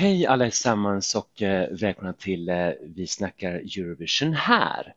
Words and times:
Hej 0.00 0.26
allesammans 0.26 1.14
och 1.14 1.42
eh, 1.42 1.68
välkomna 1.70 2.12
till 2.12 2.48
eh, 2.48 2.70
Vi 2.82 3.06
snackar 3.06 3.52
Eurovision 3.52 4.32
här 4.32 4.94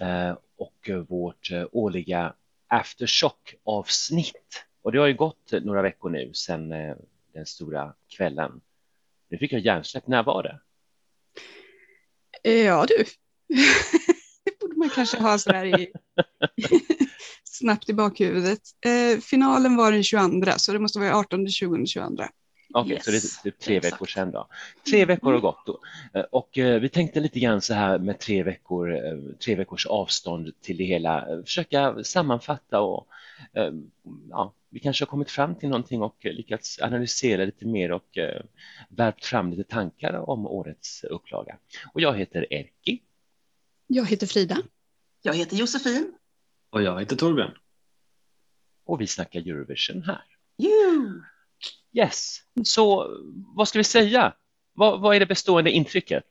eh, 0.00 0.36
och 0.56 0.90
vårt 1.08 1.50
årliga 1.72 2.34
aftershock-avsnitt. 2.68 4.64
Och 4.82 4.92
det 4.92 4.98
har 4.98 5.06
ju 5.06 5.14
gått 5.14 5.52
några 5.62 5.82
veckor 5.82 6.10
nu 6.10 6.34
sedan 6.34 6.68
den 7.32 7.46
stora 7.46 7.94
kvällen. 8.08 8.60
Nu 9.28 9.38
fick 9.38 9.52
jag 9.52 9.60
hjärnsläpp, 9.60 10.06
när 10.06 10.22
var 10.22 10.42
det? 10.42 10.60
Ja 12.50 12.86
du, 12.88 12.96
det 14.44 14.58
borde 14.60 14.76
man 14.76 14.90
kanske 14.90 15.18
ha 15.18 15.38
sådär 15.38 15.80
i, 15.80 15.92
snabbt 17.44 17.88
i 17.88 17.92
bakhuvudet. 17.92 18.62
Finalen 19.22 19.76
var 19.76 19.92
den 19.92 20.04
22, 20.04 20.52
så 20.56 20.72
det 20.72 20.78
måste 20.78 20.98
vara 20.98 21.16
18, 21.16 21.48
20, 21.48 21.86
22. 21.86 22.24
Okej, 22.74 22.92
Yes, 22.92 23.04
så 23.04 23.10
det 23.10 23.16
är 23.16 23.42
typ 23.50 23.58
tre 23.58 23.76
exakt. 23.76 23.94
veckor 23.94 24.06
sedan 24.06 24.30
då. 24.30 24.48
Tre 24.90 25.04
veckor 25.04 25.32
har 25.32 25.40
gått 25.40 25.66
då. 25.66 25.80
Eh, 26.14 26.24
Och 26.30 26.58
eh, 26.58 26.80
vi 26.80 26.88
tänkte 26.88 27.20
lite 27.20 27.40
grann 27.40 27.60
så 27.60 27.74
här 27.74 27.98
med 27.98 28.18
tre 28.18 28.42
veckor, 28.42 28.94
eh, 28.94 29.18
tre 29.44 29.54
veckors 29.54 29.86
avstånd 29.86 30.52
till 30.60 30.76
det 30.76 30.84
hela, 30.84 31.26
försöka 31.44 32.04
sammanfatta 32.04 32.80
och 32.80 33.06
ja, 34.30 34.54
vi 34.70 34.80
kanske 34.80 35.04
har 35.04 35.06
kommit 35.10 35.30
fram 35.30 35.54
till 35.54 35.68
någonting 35.68 36.02
och 36.02 36.16
lyckats 36.24 36.80
analysera 36.80 37.44
lite 37.44 37.66
mer 37.66 37.92
och 37.92 38.18
värpt 38.88 39.24
fram 39.24 39.50
lite 39.50 39.64
tankar 39.64 40.12
om 40.30 40.46
årets 40.46 41.04
upplaga. 41.04 41.56
Och 41.92 42.00
jag 42.00 42.18
heter 42.18 42.46
Erki. 42.52 43.02
Jag 43.86 44.06
heter 44.06 44.26
Frida. 44.26 44.56
Jag 45.22 45.34
heter 45.34 45.56
Josefin. 45.56 46.14
Och 46.70 46.82
jag 46.82 47.00
heter 47.00 47.16
Torbjörn. 47.16 47.54
och 48.84 49.00
vi 49.00 49.06
snackar 49.06 49.40
Eurovision 49.40 50.02
här. 50.02 50.22
You. 50.58 51.22
Yes, 51.92 52.36
så 52.64 53.08
vad 53.56 53.68
ska 53.68 53.78
vi 53.78 53.84
säga? 53.84 54.34
Vad, 54.72 55.00
vad 55.00 55.16
är 55.16 55.20
det 55.20 55.26
bestående 55.26 55.70
intrycket? 55.70 56.24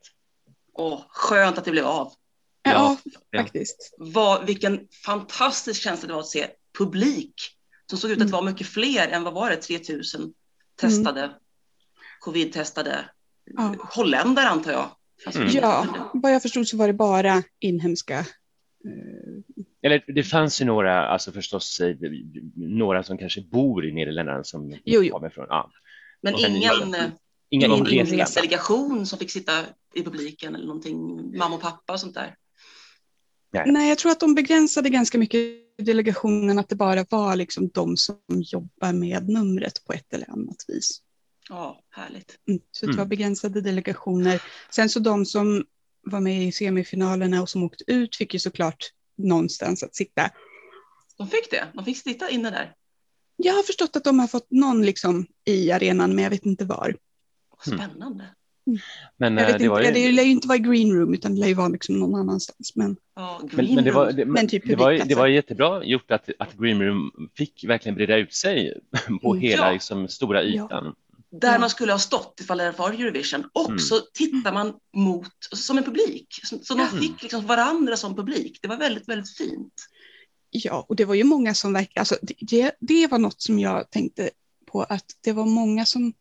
Åh, 0.72 1.02
skönt 1.08 1.58
att 1.58 1.64
det 1.64 1.70
blev 1.70 1.86
av. 1.86 2.12
Ja, 2.62 2.96
ja. 3.32 3.40
faktiskt. 3.42 3.94
Vad, 3.98 4.46
vilken 4.46 4.88
fantastisk 5.04 5.82
känsla 5.82 6.06
det 6.08 6.12
var 6.14 6.20
att 6.20 6.26
se 6.26 6.46
publik 6.78 7.34
som 7.90 7.98
såg 7.98 8.10
ut 8.10 8.16
att 8.16 8.20
Mm. 8.22 8.30
vara 8.32 8.42
mycket 8.42 8.66
fler 8.66 9.08
än 9.08 9.22
vad 9.24 9.34
var 9.34 9.50
det, 9.50 9.56
3000 9.56 10.32
testade, 10.80 11.30
covid-testade 12.20 13.04
Ja. 13.44 13.74
holländare 13.94 14.48
antar 14.48 14.72
jag. 14.72 14.90
Fast 15.24 15.36
Mm. 15.36 15.50
Ja, 15.52 15.86
vad 16.14 16.32
jag 16.34 16.42
förstod 16.42 16.68
så 16.68 16.76
var 16.76 16.86
det 16.86 16.92
bara 16.92 17.42
inhemska. 17.58 18.18
eh, 18.18 19.64
Eller 19.82 20.04
det 20.14 20.22
fanns 20.22 20.60
ju 20.60 20.64
några, 20.64 21.06
alltså 21.08 21.32
förstås 21.32 21.80
eh, 21.80 21.96
några 22.56 23.02
som 23.02 23.18
kanske 23.18 23.40
bor 23.42 23.86
i 23.86 23.92
Nederländerna 23.92 24.44
som 24.44 24.70
Jo, 24.84 25.02
jo. 25.02 25.12
kommer 25.14 25.30
från, 25.30 25.46
ja, 25.48 25.70
Men 26.22 26.36
sen 26.38 26.56
ingen, 26.56 26.94
eh, 26.94 27.04
Ingen 27.50 27.70
inresta. 27.72 28.14
inresa. 28.14 28.40
delegation 28.40 29.06
som 29.06 29.18
fick 29.18 29.30
sitta 29.30 29.52
i 29.94 30.02
publiken 30.02 30.54
eller 30.54 30.66
någonting, 30.66 30.96
mamma 31.38 31.54
och 31.56 31.62
pappa 31.62 31.92
och 31.92 32.00
sånt 32.00 32.14
där. 32.14 32.34
Nej, 33.66 33.88
jag 33.88 33.98
tror 33.98 34.12
att 34.12 34.20
de 34.20 34.34
begränsade 34.34 34.88
ganska 34.90 35.18
mycket 35.18 35.40
delegationen, 35.78 36.58
att 36.58 36.68
det 36.68 36.76
bara 36.76 37.04
var 37.10 37.36
liksom 37.36 37.68
de 37.74 37.96
som 37.96 38.16
jobbar 38.28 38.92
med 38.92 39.28
numret 39.28 39.84
på 39.86 39.92
ett 39.92 40.12
eller 40.14 40.30
annat 40.30 40.64
vis. 40.68 41.02
Ja, 41.48 41.80
härligt. 41.90 42.38
Mm. 42.48 42.60
Så 42.70 42.86
det 42.86 42.92
Mm. 42.92 42.98
var 42.98 43.06
begränsade 43.06 43.60
delegationer. 43.60 44.42
Sen 44.70 44.88
så 44.88 44.98
de 45.00 45.26
som 45.26 45.64
var 46.02 46.20
med 46.20 46.42
i 46.44 46.52
semifinalerna 46.52 47.42
och 47.42 47.48
som 47.48 47.62
åkte 47.62 47.84
ut 47.86 48.16
fick 48.16 48.34
ju 48.34 48.40
såklart 48.40 48.90
någonstans 49.24 49.82
att 49.82 49.94
sitta. 49.96 50.30
De 51.18 51.26
fick 51.28 51.50
det, 51.50 51.64
de 51.74 51.84
fick 51.84 51.96
sitta 51.98 52.30
inne 52.30 52.50
där. 52.50 52.72
Jag 53.36 53.54
har 53.54 53.62
förstått 53.62 53.96
att 53.96 54.04
de 54.04 54.18
har 54.18 54.26
fått 54.26 54.46
någon 54.50 54.82
liksom 54.86 55.26
i 55.44 55.70
arenan, 55.72 56.14
men 56.14 56.24
jag 56.24 56.30
vet 56.30 56.46
inte 56.46 56.64
var. 56.64 56.96
Åh, 57.66 57.72
Mm. 57.72 57.78
Spännande. 57.88 58.24
Men, 59.16 59.36
Jag 59.36 59.42
eh, 59.42 59.46
vet 59.46 59.58
det 59.58 59.64
inte, 59.64 59.68
var 59.70 59.80
ja, 59.82 59.90
det 59.92 59.98
ju, 60.00 60.12
lär 60.12 60.22
ju 60.22 60.30
inte 60.30 60.48
vara 60.48 60.56
i 60.58 60.60
green 60.60 60.92
room, 60.92 61.14
utan 61.14 61.34
det 61.34 61.40
lär 61.40 61.48
ju 61.48 61.54
vara 61.54 61.68
liksom 61.68 61.98
någon 61.98 62.14
annanstans. 62.14 62.76
Men 62.76 62.96
Ja, 63.16 63.40
men, 63.52 63.74
men 63.74 63.84
det 63.84 63.90
var, 63.90 64.04
green 64.06 64.16
det, 64.16 64.24
Men 64.24 64.48
typ 64.48 64.62
det 64.66 64.76
var, 64.76 64.90
ju- 64.90 64.96
det 64.96 65.02
publikplatser. 65.02 65.20
var 65.22 65.26
jättebra 65.28 65.84
gjort 65.84 66.10
att, 66.10 66.28
att 66.38 66.52
Green 66.58 66.82
Room 66.82 67.10
fick 67.36 67.64
verkligen 67.64 67.94
breda 67.96 68.16
ut 68.16 68.34
sig 68.34 68.80
på 69.22 69.30
Mm. 69.32 69.40
hela 69.42 69.66
Ja. 69.66 69.72
liksom, 69.72 70.08
stora 70.08 70.42
Ja. 70.42 70.94
Där 71.32 71.58
man 71.58 71.70
skulle 71.70 71.92
ha 71.92 71.98
stått 71.98 72.40
ifall 72.40 72.58
det 72.58 72.70
var 72.78 72.90
Eurovision. 72.90 73.44
Och 73.52 73.66
Mm. 73.68 73.78
så 73.78 74.00
tittar 74.00 74.52
man 74.52 74.74
mot, 74.96 75.32
som 75.54 75.78
en 75.78 75.84
publik. 75.84 76.40
Så, 76.62 76.74
de 76.74 76.88
fick 77.00 77.22
liksom 77.22 77.46
varandra 77.46 77.96
som 77.96 78.16
publik. 78.16 78.58
Det 78.62 78.68
var 78.68 78.76
väldigt, 78.76 79.08
väldigt 79.08 79.36
fint. 79.36 79.74
ja, 80.52 80.86
och 80.88 80.96
det 80.96 81.04
var 81.04 81.14
ju 81.14 81.24
många 81.24 81.54
som 81.54 81.72
verkligen, 81.72 82.00
alltså 82.00 82.16
det- 82.22 82.76
det, 82.80 83.06
var 83.06 83.18
något 83.18 83.42
som 83.42 83.58
jag 83.58 83.90
tänkte 83.90 84.30
på, 84.72 84.82
att 84.82 85.04
det 85.20 85.32
var 85.32 85.46
många 85.46 85.86
som, 85.86 86.12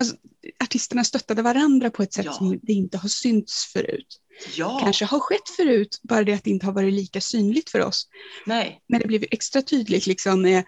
alltså, 0.00 0.16
artisterna 0.64 1.04
stöttade 1.04 1.42
varandra 1.42 1.90
på 1.90 2.02
ett 2.02 2.12
sätt 2.12 2.24
Ja. 2.24 2.32
som 2.32 2.58
det 2.62 2.72
inte 2.72 2.98
har 2.98 3.08
synts 3.08 3.64
förut. 3.72 4.20
Ja, 4.56 4.78
Kanske 4.82 5.04
har 5.04 5.20
skett 5.20 5.48
förut, 5.56 6.00
bara 6.02 6.24
det 6.24 6.32
att 6.32 6.44
det 6.44 6.50
inte 6.50 6.66
har 6.66 6.72
varit 6.72 6.92
lika 6.94 7.20
synligt 7.20 7.70
för 7.70 7.80
oss. 7.80 8.08
nej. 8.46 8.82
Men 8.88 9.00
det 9.00 9.06
blev 9.08 9.24
extra 9.30 9.62
tydligt 9.62 10.06
liksom 10.06 10.42
med 10.42 10.64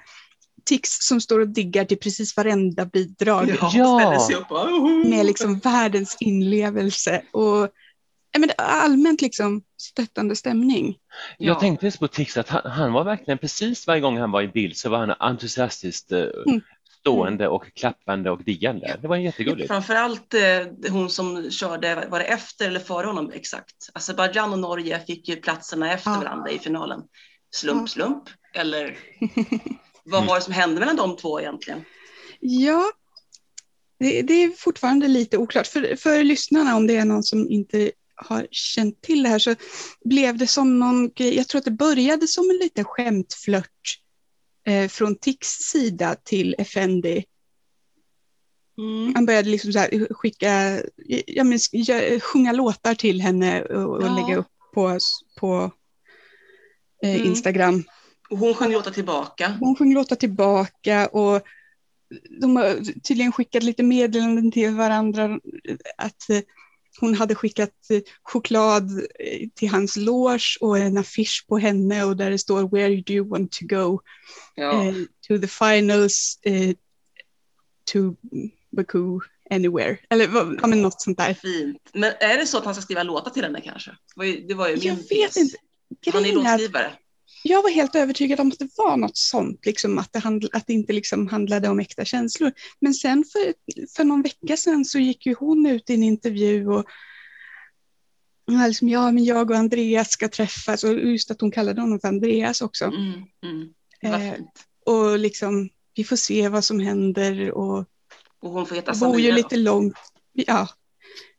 Tix 0.70 0.90
som 1.00 1.20
står 1.20 1.40
och 1.40 1.48
diggar 1.48 1.84
till 1.84 1.98
precis 1.98 2.36
varenda 2.36 2.84
bidrag. 2.84 3.56
Ja. 3.72 4.26
och, 4.50 5.06
med 5.06 5.26
liksom 5.26 5.58
världens 5.58 6.16
inlevelse 6.20 7.22
och 7.32 7.68
ja, 8.32 8.38
men 8.38 8.50
allmänt 8.56 9.22
liksom 9.22 9.62
stöttande 9.82 10.36
stämning. 10.36 10.96
Jag 11.38 11.54
Ja. 11.56 11.60
tänkte 11.60 11.86
just 11.86 11.98
på 11.98 12.08
Tix 12.08 12.36
att 12.36 12.48
han, 12.48 12.70
han 12.72 12.92
var 12.92 13.04
verkligen 13.04 13.38
precis 13.38 13.86
varje 13.86 14.00
gång 14.00 14.18
han 14.18 14.30
var 14.30 14.42
i 14.42 14.48
bild 14.48 14.76
så 14.76 14.90
var 14.90 14.98
han 14.98 15.10
entusiastiskt 15.18 16.12
eh, 16.12 16.24
Mm. 16.46 16.60
stående 17.00 17.48
och 17.48 17.74
klappande 17.74 18.30
och 18.30 18.44
diggande. 18.44 18.96
Det 19.02 19.08
var 19.08 19.16
jättegulligt. 19.16 19.68
Framförallt 19.68 20.34
eh, 20.34 20.90
hon 20.92 21.10
som 21.10 21.50
körde, 21.50 22.06
var 22.10 22.18
det 22.18 22.24
efter 22.24 22.66
eller 22.66 22.80
före 22.80 23.06
honom 23.06 23.30
exakt? 23.34 23.90
Azerbajdzjan 23.94 24.52
och 24.52 24.58
Norge 24.58 25.00
fick 25.06 25.28
ju 25.28 25.36
platserna 25.36 25.92
efter 25.92 26.10
Ja. 26.10 26.18
varandra 26.18 26.50
i 26.50 26.58
finalen. 26.58 27.00
Slump, 27.54 27.80
Ja. 27.80 27.86
slump. 27.86 28.24
Eller 28.54 28.96
vad 30.04 30.26
var 30.26 30.34
det 30.34 30.42
som 30.42 30.52
hände 30.52 30.80
mellan 30.80 30.96
de 30.96 31.16
två 31.16 31.40
egentligen? 31.40 31.84
Ja, 32.40 32.92
det, 33.98 34.22
det 34.22 34.34
är 34.34 34.50
fortfarande 34.50 35.08
lite 35.08 35.38
oklart. 35.38 35.66
För, 35.66 35.96
för 35.96 36.24
lyssnarna, 36.24 36.76
om 36.76 36.86
det 36.86 36.96
är 36.96 37.04
någon 37.04 37.22
som 37.22 37.50
inte 37.50 37.92
har 38.14 38.46
känt 38.50 39.02
till 39.02 39.22
det 39.22 39.28
här, 39.28 39.38
så 39.38 39.54
blev 40.04 40.38
det 40.38 40.46
som 40.46 40.78
någon 40.78 41.10
grej. 41.10 41.36
Jag 41.36 41.48
tror 41.48 41.58
att 41.58 41.64
det 41.64 41.70
började 41.70 42.26
som 42.26 42.50
en 42.50 42.56
liten 42.56 42.84
skämtflört 42.84 43.98
eh, 44.66 44.88
från 44.88 45.16
Tix 45.16 45.48
sida 45.48 46.16
till 46.24 46.54
Effendi. 46.58 47.24
Mm. 48.78 49.14
Han 49.14 49.26
började 49.26 49.48
liksom 49.50 49.72
så 49.72 49.78
här 49.78 50.14
skicka, 50.14 50.82
ja, 51.26 51.44
men, 51.44 51.58
sjunga 52.20 52.52
låtar 52.52 52.94
till 52.94 53.20
henne 53.20 53.62
och, 53.62 53.96
och 53.96 54.02
Ja. 54.02 54.16
lägga 54.16 54.38
upp 54.38 54.46
på, 54.74 54.98
på 55.38 55.70
eh, 57.02 57.14
Mm. 57.14 57.26
Instagram. 57.26 57.84
Och 58.30 58.38
hon 58.38 58.54
sjöng 58.54 58.72
låtar 58.72 58.90
tillbaka. 58.90 59.56
Hon 59.60 59.76
sjöng 59.76 59.94
låtar 59.94 60.16
tillbaka 60.16 61.06
och 61.06 61.42
de 62.40 62.56
har 62.56 63.00
tydligen 63.00 63.32
skickat 63.32 63.62
lite 63.62 63.82
meddelanden 63.82 64.52
till 64.52 64.74
varandra 64.74 65.40
att 65.96 66.30
eh, 66.30 66.40
hon 67.00 67.14
hade 67.14 67.34
skickat 67.34 67.90
eh, 67.90 68.00
choklad 68.22 68.90
eh, 68.98 69.48
till 69.54 69.68
hans 69.68 69.96
loge 69.96 70.58
och 70.60 70.78
en 70.78 70.98
affisch 70.98 71.44
på 71.48 71.58
henne 71.58 72.04
och 72.04 72.16
där 72.16 72.30
det 72.30 72.38
står 72.38 72.68
Where 72.68 72.96
do 72.96 73.12
you 73.12 73.28
want 73.28 73.52
to 73.52 73.66
go? 73.66 74.00
Ja. 74.54 74.84
Eh, 74.84 74.94
to 75.28 75.38
the 75.38 75.46
finals, 75.46 76.38
eh, 76.42 76.74
to 77.92 77.98
Baku, 78.70 79.20
anywhere. 79.50 79.98
Eller 80.10 80.28
ja, 80.60 80.66
men 80.66 80.82
något 80.82 81.02
sånt 81.02 81.18
där. 81.18 81.34
Fint. 81.34 81.90
Men 81.92 82.12
är 82.20 82.38
det 82.38 82.46
så 82.46 82.58
att 82.58 82.64
han 82.64 82.74
ska 82.74 82.82
skriva 82.82 83.02
låtar 83.02 83.30
till 83.30 83.44
henne 83.44 83.60
kanske? 83.60 83.90
Det 83.90 83.96
var 84.16 84.24
ju, 84.24 84.46
det 84.46 84.54
var 84.54 84.68
ju 84.68 84.76
min 84.76 84.82
Jag 84.84 84.96
vet 84.96 85.32
tes. 85.32 85.36
inte. 85.36 85.56
Han 86.12 86.24
är 86.24 86.32
låtskrivare. 86.32 86.92
Jag 87.42 87.62
var 87.62 87.70
helt 87.70 87.94
övertygad 87.94 88.40
om 88.40 88.48
att 88.48 88.58
det 88.58 88.68
var 88.76 88.96
något 88.96 89.16
sånt, 89.16 89.66
liksom, 89.66 89.98
att, 89.98 90.12
det 90.12 90.18
handl- 90.18 90.50
att 90.52 90.66
det 90.66 90.72
inte 90.72 90.92
liksom 90.92 91.28
handlade 91.28 91.68
om 91.68 91.80
äkta 91.80 92.04
känslor. 92.04 92.52
Men 92.80 92.94
sen 92.94 93.24
för, 93.32 93.54
för 93.96 94.04
någon 94.04 94.22
vecka 94.22 94.56
sedan 94.56 94.84
så 94.84 94.98
gick 94.98 95.26
ju 95.26 95.34
hon 95.34 95.66
ut 95.66 95.90
i 95.90 95.94
en 95.94 96.02
intervju 96.02 96.68
och 96.68 96.84
liksom, 98.68 98.88
ja, 98.88 99.12
men 99.12 99.24
jag 99.24 99.50
och 99.50 99.56
Andreas 99.56 100.10
ska 100.10 100.28
träffas 100.28 100.84
och 100.84 100.94
just 100.94 101.30
att 101.30 101.40
hon 101.40 101.50
kallade 101.50 101.80
honom 101.80 102.00
för 102.00 102.08
Andreas 102.08 102.62
också. 102.62 102.84
Mm, 102.84 103.12
mm. 103.42 103.74
Eh. 104.02 104.34
Och 104.86 105.18
liksom, 105.18 105.68
vi 105.94 106.04
får 106.04 106.16
se 106.16 106.48
vad 106.48 106.64
som 106.64 106.80
händer 106.80 107.50
och 107.50 107.78
Och 108.42 108.50
hon 108.50 108.66
får 108.66 108.74
heta 108.74 108.92
vi 108.92 109.00
bor 109.00 109.20
ju 109.20 109.28
Samira. 109.28 109.36
lite 109.36 109.56
långt, 109.56 109.96
ja, 110.32 110.68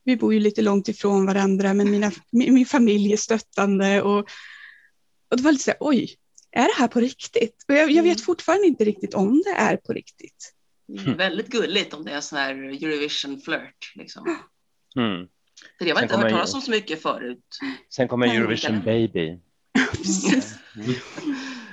vi 0.03 0.17
bor 0.17 0.33
ju 0.33 0.39
lite 0.39 0.61
långt 0.61 0.87
ifrån 0.87 1.25
varandra 1.25 1.73
men 1.73 1.91
mina, 1.91 2.11
min, 2.31 2.53
min 2.53 2.65
familj 2.65 3.13
är 3.13 3.17
stöttande 3.17 4.01
och, 4.01 4.29
och 5.31 5.37
det 5.37 5.43
var 5.43 5.51
lite 5.51 5.63
så 5.63 5.71
här, 5.71 5.77
oj, 5.79 6.15
är 6.51 6.63
det 6.67 6.73
här 6.77 6.87
på 6.87 6.99
riktigt? 6.99 7.65
Och 7.67 7.73
jag, 7.73 7.91
jag 7.91 8.03
vet 8.03 8.17
Mm. 8.17 8.25
fortfarande 8.25 8.67
inte 8.67 8.85
riktigt 8.85 9.13
om 9.13 9.41
det 9.45 9.51
är 9.51 9.77
på 9.77 9.93
riktigt. 9.93 10.53
Mm, 10.99 11.17
Väldigt 11.17 11.47
gulligt 11.47 11.93
om 11.93 12.05
det 12.05 12.11
är 12.11 12.21
sån 12.21 12.39
här 12.39 12.55
Eurovision-flirt. 12.55 13.91
Liksom. 13.95 14.23
Mm. 14.95 15.27
För 15.77 15.85
det 15.85 15.91
har 15.91 16.03
inte 16.03 16.17
hört 16.17 16.31
talas 16.31 16.53
om 16.53 16.61
så 16.61 16.71
mycket 16.71 17.01
förut. 17.01 17.45
Sen 17.89 18.07
kommer 18.07 18.27
Eurovision. 18.27 18.81
Baby. 18.85 19.39
Precis. 19.91 20.55
Mm. 20.75 20.87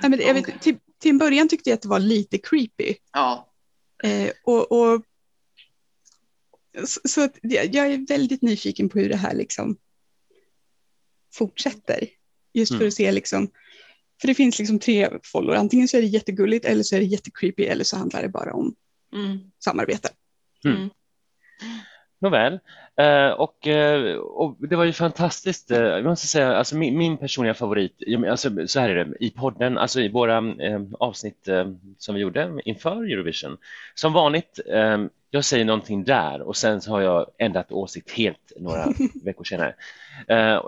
Nej, 0.01 0.09
men 0.09 0.19
jag 0.19 0.33
vet, 0.33 0.61
till, 0.61 0.77
till 0.99 1.11
en 1.11 1.17
början 1.17 1.47
tyckte 1.49 1.69
jag 1.69 1.75
att 1.75 1.81
det 1.81 1.87
var 1.87 1.99
lite 1.99 2.37
creepy. 2.37 2.95
Ja, 3.13 3.45
Eh, 4.03 4.31
och, 4.43 4.71
och, 4.71 5.03
så, 6.85 6.99
så 7.03 7.21
att 7.21 7.37
jag 7.41 7.75
jag 7.75 7.87
är 7.93 8.07
väldigt 8.07 8.41
nyfiken 8.41 8.89
på 8.89 8.99
hur 8.99 9.09
det 9.09 9.15
här 9.15 9.33
liksom 9.35 9.77
fortsätter. 11.33 12.07
Just 12.53 12.71
för 12.71 12.75
Mm. 12.75 12.87
att 12.87 12.93
se 12.93 13.11
liksom, 13.11 13.51
för 14.21 14.27
det 14.27 14.33
finns 14.35 14.59
liksom 14.59 14.79
tre 14.79 15.09
fållor, 15.23 15.55
antingen 15.55 15.87
så 15.87 15.97
är 15.97 16.01
det 16.01 16.07
jättegulligt 16.07 16.65
eller 16.65 16.83
så 16.83 16.95
är 16.95 16.99
det 16.99 17.05
jättecreepy 17.05 17.63
eller 17.63 17.83
så 17.83 17.97
handlar 17.97 18.21
det 18.21 18.29
bara 18.29 18.53
om 18.53 18.75
Mm. 19.13 19.39
samarbete. 19.63 20.09
Mm. 20.65 20.89
Nåväl, 22.21 22.59
eh, 22.97 23.29
och, 23.29 23.67
eh, 23.67 24.15
och 24.17 24.55
det 24.59 24.75
var 24.75 24.83
ju 24.85 24.93
fantastiskt. 24.93 25.71
eh, 25.71 25.79
Jag 25.81 26.05
måste 26.05 26.27
säga, 26.27 26.55
alltså 26.55 26.75
min, 26.77 26.97
min 26.97 27.17
personliga 27.17 27.53
favorit, 27.53 27.93
jag 27.97 28.25
alltså, 28.27 28.67
så 28.67 28.79
här 28.79 28.89
är 28.89 29.05
det, 29.05 29.25
i 29.25 29.29
podden, 29.29 29.77
alltså 29.77 30.01
i 30.01 30.09
våra 30.09 30.37
eh, 30.37 30.81
avsnitt 30.99 31.47
eh, 31.47 31.67
som 31.97 32.15
vi 32.15 32.21
gjorde 32.21 32.61
inför 32.65 33.03
Eurovision. 33.11 33.57
Som 33.95 34.13
vanligt, 34.13 34.59
eh, 34.67 34.97
jag 35.31 35.45
säger 35.45 35.65
någonting 35.65 36.03
där 36.03 36.41
och 36.41 36.57
sen 36.57 36.81
så 36.81 36.91
har 36.91 37.01
jag 37.01 37.25
ändrat 37.37 37.71
åsikt 37.71 38.11
helt 38.11 38.51
några 38.55 38.85
veckor 39.23 39.43
senare. 39.43 39.75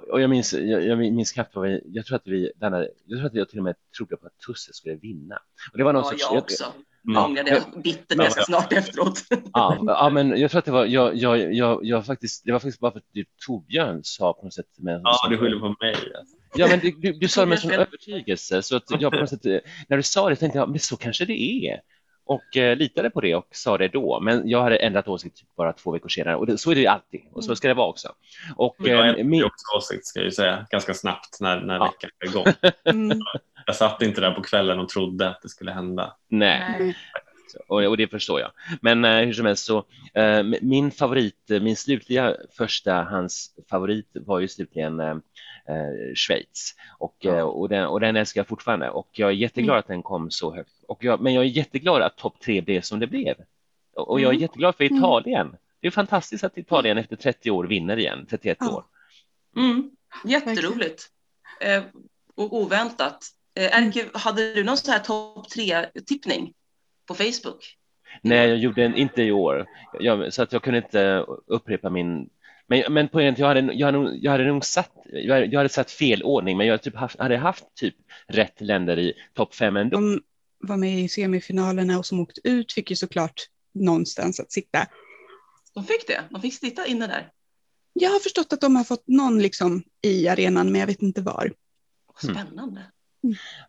Och 0.07 0.21
jag 0.21 0.30
minns, 0.30 0.53
jag, 0.53 0.86
jag 0.86 0.98
minns 0.98 1.31
knappt 1.31 1.56
vad 1.56 1.68
vi, 1.68 1.81
jag 1.86 2.06
tror 2.06 2.15
att 2.15 2.27
vi, 2.27 2.51
denna, 2.56 2.77
jag 3.06 3.18
tror 3.19 3.25
att 3.25 3.33
jag 3.33 3.50
till 3.50 3.57
och 3.59 3.63
med 3.63 3.75
trodde 3.98 4.18
på 4.18 4.27
att 4.27 4.39
Tusse 4.48 4.74
skulle 4.74 4.95
vinna. 4.95 5.36
Och 5.71 5.77
det 5.77 5.83
var 5.83 5.94
någon 5.94 6.03
Ja, 6.03 6.09
sorts, 6.09 6.27
jag 6.31 6.38
också. 6.44 6.63
Ja. 6.63 6.74
Ångrade 7.18 7.50
jag 7.50 7.81
bittert 7.83 8.06
Ja. 8.18 8.24
ganska 8.24 8.42
snart 8.44 8.74
efteråt. 8.74 9.19
Ja, 9.53 9.77
ja, 9.88 10.09
men 10.09 10.39
jag 10.39 10.51
tror 10.51 10.59
att 10.59 10.65
det 10.65 10.71
var, 10.71 10.86
jag, 10.86 11.15
jag, 11.15 11.53
jag, 11.53 11.80
jag 11.83 12.06
faktiskt, 12.06 12.45
det 12.45 12.51
var 12.51 12.59
faktiskt 12.59 12.80
bara 12.80 12.92
för 12.92 13.00
att 13.00 13.06
du, 13.13 13.25
Torbjörn 13.45 14.00
sa 14.03 14.33
på 14.33 14.44
något 14.45 14.53
sätt. 14.53 14.65
Med, 14.77 15.01
Ja, 15.03 15.27
du 15.30 15.38
skyller 15.38 15.59
på 15.59 15.75
mig. 15.81 15.94
Alltså. 15.95 16.36
Ja, 16.56 16.68
men 16.68 16.80
du, 16.80 16.92
du, 16.92 17.12
du 17.13 17.27
sa 17.27 17.42
det 17.42 17.48
med 17.48 17.59
sån 17.59 17.69
Torbjörn. 17.69 17.88
övertygelse 17.88 18.62
så 18.62 18.75
att 18.75 18.83
jag 19.00 19.12
på 19.12 19.19
något 19.19 19.30
sätt, 19.30 19.44
när 19.88 19.98
du 19.98 20.03
sa 20.03 20.30
det 20.30 20.36
tänkte 20.36 20.59
jag, 20.59 20.69
men 20.69 20.80
så 20.80 20.98
kanske 20.98 21.25
det 21.25 21.42
är. 21.42 21.81
Och 22.26 22.58
eh, 22.58 22.78
litade 22.78 23.10
på 23.10 23.22
det 23.22 23.36
och 23.36 23.48
sa 23.52 23.78
det 23.78 23.88
då, 23.88 24.20
men 24.20 24.50
jag 24.50 24.62
hade 24.62 24.76
ändrat 24.78 25.08
åsikt 25.08 25.38
typ 25.38 25.56
bara 25.56 25.74
två 25.74 25.92
veckor 25.92 26.10
senare 26.10 26.36
och 26.36 26.46
det, 26.48 26.58
så 26.58 26.72
är 26.72 26.76
det 26.76 26.82
ju 26.82 26.88
alltid 26.88 27.22
och 27.32 27.44
så 27.44 27.56
ska 27.56 27.68
det 27.68 27.74
vara 27.74 27.88
också. 27.88 28.10
Och 28.56 28.76
Jag 28.80 28.88
eh, 28.90 29.00
ändrade 29.00 29.24
min, 29.24 29.44
också 29.44 29.78
åsikt, 29.78 30.06
ska 30.06 30.20
jag 30.20 30.26
ju 30.26 30.32
säga, 30.32 30.66
ganska 30.72 30.94
snabbt 30.94 31.38
när, 31.42 31.62
när 31.62 31.76
Ja. 31.76 31.84
veckan 31.86 32.10
var 32.20 32.28
igång. 32.30 32.72
Mm. 32.94 33.20
Jag 33.66 33.76
satt 33.76 34.02
inte 34.02 34.22
där 34.22 34.32
på 34.32 34.42
kvällen 34.42 34.80
och 34.80 34.90
trodde 34.90 35.30
att 35.30 35.42
det 35.42 35.50
skulle 35.50 35.72
hända. 35.72 36.16
nej, 36.30 36.76
Nej. 36.80 36.96
och, 37.68 37.84
och 37.84 37.98
det 37.98 38.08
förstår 38.08 38.40
jag. 38.40 38.52
Men 38.82 39.06
eh, 39.06 39.26
hur 39.26 39.34
som 39.34 39.46
helst 39.46 39.66
så, 39.66 39.86
eh, 40.14 40.44
min 40.62 40.92
favorit, 40.92 41.52
eh, 41.52 41.62
min 41.62 41.76
slutliga 41.76 42.36
första 42.58 42.94
hans 42.94 43.56
favorit 43.70 44.08
var 44.14 44.40
ju 44.40 44.48
slutligen 44.48 45.22
eh, 45.66 46.13
Schweiz 46.16 46.75
och, 46.98 47.16
Ja. 47.19 47.36
eh, 47.38 47.44
och, 47.44 47.69
den, 47.69 47.86
och 47.88 48.00
den 48.00 48.16
älskar 48.16 48.40
jag 48.40 48.48
fortfarande 48.48 48.90
och 48.90 49.10
jag 49.12 49.30
är 49.30 49.34
jätteglad 49.34 49.78
att 49.78 49.88
den 49.88 50.04
kom 50.04 50.31
så 50.31 50.56
högt. 50.56 50.74
Och 50.88 51.04
jag, 51.04 51.22
men 51.22 51.34
jag 51.34 51.44
är 51.44 51.48
jätteglad 51.48 52.02
att 52.02 52.18
topp 52.18 52.40
tre 52.40 52.62
blev 52.62 52.81
som 52.81 53.00
det 53.00 53.08
blev. 53.08 53.36
Och, 53.96 54.10
och 54.10 54.19
jag 54.19 54.28
är 54.30 54.31
Mm. 54.34 54.42
jätteglad 54.42 54.75
för 54.75 54.84
Mm. 54.84 54.98
Italien. 54.98 55.56
Det 55.80 55.88
är 55.88 55.92
fantastiskt 55.92 56.44
att 56.44 56.58
Italien 56.58 56.98
efter 56.98 57.16
30 57.16 57.52
år 57.52 57.63
vinner 57.63 57.98
igen, 57.98 58.25
31 58.30 58.58
Ja. 58.60 58.75
år. 58.75 58.84
Mm. 59.58 59.92
Jätteroligt. 60.25 61.08
Eh, 61.62 61.84
och 62.36 62.54
oväntat. 62.54 63.18
Eh, 63.56 63.78
Erke, 63.78 64.06
hade 64.13 64.54
du 64.54 64.63
någon 64.63 64.78
sån 64.78 64.92
här 64.94 65.00
topp 65.00 65.50
tre-tippning 65.50 66.54
på 67.08 67.13
Facebook? 67.16 67.78
Nej, 68.22 68.50
jag 68.50 68.58
gjorde 68.58 68.84
en, 68.86 68.96
inte 68.96 69.24
i 69.24 69.31
år, 69.31 69.66
jag, 70.00 70.34
så 70.34 70.44
att 70.44 70.54
jag 70.54 70.63
kunde 70.63 70.78
inte 70.80 71.25
upprepa 71.48 71.90
min 71.90 72.30
men, 72.72 72.94
men 72.94 73.08
poängen 73.08 73.30
är 73.30 73.34
att 73.34 73.40
jag 73.40 73.48
hade, 73.48 73.74
jag, 73.74 73.88
hade, 73.88 73.98
nog- 73.98 74.20
jag 74.22 74.32
hade 74.32 74.46
nog 74.46 74.66
satt, 74.66 74.92
jag 75.06 75.34
hade, 75.34 75.46
jag 75.46 75.60
hade 75.60 75.70
satt 75.70 75.92
fel 75.92 76.24
ordning, 76.24 76.58
men 76.58 76.68
jag 76.68 76.74
hade, 76.74 76.84
typ 76.84 76.96
haft, 76.96 77.20
hade 77.20 77.38
haft 77.38 77.76
typ 77.76 77.96
rätt 78.28 78.62
länder 78.62 79.00
i 79.00 79.14
topp 79.34 79.56
fem 79.56 79.78
ändå. 79.78 79.98
De 79.98 80.22
var 80.60 80.78
med 80.78 81.00
i 81.00 81.10
semifinalerna 81.10 81.98
och 82.00 82.06
som 82.06 82.20
åkte 82.20 82.42
ut 82.44 82.74
fick 82.74 82.90
ju 82.90 82.96
såklart 82.96 83.48
någonstans 83.74 84.40
att 84.40 84.52
sitta. 84.52 84.88
De 85.74 85.84
fick 85.84 86.08
det. 86.08 86.24
De 86.30 86.42
fick 86.42 86.54
sitta 86.54 86.86
inne 86.86 87.08
där. 87.08 87.32
Jag 87.94 88.10
har 88.10 88.20
förstått 88.20 88.54
att 88.54 88.62
de 88.62 88.76
har 88.76 88.84
fått 88.84 89.08
någon 89.08 89.42
liksom 89.42 89.84
i 90.02 90.28
arenan, 90.28 90.72
men 90.72 90.80
jag 90.80 90.88
vet 90.88 91.02
inte 91.02 91.22
var. 91.22 91.54
Mm. 92.24 92.36
Spännande. 92.36 92.82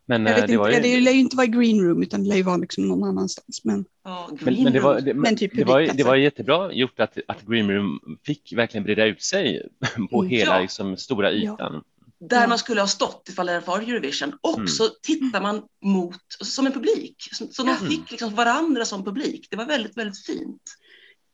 Men, 0.05 0.25
Jag 0.25 0.29
eh, 0.31 0.35
vet 0.35 0.47
det 0.47 0.53
inte, 0.53 0.57
var 0.57 0.69
ja, 0.69 0.79
det 0.79 0.87
ju, 0.87 1.01
lär 1.01 1.11
ju 1.11 1.19
inte 1.19 1.35
vara 1.35 1.45
i 1.47 1.49
green 1.49 1.81
room, 1.81 2.01
utan 2.03 2.23
det 2.23 2.29
lär 2.29 2.35
ju 2.35 2.43
vara 2.43 2.57
liksom 2.57 2.87
någon 2.87 3.03
annanstans. 3.03 3.61
Men 3.63 3.85
Ja, 4.03 4.29
men, 4.41 4.63
men 4.63 4.73
det 4.73 4.79
var, 4.79 5.01
det, 5.01 5.13
men, 5.13 5.35
typ 5.35 5.51
det 5.55 5.63
var, 5.63 5.79
ju- 5.79 5.87
det 5.93 6.03
var 6.03 6.15
jättebra 6.15 6.73
gjort 6.73 6.99
att, 6.99 7.17
att 7.27 7.41
Green 7.47 7.71
Room 7.71 7.99
fick 8.25 8.53
verkligen 8.53 8.83
breda 8.83 9.05
ut 9.05 9.21
sig 9.21 9.69
på 10.11 10.19
Mm. 10.19 10.29
hela 10.31 10.55
Ja. 10.55 10.61
liksom, 10.61 10.97
stora 10.97 11.31
Ja. 11.31 11.53
ytan. 11.53 11.83
Där 12.29 12.41
Ja. 12.41 12.47
man 12.47 12.57
skulle 12.57 12.81
ha 12.81 12.87
stått 12.87 13.29
ifall 13.29 13.45
det 13.45 13.59
var 13.67 13.79
Eurovision. 13.79 14.33
Och 14.41 14.55
Mm. 14.57 14.67
så 14.67 14.83
tittar 15.01 15.41
man 15.41 15.61
mot, 15.85 16.15
som 16.41 16.65
en 16.65 16.71
publik. 16.73 17.15
Så, 17.31 17.47
så 17.51 17.63
de 17.63 17.75
fick 17.75 18.11
liksom 18.11 18.35
varandra 18.35 18.85
som 18.85 19.03
publik. 19.05 19.47
Det 19.49 19.55
var 19.57 19.65
väldigt, 19.65 19.97
väldigt 19.97 20.25
fint. 20.25 20.61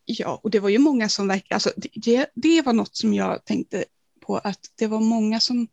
ja, 0.06 0.40
och 0.44 0.50
det 0.52 0.60
var 0.60 0.70
ju 0.70 0.78
många 0.78 1.10
som 1.10 1.28
verkligen, 1.28 1.56
alltså 1.56 1.72
det, 1.96 2.26
det 2.36 2.62
var 2.66 2.74
något 2.74 2.96
som 2.96 3.14
jag 3.14 3.46
tänkte 3.46 3.86
på, 4.26 4.38
att 4.38 4.60
det 4.80 4.88
var 4.88 5.00
många 5.00 5.40
som, 5.40 5.68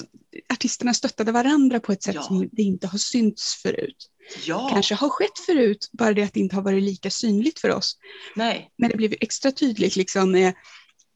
alltså, 0.00 0.06
artisterna 0.52 0.94
stöttade 0.94 1.32
varandra 1.32 1.80
på 1.80 1.92
ett 1.92 2.02
sätt 2.02 2.14
Ja. 2.14 2.22
som 2.22 2.48
det 2.52 2.62
inte 2.62 2.86
har 2.86 2.98
synts 2.98 3.54
förut. 3.62 4.08
Ja, 4.44 4.68
Kanske 4.72 4.94
har 4.94 5.08
skett 5.08 5.38
förut, 5.46 5.88
bara 5.92 6.12
det 6.12 6.22
att 6.22 6.34
det 6.34 6.40
inte 6.40 6.54
har 6.56 6.62
varit 6.62 6.82
lika 6.82 7.10
synligt 7.10 7.58
för 7.60 7.70
oss. 7.70 7.96
nej. 8.36 8.70
Men 8.78 8.90
det 8.90 8.96
blev 8.96 9.14
extra 9.20 9.52
tydligt 9.52 9.96
liksom 9.96 10.30
med 10.32 10.54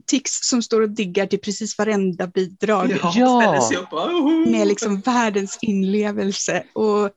Tix 0.06 0.30
som 0.42 0.62
står 0.62 0.80
och 0.80 0.90
diggar 0.90 1.26
till 1.26 1.38
precis 1.40 1.78
varenda 1.78 2.26
bidrag. 2.26 2.98
Ja, 3.14 3.70
med 4.46 4.66
liksom 4.68 5.00
världens 5.00 5.58
inlevelse 5.62 6.64
och 6.72 7.10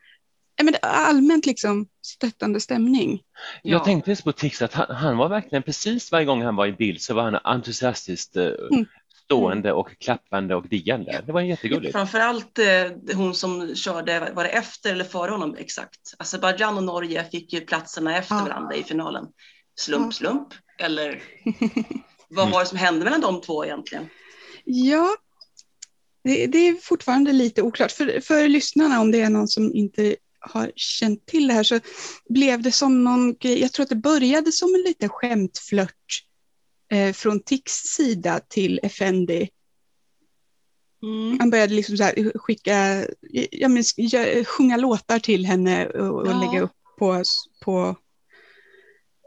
men 0.64 0.76
allmänt 0.82 1.46
liksom 1.46 1.88
stöttande 2.06 2.60
stämning. 2.60 3.22
Jag 3.64 3.84
tänkte 3.84 4.10
just 4.12 4.24
på 4.24 4.32
Tix 4.32 4.62
att 4.62 4.74
han, 4.74 4.96
han 4.96 5.18
var 5.18 5.30
verkligen 5.30 5.64
precis 5.64 6.12
varje 6.12 6.26
gång 6.26 6.42
han 6.44 6.56
var 6.56 6.68
i 6.68 6.72
bild 6.72 7.02
så 7.02 7.14
var 7.14 7.24
han 7.24 7.36
entusiastiskt 7.44 8.36
eh, 8.36 8.44
Mm. 8.72 8.86
Stående 9.30 9.72
och 9.74 9.90
klappande 10.00 10.56
och 10.56 10.68
diggande. 10.70 11.24
Det 11.26 11.32
var 11.32 11.42
jättegulligt. 11.42 11.92
Framförallt 11.92 12.60
eh, 12.60 13.16
hon 13.16 13.36
som 13.36 13.76
körde, 13.76 14.32
var 14.36 14.44
det 14.44 14.50
efter 14.50 14.92
eller 14.92 15.04
före 15.04 15.32
honom 15.32 15.56
exakt? 15.60 16.00
Azerbajdzjan 16.20 16.78
och 16.78 16.84
Norge 16.84 17.26
fick 17.32 17.54
ju 17.54 17.62
platserna 17.62 18.18
efter 18.18 18.36
Ja. 18.36 18.44
varandra 18.44 18.76
i 18.76 18.84
finalen. 18.84 19.26
Slump, 19.80 20.14
slump? 20.14 20.48
Eller 20.80 21.24
vad 22.30 22.52
var 22.52 22.60
det 22.60 22.66
som 22.66 22.78
hände 22.78 23.04
mellan 23.04 23.22
de 23.22 23.42
två 23.42 23.66
egentligen? 23.66 24.10
Ja, 24.66 25.10
det, 26.24 26.48
det 26.48 26.58
är 26.68 26.76
fortfarande 26.82 27.32
lite 27.34 27.62
oklart. 27.62 27.92
För, 27.92 28.22
för 28.22 28.48
lyssnarna, 28.48 29.02
om 29.02 29.12
det 29.12 29.22
är 29.22 29.30
någon 29.30 29.48
som 29.48 29.74
inte 29.76 30.16
har 30.40 30.72
känt 30.76 31.26
till 31.26 31.48
det 31.48 31.54
här, 31.54 31.64
så 31.64 31.80
blev 32.30 32.62
det 32.62 32.72
som 32.72 33.04
någon 33.04 33.36
grej. 33.36 33.62
Jag 33.62 33.72
tror 33.74 33.84
att 33.84 33.90
det 33.90 33.96
började 33.96 34.52
som 34.52 34.76
en 34.76 34.82
liten 34.82 35.10
skämtflört 35.10 36.24
från 37.14 37.40
Tix 37.40 37.72
sida 37.74 38.40
till 38.48 38.80
Effendi. 38.84 39.50
Mm. 41.04 41.40
Han 41.40 41.50
började 41.50 41.74
liksom 41.74 41.98
så 41.98 42.04
här 42.04 42.38
skicka, 42.38 43.06
jag 43.52 43.72
minns, 43.72 43.98
gö- 43.98 44.44
sjunga 44.44 44.78
låtar 44.78 45.20
till 45.20 45.46
henne 45.46 45.88
och, 45.90 46.22
och 46.22 46.28
Ja. 46.28 46.40
lägga 46.40 46.62
upp 46.62 46.72
på, 47.00 47.24
på 47.64 47.96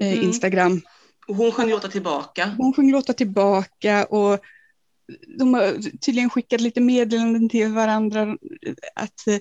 eh, 0.00 0.12
Mm. 0.12 0.24
Instagram. 0.24 0.80
Och 1.28 1.36
hon 1.36 1.52
sjöng 1.52 1.70
låtar 1.70 1.88
tillbaka. 1.88 2.54
Hon 2.58 2.72
sjöng 2.74 2.92
låtar 2.92 3.14
tillbaka 3.14 4.04
och 4.04 4.40
de 5.38 5.54
har 5.54 5.98
tydligen 5.98 6.30
skickat 6.30 6.60
lite 6.60 6.80
meddelanden 6.80 7.48
till 7.48 7.68
varandra 7.72 8.36
att 8.94 9.26
eh, 9.26 9.38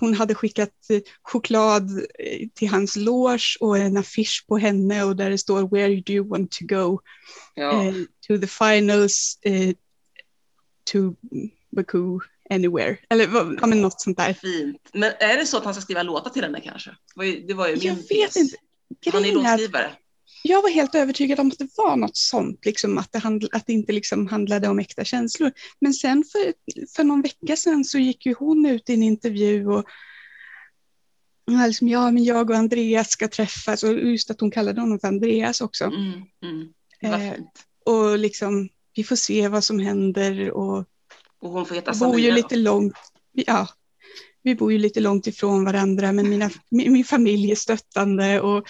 hon 0.00 0.14
hade 0.14 0.34
skickat 0.34 0.90
eh, 0.90 1.00
choklad 1.22 1.90
eh, 2.18 2.48
till 2.54 2.68
hans 2.68 2.96
loge 2.96 3.56
och 3.60 3.78
en 3.78 3.96
affisch 3.96 4.44
på 4.48 4.58
henne 4.58 5.04
och 5.04 5.16
där 5.16 5.30
det 5.30 5.38
står 5.38 5.68
Where 5.68 6.00
do 6.00 6.12
you 6.12 6.28
want 6.28 6.52
to 6.52 6.64
go? 6.66 7.00
Ja. 7.54 7.84
Eh, 7.84 7.94
to 8.26 8.38
the 8.38 8.46
finals, 8.46 9.38
eh, 9.42 9.74
to 10.92 10.98
Baku, 11.76 12.18
anywhere. 12.50 12.98
Eller 13.10 13.28
ja, 13.60 13.66
men 13.66 13.82
något 13.82 14.00
sånt 14.00 14.16
där. 14.16 14.32
Fint. 14.32 14.90
Men 14.92 15.12
är 15.20 15.36
det 15.36 15.46
så 15.46 15.56
att 15.56 15.64
han 15.64 15.74
ska 15.74 15.80
skriva 15.80 16.02
låtar 16.02 16.30
till 16.30 16.42
henne 16.42 16.60
kanske? 16.60 16.90
Det 16.90 16.96
var 17.14 17.24
ju, 17.24 17.46
det 17.46 17.54
var 17.54 17.68
ju 17.68 17.74
min 17.76 17.82
Jag 18.08 18.16
vet 18.16 18.36
inte. 18.36 18.56
Han 19.12 19.24
är 19.24 19.32
låtskrivare. 19.32 19.92
Jag 20.46 20.62
var 20.62 20.70
helt 20.70 20.94
övertygad 20.94 21.40
om 21.40 21.48
att 21.48 21.58
det 21.58 21.68
var 21.76 21.96
något 21.96 22.16
sånt, 22.16 22.64
liksom, 22.64 22.98
att, 22.98 23.12
det 23.12 23.18
handl- 23.18 23.48
att 23.52 23.66
det 23.66 23.72
inte 23.72 23.92
liksom 23.92 24.26
handlade 24.26 24.68
om 24.68 24.78
äkta 24.78 25.04
känslor. 25.04 25.52
Men 25.80 25.94
sen 25.94 26.24
för, 26.32 26.52
för 26.96 27.04
någon 27.04 27.22
vecka 27.22 27.56
sedan 27.56 27.84
så 27.84 27.98
gick 27.98 28.26
ju 28.26 28.34
hon 28.34 28.66
ut 28.66 28.90
i 28.90 28.94
en 28.94 29.02
intervju 29.02 29.66
och 29.66 29.84
liksom, 31.66 31.88
ja, 31.88 32.10
men 32.10 32.24
jag 32.24 32.50
och 32.50 32.56
Andreas 32.56 33.10
ska 33.10 33.28
träffas 33.28 33.82
och 33.82 33.92
just 33.92 34.30
att 34.30 34.40
hon 34.40 34.50
kallade 34.50 34.80
honom 34.80 34.98
för 34.98 35.08
Andreas 35.08 35.60
också. 35.60 35.84
Mm, 35.84 36.22
mm. 36.42 37.22
Eh. 37.22 37.34
Och 37.84 38.18
liksom, 38.18 38.68
vi 38.94 39.04
får 39.04 39.16
se 39.16 39.48
vad 39.48 39.64
som 39.64 39.78
händer 39.78 40.50
och 40.50 40.78
Och 41.40 41.50
hon 41.50 41.66
får 41.66 41.74
heta 41.74 41.92
vi 41.92 41.98
bor 41.98 42.20
ju 42.20 42.22
Samira. 42.22 42.34
lite 42.34 42.56
långt, 42.56 42.96
ja, 43.32 43.68
vi 44.42 44.54
bor 44.54 44.72
ju 44.72 44.78
lite 44.78 45.00
långt 45.00 45.26
ifrån 45.26 45.64
varandra 45.64 46.12
men 46.12 46.30
mina, 46.30 46.50
min, 46.70 46.92
min 46.92 47.04
familj 47.04 47.50
är 47.50 47.56
stöttande 47.56 48.40
och, 48.40 48.68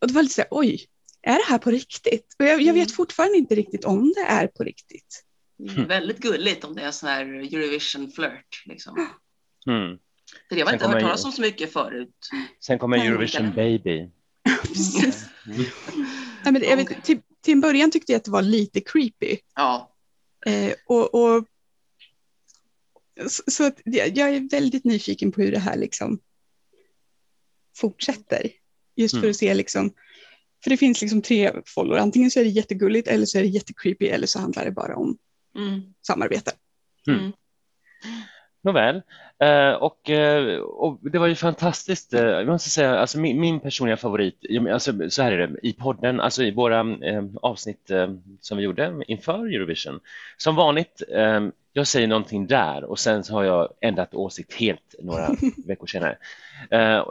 och 0.00 0.08
det 0.08 0.14
var 0.14 0.22
lite 0.22 0.34
så 0.34 0.40
här, 0.40 0.48
oj, 0.50 0.86
är 1.22 1.38
det 1.38 1.44
här 1.48 1.58
på 1.58 1.70
riktigt? 1.70 2.36
Och 2.38 2.44
jag, 2.44 2.62
jag 2.62 2.74
vet 2.74 2.88
Mm. 2.88 2.96
fortfarande 2.96 3.36
inte 3.36 3.54
riktigt 3.54 3.84
om 3.84 4.12
det 4.16 4.20
är 4.28 4.46
på 4.46 4.64
riktigt. 4.64 5.22
Mm, 5.68 5.88
Väldigt 5.88 6.18
gulligt 6.18 6.64
om 6.64 6.74
det 6.74 6.82
är 6.82 6.90
sån 6.90 7.08
här 7.08 7.24
Eurovision-flört. 7.24 8.62
Liksom. 8.66 9.10
Mm. 9.66 9.98
För 10.48 10.56
det 10.56 10.60
har 10.60 10.66
Sen 10.66 10.74
inte 10.74 10.86
hört 10.88 11.00
talas 11.00 11.24
om 11.24 11.32
så 11.32 11.40
mycket 11.40 11.72
förut. 11.72 12.28
Sen 12.60 12.78
kommer 12.78 12.98
Eurovision. 12.98 13.52
Baby. 13.54 14.10
Precis. 14.62 15.24
Mm. 15.46 15.64
Nej, 16.44 16.52
men 16.52 16.62
jag 16.62 16.76
vet, 16.76 17.04
till, 17.04 17.20
till 17.40 17.52
en 17.52 17.60
början 17.60 17.90
tyckte 17.90 18.12
jag 18.12 18.18
att 18.18 18.24
det 18.24 18.30
var 18.30 18.42
lite 18.42 18.80
creepy. 18.80 19.36
Ja. 19.54 19.96
Eh, 20.46 20.72
och, 20.86 21.14
och, 21.14 21.44
så, 23.28 23.42
så 23.46 23.66
att 23.66 23.80
jag 23.84 24.18
är 24.18 24.50
väldigt 24.50 24.84
nyfiken 24.84 25.32
på 25.32 25.40
hur 25.40 25.52
det 25.52 25.58
här 25.58 25.76
liksom 25.76 26.18
fortsätter. 27.76 28.50
Just 28.96 29.14
för 29.14 29.18
Mm. 29.18 29.30
att 29.30 29.36
se 29.36 29.54
liksom, 29.54 29.92
för 30.64 30.70
det 30.70 30.76
finns 30.76 31.00
liksom 31.00 31.22
tre 31.22 31.52
follor. 31.66 31.96
Antingen 31.98 32.30
så 32.30 32.40
är 32.40 32.44
det 32.44 32.50
jättegulligt 32.50 33.08
eller 33.08 33.26
så 33.26 33.38
är 33.38 33.42
det 33.42 33.48
jättecreepy 33.48 34.06
eller 34.06 34.26
så 34.26 34.38
handlar 34.38 34.64
det 34.64 34.70
bara 34.70 34.96
om 34.96 35.18
Mm. 35.56 35.82
samarbete. 36.06 36.52
Mm. 37.08 37.32
Nåväl, 38.66 39.02
eh, 39.38 39.72
och, 39.72 40.10
eh, 40.10 40.58
och 40.60 40.98
det 41.02 41.18
var 41.18 41.26
ju 41.26 41.34
fantastiskt. 41.34 42.14
eh, 42.14 42.20
Jag 42.24 42.46
måste 42.46 42.70
säga, 42.70 42.98
alltså 42.98 43.18
min, 43.18 43.40
min 43.40 43.60
personliga 43.60 43.96
favorit, 43.96 44.40
alltså, 44.72 45.10
så 45.10 45.22
här 45.22 45.32
är 45.32 45.46
det, 45.46 45.58
i 45.62 45.72
podden, 45.72 46.20
alltså 46.20 46.42
i 46.42 46.50
våra 46.50 46.80
eh, 46.80 47.24
avsnitt 47.42 47.90
eh, 47.90 48.08
som 48.40 48.58
vi 48.58 48.64
gjorde 48.64 49.02
inför 49.06 49.46
Eurovision. 49.54 50.00
Som 50.36 50.56
vanligt, 50.56 51.02
eh, 51.12 51.40
jag 51.72 51.86
säger 51.86 52.06
någonting 52.08 52.46
där 52.46 52.84
och 52.84 52.98
sen 52.98 53.24
så 53.24 53.32
har 53.34 53.44
jag 53.44 53.68
ändrat 53.80 54.14
åsikt 54.14 54.54
helt 54.54 54.94
några 54.98 55.28
veckor 55.66 55.86
senare. 55.86 56.18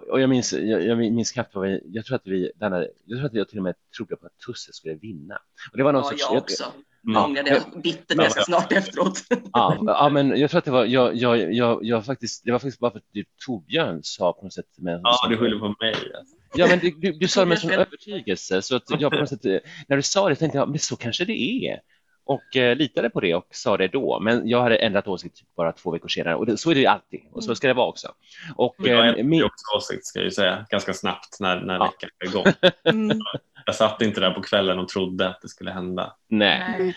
Och 0.10 0.22
jag 0.22 0.30
minns, 0.30 0.54
jag, 0.54 0.86
jag 0.86 0.98
minns 0.98 1.32
knappt 1.32 1.56
vad 1.56 1.68
vi, 1.68 1.82
jag 1.86 2.06
tror 2.06 2.16
att 2.16 2.28
vi, 2.28 2.52
denna, 2.56 2.86
jag 3.06 3.18
tror 3.20 3.26
att 3.26 3.34
jag 3.34 3.50
till 3.50 3.58
och 3.58 3.64
med 3.64 3.76
trodde 3.98 4.16
på 4.16 4.26
att 4.26 4.40
Tusse 4.48 4.74
skulle 4.74 4.96
vinna. 4.96 5.36
Och 5.72 5.78
det 5.78 5.84
var 5.84 5.94
någon 5.94 6.04
Ja, 6.04 6.10
sorts, 6.10 6.24
jag 6.32 6.38
också. 6.38 6.64
Ja. 7.06 7.26
Ångrade 7.26 7.50
jag 7.50 7.82
bittert 7.82 8.18
ganska 8.18 8.42
snart 8.42 8.72
efteråt. 8.72 9.20
Ja, 9.54 9.78
ja, 9.86 10.10
men 10.10 10.40
jag 10.40 10.50
tror 10.52 10.60
att 10.60 10.66
det 10.66 10.72
var, 10.72 10.86
jag, 10.86 11.16
jag, 11.16 11.54
jag, 11.54 11.80
jag 11.82 12.06
faktiskt, 12.06 12.46
det 12.46 12.52
var 12.52 12.60
faktiskt 12.60 12.80
bara 12.80 12.92
för 12.92 12.98
att 12.98 13.12
typ 13.14 13.28
Torbjörn 13.46 14.00
sa 14.04 14.34
på 14.34 14.44
något 14.44 14.54
sätt. 14.54 14.66
Med, 14.78 15.00
Ja, 15.04 15.28
du 15.30 15.38
skyller 15.38 15.60
på 15.60 15.76
mig. 15.80 15.94
Alltså. 15.94 16.36
Ja, 16.56 16.68
men 16.68 16.80
du, 16.80 16.92
du, 16.92 17.12
du 17.12 17.28
sa 17.28 17.40
det 17.40 17.46
med 17.46 17.60
sån 17.60 17.70
Torbjörn 17.70 17.86
fel. 17.86 17.98
övertygelse 18.10 18.62
så 18.62 18.76
att 18.76 18.84
jag 19.00 19.12
på 19.12 19.18
något 19.18 19.30
sätt, 19.30 19.44
när 19.88 19.96
du 19.96 20.02
sa 20.02 20.30
det 20.30 20.36
tänkte 20.36 20.58
jag, 20.58 20.70
men 20.70 20.80
så 20.80 20.96
kanske 20.96 21.26
det 21.26 21.68
är. 21.68 21.80
Och 22.26 22.56
eh, 22.58 22.76
litade 22.76 23.10
på 23.10 23.20
det 23.20 23.36
och 23.36 23.48
sa 23.52 23.78
det 23.78 23.88
då, 23.88 24.20
men 24.20 24.50
jag 24.50 24.62
hade 24.62 24.76
ändrat 24.76 25.08
åsikt 25.08 25.36
typ 25.38 25.56
bara 25.56 25.72
två 25.72 25.92
veckor 25.92 26.08
senare 26.08 26.36
och 26.36 26.46
det, 26.46 26.58
så 26.58 26.72
är 26.72 26.76
det 26.76 26.82
ju 26.82 26.88
alltid 26.88 27.20
och 27.32 27.44
så 27.44 27.56
ska 27.56 27.68
det 27.68 27.74
vara 27.74 27.88
också. 27.88 28.08
Och 28.56 28.76
Men 28.78 28.92
jag 28.92 29.00
eh, 29.00 29.06
ändrade 29.06 29.24
min, 29.24 29.44
också 29.44 29.78
åsikt 29.78 30.06
ska 30.06 30.20
jag 30.20 30.26
ju 30.26 30.32
säga, 30.32 30.66
ganska 30.70 30.94
snabbt 30.94 31.40
när, 31.40 31.62
när 31.62 31.74
Ja. 31.74 31.84
veckan 31.86 32.10
var 32.20 32.28
igång. 32.28 32.72
Mm. 32.84 33.20
Jag 33.66 33.76
satt 33.76 34.02
inte 34.02 34.20
där 34.22 34.32
på 34.32 34.42
kvällen 34.42 34.80
och 34.80 34.90
trodde 34.90 35.28
att 35.30 35.42
det 35.42 35.50
skulle 35.50 35.72
hända. 35.72 36.16
nej, 36.28 36.76
Nej. 36.80 36.96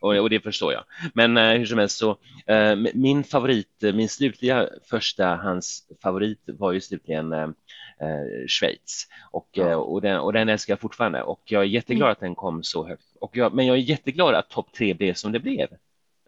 och, 0.00 0.16
och 0.16 0.30
det 0.30 0.40
förstår 0.40 0.72
jag. 0.72 0.84
Men 1.14 1.36
eh, 1.36 1.58
hur 1.58 1.66
som 1.66 1.78
helst 1.78 1.98
så, 1.98 2.16
eh, 2.46 2.76
min 2.94 3.24
favorit, 3.24 3.68
min 3.80 4.08
slutliga 4.08 4.68
första 4.90 5.26
hans 5.26 5.88
favorit 6.02 6.40
var 6.46 6.72
ju 6.72 6.80
slutligen 6.80 7.54
eh, 8.00 8.46
Schweiz 8.48 9.06
och, 9.30 9.58
eh, 9.58 9.72
och, 9.78 10.00
den, 10.00 10.18
och 10.20 10.32
den 10.32 10.48
älskar 10.48 10.72
jag 10.72 10.80
fortfarande 10.80 11.22
och 11.22 11.40
jag 11.44 11.62
är 11.62 11.66
jätteglad 11.66 12.10
att 12.10 12.20
den 12.20 12.34
kom 12.34 12.62
så 12.62 12.86
högt. 12.88 13.06
Och 13.20 13.36
jag, 13.36 13.54
men 13.54 13.66
jag 13.66 13.76
är 13.76 13.80
jätteglad 13.80 14.34
att 14.34 14.48
topp 14.50 14.72
tre 14.72 14.94
blev 14.94 15.14
som 15.14 15.32
det 15.32 15.38
blev. 15.40 15.68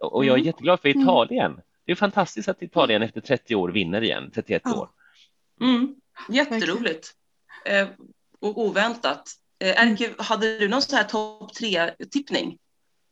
Och, 0.00 0.14
och 0.14 0.24
jag 0.24 0.32
är 0.32 0.36
Mm. 0.38 0.46
jätteglad 0.46 0.80
för 0.80 0.88
Mm. 0.88 1.02
Italien. 1.02 1.60
Det 1.84 1.92
är 1.92 1.96
fantastiskt 1.96 2.48
att 2.48 2.62
Italien 2.62 3.02
efter 3.02 3.20
30 3.20 3.54
år 3.54 3.68
vinner 3.68 4.02
igen, 4.02 4.30
31 4.34 4.62
Ja. 4.64 4.80
år. 4.80 4.88
Mm. 5.60 5.94
Jätteroligt. 6.28 7.14
Eh, 7.66 7.88
och 8.40 8.58
oväntat. 8.58 9.30
Eh, 9.58 9.82
Erke, 9.90 10.10
hade 10.18 10.58
du 10.58 10.68
någon 10.68 10.82
sån 10.82 10.96
här 10.96 11.04
topp 11.04 11.54
tre-tippning 11.54 12.58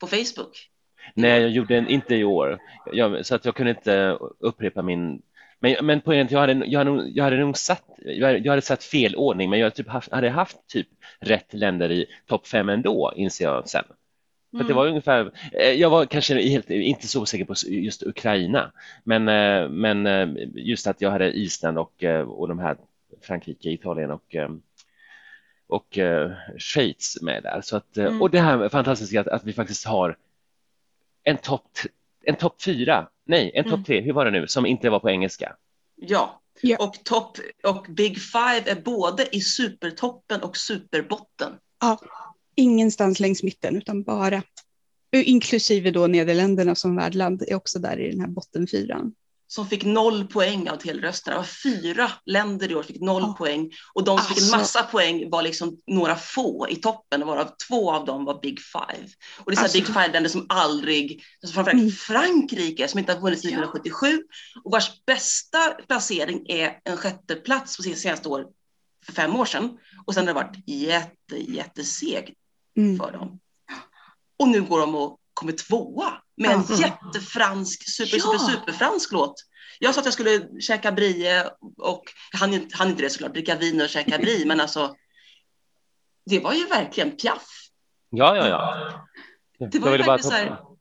på 0.00 0.06
Facebook? 0.06 0.70
Nej, 1.14 1.40
jag 1.40 1.50
gjorde 1.50 1.76
en, 1.76 1.88
inte 1.88 2.14
i 2.14 2.24
år, 2.24 2.58
jag, 2.92 3.26
så 3.26 3.34
att 3.34 3.44
jag 3.44 3.54
kunde 3.54 3.70
inte 3.70 4.18
upprepa 4.38 4.82
min 4.82 5.22
men, 5.60 5.86
men 5.86 6.02
är 6.06 6.24
att 6.24 6.30
jag 6.30 6.40
hade, 6.40 6.66
jag, 6.66 6.84
hade, 6.84 7.08
jag 7.08 7.24
hade 7.24 7.36
nog 7.36 7.58
satt, 7.58 7.84
jag 7.98 8.26
hade, 8.26 8.38
jag 8.38 8.52
hade 8.52 8.62
satt 8.62 8.84
fel 8.84 9.16
ordning, 9.16 9.50
men 9.50 9.58
jag 9.58 9.74
typ 9.74 9.88
haft, 9.88 10.12
hade 10.12 10.30
haft 10.30 10.56
typ 10.68 10.88
rätt 11.20 11.54
länder 11.54 11.92
i 11.92 12.06
topp 12.26 12.46
fem 12.46 12.68
ändå, 12.68 13.12
inser 13.16 13.44
jag 13.44 13.68
sen. 13.68 13.84
För 14.52 14.60
att 14.60 14.68
det 14.68 14.74
var 14.74 14.86
ungefär, 14.86 15.32
eh, 15.52 15.72
jag 15.72 15.90
var 15.90 16.06
kanske 16.06 16.42
helt, 16.48 16.70
inte 16.70 17.08
så 17.08 17.26
säker 17.26 17.44
på 17.44 17.54
just 17.66 18.02
Ukraina, 18.02 18.72
men, 19.04 19.28
eh, 19.28 19.68
men 19.68 20.06
eh, 20.06 20.28
just 20.54 20.86
att 20.86 21.00
jag 21.00 21.10
hade 21.10 21.32
Island 21.32 21.78
och, 21.78 22.04
och 22.26 22.48
de 22.48 22.58
här 22.58 22.76
Frankrike, 23.22 23.70
Italien 23.70 24.10
och, 24.10 24.36
och 25.66 25.98
Schweiz 26.58 27.18
med 27.22 27.42
där. 27.42 27.60
Så 27.60 27.76
att, 27.76 27.96
Mm. 27.96 28.22
Och 28.22 28.30
det 28.30 28.40
här 28.40 28.68
fantastiska 28.68 29.20
att, 29.20 29.28
att 29.28 29.44
vi 29.44 29.52
faktiskt 29.52 29.86
har 29.86 30.16
en 31.24 31.36
topp 31.36 31.64
en 32.28 32.36
top 32.36 32.62
fyra, 32.62 33.08
nej, 33.28 33.50
en 33.54 33.64
topp 33.64 33.73
Mm. 33.73 33.85
tre, 33.85 34.00
hur 34.00 34.12
var 34.12 34.25
det 34.25 34.30
nu, 34.30 34.47
som 34.47 34.66
inte 34.66 34.90
var 34.90 35.00
på 35.00 35.11
engelska? 35.11 35.56
Ja. 35.97 36.40
Ja. 36.61 36.76
Och 36.80 37.04
topp 37.04 37.38
och 37.64 37.87
Big 37.88 38.18
Five 38.20 38.70
är 38.70 38.82
både 38.82 39.37
i 39.37 39.40
supertoppen 39.40 40.42
och 40.42 40.56
superbotten. 40.56 41.52
Ja, 41.80 41.99
ingenstans 42.56 43.20
längs 43.20 43.42
mitten 43.42 43.76
utan 43.76 44.02
bara, 44.02 44.42
inklusive 45.12 45.90
då 45.90 46.06
Nederländerna 46.06 46.75
som 46.75 46.97
värdland 46.97 47.42
är 47.42 47.54
också 47.54 47.78
där 47.78 48.00
i 48.00 48.11
den 48.11 48.20
här 48.20 48.28
bottenfyran. 48.28 49.12
Som 49.50 49.66
fick 49.68 49.84
noll 49.84 50.26
poäng 50.26 50.68
av 50.70 50.76
telrösterna. 50.76 51.36
Det 51.36 51.40
var 51.40 51.44
fyra 51.82 52.10
länder 52.26 52.70
i 52.72 52.74
år 52.74 52.82
som 52.82 52.92
fick 52.92 53.02
noll 53.02 53.22
Ja. 53.22 53.34
poäng. 53.38 53.70
Och 53.94 54.04
de 54.04 54.18
som 54.18 54.26
fick 54.26 54.38
en 54.38 54.42
Alltså. 54.44 54.56
massa 54.56 54.82
poäng 54.82 55.30
var 55.30 55.42
liksom 55.42 55.80
några 55.86 56.16
få 56.16 56.66
i 56.70 56.76
toppen, 56.76 57.26
varav 57.26 57.50
två 57.68 57.92
av 57.92 58.04
dem 58.06 58.24
var 58.24 58.40
Big 58.42 58.60
Five. 58.60 59.08
Och 59.38 59.50
det 59.50 59.54
är 59.54 59.56
så 59.56 59.62
Alltså. 59.62 59.78
Big 59.78 59.86
Five-länder 59.86 60.30
som 60.30 60.46
aldrig, 60.48 61.22
alltså 61.42 61.54
framförallt 61.54 61.80
Mm. 61.82 61.90
Frankrike 61.92 62.88
som 62.88 62.98
inte 62.98 63.12
har 63.12 63.20
vunnit 63.20 63.40
sedan 63.40 63.50
Ja. 63.52 63.58
1977 63.58 64.22
och 64.64 64.72
vars 64.72 64.90
bästa 65.06 65.58
placering 65.88 66.46
är 66.48 66.80
en 66.84 66.96
sjätteplats 66.96 67.76
på 67.76 67.82
senaste 67.82 68.28
år 68.28 68.46
för 69.06 69.12
fem 69.12 69.36
år 69.36 69.44
sedan. 69.44 69.78
Och 70.06 70.14
sen 70.14 70.26
har 70.28 70.34
det 70.34 70.40
varit 70.44 70.56
jätte, 70.66 71.36
jättesegt 71.52 72.34
Mm. 72.76 72.98
för 72.98 73.12
dem. 73.12 73.40
Och 74.38 74.48
nu 74.48 74.62
går 74.62 74.80
de 74.80 74.94
och 74.94 75.18
kommer 75.34 75.52
tvåa 75.52 76.12
med 76.38 76.50
en 76.50 76.76
jättefransk, 76.76 77.90
super, 77.90 78.18
super, 78.18 78.38
superfransk 78.38 79.12
låt. 79.12 79.35
Jag 79.78 79.95
sa 79.95 80.00
att 80.00 80.04
jag 80.04 80.14
skulle 80.14 80.61
käka 80.61 80.92
brie 80.92 81.45
och 81.78 82.02
jag 82.33 82.38
hann 82.38 82.54
inte, 82.54 82.76
hann 82.76 82.88
inte 82.88 83.02
det 83.02 83.11
såklart, 83.11 83.33
dricka 83.33 83.57
vin 83.57 83.80
och 83.80 83.88
käka 83.88 84.18
brie, 84.18 84.47
men 84.47 84.61
alltså 84.61 84.95
det 86.26 86.40
var 86.40 86.52
ju 86.52 86.66
verkligen 86.66 87.16
piaff. 87.16 87.49
Ja, 88.11 88.37
ja, 88.37 88.49
ja. 88.49 88.90
Det 89.59 89.78
var 89.78 89.88
jag, 89.88 89.92
ju 89.92 89.99
ville 89.99 90.04
bara 90.04 90.18
så 90.18 90.30
här- 90.30 90.47
ta, 90.47 90.76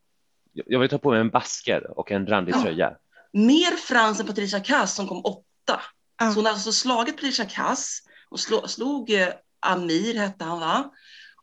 jag 0.54 0.80
ville 0.80 0.90
ta 0.90 0.98
på 0.98 1.12
mig 1.12 1.20
en 1.20 1.30
basker 1.30 2.00
och 2.00 2.12
en 2.12 2.28
randig 2.28 2.56
Ja. 2.56 2.62
tröja. 2.62 2.98
Mer 3.34 3.76
frans 3.76 4.20
än 4.20 4.28
Patricia 4.28 4.60
Kass 4.60 4.96
som 4.96 5.08
kom 5.08 5.22
åtta. 5.26 5.82
Ja. 6.20 6.32
Så 6.32 6.36
hon 6.36 6.46
har 6.46 6.54
alltså 6.54 6.72
slagit 6.72 7.16
Patricia 7.16 7.46
Kass 7.46 8.00
och 8.30 8.40
slå, 8.40 8.68
slog 8.68 9.10
eh, 9.12 9.28
Amir, 9.60 10.16
hette 10.20 10.46
han 10.46 10.60
va? 10.60 10.92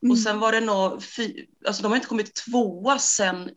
Mm. 0.02 0.10
Och 0.12 0.18
sen 0.18 0.38
var 0.40 0.52
det 0.52 0.60
nog, 0.60 1.02
alltså 1.66 1.82
de 1.82 1.88
har 1.88 1.96
inte 1.96 2.08
kommit 2.08 2.34
tvåa 2.34 2.98
sedan 2.98 3.50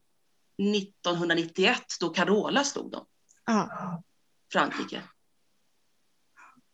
1991 0.58 1.82
då 2.00 2.10
Carola 2.10 2.64
slog 2.64 2.92
dem, 2.92 3.06
Ja. 3.46 4.04
Frankrike. 4.52 5.02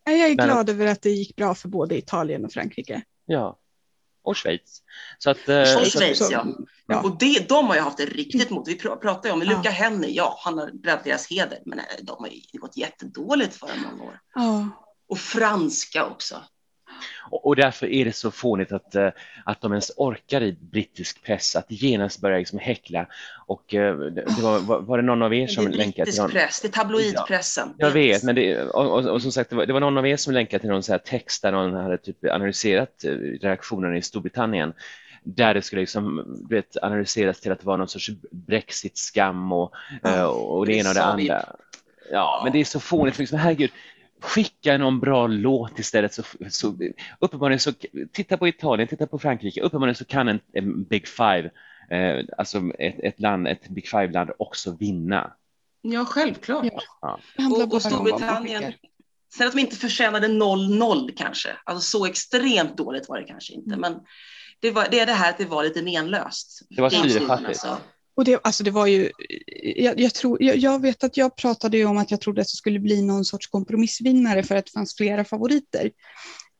Jag 0.06 0.16
är 0.16 0.36
Men- 0.36 0.46
glad 0.48 0.70
över 0.70 0.88
att 0.88 1.02
det 1.02 1.10
gick 1.10 1.36
bra 1.36 1.56
för 1.56 1.68
både 1.70 1.98
Italien 1.98 2.46
och 2.46 2.52
Frankrike. 2.52 3.04
Ja. 3.25 3.60
Och 4.24 4.38
Schweiz. 4.38 4.82
Så 5.18 5.30
att, 5.30 5.50
eh, 5.50 5.56
Och 5.58 5.62
att- 5.63 5.88
Schweiz, 5.92 6.18
så- 6.18 6.28
ja. 6.32 6.46
ja. 6.88 7.02
Och 7.04 7.18
det, 7.18 7.50
de 7.50 7.68
har 7.68 7.75
ju 7.75 7.82
haft 7.82 7.98
det 7.98 8.06
riktigt 8.06 8.50
mot. 8.50 8.68
Vi 8.68 8.75
pr- 8.80 8.96
pratar 8.96 9.30
ju 9.30 9.34
om 9.34 9.42
Ja. 9.42 9.50
Luca 9.58 9.70
Henny, 9.70 10.08
ja, 10.16 10.40
han 10.44 10.58
har 10.58 10.68
räddat 10.68 11.04
deras 11.04 11.28
heder, 11.28 11.60
men 11.66 11.80
eh, 11.80 11.86
de 12.02 12.16
har 12.20 12.28
ju 12.28 12.60
gått 12.60 12.78
jättedåligt 12.78 13.56
för 13.56 13.70
många 13.90 14.04
år. 14.04 14.20
Ja. 14.36 14.70
Och 15.08 15.18
franska 15.18 16.06
också. 16.06 16.44
Och 17.32 17.56
därför 17.56 17.88
är 17.88 18.06
det 18.06 18.13
så 18.13 18.32
fånigt 18.32 18.72
att, 18.72 18.96
eh, 18.96 19.10
att 19.46 19.62
de 19.62 19.72
ens 19.72 19.92
orkar 19.98 20.42
i 20.42 20.58
brittisk 20.72 21.24
press 21.24 21.56
att 21.56 21.65
genast 21.70 22.22
börja 22.22 22.38
liksom 22.38 22.60
häckla. 22.60 23.06
Och 23.48 23.74
eh, 23.74 23.98
det 23.98 24.10
det 24.10 24.42
var, 24.42 24.82
var, 24.82 24.98
det 24.98 25.03
någon 25.03 25.22
av 25.22 25.34
er 25.34 25.48
som 25.48 25.65
det 25.65 25.72
är 25.72 25.77
länkade 25.77 25.94
till 25.94 26.03
brittisk 26.03 26.22
någon? 26.22 26.32
press, 26.32 26.62
det 26.62 26.68
är 26.68 26.72
tabloidpressen. 26.72 27.74
Jag 27.77 27.92
vet, 27.92 28.24
men 28.24 28.36
det, 28.36 28.63
och, 28.63 29.00
och, 29.00 29.06
och 29.06 29.22
som 29.22 29.32
sagt, 29.32 29.50
det 29.50 29.56
var, 29.56 29.65
det 29.65 29.74
var 29.74 29.80
någon 29.80 29.98
av 29.98 30.08
er 30.08 30.18
som 30.18 30.34
länkade 30.34 30.60
till 30.62 30.70
någon 30.70 30.84
så 30.84 30.92
här 30.92 31.00
text 31.00 31.42
där 31.42 31.51
någon 31.51 31.74
hade 31.74 31.98
typ 31.98 32.25
analyserat 32.25 33.03
eh, 33.03 33.12
reaktionen 33.42 33.96
i 33.96 34.01
Storbritannien 34.01 34.74
där 35.24 35.53
det 35.53 35.62
skulle 35.62 35.80
liksom, 35.80 36.25
vet, 36.50 36.77
analyseras 36.82 37.39
till 37.39 37.51
att 37.51 37.60
det 37.60 37.65
var 37.65 37.77
någon 37.77 37.88
sorts 37.88 38.10
Brexit-skam 38.32 39.51
och, 39.51 39.74
Ja, 40.01 40.15
eh, 40.15 40.24
och 40.24 40.65
det 40.65 40.72
det 40.72 40.77
ena 40.77 40.89
och 40.89 40.96
det 40.96 41.03
andra. 41.03 41.46
Ja, 42.12 42.42
men 42.44 42.53
det 42.53 42.60
är 42.60 42.65
så 42.65 42.80
fånigt, 42.80 43.20
liksom, 43.20 43.39
herregud, 43.39 43.72
skicka 44.24 44.77
någon 44.77 45.00
bra 45.00 45.27
låt 45.27 45.80
istället. 45.80 46.13
Så, 46.13 46.24
så, 46.50 46.77
uppenbarligen 47.20 47.60
så, 47.60 47.72
titta 48.12 48.38
på 48.38 48.48
Italien, 48.48 48.88
titta 48.88 49.08
på 49.08 49.20
Frankrike, 49.20 49.62
uppenbarligen 49.62 49.96
så 49.96 50.06
kan 50.06 50.27
en, 50.27 50.39
en 50.53 50.84
Big 50.84 51.08
Five, 51.08 51.51
eh, 51.92 52.25
alltså 52.38 52.58
ett, 52.80 53.00
ett 53.00 53.20
land, 53.20 53.48
ett 53.48 53.70
Big 53.70 53.88
Five-land 53.88 54.32
också 54.39 54.77
vinna. 54.80 55.34
Ja, 55.82 56.06
självklart. 56.06 56.65
Ja. 57.01 57.20
Och, 57.51 57.74
och 57.74 57.82
Storbritannien, 57.82 58.74
sen 59.38 59.48
att 59.48 59.53
de 59.53 59.60
inte 59.60 59.75
förtjänade 59.75 60.27
0-0 60.27 61.13
kanske, 61.18 61.50
alltså 61.63 61.98
så 61.98 62.06
extremt 62.06 62.77
dåligt 62.77 63.10
var 63.10 63.20
det 63.20 63.24
kanske 63.24 63.53
inte, 63.53 63.77
men 63.77 64.00
det, 64.60 64.72
var, 64.72 64.88
det 64.92 65.00
är 65.00 65.06
det 65.06 65.13
här 65.13 65.30
att 65.30 65.38
det 65.38 65.46
var 65.46 65.63
lite 65.63 65.82
menlöst. 65.82 66.62
Det 66.70 66.82
var 66.82 66.89
syrefattigt. 66.89 67.48
alltså. 67.48 67.77
Och 68.15 68.25
det, 68.25 68.39
alltså 68.43 68.63
det 68.63 68.72
var 68.72 68.88
ju, 68.88 69.12
jag, 69.75 70.00
jag, 70.00 70.13
tror, 70.13 70.43
jag, 70.43 70.58
jag 70.58 70.82
vet 70.82 71.03
att 71.03 71.17
jag 71.17 71.36
pratade 71.36 71.86
om 71.86 71.98
att 71.98 72.12
jag 72.12 72.22
trodde 72.22 72.41
att 72.41 72.48
det 72.48 72.58
skulle 72.58 72.79
bli 72.79 73.01
någon 73.01 73.25
sorts 73.25 73.48
kompromissvinnare 73.48 74.43
för 74.43 74.55
att 74.55 74.65
det 74.65 74.72
fanns 74.72 74.96
flera 74.96 75.25
favoriter. 75.25 75.91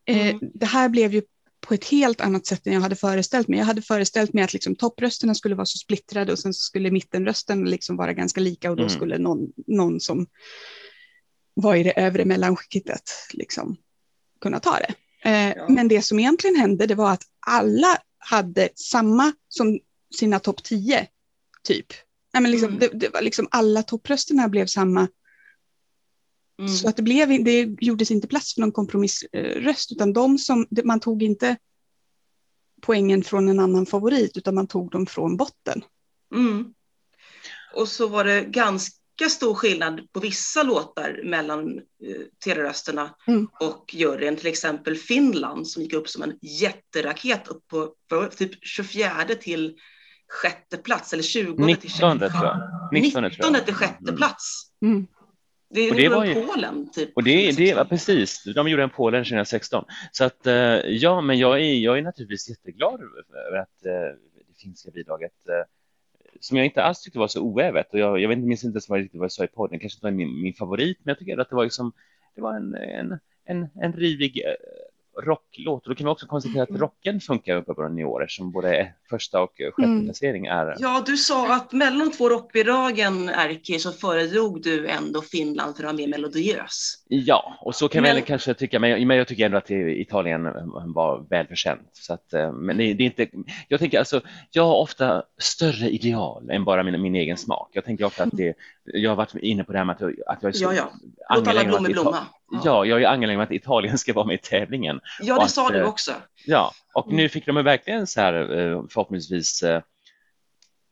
Eh, 0.05 0.27
Mm. 0.27 0.39
det 0.53 0.65
här 0.65 0.89
blev 0.89 1.13
ju 1.13 1.22
på 1.67 1.74
ett 1.74 1.86
helt 1.86 2.22
annat 2.22 2.45
sätt 2.45 2.67
än 2.67 2.74
jag 2.74 2.81
hade 2.81 2.95
föreställt 2.95 3.48
mig. 3.48 3.60
Jag 3.60 3.65
hade 3.65 3.81
föreställt 3.81 4.33
mig 4.33 4.43
att 4.43 4.53
liksom 4.53 4.75
topprösterna 4.75 5.36
skulle 5.36 5.55
vara 5.55 5.65
så 5.65 5.77
splittrade 5.77 6.31
och 6.31 6.39
sen 6.39 6.53
skulle 6.53 6.91
mittenrösten 6.91 7.65
liksom 7.65 7.98
vara 7.98 8.13
ganska 8.13 8.41
lika 8.41 8.69
och 8.72 8.75
då 8.77 8.83
Mm. 8.83 8.95
skulle 8.95 9.17
någon, 9.17 9.39
någon 9.67 10.00
som 10.00 10.27
var 11.53 11.75
i 11.75 11.83
det 11.83 11.91
övre 12.01 12.25
mellanskiktet 12.25 13.01
liksom 13.33 13.77
kunna 14.41 14.60
ta 14.60 14.77
det. 14.77 14.93
Eh, 15.29 15.53
Ja. 15.57 15.65
Men 15.69 15.88
det 15.88 16.01
som 16.01 16.19
egentligen 16.19 16.55
hände 16.55 16.86
det 16.88 16.95
var 16.95 17.12
att 17.12 17.24
alla 17.48 17.98
hade 18.17 18.69
samma 18.75 19.33
som 19.50 19.79
sina 20.19 20.39
topp 20.39 20.63
10 20.63 21.07
typ. 21.63 21.86
Nej, 22.34 22.43
men 22.43 22.51
liksom, 22.51 22.70
Mm. 22.70 22.79
det, 22.79 22.89
det 22.93 23.10
var 23.10 23.22
liksom 23.22 23.48
alla 23.51 23.84
topprösterna 23.84 24.48
blev 24.50 24.65
samma 24.65 25.08
Mm. 26.60 26.72
så 26.72 26.89
att 26.89 26.96
det, 26.96 27.03
blev, 27.03 27.43
det 27.43 27.62
gjordes 27.82 28.12
inte 28.12 28.27
plats 28.27 28.53
för 28.53 28.62
någon 28.62 28.72
kompromissröst, 28.72 29.91
utan 29.91 30.13
de 30.13 30.38
som, 30.38 30.67
man 30.84 31.00
tog 31.00 31.24
inte 31.24 31.58
poängen 32.82 33.24
från 33.24 33.50
en 33.50 33.60
annan 33.60 33.86
favorit, 33.86 34.38
utan 34.38 34.55
man 34.55 34.67
tog 34.67 34.91
dem 34.91 35.05
från 35.05 35.38
botten. 35.38 35.84
Mm. 36.36 36.74
Och 37.75 37.88
så 37.88 38.08
var 38.08 38.24
det 38.24 38.41
ganska 38.43 39.29
stor 39.29 39.53
skillnad 39.53 40.08
på 40.12 40.20
vissa 40.20 40.63
låtar 40.63 41.22
mellan 41.24 41.77
eh, 41.77 42.22
tv-rösterna 42.46 43.15
Mm. 43.27 43.48
och 43.60 43.93
juryn. 43.93 44.36
Till 44.38 44.48
exempel 44.48 44.96
Finland 44.96 45.67
som 45.67 45.84
gick 45.84 45.93
upp 45.93 46.10
som 46.10 46.24
en 46.24 46.38
jätteraket 46.41 47.48
upp 47.48 47.67
på 47.67 47.96
på 48.10 48.27
typ 48.38 48.51
24 48.62 49.25
till 49.41 49.77
sjätte 50.41 50.77
plats 50.77 51.13
eller 51.13 51.23
20 51.23 51.55
till 51.55 51.65
19 51.65 52.19
sjätte. 52.19 52.29
tror 52.33 52.45
jag. 52.45 52.89
19 52.91 53.11
tror 53.11 53.29
19 53.29 53.53
jag. 53.53 53.65
till 53.65 53.73
sjätte 53.73 54.03
Mm. 54.09 54.15
plats. 54.15 54.71
Mm. 54.81 55.07
Det 55.69 55.79
är 55.81 55.91
Och 55.91 55.97
det 55.97 56.09
var 56.09 56.25
ju- 56.25 56.33
Polen 56.33 56.89
typ. 56.91 57.09
Och 57.15 57.23
det, 57.23 57.51
det 57.51 57.73
var 57.73 57.85
precis, 57.85 58.43
de 58.55 58.67
gjorde 58.69 58.83
en 58.83 58.89
Polen 58.89 59.23
2016. 59.23 59.85
Så 60.11 60.23
att 60.23 60.47
eh, 60.47 60.53
ja, 60.87 61.21
men 61.21 61.39
jag 61.39 61.59
är, 61.61 61.73
jag 61.73 61.97
är 61.97 62.01
naturligtvis 62.01 62.49
jätteglad 62.49 63.01
över 63.47 63.57
att 63.57 63.85
eh, 63.85 63.91
det 64.47 64.53
finska 64.61 64.91
bidraget 64.91 65.47
eh, 65.49 65.65
som 66.39 66.57
jag 66.57 66.65
inte 66.65 66.83
alls 66.83 67.01
tyckte 67.01 67.19
var 67.19 67.27
så 67.27 67.41
oävet 67.41 67.93
och 67.93 67.99
jag, 67.99 68.19
jag 68.19 68.29
vet 68.29 68.37
inte, 68.37 68.47
minns 68.47 68.63
inte 68.63 68.75
ens 68.75 68.89
vad, 68.89 69.07
jag 69.11 69.31
sa 69.31 69.43
i 69.43 69.47
podden, 69.47 69.79
kanske 69.79 69.97
inte 69.97 70.05
var 70.05 70.11
min, 70.11 70.41
min 70.41 70.53
favorit, 70.53 70.97
men 71.03 71.11
jag 71.11 71.19
tycker 71.19 71.37
att 71.37 71.49
det 71.49 71.55
var 71.55 71.63
liksom, 71.63 71.91
det 72.35 72.41
var 72.41 72.55
en, 72.55 72.75
en, 72.75 73.19
en, 73.45 73.67
en 73.81 73.93
rivig 73.93 74.41
rocklåt 75.22 75.86
då 75.86 75.96
kan 75.96 76.05
vi 76.05 76.12
också 76.12 76.27
konstatera 76.27 76.63
att 76.63 76.70
rocken 76.70 77.20
funkar 77.20 77.58
uppe 77.58 77.74
på 77.74 77.82
den 77.82 78.00
i 78.00 78.05
år 78.05 78.24
eftersom 78.24 78.51
både 78.51 78.93
första 79.10 79.41
och 79.41 79.51
sjätte 79.58 79.84
Mm. 79.84 80.05
placering 80.05 80.46
är 80.46 80.75
Ja, 80.79 81.03
du 81.05 81.17
sa 81.17 81.55
att 81.55 81.72
mellan 81.72 82.12
två 82.12 82.29
rockbidragen, 82.29 83.29
Erki, 83.29 83.79
så 83.79 83.91
föredrog 83.91 84.62
du 84.62 84.88
ändå 84.88 85.22
Finland 85.22 85.75
för 85.75 85.84
att 85.84 85.88
vara 85.88 85.98
mer 85.98 86.08
melodiös. 86.08 87.02
Ja, 87.15 87.58
och 87.60 87.75
så 87.75 87.88
kan 87.89 88.01
Men- 88.01 88.10
man 88.10 88.15
väl 88.15 88.25
kanske 88.25 88.53
tycka, 88.53 88.79
men 88.79 88.89
jag, 88.89 89.08
men 89.08 89.17
jag 89.17 89.27
tycker 89.27 89.46
ändå 89.46 89.58
att 89.58 89.72
Italien 89.72 90.43
var 90.93 91.25
välförtjänt. 91.29 91.89
Så 91.93 92.13
att, 92.13 92.34
eh, 92.34 92.51
men 92.51 92.77
det, 92.77 92.84
är 92.84 93.01
inte, 93.01 93.27
jag 93.67 93.79
tänker 93.79 94.00
alltså, 94.00 94.22
jag 94.51 94.65
har 94.65 94.75
ofta 94.75 95.24
större 95.38 95.89
ideal 95.89 96.50
än 96.50 96.63
bara 96.63 96.84
min, 96.84 97.01
min 97.01 97.15
egen 97.15 97.38
smak. 97.38 97.70
Jag 97.74 97.86
tänker 97.86 98.05
ofta 98.05 98.24
att 98.24 98.29
det, 98.34 98.53
jag 98.84 99.12
har 99.12 99.15
varit 99.15 99.36
inne 99.36 99.63
på 99.63 99.72
det 99.72 99.77
här 99.77 99.86
med 99.86 99.96
att 99.96 100.01
jag, 100.01 100.13
att 100.27 100.43
jag 100.43 100.50
är 100.50 100.53
så 100.53 100.63
Ja, 100.63 100.74
ja. 100.74 100.91
Angelägen 101.29 101.74
om 101.74 101.84
blommor 101.84 101.88
att 101.88 101.93
blomma. 101.93 102.17
Ja, 102.65 102.86
jag 102.86 103.01
är 103.01 103.08
angelägen 103.08 103.39
om 103.39 103.43
att 103.43 103.51
Italien 103.51 103.98
ska 103.98 104.13
vara 104.13 104.25
med 104.25 104.34
i 104.34 104.38
tävlingen. 104.38 105.00
Ja, 105.22 105.36
det 105.36 105.41
att, 105.43 105.51
sa 105.51 105.70
du 105.70 105.77
eh, 105.79 105.88
också. 105.88 106.12
Ja, 106.46 106.72
och 106.93 107.05
Mm. 107.05 107.17
nu 107.17 107.29
fick 107.29 107.46
de 107.46 107.55
verkligen 107.63 108.08
så 108.08 108.22
här 108.22 108.34
eh, 108.34 108.84
förhoppningsvis, 108.89 109.63
eh, 109.63 109.82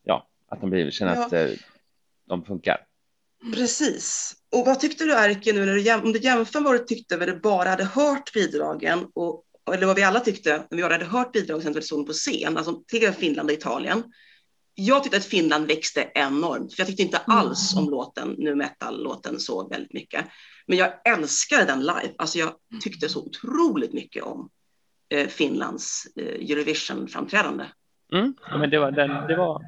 ja, 0.04 0.28
att 0.50 0.62
de 0.62 0.70
blir- 0.70 0.92
känner 0.92 1.16
Ja. 1.16 1.25
att 1.25 1.34
eh, 1.34 1.48
de 2.28 2.44
funkar. 2.46 2.78
Precis. 3.53 4.36
Och 4.51 4.65
vad 4.65 4.79
tyckte 4.79 5.03
du 5.03 5.13
Erke 5.13 5.53
nu 5.53 5.65
när 5.65 6.03
om 6.03 6.13
du 6.13 6.19
jämför 6.19 6.62
vad 6.62 6.74
du 6.74 6.79
tyckte 6.79 7.17
när 7.17 7.27
du 7.27 7.39
bara 7.39 7.69
hade 7.69 7.86
hört 7.86 8.33
bidragen 8.33 9.07
och 9.13 9.43
eller 9.74 9.86
vad 9.86 9.95
vi 9.95 10.03
alla 10.03 10.19
tyckte 10.19 10.57
när 10.69 10.77
vi 10.77 10.83
bara 10.83 10.93
hade 10.93 11.05
hört 11.05 11.31
bidragen 11.31 11.63
sen 11.63 11.74
vi 11.74 11.81
såg 11.81 12.07
på 12.07 12.13
scen, 12.13 12.57
alltså 12.57 12.83
till 12.88 13.12
Finland 13.12 13.50
och 13.50 13.55
Italien. 13.55 14.03
Jag 14.74 15.03
tyckte 15.03 15.17
att 15.17 15.25
Finland 15.25 15.67
växte 15.67 16.12
enormt, 16.15 16.74
för 16.74 16.81
jag 16.81 16.88
tyckte 16.88 17.03
inte 17.03 17.17
alls 17.17 17.75
om 17.77 17.89
låten, 17.89 18.36
nu 18.38 18.56
metal-låten 18.56 19.39
så 19.39 19.67
väldigt 19.67 19.93
mycket. 19.93 20.25
Men 20.67 20.77
jag 20.77 20.93
älskade 21.08 21.65
den 21.65 21.80
live, 21.80 22.13
alltså 22.17 22.39
jag 22.39 22.54
tyckte 22.82 23.10
så 23.10 23.25
otroligt 23.25 23.93
mycket 23.93 24.23
om 24.23 24.49
eh, 25.10 25.27
Finlands 25.27 26.08
eh, 26.15 26.25
Eurovision-framträdande. 26.25 27.65
Mm, 28.13 28.34
ja, 28.49 28.58
men 28.58 28.69
det 28.69 28.80
var, 28.80 28.91
den, 28.91 29.27
det 29.27 29.36
var, 29.36 29.62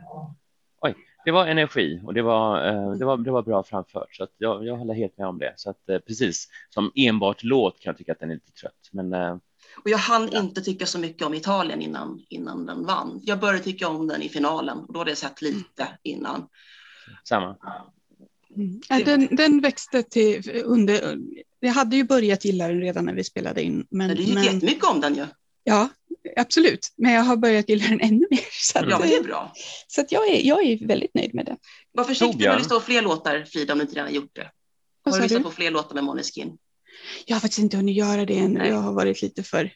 det 1.25 1.31
var 1.31 1.47
energi 1.47 2.01
och 2.03 2.13
det 2.13 2.21
var, 2.21 2.67
eh, 2.67 2.91
det 2.91 3.05
var, 3.05 3.17
det 3.17 3.31
var 3.31 3.41
bra 3.41 3.63
framfört. 3.63 4.15
Så 4.15 4.23
att 4.23 4.31
jag, 4.37 4.65
jag 4.65 4.75
håller 4.75 4.93
helt 4.93 5.17
med 5.17 5.27
om 5.27 5.39
det. 5.39 5.53
Så 5.55 5.69
att 5.69 5.89
eh, 5.89 5.97
precis, 5.99 6.47
som 6.69 6.91
enbart 6.95 7.43
låt 7.43 7.79
kan 7.79 7.91
jag 7.91 7.97
tycka 7.97 8.11
att 8.11 8.19
den 8.19 8.29
är 8.29 8.33
lite 8.33 8.51
trött. 8.51 8.89
Men 8.91 9.13
eh, 9.13 9.37
Och 9.83 9.89
jag 9.89 9.97
hann 9.97 10.29
inte 10.35 10.61
tycka 10.61 10.85
så 10.85 10.99
mycket 10.99 11.27
om 11.27 11.33
Italien 11.33 11.81
innan, 11.81 12.19
innan 12.29 12.65
den 12.65 12.85
vann. 12.85 13.19
Jag 13.23 13.39
började 13.39 13.59
tycka 13.59 13.87
om 13.87 14.07
den 14.07 14.21
i 14.21 14.29
finalen 14.29 14.77
och 14.77 14.93
då 14.93 14.99
hade 14.99 15.11
jag 15.11 15.17
sett 15.17 15.41
lite 15.41 15.87
innan. 16.03 16.47
samma. 17.29 17.57
Mm. 18.55 18.81
Ja, 18.89 19.01
den, 19.05 19.35
den 19.35 19.61
växte 19.61 20.03
till 20.03 20.61
under, 20.65 21.17
jag 21.59 21.73
hade 21.73 21.95
ju 21.95 22.03
börjat 22.03 22.45
gilla 22.45 22.67
den 22.67 22.81
redan 22.81 23.05
när 23.05 23.13
vi 23.13 23.23
spelade 23.23 23.63
in. 23.63 23.87
Men, 23.89 24.07
Men 24.07 24.09
du 24.09 24.15
tyckte 24.15 24.33
men, 24.33 24.43
jättemycket 24.43 24.85
om 24.85 25.01
den 25.01 25.15
ju. 25.15 25.25
ja, 25.63 25.89
absolut. 26.35 26.93
Men 26.97 27.13
jag 27.13 27.21
har 27.21 27.37
börjat 27.37 27.69
gilla 27.69 27.87
den 27.87 28.01
ännu 28.01 28.27
mer. 28.31 28.39
Så, 28.51 28.79
att, 28.79 28.89
Ja, 28.89 28.99
det 28.99 29.15
är 29.15 29.23
bra. 29.23 29.53
så 29.87 30.01
att 30.01 30.11
jag, 30.11 30.29
är, 30.29 30.41
jag 30.47 30.65
är 30.65 30.87
väldigt 30.87 31.13
nöjd 31.13 31.33
med 31.33 31.45
det. 31.45 31.57
Var 31.91 32.03
försiktig 32.03 32.39
med 32.39 32.51
att 32.51 32.57
lyssna 32.59 32.75
på 32.75 32.81
fler 32.85 33.01
låtar, 33.01 33.45
Frida, 33.45 33.73
om 33.73 33.79
du 33.79 33.83
inte 33.83 33.95
redan 33.95 34.13
gjort 34.13 34.35
det. 34.35 34.51
Har 35.05 35.17
du 35.17 35.23
lyssnat 35.23 35.43
på 35.43 35.51
fler 35.51 35.71
låtar 35.71 35.95
med 35.95 36.03
Måneskin? 36.03 36.57
Jag 37.25 37.35
har 37.35 37.41
faktiskt 37.41 37.59
inte 37.59 37.77
hunnit 37.77 37.95
göra 37.95 38.25
det 38.25 38.37
än. 38.37 38.53
Nej. 38.53 38.69
Jag 38.69 38.75
har 38.77 38.93
varit 38.93 39.21
lite 39.21 39.43
för... 39.43 39.71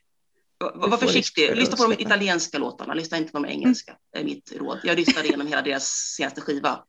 Var, 0.58 0.90
var 0.90 0.98
försiktig. 0.98 1.56
Lyssna 1.56 1.78
på 1.78 1.84
de 1.88 2.02
italienska 2.02 2.58
låtarna. 2.58 2.94
Lyssna 2.94 3.18
inte 3.18 3.32
på 3.32 3.40
de 3.40 3.46
engelska. 3.50 3.98
Det 4.14 4.20
är 4.20 4.24
mitt 4.24 4.54
råd. 4.56 4.80
Jag 4.84 4.98
lyssnade 4.98 5.28
igenom 5.28 5.48
hela 5.48 5.62
deras 5.62 5.88
senaste 6.18 6.42
skiva. 6.42 6.84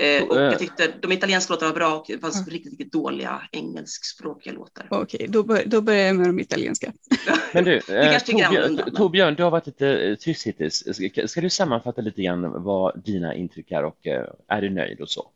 Eh, 0.00 0.22
och 0.28 0.36
Eh. 0.36 0.42
jag 0.42 0.58
tyckte 0.58 0.92
de 1.00 1.12
italienska 1.12 1.52
låtarna 1.52 1.72
var 1.72 1.78
bra 1.78 1.94
och 1.96 2.04
det 2.08 2.18
fanns 2.18 2.48
riktigt, 2.48 2.70
riktigt 2.72 2.92
dåliga 2.92 3.42
engelskspråkiga 3.52 4.52
låtar. 4.52 4.86
Okej, 4.90 5.26
då, 5.28 5.42
bör, 5.42 5.62
då 5.66 5.80
börjar 5.80 6.06
jag 6.06 6.16
med 6.16 6.26
de 6.26 6.40
italienska. 6.40 6.92
Men 7.54 7.64
du, 7.64 7.76
eh, 7.76 7.82
Torbjörn, 8.18 8.44
annorlunda, 8.46 8.82
men- 8.86 8.94
Torbjörn, 8.94 9.34
du 9.34 9.42
har 9.42 9.50
varit 9.50 9.66
lite 9.66 9.88
eh, 9.88 10.14
tyst 10.16 10.46
hittills. 10.46 10.84
Ska, 10.94 11.28
ska 11.28 11.40
du 11.40 11.50
sammanfatta 11.50 12.00
lite 12.02 12.22
grann 12.22 12.62
vad 12.62 13.04
dina 13.04 13.34
intryck 13.34 13.70
är 13.70 13.84
och 13.84 14.06
eh, 14.06 14.26
är 14.48 14.62
du 14.62 14.70
nöjd 14.70 15.00
och 15.00 15.10
så? 15.10 15.30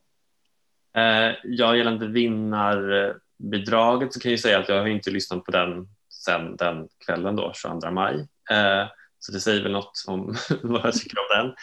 Eh, 0.96 1.32
ja, 1.44 1.76
gällande 1.76 2.06
vinnarbidraget 2.06 4.12
så 4.12 4.20
kan 4.20 4.30
jag 4.30 4.36
ju 4.36 4.42
säga 4.42 4.58
att 4.58 4.68
jag 4.68 4.80
har 4.80 4.86
inte 4.86 5.10
lyssnat 5.10 5.44
på 5.44 5.50
den 5.50 5.88
sen 6.08 6.56
den 6.56 6.88
kvällen 7.06 7.36
då, 7.36 7.52
22 7.54 7.90
maj. 7.90 8.26
Så 9.26 9.32
det 9.32 9.40
säger 9.40 9.62
väl 9.62 9.72
något 9.72 10.04
om 10.06 10.34
vad 10.62 10.84
jag 10.84 10.94
tycker 10.94 11.16
om 11.18 11.26
den. 11.36 11.54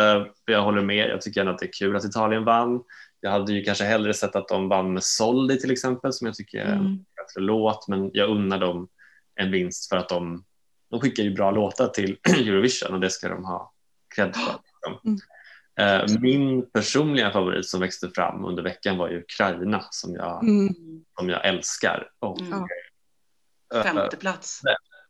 Eh, 0.00 0.26
jag 0.44 0.62
håller 0.62 0.82
med, 0.82 1.08
jag 1.10 1.20
tycker 1.20 1.40
ändå 1.40 1.52
att 1.52 1.58
det 1.58 1.66
är 1.66 1.72
kul 1.72 1.96
att 1.96 2.04
Italien 2.04 2.44
vann. 2.44 2.80
Jag 3.20 3.30
hade 3.30 3.52
ju 3.52 3.62
kanske 3.64 3.84
hellre 3.84 4.14
sett 4.14 4.36
att 4.36 4.48
de 4.48 4.68
vann 4.68 4.92
med 4.92 5.04
Soldi 5.04 5.60
till 5.60 5.70
exempel 5.70 6.12
som 6.12 6.26
jag 6.26 6.36
tycker 6.36 6.58
är 6.58 6.64
en 6.72 6.78
Mm. 6.80 6.96
bättre 6.96 7.40
låt, 7.40 7.88
men 7.88 8.10
jag 8.12 8.30
unnar 8.30 8.58
dem 8.58 8.88
en 9.34 9.50
vinst 9.50 9.88
för 9.88 9.96
att 9.96 10.08
de, 10.08 10.44
de 10.90 11.00
skickar 11.00 11.22
ju 11.22 11.34
bra 11.34 11.50
låtar 11.50 11.86
till 11.88 12.16
Eurovision 12.28 12.94
och 12.94 13.00
det 13.00 13.10
ska 13.10 13.28
de 13.28 13.44
ha 13.44 13.72
cred 14.14 14.36
för. 14.36 14.54
Mm. 15.04 15.18
Eh, 15.80 16.20
Min 16.20 16.70
personliga 16.70 17.30
favorit 17.30 17.66
som 17.68 17.80
växte 17.80 18.10
fram 18.10 18.44
under 18.44 18.62
veckan 18.62 18.98
var 18.98 19.08
ju 19.08 19.18
Ukraina 19.20 19.84
som 19.90 20.14
jag, 20.14 20.42
Mm. 20.44 20.74
som 21.18 21.28
jag 21.28 21.46
älskar. 21.46 22.10
Och 22.18 22.40
Mm. 22.40 22.64
Femte 23.84 24.16
plats. 24.16 24.60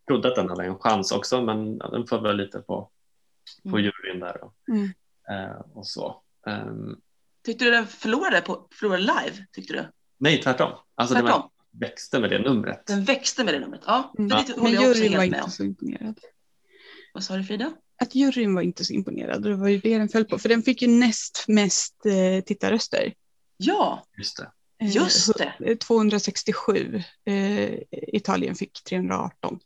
Trodde 0.08 0.28
att 0.28 0.34
den 0.36 0.48
hade 0.48 0.64
en 0.64 0.78
chans 0.78 1.12
också 1.12 1.42
men 1.42 1.78
den 1.78 2.06
får 2.06 2.20
väl 2.20 2.36
lite 2.36 2.58
på, 2.58 2.90
på 3.62 3.68
Mm. 3.78 3.80
juryn 3.84 4.20
där 4.20 4.44
och, 4.44 4.54
Mm. 4.68 4.84
eh, 5.30 5.60
och 5.74 5.86
så. 5.86 6.22
Ehm, 6.46 6.96
Tyckte 7.44 7.64
du 7.64 7.70
den 7.70 7.86
förlorade, 7.86 8.40
på, 8.40 8.68
förlorade 8.74 9.02
live? 9.02 9.46
Tyckte 9.52 9.72
du? 9.72 9.84
nej, 10.18 10.42
tvärtom. 10.42 10.70
Alltså 10.94 11.14
den 11.14 11.24
Tvärtom. 11.24 11.50
växte 11.72 12.20
med 12.20 12.30
det 12.30 12.38
numret. 12.38 12.86
Den 12.86 13.04
växte 13.04 13.44
med 13.44 13.54
det 13.54 13.60
numret. 13.60 13.80
Ja, 13.86 14.14
Mm. 14.18 14.28
det 14.28 14.56
Men 14.62 14.72
juryn 14.72 15.16
var 15.16 15.24
inte 15.24 15.50
så 15.50 15.64
imponerad. 15.64 16.18
Vad 17.14 17.24
sa 17.24 17.36
du 17.36 17.44
Frida? 17.44 17.72
Att 18.00 18.14
juryn 18.14 18.54
var 18.54 18.62
inte 18.62 18.84
så 18.84 18.92
imponerad 18.92 19.36
och 19.44 19.50
det 19.50 19.56
var 19.56 19.68
ju 19.68 19.78
det 19.78 19.98
den 19.98 20.08
föll 20.08 20.24
på. 20.24 20.38
För 20.38 20.48
den 20.48 20.62
fick 20.62 20.82
ju 20.82 20.88
näst 20.88 21.44
mest 21.48 22.06
eh, 22.06 22.44
tittarröster. 22.44 23.14
Ja, 23.56 24.06
Just 24.18 24.36
det. 24.36 24.50
Eh, 24.80 24.96
just 24.96 25.38
det. 25.38 25.54
hu- 25.58 25.76
267. 25.76 27.02
Eh, 27.24 27.78
Italien 27.90 28.54
fick 28.54 28.84
318. 28.84 29.60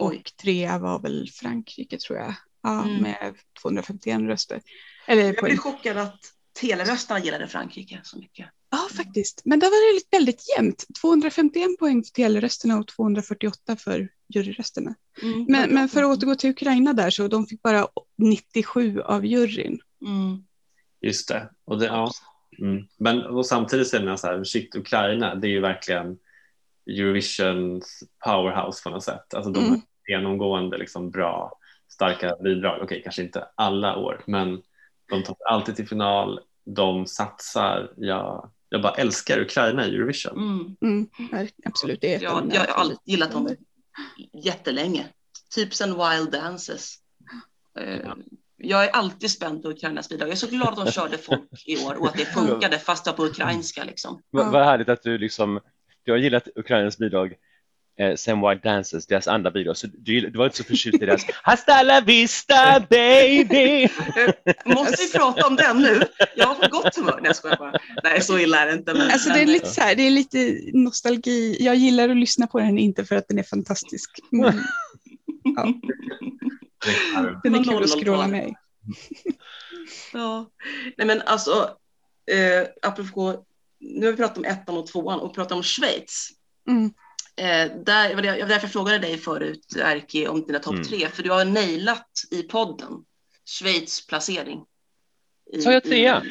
Och 0.00 0.32
trea 0.42 0.78
var 0.78 0.98
väl 0.98 1.28
Frankrike 1.32 1.98
tror 1.98 2.18
jag. 2.18 2.34
Ja, 2.62 2.82
Mm. 2.82 3.02
med 3.02 3.34
251 3.62 4.20
röster. 4.20 4.60
Eller 5.06 5.22
Jag 5.22 5.44
blev 5.44 5.56
chockad 5.56 5.96
att 5.96 6.20
teleröstarna 6.60 7.20
gillade 7.20 7.48
Frankrike 7.48 8.00
så 8.04 8.18
mycket. 8.18 8.46
Ja, 8.70 8.88
faktiskt. 8.96 9.42
Men 9.44 9.58
där 9.58 9.66
var 9.66 9.94
det 9.94 10.16
väldigt 10.16 10.44
jämnt. 10.56 10.84
251 11.00 11.78
poäng 11.78 12.04
för 12.04 12.10
telerösterna 12.12 12.78
och 12.78 12.86
248 12.88 13.76
för 13.76 14.08
juryrösterna. 14.28 14.94
Mm, 15.22 15.44
Men, 15.48 15.74
men 15.74 15.88
för 15.88 16.02
att 16.02 16.18
återgå 16.18 16.34
till 16.34 16.50
Ukraina 16.50 16.92
där 16.92 17.10
så 17.10 17.28
de 17.28 17.46
fick 17.46 17.62
bara 17.62 17.88
97 18.18 19.00
av 19.00 19.26
juryn. 19.26 19.80
Mm. 20.06 20.44
Just 21.00 21.28
det. 21.28 21.50
Och 21.64 21.78
det 21.78 21.86
ja. 21.86 22.12
mm. 22.58 22.84
Men 22.98 23.22
och 23.26 23.46
samtidigt 23.46 23.88
så 23.88 23.96
är 23.96 24.00
det 24.00 24.18
så 24.18 24.26
här, 24.26 24.44
shit, 24.44 24.74
Ukraina, 24.76 25.34
det 25.34 25.46
är 25.46 25.50
ju 25.50 25.60
verkligen 25.60 26.18
Eurovisions 26.86 28.02
powerhouse 28.24 28.82
på 28.82 28.90
något 28.90 29.04
sätt. 29.04 29.34
Alltså 29.34 29.50
de 29.52 29.64
Mm. 29.64 29.80
Genomgående 30.10 30.78
liksom 30.78 31.10
bra, 31.10 31.58
starka 31.88 32.36
bidrag. 32.42 32.74
Okej, 32.74 32.84
okay, 32.84 33.02
kanske 33.02 33.22
inte 33.22 33.48
alla 33.54 33.96
år, 33.96 34.22
men 34.26 34.62
de 35.10 35.22
tar 35.22 35.36
alltid 35.50 35.76
till 35.76 35.88
final. 35.88 36.40
De 36.64 37.06
satsar. 37.06 37.92
Jag, 37.96 38.50
jag 38.68 38.82
bara 38.82 38.92
älskar 38.92 39.40
Ukraina 39.40 39.86
i 39.86 39.94
Eurovision. 39.94 40.76
Mm. 40.82 41.08
Mm, 41.30 41.48
absolut, 41.64 42.00
det 42.00 42.14
är 42.14 42.22
ja, 42.22 42.42
jag, 42.52 42.66
jag 42.68 42.74
har 42.74 42.92
gillat 43.04 43.32
dem 43.32 43.56
jättelänge. 44.32 45.06
Typ 45.54 45.74
sen 45.74 45.90
Wild 45.90 46.32
Dances. 46.32 46.96
Ja. 47.74 48.16
Jag 48.56 48.84
är 48.84 48.90
alltid 48.90 49.30
spänd 49.30 49.62
på 49.62 49.68
Ukrainas 49.70 50.08
bidrag. 50.08 50.28
Jag 50.28 50.32
är 50.32 50.36
så 50.36 50.46
glad 50.46 50.68
att 50.68 50.86
de 50.86 50.92
körde 50.92 51.18
folk 51.18 51.66
i 51.66 51.86
år 51.86 52.00
och 52.00 52.08
att 52.08 52.16
det 52.16 52.24
funkade 52.24 52.78
fast 52.78 53.04
det 53.04 53.10
var 53.10 53.16
på 53.16 53.26
ukrainska. 53.26 53.84
Liksom. 53.84 54.22
Vad, 54.30 54.52
vad 54.52 54.64
härligt 54.64 54.88
att 54.88 55.02
du 55.02 55.18
liksom, 55.18 55.60
du 56.04 56.12
har 56.12 56.18
gillat 56.18 56.48
Ukrainas 56.54 56.98
bidrag 56.98 57.34
eh, 58.00 58.14
sen 58.16 58.40
White 58.40 58.68
Dances, 58.68 59.06
deras 59.06 59.28
andra 59.28 59.50
bidrag, 59.50 59.76
så 59.76 59.86
du, 59.86 60.30
du 60.30 60.38
var 60.38 60.44
inte 60.44 60.56
så 60.56 60.64
förtjust 60.64 61.02
i 61.02 61.06
deras 61.06 61.26
Hasta 61.42 61.82
la 61.82 62.00
vista 62.00 62.80
baby. 62.90 63.88
Måste 64.64 65.02
vi 65.02 65.12
prata 65.12 65.46
om 65.46 65.56
den 65.56 65.82
nu? 65.82 66.02
Jag 66.36 66.46
har 66.46 66.54
fått 66.54 66.70
gott 66.70 66.96
humör. 66.96 67.18
Nej, 67.20 67.22
jag 67.24 67.36
skojar 67.36 67.56
bara. 67.56 67.72
Nej, 68.04 68.20
så 68.20 68.38
illa 68.38 68.60
är 68.60 68.66
det 68.66 68.72
inte. 68.72 68.94
Men, 68.94 69.10
alltså, 69.10 69.28
det, 69.28 69.40
är 69.40 69.46
lite 69.46 69.68
så 69.68 69.80
här, 69.80 69.94
det 69.94 70.02
är 70.02 70.10
lite 70.10 70.60
nostalgi. 70.72 71.56
Jag 71.60 71.76
gillar 71.76 72.08
att 72.08 72.16
lyssna 72.16 72.46
på 72.46 72.58
den, 72.58 72.78
inte 72.78 73.04
för 73.04 73.16
att 73.16 73.28
den 73.28 73.38
är 73.38 73.42
fantastisk. 73.42 74.10
Men, 74.30 74.44
ja. 75.56 75.74
Den 77.42 77.54
är 77.54 77.64
kul 77.64 77.82
att 77.82 77.90
scrolla 77.90 78.26
med 78.26 78.54
Ja, 80.12 80.50
nej 80.96 81.06
men 81.06 81.22
alltså, 81.22 81.76
eh, 82.30 82.68
apropå, 82.82 83.44
nu 83.80 84.06
har 84.06 84.12
vi 84.12 84.16
pratat 84.16 84.38
om 84.38 84.44
ettan 84.44 84.76
och 84.76 84.86
tvåan 84.86 85.20
och 85.20 85.34
pratat 85.34 85.52
om 85.52 85.62
Schweiz. 85.62 86.30
Mm. 86.68 86.92
Eh, 87.40 87.70
där, 87.84 88.14
var 88.14 88.22
jag 88.22 88.40
var 88.40 88.48
därför 88.48 88.66
jag 88.66 88.72
frågade 88.72 88.98
dig 88.98 89.18
förut, 89.18 89.76
Erki, 89.76 90.26
om 90.26 90.46
dina 90.46 90.58
topp 90.58 90.74
mm. 90.74 90.84
tre, 90.84 91.08
för 91.08 91.22
du 91.22 91.30
har 91.30 91.44
nailat 91.44 92.10
i 92.30 92.42
podden 92.42 92.92
Schweiz 93.44 94.06
placering. 94.06 94.64
Sa 95.64 95.72
jag 95.72 95.84
trea? 95.84 96.22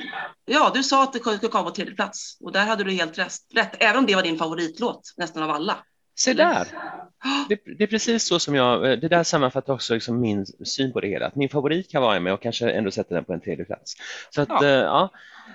Ja, 0.46 0.72
du 0.74 0.84
sa 0.84 1.04
att 1.04 1.14
det 1.14 1.20
skulle 1.20 1.38
komma 1.38 1.64
på 1.64 1.72
tredje 1.72 1.96
plats 1.96 2.38
och 2.42 2.52
där 2.52 2.66
hade 2.66 2.84
du 2.84 2.92
helt 2.92 3.18
rätt, 3.18 3.34
rätt, 3.54 3.76
även 3.80 3.98
om 3.98 4.06
det 4.06 4.16
var 4.16 4.24
din 4.24 4.38
favoritlåt 4.38 5.14
nästan 5.18 5.44
av 5.44 5.50
alla. 5.50 5.78
Se 6.20 6.34
där! 6.34 6.68
Det, 7.50 7.60
det, 7.78 7.84
är 7.84 7.88
precis 7.88 8.24
så 8.24 8.40
som 8.40 8.56
jag, 8.56 9.02
det 9.02 9.08
där 9.08 9.24
sammanfattar 9.24 9.74
också 9.74 9.94
liksom 9.94 10.22
min 10.22 10.46
syn 10.46 10.94
på 10.94 11.02
det 11.02 11.08
hela. 11.08 11.28
Att 11.28 11.36
min 11.36 11.50
favorit 11.50 11.92
kan 11.92 12.02
vara 12.02 12.20
med 12.20 12.34
och 12.34 12.42
kanske 12.42 12.72
ändå 12.72 12.92
sätta 12.92 13.16
den 13.16 13.26
på 13.26 13.34
en 13.34 13.42
tredje 13.42 13.66
plats. 13.66 13.94
Så 14.30 14.42
att, 14.42 14.50
ja. 14.50 14.64
Uh, 14.64 14.70
ja. 14.70 15.10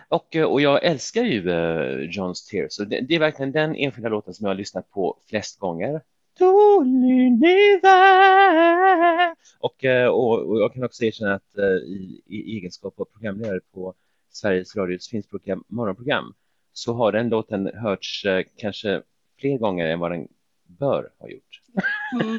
Och, 0.09 0.37
och 0.37 0.61
jag 0.61 0.85
älskar 0.85 1.23
ju 1.23 1.51
uh, 1.51 2.11
Johns 2.11 2.47
Tears. 2.47 2.77
Det, 2.77 3.01
det, 3.01 3.15
är 3.15 3.19
verkligen 3.19 3.53
den 3.53 3.77
enskilda 3.77 4.09
låten 4.09 4.35
som 4.35 4.45
jag 4.45 4.51
har 4.51 4.59
lyssnat 4.59 4.91
på 4.91 5.19
flest 5.29 5.59
gånger. 5.59 6.01
Och, 9.59 9.85
uh, 9.85 10.07
och, 10.07 10.39
och 10.39 10.61
jag 10.61 10.75
kan 10.75 10.85
också 10.85 11.05
erkänna 11.05 11.35
att 11.35 11.59
i, 11.87 12.23
i 12.27 12.57
egenskap 12.57 13.01
av 13.01 13.05
programledare 13.05 13.61
på 13.75 13.95
Sveriges 14.31 14.77
Radios 14.77 15.09
finskspråkiga 15.09 15.59
morgonprogram 15.69 16.35
så 16.73 16.95
har 16.95 17.13
den 17.13 17.29
låten 17.29 17.71
hörts 17.75 18.27
kanske 18.57 19.03
fler 19.41 19.59
gånger 19.59 19.87
än 19.87 19.99
vad 19.99 20.11
den 20.11 20.29
bör 20.67 21.11
ha 21.19 21.29
gjort. 21.29 21.61
Mm. 22.23 22.39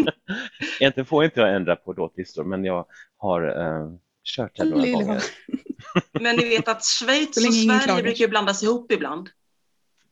Egentligen 0.80 1.06
får 1.06 1.24
inte 1.24 1.40
jag 1.40 1.54
ändra 1.54 1.76
på 1.76 1.92
låtlistor, 1.92 2.44
men 2.44 2.64
jag 2.64 2.86
har 3.16 3.42
uh, 3.42 3.94
kört 4.24 4.56
den 4.56 4.68
några 4.68 4.90
gånger. 4.90 5.22
men 6.20 6.36
ni 6.36 6.48
vet 6.48 6.68
att 6.68 6.84
Schweiz 6.84 7.36
och 7.36 7.54
Sverige 7.54 8.02
brukar 8.02 8.28
blandas 8.28 8.62
ihop 8.62 8.92
ibland 8.92 9.28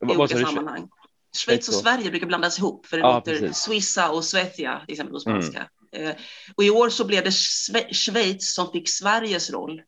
i 0.02 0.16
olika 0.16 0.38
sammanhang. 0.38 0.88
Schweiz 1.36 1.68
och 1.68 1.74
Sverige 1.74 2.10
brukar 2.10 2.26
blandas 2.26 2.58
ihop 2.58 2.86
för 2.86 2.96
det 2.96 3.02
låter 3.02 3.38
precis. 3.38 3.56
Swissa 3.56 4.10
och 4.10 4.24
Svetia, 4.24 4.82
till 4.86 4.92
exempel 4.92 5.12
på 5.12 5.20
spanska. 5.20 5.68
Mm. 5.92 6.16
Och 6.56 6.64
i 6.64 6.70
år 6.70 6.88
så 6.88 7.04
blev 7.04 7.24
det 7.24 7.32
Schweiz 7.94 8.54
som 8.54 8.72
fick 8.72 8.88
Sveriges 8.88 9.50
roll. 9.50 9.82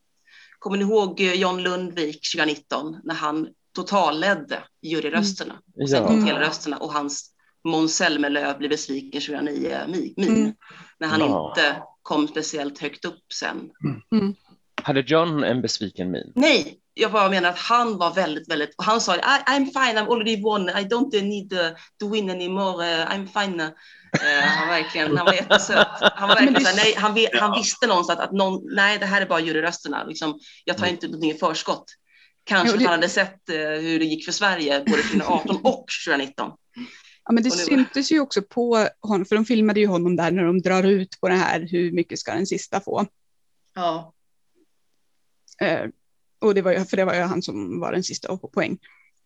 Kommer 0.59 0.77
ni 0.77 0.85
ihåg 0.85 1.21
eh, 1.21 1.35
John 1.35 1.63
Lundvik 1.63 2.33
2019 2.35 3.01
när 3.05 3.15
han 3.15 3.49
totalledde 3.75 4.63
juryrösterna 4.83 5.61
och 5.83 5.91
sen 5.91 6.07
kom 6.07 6.27
ja. 6.27 6.41
rösterna 6.41 6.77
och 6.77 6.93
hans 6.93 7.29
Måns 7.65 7.97
Zelmerlöw 7.97 8.59
blev 8.59 8.71
besviken 8.71 9.21
2009 9.21 9.85
min 9.89 10.15
mm. 10.19 10.53
när 10.99 11.09
han 11.09 11.21
ja. 11.21 11.49
inte 11.49 11.83
kom 12.03 12.29
speciellt 12.29 12.79
högt 12.79 13.05
upp 13.05 13.33
sen. 13.35 13.71
Mm. 13.85 14.03
mm. 14.13 14.35
Hade 14.83 15.01
John 15.01 15.45
en 15.45 15.63
besviken 15.63 16.11
min? 16.11 16.33
Nej, 16.35 16.79
jag 16.95 17.13
bara 17.13 17.29
menar 17.29 17.49
att 17.49 17.59
han 17.59 17.99
var 17.99 18.15
väldigt, 18.15 18.51
väldigt, 18.51 18.75
han 18.79 19.01
sa 19.01 19.17
I'm 19.17 19.65
fine, 19.65 19.99
I'm 19.99 20.13
already 20.13 20.43
won, 20.43 20.69
I 20.69 20.73
don't 20.73 21.23
need 21.23 21.51
to 22.01 22.09
win 22.09 22.31
anymore, 22.31 23.05
I'm 23.05 23.27
fine. 23.27 23.61
Uh, 23.61 24.41
han, 24.41 24.69
verkligen, 24.69 25.17
han 25.17 25.27
var 25.27 25.33
jättesöt. 25.33 25.87
Han, 26.01 26.29
var 26.29 26.37
verkligen, 26.37 26.63
det... 26.63 26.75
nej, 26.77 26.95
han, 26.97 27.17
han 27.41 27.59
visste 27.59 27.87
någonstans 27.87 28.19
att, 28.19 28.25
att 28.25 28.33
någon, 28.33 28.75
nej, 28.75 28.99
det 28.99 29.07
här 29.07 29.23
är 29.23 29.27
bara 29.27 29.41
juryrösterna. 29.41 30.05
Liksom, 30.05 30.39
jag 30.65 30.77
tar 30.77 30.85
mm. 30.85 30.95
inte 30.95 31.07
någonting 31.07 31.31
i 31.31 31.35
förskott. 31.35 31.85
Kanske 32.45 32.71
jo, 32.71 32.79
det... 32.79 32.85
han 32.85 32.95
hade 32.95 33.09
sett 33.09 33.41
uh, 33.51 33.57
hur 33.57 33.99
det 33.99 34.05
gick 34.05 34.25
för 34.25 34.33
Sverige 34.33 34.85
både 34.87 35.03
2018 35.03 35.57
och 35.57 35.87
2019. 36.07 36.51
Ja, 37.25 37.33
men 37.33 37.43
det 37.43 37.51
syntes 37.51 38.13
ju 38.13 38.21
också 38.21 38.43
på 38.43 38.89
honom, 39.01 39.25
för 39.25 39.37
de 39.37 39.45
filmade 39.45 39.81
ju 39.81 39.87
honom 39.87 40.17
där 40.17 40.31
när 40.31 40.45
de 40.45 40.61
drar 40.61 40.83
ut 40.83 41.21
på 41.21 41.29
det 41.29 41.35
här, 41.35 41.61
hur 41.71 41.93
mycket 41.93 42.19
ska 42.19 42.35
den 42.35 42.47
sista 42.47 42.81
få? 42.81 43.07
Ja. 43.75 44.15
Eh, 45.61 45.87
och 46.41 46.55
det 46.55 46.63
var 46.63 46.73
ju, 46.73 46.85
för 46.85 46.97
det 46.97 47.05
var 47.05 47.15
ju 47.15 47.21
han 47.21 47.43
som 47.43 47.81
var 47.81 47.93
den 47.93 48.05
sista 48.05 48.37
på 48.37 48.49
poäng. 48.49 48.79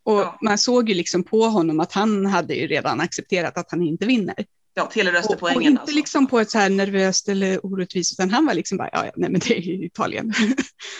Och 0.02 0.20
ja. 0.20 0.38
man 0.42 0.58
såg 0.58 0.88
ju 0.88 0.94
liksom 0.94 1.24
på 1.24 1.42
honom 1.42 1.80
att 1.80 1.92
han 1.92 2.26
hade 2.26 2.54
ju 2.54 2.66
redan 2.66 3.00
accepterat 3.00 3.58
att 3.58 3.70
han 3.70 3.82
inte 3.82 4.06
vinner. 4.06 4.46
Ja, 4.74 4.86
telerösterpoängen. 4.86 5.56
Och, 5.56 5.62
och 5.62 5.70
inte 5.70 5.80
alltså. 5.80 5.96
liksom 5.96 6.26
på 6.26 6.40
ett 6.40 6.50
så 6.50 6.58
här 6.58 6.70
nervöst 6.70 7.28
eller 7.28 7.66
orättvist, 7.66 8.12
utan 8.12 8.30
han 8.30 8.46
var 8.46 8.54
liksom 8.54 8.78
bara, 8.78 8.90
ja, 8.92 9.06
ja 9.06 9.12
nej 9.16 9.30
men 9.30 9.40
det 9.40 9.58
är 9.58 9.60
ju 9.60 9.86
Italien. 9.86 10.32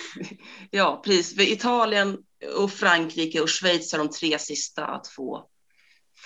ja, 0.71 1.03
precis. 1.05 1.39
Italien 1.39 2.19
och 2.57 2.73
Frankrike 2.73 3.41
och 3.41 3.51
Schweiz 3.51 3.95
är 3.95 3.99
de 3.99 4.11
tre 4.11 4.39
sista 4.39 4.87
att 4.87 5.09
få 5.09 5.47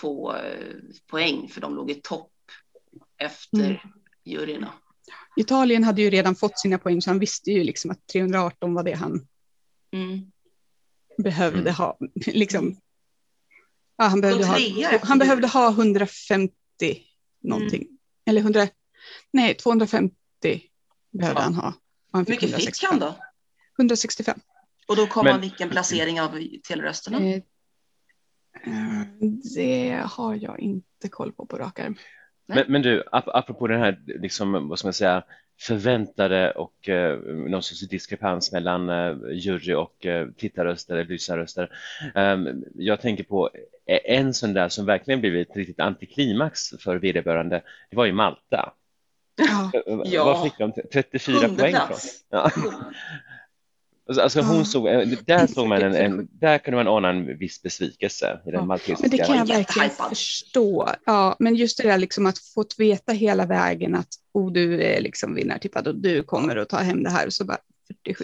få 0.01 0.37
eh, 0.37 0.77
poäng 1.07 1.49
för 1.49 1.61
de 1.61 1.75
låg 1.75 1.91
i 1.91 1.95
topp 1.95 2.33
efter 3.19 3.65
mm. 3.65 3.77
juryerna. 4.25 4.73
Italien 5.37 5.85
hade 5.85 6.03
ju 6.03 6.11
redan 6.11 6.35
fått 6.35 6.59
sina 6.59 6.79
poäng 6.79 7.03
så 7.03 7.11
han 7.11 7.19
visste 7.19 7.51
ju 7.51 7.65
liksom 7.65 7.91
att 7.91 8.07
318 8.07 8.75
var 8.75 8.83
det 8.83 8.93
han 8.93 9.27
mm. 9.93 10.31
behövde 11.19 11.61
mm. 11.61 11.75
ha. 11.75 11.99
Liksom. 12.27 12.77
Ja, 13.97 14.05
han, 14.05 14.21
behövde 14.21 14.47
ha, 14.47 14.59
han 15.03 15.19
behövde 15.19 15.49
ha 15.49 15.71
150 15.71 16.53
någonting. 17.43 17.83
Mm. 17.83 17.99
Eller 18.27 18.41
100, 18.41 18.69
nej 19.33 19.55
250 19.55 20.15
behövde 21.11 21.41
ja. 21.41 21.45
han 21.45 21.55
ha. 21.55 21.75
Hur 22.13 22.27
mycket 22.29 22.57
fick 22.57 22.85
han 22.85 22.99
då? 22.99 23.15
165. 23.79 24.41
Och 24.89 24.97
då 24.97 25.07
kom 25.07 25.25
Men, 25.25 25.33
han 25.33 25.41
vilken 25.41 25.71
placering 25.71 26.21
av 26.21 26.39
telrösterna? 26.69 27.21
Eh, 27.21 27.27
Eh, 27.27 27.43
det 29.55 30.03
har 30.05 30.35
jag 30.35 30.61
inte 30.61 31.09
koll 31.11 31.33
på 31.33 31.47
på 31.47 31.59
rak 31.59 31.79
arm. 31.79 31.97
Men, 32.47 32.65
men, 32.69 32.83
du, 32.83 33.05
ap 33.13 33.29
apropå 33.29 33.67
den 33.67 33.81
här 33.81 33.99
liksom, 34.07 34.69
vad 34.69 34.79
ska 34.79 34.87
man 34.87 34.93
säga, 34.93 35.23
förväntade 35.61 36.51
och 36.51 36.89
eh, 36.89 37.19
någon 37.25 37.63
sorts 37.63 37.89
diskrepans 37.89 38.53
mellan 38.53 38.89
eh, 38.89 39.17
jury 39.33 39.75
och 39.75 40.07
eh, 40.07 40.29
tittarröster 40.37 40.95
eller 40.95 41.05
lyssnarröster. 41.05 41.71
Um, 42.15 42.65
jag 42.75 43.01
tänker 43.01 43.25
på 43.25 43.51
en 44.05 44.35
sån 44.35 44.53
där 44.53 44.69
som 44.69 44.87
verkligen 44.87 45.21
blivit 45.21 45.51
ett 45.51 45.57
riktigt 45.57 45.81
antiklimax 45.81 46.69
för 46.79 46.97
vederbörande. 46.97 47.63
Det 47.91 47.97
var 47.97 48.05
ju 48.05 48.13
Malta. 48.13 48.73
Ja. 49.37 49.71
Eh, 49.75 50.25
vad 50.25 50.43
fick 50.43 50.59
de? 50.59 50.73
34 50.93 51.49
poäng 51.49 51.75
från? 51.75 51.99
Ja. 52.31 52.51
Alltså, 54.11 54.23
alltså 54.23 54.41
hon 54.41 54.67
såg, 54.67 54.89
eh, 54.89 55.09
där 55.27 55.47
såg 55.47 55.69
man 55.69 55.83
en, 55.83 55.95
en, 55.95 56.29
där 56.31 56.59
kunde 56.59 56.85
man 56.85 56.89
ana 56.89 57.09
en 57.09 57.39
viss 57.39 57.63
besvikelse 57.63 58.41
i 58.47 58.51
den 58.51 58.61
ja. 58.61 58.67
maltesiska. 58.67 59.03
Men 59.03 59.11
det 59.11 59.25
kan 59.25 59.37
jag 59.37 59.47
verkligen 59.47 59.91
förstå. 59.91 60.89
Ja, 61.07 61.37
men 61.39 61.55
just 61.55 61.77
det 61.77 61.83
där 61.83 61.99
liksom 61.99 62.27
att 62.27 62.39
få 62.39 62.65
veta 62.79 63.13
hela 63.13 63.47
vägen 63.47 63.95
att 63.95 64.09
oh, 64.35 64.53
du 64.53 64.83
är 64.83 65.01
liksom 65.01 65.35
vinnartippad 65.35 65.87
och 65.87 65.95
du 65.95 66.23
kommer 66.23 66.57
att 66.57 66.69
ta 66.69 66.77
hem 66.77 67.03
det 67.03 67.11
här. 67.11 67.31
Så 67.31 67.45
bara, 67.45 67.59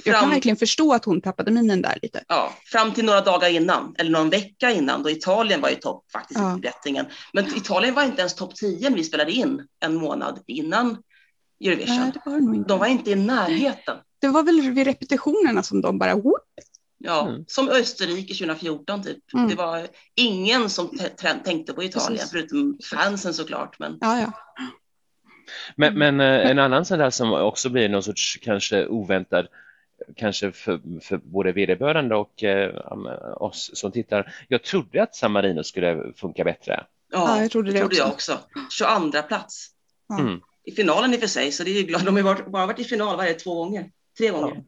jag 0.05 0.20
kan 0.20 0.31
verkligen 0.31 0.57
förstå 0.57 0.92
att 0.92 1.05
hon 1.05 1.20
tappade 1.20 1.51
minen 1.51 1.83
där 1.83 1.99
lite. 2.03 2.25
Ja, 2.29 2.53
fram 2.64 2.92
till 2.92 3.05
några 3.05 3.20
dagar 3.20 3.49
innan, 3.49 3.94
eller 3.99 4.11
någon 4.11 4.31
vecka 4.31 4.70
innan, 4.70 5.03
då 5.03 5.11
Italien 5.11 5.61
var 5.61 5.70
i 5.70 5.77
topp 5.77 6.05
faktiskt 6.12 6.40
ja. 6.40 6.57
i 6.59 6.61
bettingen. 6.61 7.07
Men 7.33 7.46
Italien 7.57 7.94
var 7.94 8.05
inte 8.05 8.20
ens 8.20 8.35
topp 8.35 8.55
10 8.55 8.90
när 8.90 8.96
vi 8.96 9.05
spelade 9.05 9.33
in 9.33 9.66
en 9.81 9.94
månad 9.94 10.42
innan 10.46 10.96
Eurovision. 11.64 11.96
Nej, 11.96 12.12
det 12.14 12.31
var 12.31 12.64
De 12.68 12.79
var 12.79 12.87
inte 12.87 13.11
i 13.11 13.14
närheten 13.14 13.96
det 14.20 14.29
var 14.29 14.42
väl 14.42 14.61
vid 14.61 14.87
repetitionerna 14.87 15.62
som 15.62 15.81
de 15.81 15.98
bara 15.98 16.14
whoop. 16.14 16.42
Ja, 16.98 17.29
mm. 17.29 17.44
som 17.48 17.68
Österrike 17.68 18.35
2014 18.35 19.02
typ. 19.02 19.35
Mm. 19.35 19.48
Det 19.48 19.55
var 19.55 19.87
ingen 20.14 20.70
som 20.70 20.98
tänkte 21.44 21.72
på 21.72 21.83
Italien 21.83 22.18
Precis. 22.18 22.31
förutom 22.31 22.79
fansen 22.90 23.35
såklart. 23.35 23.79
Men... 23.79 23.98
Ja, 24.00 24.20
ja. 24.20 24.33
Men, 25.76 25.98
men 25.98 26.20
eh, 26.20 26.50
en 26.50 26.59
annan 26.59 26.85
sån 26.85 26.98
där 26.98 27.11
som 27.11 27.33
också 27.33 27.68
blir 27.68 27.88
någon 27.88 28.02
sorts 28.02 28.38
kanske 28.42 28.87
oväntad 28.87 29.46
kanske 30.16 30.52
för, 30.52 31.00
för 31.00 31.16
både 31.16 31.52
vederbörande 31.52 32.14
och 32.16 32.44
eh, 32.44 32.74
oss 33.37 33.70
som 33.74 33.92
tittar. 33.92 34.33
Jag 34.48 34.62
trodde 34.62 35.02
att 35.02 35.16
San 35.16 35.33
Marino 35.33 35.62
skulle 35.62 36.12
funka 36.16 36.44
bättre. 36.44 36.87
Ja, 37.12 37.37
ja 37.37 37.42
jag 37.42 37.50
trodde 37.50 37.68
det, 37.68 37.72
det 37.72 37.81
trodde 37.81 38.05
också. 38.05 38.33
jag 38.33 38.40
också. 38.40 39.11
22 39.11 39.22
plats. 39.29 39.70
Mm. 40.18 40.40
I 40.64 40.72
finalen 40.72 41.14
i 41.14 41.16
och 41.16 41.20
för 41.20 41.26
sig, 41.26 41.52
så 41.52 41.64
det 41.64 41.70
är 41.70 41.74
ju 41.74 41.83
glad. 41.83 42.05
De 42.05 42.16
har 42.16 42.50
bara 42.50 42.66
varit 42.66 42.79
i 42.79 42.85
final 42.85 43.16
varje 43.16 43.35
två 43.35 43.55
gånger. 43.55 43.90
Tre 44.18 44.29
gånger. 44.31 44.62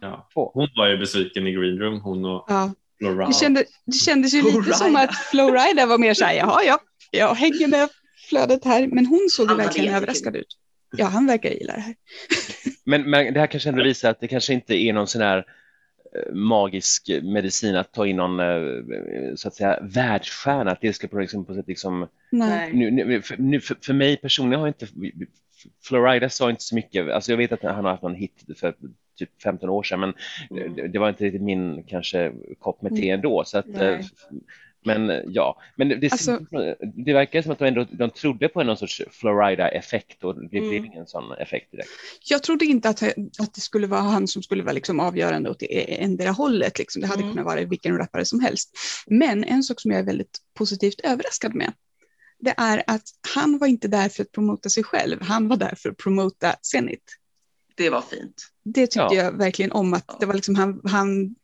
Ja. 0.00 0.28
Hon 0.34 0.68
var 0.76 0.86
ju 0.86 0.96
besviken 0.96 1.46
i 1.46 1.52
green 1.52 1.78
room, 1.78 2.00
hon 2.00 2.24
och 2.24 2.44
Ja. 2.48 2.74
Laura. 3.00 3.26
Det, 3.26 3.32
kände, 3.32 3.64
det 3.86 3.96
kändes 3.96 4.34
ju 4.34 4.38
lite 4.38 4.52
Flowrider. 4.52 4.72
som 4.72 4.96
att 4.96 5.14
Flowrider 5.16 5.86
var 5.86 5.98
mer 5.98 6.14
så 6.14 6.24
här, 6.24 6.34
jaha, 6.34 6.62
ja, 6.64 6.78
jag 7.10 7.34
hänger 7.34 7.68
med 7.68 7.88
flödet 8.28 8.64
här. 8.64 8.86
Men 8.86 9.06
hon 9.06 9.28
såg 9.30 9.50
ju 9.50 9.56
verkligen 9.56 9.94
överraskad 9.94 10.36
ut. 10.36 10.58
Ja, 10.96 11.06
han 11.06 11.26
verkar 11.26 11.50
gilla 11.50 11.72
det 11.72 11.80
här. 11.80 11.94
Men, 12.84 13.10
men 13.10 13.34
det 13.34 13.40
här 13.40 13.46
kanske 13.46 13.68
ändå 13.68 13.82
visar 13.82 14.10
att 14.10 14.20
det 14.20 14.28
kanske 14.28 14.52
inte 14.52 14.74
är 14.74 14.92
någon 14.92 15.06
sån 15.06 15.22
här 15.22 15.38
eh, 15.38 16.34
magisk 16.34 17.10
medicin 17.22 17.76
att 17.76 17.92
ta 17.92 18.06
in 18.06 18.16
någon 18.16 18.40
eh, 18.40 19.34
så 19.36 19.48
att 19.48 19.54
säga 19.54 19.78
världsstjärna, 19.82 20.70
att 20.70 20.80
det 20.80 20.92
ska 20.92 21.08
på, 21.08 21.18
liksom, 21.18 21.44
på 21.44 21.54
sätt 21.54 21.68
liksom 21.68 22.08
Nej. 22.30 22.72
nu, 22.72 22.90
nu, 22.90 23.22
för, 23.22 23.36
nu, 23.36 23.60
för, 23.60 23.76
för 23.82 23.92
mig 23.94 24.16
personligen 24.16 24.60
har 24.60 24.68
inte 24.68 24.86
Florida 25.84 26.28
sa 26.28 26.50
inte 26.50 26.62
så 26.62 26.74
mycket, 26.74 27.08
alltså 27.10 27.32
jag 27.32 27.36
vet 27.36 27.52
att 27.52 27.62
han 27.62 27.84
har 27.84 27.90
haft 27.90 28.02
någon 28.02 28.14
hit 28.14 28.44
för 28.56 28.74
typ 29.18 29.42
15 29.42 29.68
år 29.70 29.82
sedan 29.82 30.00
men 30.00 30.14
Mm. 30.50 30.92
det, 30.92 30.98
var 30.98 31.08
inte 31.08 31.24
riktigt 31.24 31.42
min 31.42 31.82
kanske 31.84 32.32
kopp 32.58 32.82
med 32.82 32.92
te 32.96 33.02
Mm. 33.02 33.14
ändå 33.14 33.44
så 33.46 33.58
att 33.58 33.66
Nej. 33.66 33.94
eh, 33.94 34.00
men 34.84 35.22
ja, 35.28 35.60
men 35.76 35.88
det, 35.88 36.12
Alltså- 36.12 36.38
det 36.94 37.12
verkar 37.12 37.42
som 37.42 37.52
att 37.52 37.58
de 37.58 37.64
ändå 37.64 37.86
de 37.90 38.10
trodde 38.10 38.48
på 38.48 38.62
någon 38.62 38.76
sorts 38.76 39.02
Florida-effekt 39.10 40.24
och 40.24 40.34
det 40.40 40.48
blev 40.48 40.62
Mm. 40.62 40.84
ingen 40.84 41.06
sån 41.06 41.32
effekt 41.32 41.70
direkt. 41.72 41.88
Jag 42.30 42.42
trodde 42.42 42.64
inte 42.64 42.88
att, 42.88 43.02
att 43.38 43.54
det 43.54 43.60
skulle 43.60 43.86
vara 43.86 44.00
han 44.00 44.28
som 44.28 44.42
skulle 44.42 44.62
vara 44.62 44.72
liksom 44.72 45.00
avgörande 45.00 45.50
åt 45.50 45.58
det 45.58 46.02
endera 46.02 46.30
hållet. 46.30 46.78
Liksom. 46.78 47.02
Det 47.02 47.08
hade 47.08 47.22
Mm. 47.22 47.32
kunnat 47.32 47.46
vara 47.46 47.64
vilken 47.64 47.98
rappare 47.98 48.24
som 48.24 48.40
helst. 48.40 48.70
Men 49.06 49.44
en 49.44 49.62
sak 49.62 49.80
som 49.80 49.90
jag 49.90 50.00
är 50.00 50.04
väldigt 50.04 50.38
positivt 50.54 51.00
överraskad 51.04 51.54
med, 51.54 51.72
det 52.44 52.54
är 52.56 52.82
att 52.86 53.02
han 53.34 53.58
var 53.58 53.66
inte 53.66 53.88
där 53.88 54.08
för 54.08 54.22
att 54.22 54.32
promota 54.32 54.68
sig 54.68 54.84
själv. 54.84 55.22
Han 55.22 55.48
var 55.48 55.56
där 55.56 55.74
för 55.78 55.88
att 55.90 55.96
promota 55.96 56.56
Zenit. 56.62 57.02
Det 57.76 57.90
var 57.90 58.00
fint. 58.02 58.48
Det 58.64 58.86
tyckte 58.86 58.98
Ja. 58.98 59.14
jag 59.14 59.32
verkligen 59.38 59.72
om, 59.72 59.94
att 59.94 60.04
Ja. 60.08 60.16
det 60.20 60.26
var 60.26 60.34
liksom 60.34 60.54
han, 60.54 60.80
han 60.84 61.34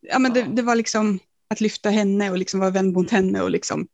ja 0.00 0.18
men 0.18 0.32
det, 0.32 0.40
Ja. 0.40 0.46
det 0.46 0.62
var 0.62 0.74
liksom 0.74 1.18
att 1.48 1.60
lyfta 1.60 1.90
henne 1.90 2.30
och 2.30 2.38
liksom 2.38 2.60
vara 2.60 2.70
vän 2.70 2.92
mot 2.92 3.10
henne 3.10 3.42
och 3.42 3.50
liksom, 3.50 3.88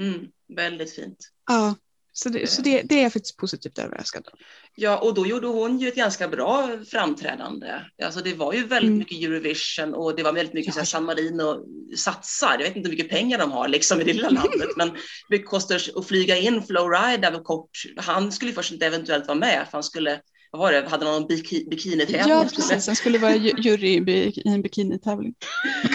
Mm, 0.00 0.26
väldigt 0.48 0.94
fint. 0.94 1.30
ja. 1.48 1.74
Så, 2.22 2.28
det, 2.28 2.50
så 2.50 2.62
det, 2.62 2.82
det 2.82 2.94
är 2.98 3.02
jag 3.02 3.12
faktiskt 3.12 3.36
positivt 3.36 3.78
överraskad 3.78 4.26
av. 4.32 4.38
Ja, 4.74 4.98
och 4.98 5.14
då 5.14 5.26
gjorde 5.26 5.46
hon 5.46 5.78
ju 5.78 5.88
ett 5.88 5.94
ganska 5.96 6.28
bra 6.28 6.68
framträdande. 6.90 7.66
Alltså 8.04 8.20
det 8.20 8.34
var 8.34 8.52
ju 8.52 8.66
väldigt 8.66 8.88
Mm. 8.88 8.98
mycket 8.98 9.18
Eurovision 9.22 9.94
och 9.94 10.16
det 10.16 10.22
var 10.22 10.32
väldigt 10.32 10.54
mycket 10.54 10.76
Ja. 10.76 10.84
San 10.84 11.04
Marino 11.04 11.66
satsar. 11.96 12.50
Jag 12.58 12.58
vet 12.68 12.76
inte 12.76 12.88
hur 12.88 12.96
mycket 12.96 13.10
pengar 13.10 13.38
de 13.38 13.52
har 13.52 13.68
liksom 13.68 14.00
i 14.00 14.04
det 14.04 14.12
lilla 14.12 14.30
landet, 14.30 14.68
men 14.76 14.90
det 15.30 15.38
kostar 15.42 15.80
att 15.96 16.06
flyga 16.06 16.36
in 16.36 16.62
Flowride 16.62 17.26
över 17.28 17.38
kort. 17.42 17.70
Han 17.96 18.32
skulle 18.32 18.52
först 18.52 18.72
inte 18.72 18.86
eventuellt 18.86 19.26
vara 19.26 19.38
med, 19.38 19.64
för 19.70 19.72
han 19.72 19.82
skulle, 19.84 20.20
vad 20.50 20.60
var 20.60 20.72
det, 20.72 20.88
hade 20.88 21.04
någon 21.04 21.26
biki, 21.26 21.66
bikinitävling? 21.70 22.28
Ja, 22.36 22.46
precis. 22.56 22.86
Han 22.86 22.96
skulle 22.96 23.18
vara 23.18 23.36
ju- 23.36 23.54
jury 23.58 23.88
i 23.88 24.48
en 24.48 24.62
bikinitävling. 24.62 25.34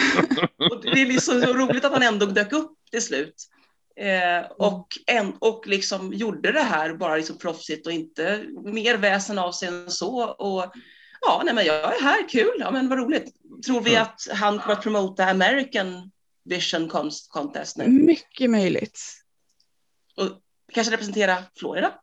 Och 0.70 0.82
det 0.82 0.88
är 1.02 1.06
liksom 1.06 1.40
så 1.42 1.52
roligt 1.52 1.84
att 1.84 1.92
han 1.92 2.02
ändå 2.02 2.26
dök 2.26 2.52
upp 2.52 2.72
till 2.90 3.02
slut. 3.02 3.34
Eh, 3.96 4.50
och, 4.58 4.88
en, 5.06 5.32
och 5.38 5.66
liksom 5.66 6.12
gjorde 6.12 6.52
det 6.52 6.62
här 6.62 6.94
bara 6.94 7.16
liksom 7.16 7.38
proffsigt 7.38 7.86
och 7.86 7.92
inte 7.92 8.44
mer 8.64 8.96
väsen 8.96 9.38
av 9.38 9.52
sig 9.52 9.68
än 9.68 9.90
så. 9.90 10.24
Och, 10.24 10.72
ja, 11.20 11.42
nej, 11.44 11.54
men 11.54 11.64
jag 11.66 11.96
är 11.96 12.02
här, 12.02 12.28
kul, 12.28 12.56
ja, 12.58 12.70
men 12.70 12.88
vad 12.88 12.98
roligt. 12.98 13.34
Tror 13.66 13.80
vi 13.80 13.90
Mm. 13.90 14.02
att 14.02 14.20
han 14.32 14.58
kommer 14.58 14.72
att 14.74 14.82
promota 14.82 15.24
American 15.24 16.10
Vision 16.44 16.88
Contest 17.28 17.76
nu? 17.76 17.88
Mycket 17.88 18.50
möjligt. 18.50 19.00
Och 20.16 20.30
kanske 20.72 20.92
representera 20.92 21.36
Florida 21.56 21.94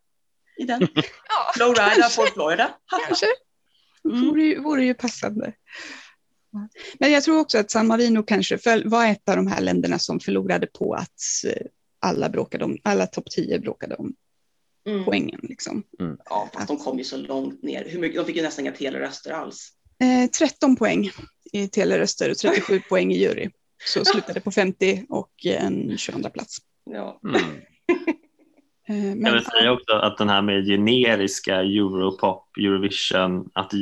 i 0.58 0.64
den? 0.64 0.82
Ja, 0.96 1.52
Florida 1.56 2.10
for 2.10 2.26
Florida. 2.26 2.78
Kanske. 3.08 3.26
Mm. 4.06 4.26
Vore, 4.30 4.44
ju, 4.44 4.60
vore 4.60 4.86
ju 4.86 4.94
passande. 4.94 5.54
Men 7.00 7.12
jag 7.12 7.24
tror 7.24 7.40
också 7.40 7.58
att 7.58 7.72
San 7.72 7.88
Marino 7.88 8.24
kanske 8.24 8.60
var 8.86 9.06
ett 9.06 9.30
av 9.30 9.36
de 9.36 9.48
här 9.48 9.62
länderna 9.62 10.00
som 10.00 10.20
förlorade 10.20 10.68
på 10.68 10.94
att 10.94 11.22
eh, 11.46 11.68
alla, 12.02 12.30
bråkade 12.30 12.66
om, 12.66 12.78
alla 12.84 13.08
topp 13.08 13.30
10 13.32 13.60
bråkade 13.60 13.96
om 13.96 14.14
Mm. 14.88 15.06
poängen. 15.06 15.40
Liksom. 15.44 15.84
Ja, 16.26 16.50
fast 16.54 16.68
de 16.68 16.78
kom 16.78 16.98
ju 16.98 17.04
så 17.04 17.18
långt 17.18 17.64
ner. 17.64 17.86
Hur 17.90 18.00
mycket, 18.00 18.18
de 18.18 18.26
fick 18.26 18.36
ju 18.36 18.42
nästan 18.42 18.66
inga 18.66 18.72
teleröster 18.76 19.32
alls. 19.32 19.70
Eh, 20.00 20.30
13 20.30 20.76
poäng 20.76 21.12
i 21.54 21.68
teleröster 21.68 22.32
och 22.32 22.38
37 22.38 22.80
poäng 22.90 23.12
i 23.12 23.18
jury. 23.18 23.50
Så 23.86 24.06
slutade 24.06 24.40
på 24.40 24.52
50 24.52 25.06
och 25.10 25.32
en 25.46 25.98
22 25.98 26.30
plats. 26.30 26.58
Ja. 26.86 27.20
Mm. 27.24 27.42
Eh, 28.88 29.08
Jag 29.08 29.18
men, 29.18 29.34
vill 29.34 29.46
säga 29.46 29.72
också 29.72 29.94
att 29.94 30.18
den 30.18 30.30
här 30.30 30.42
med 30.42 30.66
generiska 30.66 31.56
Europop, 31.56 32.58
Eurovision, 32.58 33.50
att 33.54 33.70
det 33.70 33.78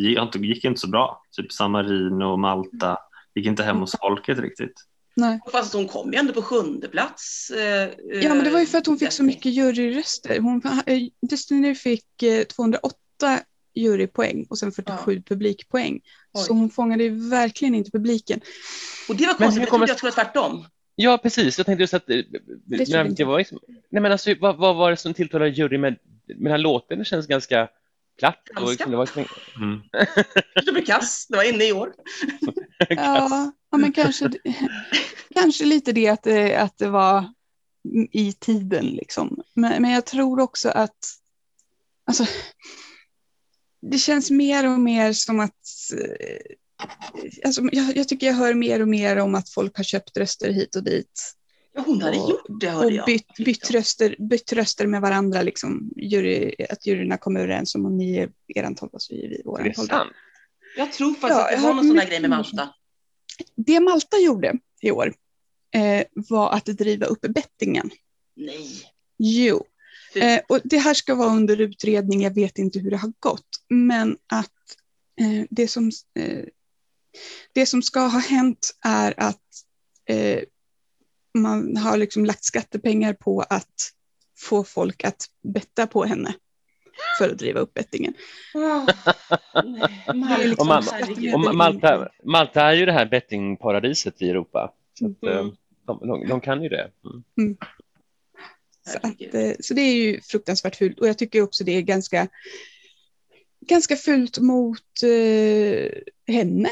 gick 0.46 0.66
inte, 0.66 0.80
så 0.82 0.90
bra. 0.90 1.24
Typ 1.32 1.52
San 1.52 1.72
Marino 1.72 2.24
och 2.24 2.40
Malta 2.40 2.98
gick 3.36 3.46
inte 3.46 3.64
hem 3.64 3.78
hos 3.78 3.96
folket 4.02 4.40
riktigt. 4.40 4.74
Nej. 5.20 5.40
Fast 5.52 5.74
hon 5.74 5.88
kom 5.88 6.14
ju 6.14 6.20
ändå 6.20 6.34
på 6.34 6.42
sjunde 6.42 6.88
plats. 6.88 7.50
eh, 7.52 7.90
Ja, 8.22 8.34
men 8.36 8.44
det 8.44 8.50
var 8.50 8.60
ju 8.60 8.66
för 8.66 8.78
att 8.78 8.86
hon 8.88 8.98
fick 9.00 9.12
så 9.12 9.24
mycket 9.24 9.52
juryröster. 9.54 10.40
Hon, 10.40 10.62
eh, 10.86 11.00
Destiny 11.30 11.76
fick 11.76 12.24
eh, 12.24 12.44
208 12.44 12.96
jurypoäng 13.76 14.46
och 14.50 14.58
sen 14.58 14.72
47 14.72 15.22
publikpoäng. 15.22 16.02
Oj. 16.34 16.44
Så 16.44 16.54
hon 16.54 16.70
fångade 16.70 17.04
ju 17.04 17.30
verkligen 17.30 17.76
inte 17.76 17.92
publiken. 17.92 18.40
Och 19.10 19.16
det 19.16 19.26
var 19.26 19.34
Men 19.40 19.46
konstigt, 19.46 19.62
jag 19.62 19.70
kommer- 19.70 19.88
trodde 19.88 19.92
jag 20.08 20.16
tror 20.16 20.24
tvärtom. 20.24 20.66
Ja, 20.96 21.18
precis. 21.18 21.58
Jag 21.58 21.66
tänkte 21.66 21.84
just 21.84 21.94
att 21.94 22.10
eh, 22.10 22.16
men 22.66 22.86
jag 22.90 23.16
det 23.16 23.24
var 23.24 23.38
liksom, 23.38 23.60
nej 23.90 24.02
men 24.02 24.12
alltså, 24.12 24.36
vad, 24.40 24.58
vad 24.58 24.76
var 24.76 24.90
det 24.92 24.98
som 24.98 25.14
tilltalade 25.14 25.50
juryn 25.52 25.82
med, 25.82 25.96
med 26.28 26.38
den 26.38 26.52
här 26.52 26.58
låten? 26.58 27.00
Det 27.00 27.06
känns 27.06 27.28
ganska 27.28 27.68
Och 28.28 28.56
Ganska. 28.56 28.72
liksom, 28.72 28.92
det 28.92 28.98
var, 28.98 29.10
Mm. 29.58 29.82
Det 30.66 30.72
blev 30.72 30.86
kass, 30.86 31.28
det 31.30 31.38
var 31.38 31.44
inne 31.54 31.64
i 31.64 31.74
år. 31.74 31.94
Ja, 32.90 33.52
ja 33.72 33.78
men 33.78 33.92
kanske, 33.92 34.32
kanske 35.34 35.66
lite 35.66 35.92
det 35.92 36.08
att, 36.08 36.24
det 36.24 36.56
att 36.56 36.78
det 36.78 36.90
var 36.90 37.34
i 38.12 38.34
tiden. 38.34 38.86
Liksom. 38.86 39.44
Men, 39.54 39.82
men 39.82 39.92
jag 39.92 40.06
tror 40.06 40.40
också 40.40 40.70
att 40.70 40.98
alltså, 42.06 42.26
det 43.82 43.98
känns 43.98 44.32
mer 44.32 44.72
och 44.72 44.80
mer 44.80 45.14
som 45.14 45.40
att 45.40 45.92
eh, 45.94 46.56
alltså, 47.46 47.62
jag, 47.72 47.98
jag 47.98 48.08
tycker 48.08 48.28
jag 48.28 48.34
hör 48.34 48.54
mer 48.54 48.82
och 48.82 48.88
mer 48.88 49.18
om 49.18 49.36
att 49.36 49.50
folk 49.50 49.78
har 49.78 49.84
köpt 49.84 50.18
röster 50.18 50.52
hit 50.52 50.76
och 50.76 50.84
dit. 50.84 51.36
Hon 51.86 52.02
hade 52.02 52.18
Och- 52.20 52.30
gjort 52.30 52.46
det 52.62 52.70
hörde 52.70 52.86
och 52.86 52.92
jag. 52.92 53.06
bytt, 53.06 53.36
bytt, 53.38 53.72
röster, 53.72 54.16
bytt 54.30 54.54
röster 54.54 54.88
med 54.88 55.02
varandra. 55.02 55.42
Liksom. 55.42 55.92
Jury, 55.96 56.56
att 56.70 56.86
juryerna 56.88 57.18
kommer 57.18 57.40
överens 57.40 57.76
om 57.76 57.86
om 57.86 57.98
ni 57.98 58.18
är 58.18 58.30
eran 58.48 58.76
tolva 58.76 59.00
så 59.00 59.14
är 59.14 59.18
vi 59.30 59.40
är 59.40 59.44
våran 59.44 59.64
det 59.68 59.74
tolva. 59.74 59.94
sant? 59.98 60.12
Jag 60.78 60.94
tror 60.94 61.12
faktiskt 61.14 61.30
Ja, 61.30 61.46
att 61.46 61.52
jag 61.52 61.60
det 61.60 61.64
var 61.64 61.70
har 61.70 61.76
någon 61.76 61.88
sån 61.88 61.96
där 61.98 62.08
grej 62.08 62.20
med 62.22 62.30
Malta. 62.30 62.70
Det 63.56 63.80
Malta 63.80 64.18
gjorde 64.18 64.54
i 64.82 64.92
år 64.92 65.14
eh, 65.76 66.04
var 66.14 66.52
att 66.52 66.66
driva 66.66 67.06
upp 67.06 67.22
bettingen. 67.22 67.90
Nej. 68.36 68.68
Jo, 69.18 69.66
eh, 70.16 70.40
och 70.50 70.60
det 70.64 70.78
här 70.78 70.94
ska 70.94 71.16
vara 71.16 71.30
under 71.36 71.62
utredning. 71.62 72.22
Jag 72.22 72.34
vet 72.36 72.58
inte 72.58 72.80
hur 72.80 72.92
det 72.92 72.98
har 72.98 73.14
gått, 73.20 73.48
men 73.70 74.18
att 74.28 74.52
eh, 75.22 75.46
det, 75.50 75.68
som, 75.68 75.92
eh, 76.20 76.46
det 77.54 77.66
som 77.66 77.82
ska 77.82 78.00
ha 78.00 78.20
hänt 78.20 78.72
är 78.86 79.14
att 79.18 79.42
eh, 80.06 80.40
man 81.38 81.78
har 81.78 81.98
liksom 81.98 82.26
lagt 82.26 82.44
skattepengar 82.44 83.14
på 83.14 83.42
att 83.42 83.92
få 84.38 84.64
folk 84.64 85.04
att 85.04 85.26
betta 85.54 85.88
på 85.88 86.04
henne 86.06 86.34
för 87.18 87.30
att 87.30 87.38
driva 87.38 87.60
upp 87.60 87.74
bettingen. 87.74 88.14
Malta, 90.14 90.38
liksom 90.44 90.70
Och, 90.70 90.76
Ma- 90.76 90.90
herregud. 90.92 91.34
och 91.34 91.40
Ma- 91.40 91.54
Malta, 91.54 92.10
Malta 92.24 92.62
är 92.62 92.74
ju 92.74 92.86
det 92.86 92.92
här 92.92 93.06
bettingparadiset 93.06 94.22
i 94.22 94.30
Europa. 94.30 94.74
Så 95.00 95.06
att, 95.06 95.24
Mm. 95.24 95.38
eh, 95.38 95.52
de, 95.86 96.00
de, 96.08 96.28
de 96.28 96.42
kan 96.42 96.64
ju 96.64 96.70
det. 96.70 96.92
Mm. 97.38 97.58
Så, 98.88 98.98
att, 98.98 99.34
eh, 99.36 99.52
så 99.60 99.74
det 99.74 99.82
är 99.82 99.94
ju 99.96 100.22
fruktansvärt 100.22 100.76
fult 100.76 101.00
och 101.00 101.08
jag 101.08 101.18
tycker 101.18 101.42
också 101.42 101.64
det 101.64 101.72
är 101.72 101.82
ganska, 101.82 102.28
ganska 103.62 103.96
fult 103.96 104.40
mot 104.40 105.04
eh, 105.04 105.92
henne. 106.34 106.70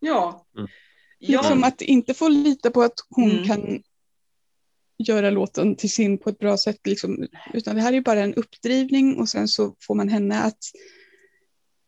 Ja. 0.00 0.46
Mm. 0.56 0.68
Liksom 1.20 1.64
att 1.64 1.80
inte 1.82 2.14
få 2.14 2.28
lita 2.28 2.70
på 2.70 2.82
att 2.82 2.94
hon 3.10 3.30
Mm. 3.30 3.44
kan 3.44 3.82
göra 4.98 5.30
låten 5.30 5.76
till 5.76 5.90
sin 5.90 6.18
på 6.18 6.30
ett 6.30 6.38
bra 6.38 6.56
sätt. 6.56 6.80
Liksom. 6.84 7.26
Utan 7.54 7.76
det 7.76 7.82
här 7.82 7.88
är 7.88 7.94
ju 7.94 8.02
bara 8.02 8.20
en 8.20 8.34
uppdrivning 8.34 9.16
och 9.20 9.28
sen 9.28 9.48
så 9.48 9.74
får 9.80 9.94
man 9.94 10.08
henne 10.08 10.42
att 10.42 10.58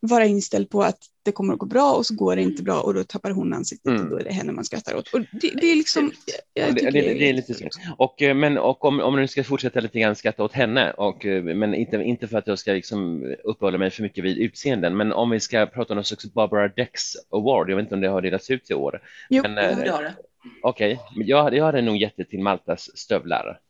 vara 0.01 0.25
inställd 0.27 0.71
på 0.71 0.83
att 0.83 0.99
det 1.23 1.33
kommer 1.33 1.53
att 1.53 1.59
gå 1.59 1.66
bra 1.66 1.92
och 1.92 2.07
så 2.07 2.14
går 2.14 2.37
det 2.37 2.42
inte 2.42 2.62
bra 2.62 2.81
och 2.81 2.94
då 2.94 3.05
tappar 3.05 3.31
hon 3.31 3.53
ansiktet 3.53 3.90
Mm. 3.90 4.03
och 4.03 4.11
då 4.11 4.18
är 4.18 4.25
det 4.25 4.33
henne 4.33 4.53
man 4.53 4.64
skrattar 4.64 4.94
åt. 4.94 5.14
Och 5.14 5.21
det, 5.21 5.51
det 5.61 5.66
är 5.66 5.77
liksom... 5.77 6.12
Jag 6.55 6.75
det, 6.75 6.90
det, 6.90 7.01
det 7.01 7.29
är 7.29 7.33
lite 7.33 7.55
så. 7.55 7.68
Och, 7.97 8.23
eh, 8.23 8.35
men, 8.35 8.59
och 8.59 8.85
om, 8.85 9.01
om 9.01 9.16
du 9.16 9.29
ska 9.29 9.44
fortsätta 9.44 9.81
lite 9.81 10.01
grann 10.01 10.16
skratta 10.16 10.44
åt 10.44 10.53
henne, 10.53 10.90
och, 10.90 11.27
eh, 11.27 11.42
men 11.42 11.75
inte, 11.75 11.97
inte 11.97 12.29
för 12.29 12.38
att 12.38 12.47
jag 12.47 12.59
ska 12.59 12.73
liksom 12.73 13.25
uppehålla 13.44 13.79
mig 13.79 13.90
för 13.90 14.03
mycket 14.03 14.25
vid 14.25 14.38
utseenden, 14.38 14.97
men 14.97 15.12
om 15.12 15.31
vi 15.31 15.40
ska 15.40 15.66
prata 15.66 15.92
om 15.92 15.97
någon 15.97 16.05
slags 16.05 16.33
Barbara 16.33 16.68
Dex 16.68 17.03
Award, 17.31 17.71
jag 17.71 17.77
vet 17.77 17.83
inte 17.83 17.94
om 17.94 18.01
det 18.01 18.09
har 18.09 18.23
delats 18.23 18.51
ut 18.51 18.71
i 18.71 18.75
år. 18.75 19.03
Jo, 19.31 19.42
Men, 19.42 19.59
eh, 19.59 19.79
det 19.79 19.90
har 19.90 20.03
det. 20.03 20.14
Okej, 20.62 21.01
men 21.16 21.27
jag, 21.27 21.55
jag 21.55 21.64
hade 21.64 21.83
nog 21.83 21.96
gett 21.96 22.14
det 22.16 22.24
till 22.24 22.42
Maltas 22.42 22.98
stövlar. 22.98 23.61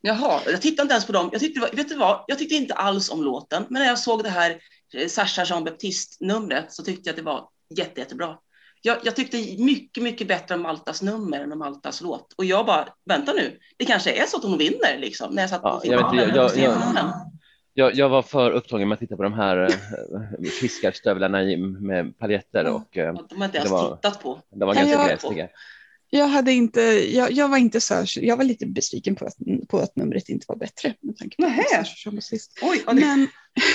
Jaha, 0.00 0.40
jag 0.46 0.62
tittade 0.62 0.82
inte 0.82 0.92
ens 0.92 1.06
på 1.06 1.12
dem. 1.12 1.28
Jag 1.32 1.40
tyckte, 1.40 1.76
vet 1.76 1.88
du 1.88 1.96
vad? 1.96 2.24
Jag 2.28 2.38
tyckte 2.38 2.54
inte 2.54 2.74
alls 2.74 3.10
om 3.10 3.22
låten, 3.22 3.64
men 3.68 3.82
när 3.82 3.88
jag 3.88 3.98
såg 3.98 4.22
det 4.24 4.30
här 4.30 4.50
eh, 4.94 5.06
Sasha 5.08 5.44
Jean 5.44 5.64
Baptiste-numret 5.64 6.72
så 6.72 6.82
tyckte 6.82 7.08
jag 7.08 7.12
att 7.12 7.16
det 7.16 7.22
var 7.22 7.48
jätte, 7.76 8.00
jättebra. 8.00 8.38
Jag, 8.82 8.96
jag 9.04 9.16
tyckte 9.16 9.36
mycket, 9.58 10.02
mycket 10.02 10.28
bättre 10.28 10.54
om 10.54 10.62
Maltas 10.62 11.02
nummer 11.02 11.40
än 11.40 11.52
om 11.52 11.58
Maltas 11.58 12.00
låt. 12.00 12.32
Och 12.38 12.44
jag 12.44 12.66
bara, 12.66 12.88
vänta 13.04 13.32
nu, 13.32 13.58
det 13.76 13.84
kanske 13.84 14.12
är 14.12 14.26
så 14.26 14.36
att 14.36 14.42
hon 14.44 14.58
vinner 14.58 14.98
liksom, 14.98 15.34
när 15.34 15.42
jag 15.42 15.50
satt 15.50 15.62
på 15.62 15.68
Ja, 15.68 15.80
jag 15.84 16.10
vet 16.12 16.20
jag- 16.26 16.36
jag- 16.36 16.50
semifinalen. 16.50 17.10
Jag, 17.78 17.94
jag 17.94 18.08
var 18.08 18.22
för 18.22 18.50
upptagen 18.50 18.88
med 18.88 18.94
att 18.96 19.00
titta 19.00 19.16
på 19.16 19.22
de 19.22 19.32
här 19.32 19.56
eh, 19.62 20.48
fiskarstövlarna 20.60 21.38
med 21.80 22.18
paljetter 22.18 22.66
och 22.66 22.96
eh, 22.98 23.14
De 23.28 23.36
har 23.38 23.44
inte 23.44 23.58
ens 23.58 23.70
var- 23.70 23.96
tittat 23.96 24.22
på. 24.22 24.40
de 24.50 24.58
var 24.66 24.74
Ja, 24.74 24.80
ganska 24.80 24.98
jag- 24.98 25.08
gräsliga. 25.08 25.48
Jag, 26.10 26.26
hade 26.26 26.52
inte, 26.52 26.80
jag, 27.14 27.32
jag 27.32 27.48
var 27.48 27.56
inte 27.58 27.80
så, 27.80 28.04
jag 28.16 28.36
var 28.36 28.44
lite 28.44 28.66
besviken 28.66 29.14
på 29.16 29.26
att, 29.26 29.34
på 29.68 29.78
att 29.78 29.96
numret 29.96 30.28
inte 30.28 30.44
var 30.48 30.56
bättre. 30.56 30.94
Med 31.00 31.16
tanke 31.16 31.36
på 31.36 31.46
att 31.46 32.12
Baptiste. 32.14 32.60
Oj, 32.62 32.82
vad, 32.86 32.94
Men 32.96 33.28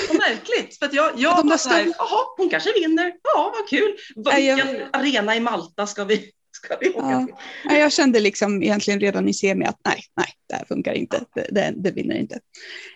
vad 0.09 0.17
märkligt. 0.17 0.77
För 0.79 0.85
att 0.85 0.93
jag, 0.93 1.11
jag 1.17 1.37
De 1.37 1.49
var 1.49 1.57
så 1.57 1.69
här, 1.69 1.85
jaha, 1.97 2.19
hon 2.37 2.49
kanske 2.49 2.69
vinner. 2.79 3.13
Ja, 3.35 3.53
vad 3.59 3.69
kul. 3.69 3.95
Nej, 4.15 4.45
jag- 4.45 4.55
Vilken 4.55 4.87
arena 4.93 5.35
i 5.35 5.39
Malta 5.39 5.87
ska 5.87 6.03
vi, 6.03 6.31
ska 6.51 6.77
vi 6.81 6.89
åka 6.89 7.11
Ja. 7.11 7.25
till? 7.25 7.35
nej, 7.65 7.79
jag 7.79 7.91
kände 7.93 8.19
liksom 8.19 8.63
egentligen 8.63 8.99
redan 8.99 9.27
i 9.29 9.33
semi 9.33 9.65
att 9.65 9.79
nej, 9.85 10.03
nej, 10.17 10.27
det 10.49 10.55
här 10.55 10.65
funkar 10.65 10.93
inte. 10.93 11.23
Det, 11.35 11.47
det, 11.51 11.73
det 11.77 11.91
vinner 11.91 12.15
inte. 12.15 12.39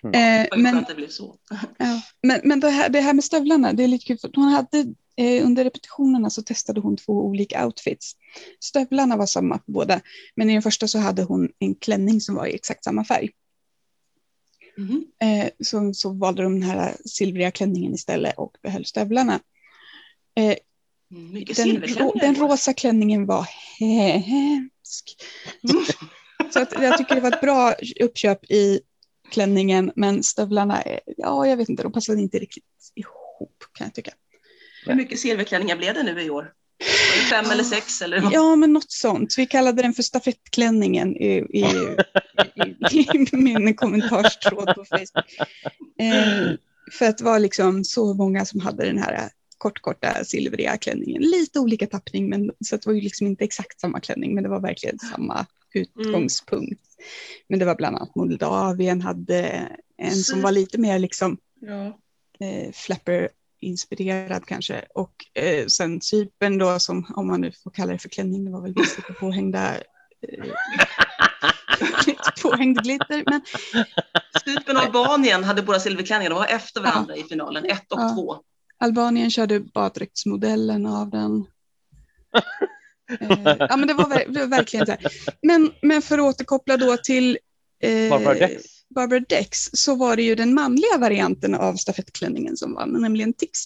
Mm. 0.04 0.42
Eh, 0.52 0.58
men 0.58 0.84
det 0.88 0.94
blev 0.94 1.08
så. 1.08 1.36
Ja, 1.78 2.02
men, 2.22 2.40
men 2.44 2.60
det, 2.60 2.70
här, 2.70 2.88
det 2.88 3.00
här 3.00 3.12
med 3.12 3.24
stövlarna, 3.24 3.72
det 3.72 3.84
är 3.84 3.88
lite 3.88 4.04
kul. 4.06 4.18
För 4.18 4.30
hon 4.34 4.48
hade, 4.48 4.84
under 5.18 5.64
repetitionerna 5.64 6.30
så 6.30 6.42
testade 6.42 6.80
hon 6.80 6.96
två 6.96 7.12
olika 7.12 7.66
outfits. 7.66 8.16
Stövlarna 8.60 9.16
var 9.16 9.26
samma 9.26 9.58
på 9.58 9.72
båda, 9.72 10.00
men 10.34 10.50
i 10.50 10.52
den 10.52 10.62
första 10.62 10.88
så 10.88 10.98
hade 10.98 11.22
hon 11.22 11.48
en 11.58 11.74
klänning 11.74 12.20
som 12.20 12.34
var 12.34 12.46
i 12.46 12.54
exakt 12.54 12.84
samma 12.84 13.04
färg. 13.04 13.30
Mhm. 14.76 15.04
Eh, 15.22 15.50
så, 15.60 15.94
så 15.94 16.12
valde 16.12 16.42
de 16.42 16.52
den 16.60 16.70
här 16.70 16.96
silvriga 17.04 17.50
klänningen 17.50 17.94
istället 17.94 18.38
och 18.38 18.56
behöll 18.62 18.84
stövlarna. 18.84 19.40
Eh, 20.36 20.56
Mm, 21.10 21.44
den, 21.56 22.10
den 22.20 22.34
rosa 22.34 22.72
klänningen 22.72 23.26
var 23.26 23.48
hemsk. 23.78 25.16
Så 26.52 26.60
att 26.60 26.72
jag 26.82 26.98
tycker 26.98 27.14
det 27.14 27.20
var 27.20 27.32
ett 27.32 27.40
bra 27.40 27.74
uppköp 28.00 28.50
i 28.50 28.80
klänningen, 29.30 29.92
men 29.96 30.22
stövlarna, 30.22 30.82
är- 30.82 31.00
ja 31.16 31.46
jag 31.46 31.56
vet 31.56 31.68
inte, 31.68 31.82
de 31.82 31.92
passade 31.92 32.20
inte 32.20 32.38
riktigt 32.38 32.64
ihop 32.94 33.64
kan 33.72 33.84
jag 33.86 33.94
tycka. 33.94 34.12
Hur 34.86 34.94
mycket 34.94 35.18
silverklänningar 35.18 35.76
blev 35.76 35.94
det 35.94 36.02
nu 36.02 36.22
i 36.22 36.30
år? 36.30 36.52
Fem 37.30 37.50
eller 37.50 37.64
sex? 37.64 38.02
Eller 38.02 38.20
vad? 38.20 38.32
Ja, 38.32 38.56
men 38.56 38.72
något 38.72 38.90
sånt. 38.92 39.34
Vi 39.38 39.46
kallade 39.46 39.82
den 39.82 39.94
för 39.94 40.02
stafettklänningen 40.02 41.16
i, 41.16 41.26
i, 41.36 41.64
i, 42.92 43.06
i 43.32 43.36
min 43.36 43.74
kommentarstråd 43.74 44.74
på 44.74 44.84
Facebook. 44.84 45.38
Eh, 46.00 46.52
för 46.92 47.06
att 47.06 47.18
det 47.18 47.24
var 47.24 47.38
liksom 47.38 47.84
så 47.84 48.14
många 48.14 48.44
som 48.44 48.60
hade 48.60 48.86
den 48.86 48.98
här 48.98 49.28
kortkorta 49.58 50.24
silvriga 50.24 50.76
klänningen. 50.76 51.22
Lite 51.22 51.58
olika 51.60 51.86
tappning, 51.86 52.28
men 52.28 52.50
så 52.64 52.76
det 52.76 52.86
var 52.86 52.92
ju 52.92 53.00
liksom 53.00 53.26
inte 53.26 53.44
exakt 53.44 53.80
samma 53.80 54.00
klänning, 54.00 54.34
men 54.34 54.42
det 54.42 54.48
var 54.50 54.60
verkligen 54.60 54.98
samma 54.98 55.46
utgångspunkt. 55.74 56.80
Men 57.48 57.58
det 57.58 57.64
var 57.64 57.74
bland 57.74 57.96
annat 57.96 58.14
Moldavien 58.14 59.00
hade 59.00 59.68
en 59.96 60.16
som 60.16 60.42
var 60.42 60.52
lite 60.52 60.78
mer 60.78 60.98
liksom 60.98 61.38
Ja. 61.60 61.86
eh, 62.46 62.72
flapper-inspirerad 63.66 64.44
kanske. 64.46 64.84
Och 64.94 65.12
eh, 65.42 65.66
sen 65.66 66.00
Cypern 66.00 66.58
då, 66.58 66.78
som 66.78 67.06
om 67.16 67.26
man 67.26 67.40
nu 67.40 67.52
får 67.64 67.70
kalla 67.70 67.92
det 67.92 67.98
för 67.98 68.08
klänning, 68.08 68.44
det 68.44 68.50
var 68.50 68.62
väl 68.62 68.74
mest 68.76 68.96
lite 68.98 69.12
påhängda 69.12 69.74
eh, 69.74 70.44
lite 72.06 72.32
påhängd 72.42 72.82
glitter. 72.82 73.22
Men 73.26 73.40
Cypern 74.44 74.76
och 74.76 74.82
Albanien 74.82 75.44
hade 75.44 75.62
båda 75.62 75.80
silverklänningar. 75.80 76.30
De 76.30 76.38
var 76.38 76.46
efter 76.46 76.80
varandra 76.80 77.16
i 77.16 77.22
finalen, 77.22 77.64
ett 77.64 77.92
och 77.92 78.00
Ja. 78.00 78.14
två. 78.14 78.36
Albanien 78.78 79.30
körde 79.30 79.60
baddräktsmodellen 79.60 80.86
av 80.86 81.10
den. 81.10 81.46
Eh, 83.20 83.56
ja, 83.58 83.76
men 83.76 83.88
det 83.88 83.94
var, 83.94 84.04
ver- 84.04 84.28
det 84.28 84.40
var 84.40 84.46
verkligen 84.46 84.86
så 84.86 84.92
här. 84.92 85.00
Men, 85.42 85.72
men 85.82 86.02
för 86.02 86.18
att 86.18 86.24
återkoppla 86.24 86.76
då 86.76 86.96
till 86.96 87.38
eh, 87.82 88.10
Barbara 88.10 88.34
Dex. 88.34 88.64
Barbara 88.94 89.20
Dex 89.20 89.58
så 89.72 89.94
var 89.94 90.16
det 90.16 90.22
ju 90.22 90.34
den 90.34 90.54
manliga 90.54 90.98
varianten 90.98 91.54
av 91.54 91.74
stafettklänningen 91.74 92.56
som 92.56 92.74
vann, 92.74 93.00
nämligen 93.00 93.32
Tix. 93.32 93.58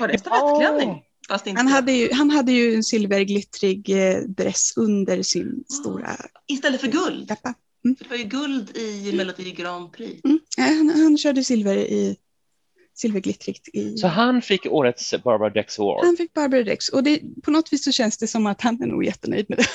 Var 0.00 0.08
det 0.08 0.18
stafettklänning? 0.18 1.02
Fast 1.28 1.46
inte. 1.46 1.58
Han 1.58 1.66
hade 1.66 1.92
ju, 1.92 2.12
han 2.12 2.30
hade 2.30 2.52
ju 2.52 2.74
en 2.74 2.84
silverglittrig 2.84 3.90
eh, 3.90 4.18
dress 4.22 4.76
under 4.76 5.22
sin 5.22 5.64
stora 5.68 6.16
Istället 6.46 6.80
för 6.80 6.88
guld. 6.88 7.28
kappa. 7.28 7.54
Det 7.82 8.10
var 8.10 8.16
ju 8.16 8.24
guld 8.24 8.76
i 8.76 9.12
Melodi 9.16 9.52
Grand 9.52 9.92
Prix. 9.92 10.20
Mm. 10.24 10.38
Han, 10.56 11.00
han 11.02 11.18
körde 11.18 11.44
silver 11.44 11.76
i 11.76 12.16
silverglittrigt 12.94 13.68
i... 13.68 13.96
Så 13.96 14.06
han 14.06 14.42
fick 14.42 14.66
årets 14.66 15.14
Barbara 15.24 15.50
Dex 15.50 15.78
Award. 15.78 16.04
Han 16.04 16.16
fick 16.16 16.32
Barbara 16.32 16.62
Dex 16.62 16.88
och 16.88 17.02
det, 17.02 17.20
på 17.42 17.50
något 17.50 17.72
vis 17.72 17.84
så 17.84 17.92
känns 17.92 18.18
det 18.18 18.26
som 18.26 18.46
att 18.46 18.60
han 18.60 18.82
är 18.82 18.86
nog 18.86 19.04
jättenöjd 19.04 19.46
med 19.48 19.58
det. 19.58 19.66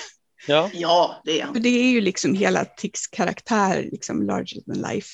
Ja. 0.48 0.70
Ja, 0.74 1.22
det 1.26 1.32
är 1.32 1.46
För 1.46 1.54
han. 1.54 1.62
det 1.62 1.70
är 1.70 1.92
ju 1.92 2.02
liksom 2.02 2.34
hela 2.34 2.66
Tix 2.66 3.08
karaktär, 3.08 3.90
liksom 3.92 4.22
larger 4.22 4.62
than 4.62 4.94
life. 4.94 5.10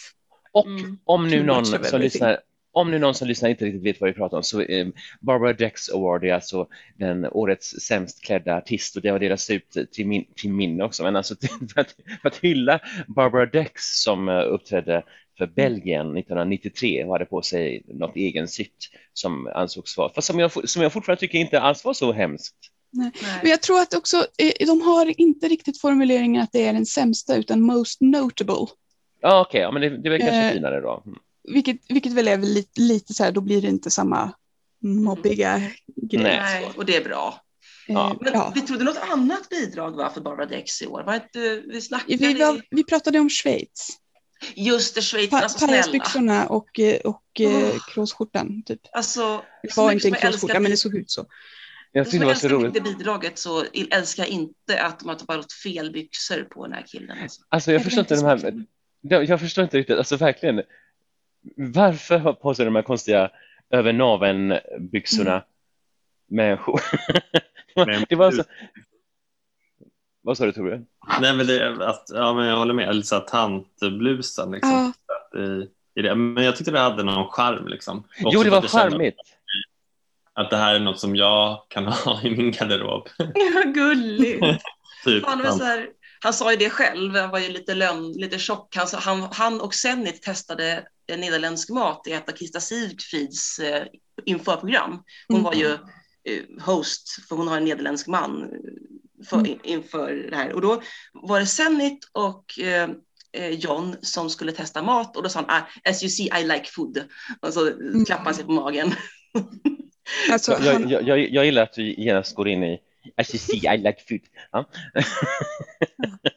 Och 0.52 0.68
Mm. 0.68 1.00
om 1.06 1.28
nu 1.28 1.38
Too 1.38 1.46
någon 1.46 1.66
som 1.66 2.02
lyssnar 2.02 2.40
om 2.72 2.92
nu 2.92 3.00
någon 3.00 3.16
som 3.16 3.28
lyssnar 3.28 3.50
inte 3.50 3.66
riktigt 3.66 3.84
vet 3.84 4.02
vad 4.02 4.10
vi 4.10 4.14
pratar 4.14 4.38
om 4.38 4.44
så 4.44 4.62
eh, 4.62 4.88
Barbara 5.22 5.54
Dex 5.54 5.90
Award 5.90 6.24
är 6.24 6.34
alltså 6.34 6.68
den 6.98 7.26
årets 7.26 7.70
sämst 7.70 8.24
klädda 8.24 8.58
artist 8.58 8.96
och 8.96 9.02
det 9.02 9.10
har 9.10 9.20
delats 9.20 9.50
ut 9.50 9.78
till 9.92 10.08
min, 10.08 10.26
till 10.36 10.54
min 10.54 10.82
också. 10.82 11.04
Men 11.04 11.16
alltså 11.16 11.36
för 11.74 11.82
att, 11.82 11.96
för 12.22 12.28
att 12.28 12.38
hylla 12.38 12.80
Barbara 13.08 13.46
Dex 13.46 13.82
som 13.84 14.30
eh, 14.30 14.36
uppträdde 14.36 15.04
för 15.38 15.48
Belgien 15.48 16.18
1993 16.18 17.04
och 17.04 17.12
hade 17.12 17.26
på 17.26 17.42
sig 17.42 17.84
något 17.88 18.16
egensytt 18.16 18.90
som 19.14 19.48
ansågs 19.48 19.98
vara, 19.98 20.14
fast 20.14 20.28
som 20.28 20.40
jag, 20.40 20.70
som 20.70 20.82
jag 20.82 20.94
fortfarande 20.94 21.20
tycker 21.20 21.38
inte 21.38 21.60
alls 21.60 21.86
var 21.86 21.94
så 21.94 22.12
hemskt. 22.12 22.56
Men 22.92 23.12
Nej. 23.22 23.42
jag 23.44 23.62
tror 23.62 23.80
att 23.80 23.94
också, 23.94 24.28
eh, 24.38 24.68
de 24.68 24.82
har 24.82 25.20
inte 25.22 25.48
riktigt 25.48 25.82
formuleringen 25.82 26.42
att 26.42 26.52
det 26.52 26.66
är 26.68 26.74
den 26.74 26.86
sämsta 26.86 27.36
utan 27.36 27.62
most 27.62 28.02
notable. 28.02 28.68
Ja 29.22 29.42
okej, 29.42 29.62
ja, 29.62 29.72
men 29.72 29.82
det, 29.82 29.90
det 29.90 30.08
är 30.08 30.12
väl 30.12 30.20
kanske 30.20 30.36
Eh, 30.48 30.54
finare 30.54 30.82
då. 30.82 31.04
Mm. 31.06 31.20
Vilket, 31.54 31.78
vilket 31.90 32.14
väl 32.14 32.28
är 32.28 32.38
väl 32.38 32.50
lite, 32.50 32.82
lite 32.82 33.14
så 33.14 33.24
här, 33.24 33.32
då 33.32 33.42
blir 33.42 33.62
det 33.62 33.68
inte 33.68 33.92
samma 33.92 34.32
mobbiga 34.84 35.62
grej. 35.96 36.24
Nej. 36.24 36.72
Och 36.78 36.86
det 36.86 36.96
är 36.96 37.04
bra. 37.04 37.42
Ja. 37.88 38.10
Eh, 38.12 38.18
Men 38.22 38.34
ja. 38.34 38.52
vi 38.56 38.62
trodde 38.62 38.84
något 38.84 39.00
annat 39.12 39.50
bidrag 39.50 39.92
var 39.92 40.10
för 40.10 40.22
Barbara 40.22 40.46
Dex 40.46 40.82
i 40.82 40.88
år. 40.88 41.04
Var 41.04 41.14
inte, 41.16 41.64
vi 41.68 41.82
snackade 41.82 42.18
Vi, 42.18 42.34
var, 42.34 42.62
vi 42.72 42.84
pratade 42.84 43.20
om 43.20 43.30
Schweiz. 43.30 43.88
just 44.56 44.96
det, 44.96 45.02
schweizarna 45.02 45.42
Pa, 45.42 45.50
så 45.50 45.54
alltså. 45.54 45.68
Pajasbyxorna 45.68 46.48
och, 46.48 46.80
eh, 46.80 47.00
och 47.02 47.24
eh, 47.40 47.50
Oh. 47.50 47.80
kråsskjortan. 47.94 48.64
Typ. 48.66 48.80
Alltså, 48.92 49.44
Det 49.64 49.78
var 49.78 49.92
inte 49.92 50.08
en 50.08 50.14
kråsskjorta 50.14 50.60
men 50.60 50.72
det 50.72 50.78
såg 50.78 50.96
ut 50.96 51.12
så. 51.12 51.26
Jag 51.92 52.06
tyckte 52.06 52.18
det 52.18 52.24
jag 52.24 52.28
var 52.28 52.34
så 52.34 52.48
älskar 52.48 52.60
roligt. 52.60 52.74
det 52.74 52.82
bidraget 52.82 53.40
så 53.40 53.64
älskar 53.92 54.24
jag 54.24 54.30
inte 54.30 54.84
att 54.84 55.00
de 55.00 55.10
har 55.10 55.16
tagit 55.16 55.54
fel 55.54 55.92
byxor 55.92 56.44
på 56.44 56.66
den 56.66 56.74
här 56.74 56.84
killen. 56.88 57.18
Alltså. 57.22 57.42
Alltså 57.50 57.72
jag 57.72 57.80
Det 57.82 57.84
förstår 57.84 58.00
inte 58.00 58.16
de 58.16 58.26
här, 58.26 58.54
jag, 59.02 59.24
jag 59.26 59.40
förstår 59.40 59.64
inte 59.64 59.78
riktigt, 59.78 59.98
alltså 59.98 60.18
verkligen. 60.18 60.62
Varför 61.56 62.18
ha 62.18 62.34
på 62.34 62.54
sig 62.54 62.66
de 62.66 62.76
här 62.76 62.82
konstiga 62.82 63.32
över 63.70 63.94
naveln 63.94 64.54
byxorna 64.92 65.44
Mm. 66.32 66.58
Men- 67.76 68.06
det 68.10 68.16
var 68.16 68.32
så... 68.32 68.44
Vad 70.22 70.38
sa 70.38 70.46
du 70.46 70.52
Tore? 70.52 70.82
Nej, 71.22 71.36
men 71.36 71.48
det, 71.48 71.88
att, 71.88 72.06
ja, 72.14 72.34
men 72.34 72.46
jag 72.48 72.58
håller 72.58 72.74
med. 72.74 72.96
Lite 72.96 73.08
så 73.08 73.16
här 73.16 73.22
tantblusen. 73.22 74.52
Liksom, 74.52 74.94
Ja, 75.34 75.40
i, 75.40 75.70
i 76.00 76.02
det. 76.02 76.16
Men 76.16 76.44
jag 76.44 76.56
tyckte 76.56 76.72
det 76.72 76.80
hade 76.80 77.04
någon 77.04 77.30
charm. 77.30 77.68
Liksom. 77.68 77.98
Också 78.00 78.10
Jo, 78.22 78.44
det 78.44 78.50
var 78.50 78.58
jag 78.62 78.70
kände 78.72 78.92
charmigt. 78.92 79.16
Att 80.40 80.50
det 80.50 80.58
här 80.58 80.76
är 80.76 80.80
något 80.80 81.00
som 81.00 81.16
jag 81.16 81.66
kan 81.70 81.86
ha 82.06 82.22
i 82.22 82.30
min 82.36 82.52
garderob. 82.52 83.08
Gulligt. 83.74 84.64
typ. 85.06 85.26
Han, 85.26 85.44
var 85.44 85.52
så 85.52 85.64
här, 85.64 85.88
han 86.24 86.34
sa 86.34 86.52
ju 86.52 86.58
det 86.58 86.70
själv, 86.70 87.16
han 87.16 87.30
var 87.30 87.40
ju 87.40 87.50
lite, 87.50 87.76
lön, 87.76 88.12
lite 88.12 88.40
tjock. 88.40 88.76
Han, 88.76 88.88
han, 88.94 89.30
han 89.32 89.62
och 89.62 89.74
Zenit 89.74 90.22
testade 90.22 90.84
nederländsk 91.18 91.70
mat 91.70 92.08
i 92.08 92.12
ett 92.12 92.30
av 92.30 92.34
Krista 92.34 92.60
Sigfrids 92.60 93.60
eh, 93.60 93.84
införprogram. 94.26 95.04
Hon 95.28 95.38
Mm. 95.40 95.44
var 95.44 95.54
ju 95.54 95.72
eh, 96.24 96.64
host, 96.66 97.26
för 97.30 97.36
hon 97.36 97.48
har 97.48 97.58
en 97.58 97.66
nederländsk 97.66 98.08
man 98.08 98.44
eh, 98.44 98.50
för, 99.30 99.38
Mm. 99.38 99.52
in, 99.52 99.60
inför 99.64 100.28
det 100.30 100.36
här. 100.36 100.54
Och 100.54 100.62
då 100.62 100.82
var 101.14 101.40
det 101.40 101.46
Zenit 101.46 102.00
och 102.12 102.60
eh, 102.60 102.90
eh, 103.34 103.50
John 103.50 103.96
som 104.02 104.30
skulle 104.30 104.52
testa 104.52 104.82
mat 104.84 105.18
och 105.18 105.24
då 105.24 105.30
sa 105.30 105.40
han 105.40 105.50
ah, 105.50 105.90
as 105.90 106.04
you 106.04 106.10
see 106.10 106.30
I 106.42 106.44
like 106.44 106.66
food. 106.72 107.04
Och 107.42 107.54
så 107.54 107.72
klappade 108.06 108.26
han 108.30 108.34
sig 108.36 108.46
på 108.46 108.52
magen. 108.52 108.94
Alltså, 110.32 110.52
Jag, 110.52 110.74
han, 110.74 110.90
jag, 110.90 111.08
jag, 111.08 111.20
jag 111.20 111.46
gillar 111.46 111.64
att 111.64 111.74
du 111.74 111.94
genast 111.94 112.36
går 112.36 112.48
in 112.48 112.64
i 112.64 112.80
As 113.18 113.34
you 113.36 113.40
see, 113.40 113.76
I 113.76 113.78
like 113.78 113.98
food. 114.08 114.22
Ja. 114.52 114.70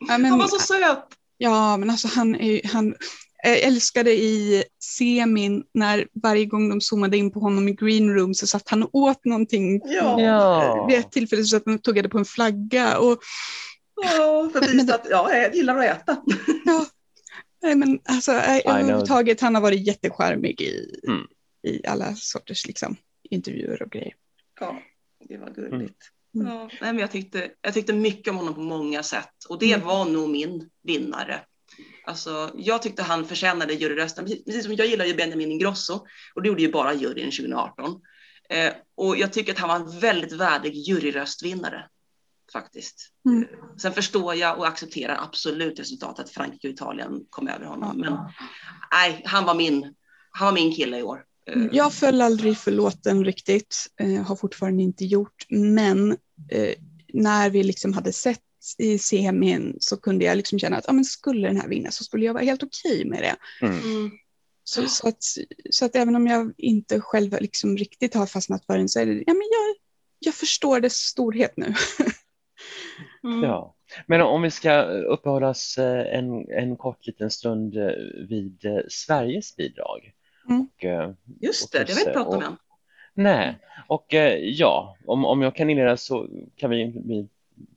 ja, 0.08 0.18
men, 0.18 0.24
Han 0.24 0.38
var 0.38 0.46
så 0.46 0.58
söt! 0.58 1.04
ja, 1.38 1.76
men 1.76 1.90
alltså 1.90 2.08
han, 2.08 2.34
är, 2.34 2.60
han 2.72 2.94
jag 3.42 3.60
älskade 3.60 4.12
i 4.12 4.64
semin 4.80 5.64
när 5.74 6.06
varje 6.22 6.44
gång 6.44 6.68
de 6.68 6.80
zoomade 6.80 7.16
in 7.16 7.30
på 7.30 7.40
honom 7.40 7.68
i 7.68 7.72
green 7.72 8.14
room 8.14 8.34
så 8.34 8.46
satt 8.46 8.68
han 8.68 8.82
och 8.82 8.94
åt 8.94 9.24
någonting. 9.24 9.80
Ja. 9.84 10.86
Vid 10.88 10.98
ett 10.98 11.12
tillfälle 11.12 11.42
så 11.42 11.56
satt 11.56 11.62
han 11.66 11.78
tuggade 11.78 12.08
på 12.08 12.18
en 12.18 12.24
flagga. 12.24 12.98
Och, 12.98 13.18
Ja, 14.02 14.50
för 14.52 14.58
att 14.58 14.66
men 14.66 14.78
visa 14.78 14.94
att 14.94 15.06
ja, 15.10 15.34
jag 15.34 15.54
gillar 15.54 15.76
att 15.76 15.84
äta. 15.84 16.16
ja, 16.64 16.86
Nej, 17.62 17.74
men 17.74 18.00
alltså, 18.04 18.32
överhuvudtaget, 18.32 19.40
han 19.40 19.54
har 19.54 19.62
varit 19.62 19.86
jättecharmig 19.86 20.60
i, 20.60 21.00
mm. 21.06 21.26
i 21.62 21.86
alla 21.86 22.14
sorters 22.14 22.66
liksom, 22.66 22.96
intervjuer 23.32 23.82
och 23.82 23.90
grejer. 23.90 24.14
Ja, 24.60 24.82
det 25.28 25.36
var 25.36 25.50
gulligt. 25.50 26.10
Mm. 26.34 26.46
Ja, 26.46 26.70
nej, 26.80 26.92
men 26.92 26.98
jag, 26.98 27.10
tyckte, 27.10 27.50
jag 27.60 27.74
tyckte 27.74 27.92
mycket 27.92 28.30
om 28.30 28.36
honom 28.36 28.54
på 28.54 28.60
många 28.60 29.02
sätt 29.02 29.44
och 29.48 29.58
det 29.58 29.72
mm. 29.72 29.86
var 29.86 30.04
nog 30.04 30.30
min 30.30 30.70
vinnare. 30.82 31.40
Alltså, 32.04 32.50
jag 32.54 32.82
tyckte 32.82 33.02
han 33.02 33.24
förtjänade 33.24 33.74
juryrösten, 33.74 34.24
precis, 34.24 34.44
precis 34.44 34.64
som 34.64 34.74
jag 34.74 34.86
gillar 34.86 35.04
ju 35.04 35.14
Benjamin 35.14 35.52
Ingrosso 35.52 36.06
och 36.34 36.42
det 36.42 36.48
gjorde 36.48 36.62
ju 36.62 36.72
bara 36.72 36.94
juryn 36.94 37.30
2018. 37.30 38.00
Eh, 38.48 38.72
och 38.94 39.16
jag 39.16 39.32
tycker 39.32 39.52
att 39.52 39.58
han 39.58 39.68
var 39.68 39.76
en 39.76 40.00
väldigt 40.00 40.32
värdig 40.32 40.74
juryröstvinnare 40.74 41.88
faktiskt. 42.52 43.12
Mm. 43.26 43.48
Sen 43.78 43.92
förstår 43.92 44.34
jag 44.34 44.58
och 44.58 44.66
accepterar 44.66 45.24
absolut 45.24 45.80
resultatet 45.80 46.24
att 46.24 46.30
Frankrike 46.30 46.68
och 46.68 46.74
Italien 46.74 47.26
kom 47.30 47.48
över 47.48 47.64
honom. 47.64 47.98
Men 47.98 48.18
nej, 48.92 49.22
han 49.24 49.44
var 49.44 49.54
min, 49.54 49.94
han 50.30 50.46
var 50.46 50.52
min 50.52 50.74
kille 50.74 50.98
i 50.98 51.02
år. 51.02 51.24
Mm, 51.50 51.68
jag 51.72 51.92
föll 51.92 52.20
aldrig 52.20 52.58
för 52.58 52.70
låten 52.70 53.24
riktigt, 53.24 53.86
eh, 54.00 54.22
har 54.22 54.36
fortfarande 54.36 54.82
inte 54.82 55.04
gjort, 55.04 55.46
men 55.50 56.10
eh, 56.50 56.74
när 57.12 57.50
vi 57.50 57.62
liksom 57.62 57.92
hade 57.92 58.12
sett 58.12 58.40
i 58.78 58.98
semin 58.98 59.76
så 59.80 59.96
kunde 59.96 60.24
jag 60.24 60.36
liksom 60.36 60.58
känna 60.58 60.76
att 60.76 60.88
ah, 60.88 60.92
men 60.92 61.04
skulle 61.04 61.48
den 61.48 61.56
här 61.56 61.68
vinna 61.68 61.90
så 61.90 62.04
skulle 62.04 62.26
jag 62.26 62.34
vara 62.34 62.44
helt 62.44 62.62
okej 62.62 62.92
okay 62.92 63.10
med 63.10 63.22
det. 63.22 63.66
Mm. 63.66 63.80
mm. 63.80 64.10
Så, 64.64 64.86
så, 64.88 65.08
att, 65.08 65.24
så 65.70 65.84
att 65.84 65.96
även 65.96 66.16
om 66.16 66.26
jag 66.26 66.52
inte 66.58 67.00
själv 67.00 67.36
liksom 67.40 67.76
riktigt 67.76 68.14
har 68.14 68.26
fastnat 68.26 68.66
för 68.66 68.78
den 68.78 68.88
så 68.88 69.00
är 69.00 69.06
det, 69.06 69.12
ja 69.12 69.34
men 69.34 69.48
jag, 69.52 69.76
jag 70.18 70.34
förstår 70.34 70.80
dess 70.80 70.96
storhet 70.96 71.56
nu. 71.56 71.74
mm. 73.24 73.42
Ja, 73.42 73.76
men 74.06 74.20
om 74.20 74.42
vi 74.42 74.50
ska 74.50 74.82
uppehålla 74.84 75.48
oss 75.48 75.78
eh, 75.78 76.18
en, 76.18 76.50
en 76.50 76.76
kort 76.76 77.06
liten 77.06 77.30
stund 77.30 77.74
vid 78.28 78.60
Sveriges 78.88 79.56
bidrag. 79.56 80.12
Mm. 80.48 80.60
Och, 80.60 80.84
Just 81.40 81.72
det, 81.72 81.80
och, 81.80 81.86
det 81.86 81.92
har 81.92 81.96
vi 81.96 82.00
inte 82.00 82.12
pratat 82.12 82.34
om 82.34 82.42
än. 82.42 82.56
Nej, 83.14 83.58
och 83.86 84.06
ja, 84.40 84.96
om, 85.06 85.24
om 85.24 85.42
jag 85.42 85.56
kan 85.56 85.70
inleda 85.70 85.96
så 85.96 86.28
kan 86.56 86.70
vi, 86.70 86.92
vi 87.04 87.28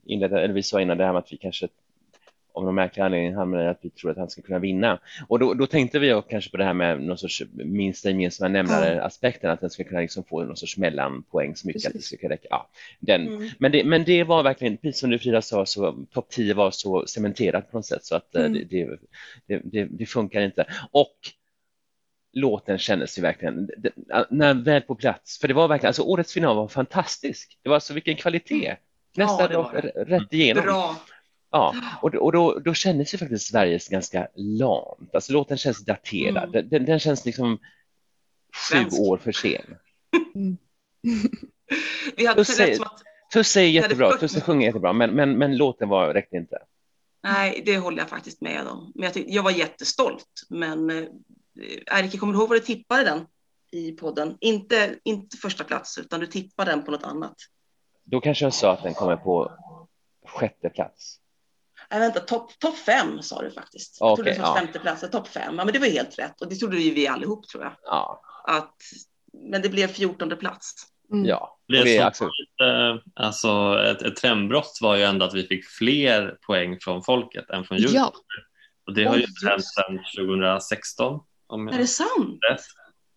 inleda, 0.06 0.42
eller 0.42 0.54
vi 0.54 0.64
sa 0.64 0.82
innan 0.82 0.98
det 0.98 1.06
här 1.06 1.14
med 1.14 1.20
att 1.20 1.34
vi 1.34 1.38
kanske 1.38 1.68
av 2.56 2.64
någon 2.64 2.76
märklig 2.76 3.04
anledning 3.04 3.36
hamnar 3.36 3.66
att 3.66 3.80
vi 3.82 3.90
tror 3.90 4.12
att 4.12 4.18
han 4.18 4.30
ska 4.30 4.42
kunna 4.42 4.60
vinna. 4.60 5.00
Och 5.28 5.40
då, 5.40 5.54
då 5.54 5.68
tänkte 5.68 6.00
vi 6.00 6.22
kanske 6.30 6.52
på 6.52 6.58
det 6.58 6.64
här 6.64 6.74
med 6.74 7.02
någon 7.02 7.18
sorts 7.18 7.44
minsta 7.54 8.10
gemensamma 8.10 8.50
nämnare 8.50 9.04
aspekten, 9.04 9.50
att 9.50 9.62
den 9.62 9.70
ska 9.70 9.84
kunna 9.84 10.00
liksom 10.00 10.24
få 10.24 10.44
någon 10.44 10.58
sorts 10.58 10.78
mellanpoäng 10.78 11.56
så 11.56 11.68
mycket 11.68 11.84
Precis. 11.84 11.88
att 11.88 11.94
det 11.94 12.06
ska 12.06 12.18
kunna 12.18 12.34
räcka. 12.34 12.48
Ja, 12.50 12.70
den. 13.00 13.28
Mm. 13.28 13.50
Men, 13.60 13.72
det, 13.72 13.84
men 13.84 14.04
det 14.04 14.24
var 14.24 14.44
verkligen, 14.44 14.78
precis 14.78 15.00
som 15.00 15.10
du 15.10 15.20
Frida 15.20 15.42
sa, 15.42 15.66
så 15.66 16.06
topp 16.12 16.30
10 16.30 16.54
var 16.54 16.72
så 16.72 17.08
cementerat 17.08 17.72
på 17.72 17.78
något 17.78 17.86
sätt 17.86 18.06
så 18.06 18.16
att 18.16 18.36
eh, 18.36 18.46
mm. 18.46 18.68
det, 18.70 18.86
det, 19.48 19.62
det, 19.64 19.86
det, 19.86 20.06
funkar 20.06 20.42
inte. 20.42 20.66
Och 20.92 21.16
låten 22.36 22.78
kändes 22.78 23.18
ju 23.18 23.22
verkligen, 23.22 23.70
när 24.30 24.54
väl 24.54 24.82
på 24.82 24.96
plats, 24.96 25.40
för 25.40 25.48
det 25.48 25.54
var 25.54 25.68
verkligen, 25.68 25.90
alltså 25.90 26.04
årets 26.04 26.34
final 26.34 26.56
var 26.56 26.68
fantastisk. 26.68 27.60
Det 27.64 27.70
var 27.70 27.76
alltså 27.76 27.94
vilken 27.94 28.16
kvalitet. 28.16 28.76
Nästan 29.16 29.52
ja, 29.52 29.72
rätt 29.96 30.34
igenom. 30.34 30.64
Bra. 30.64 30.96
Ja, 31.52 31.76
och, 32.02 32.16
och 32.16 32.32
då, 32.32 32.60
då 32.60 32.74
kändes 32.74 33.14
ju 33.14 33.18
faktiskt 33.18 33.48
Sveriges 33.48 33.88
ganska 33.88 34.28
lamt. 34.36 35.10
Alltså 35.16 35.34
låten 35.34 35.58
känns 35.58 35.86
daterad. 35.86 36.56
Mm. 36.56 36.70
Den, 36.70 36.86
den, 36.86 37.00
känns 37.00 37.26
liksom 37.26 37.58
sju 37.58 38.76
Svensk. 38.76 39.00
år 39.00 39.18
för 39.18 39.32
sen. 39.32 39.78
Mm. 40.36 40.58
Vi 42.18 42.26
hade 42.26 42.46
Tusse, 42.46 42.78
att... 42.82 43.02
Tusse 43.34 43.62
är 43.62 43.70
jättebra, 43.70 44.18
Tusse 44.18 44.42
sjunger 44.42 44.68
jättebra, 44.68 44.94
men, 44.94 45.12
men, 45.12 45.38
men 45.38 45.58
låten 45.58 45.90
var, 45.90 46.14
räckte 46.14 46.38
inte. 46.38 46.58
Nej, 47.24 47.62
det 47.66 47.78
håller 47.78 47.98
jag 47.98 48.10
faktiskt 48.10 48.42
med 48.42 48.68
om. 48.68 48.92
Men 48.96 49.04
jag, 49.04 49.14
tyck, 49.14 49.26
jag 49.30 49.44
var 49.44 49.52
jättestolt, 49.52 50.28
men 50.50 51.08
eh, 51.62 52.00
Erike, 52.00 52.18
kommer 52.18 52.34
du 52.34 52.40
ihåg 52.40 52.50
vad 52.50 52.58
du 52.58 52.66
tippade 52.66 53.04
den 53.04 53.26
i 53.72 53.92
podden? 53.92 54.38
Inte, 54.42 55.00
inte 55.04 55.38
första 55.38 55.64
plats, 55.64 55.98
utan 55.98 56.20
du 56.20 56.28
tippade 56.28 56.72
den 56.72 56.84
på 56.84 56.92
något 56.92 57.04
annat. 57.04 57.36
Då 58.04 58.22
kanske 58.22 58.46
jag 58.46 58.54
sa 58.54 58.74
att 58.74 58.84
den 58.84 58.94
kommer 58.94 59.16
på 59.16 59.52
sjätte 60.26 60.70
plats. 60.70 61.20
Nej, 61.92 62.00
vänta, 62.00 62.20
topp 62.20 62.60
top 62.60 62.78
fem 62.78 63.22
sa 63.22 63.42
du 63.42 63.52
faktiskt. 63.52 64.02
Okay, 64.02 64.10
jag 64.10 64.16
trodde 64.16 64.32
det 64.32 64.40
var 64.40 64.48
ja. 64.48 64.56
femte 64.56 64.80
plats, 64.80 65.12
topp 65.12 65.28
fem. 65.28 65.56
Ja, 65.58 65.66
men 65.66 65.74
det 65.74 65.80
var 65.80 65.88
helt 65.88 66.20
rätt 66.20 66.42
och 66.42 66.50
det 66.50 66.56
trodde 66.56 66.78
ju 66.78 66.94
vi 66.94 67.08
allihop 67.08 67.48
tror 67.48 67.64
jag. 67.64 67.74
Ja. 67.84 68.22
Att, 68.44 68.76
men 69.34 69.62
det 69.62 69.70
blev 69.70 69.88
fjortonde 69.88 70.36
plats. 70.36 70.74
Mm. 71.12 71.26
Ja, 71.26 71.60
det, 71.68 71.84
det 71.84 71.98
är 71.98 72.12
så, 72.12 72.26
lite, 72.26 73.02
alltså 73.16 73.80
ett, 73.86 74.02
ett 74.02 74.16
trendbrott 74.16 74.80
var 74.82 74.96
ju 74.96 75.04
ändå 75.04 75.26
att 75.26 75.34
vi 75.34 75.44
fick 75.44 75.66
fler 75.66 76.38
poäng 76.48 76.78
från 76.82 77.04
folket 77.04 77.50
än 77.50 77.64
från 77.64 77.78
juryn. 77.78 77.96
Ja. 77.96 78.14
Och 78.88 78.94
det 78.94 79.06
har 79.06 79.16
ju 79.16 79.26
hänt 79.48 79.66
sedan 79.66 80.00
2016. 80.18 81.20
Om 81.48 81.68
är 81.68 81.78
det 81.78 81.88
sant? 81.88 82.40
Rätt. 82.52 82.62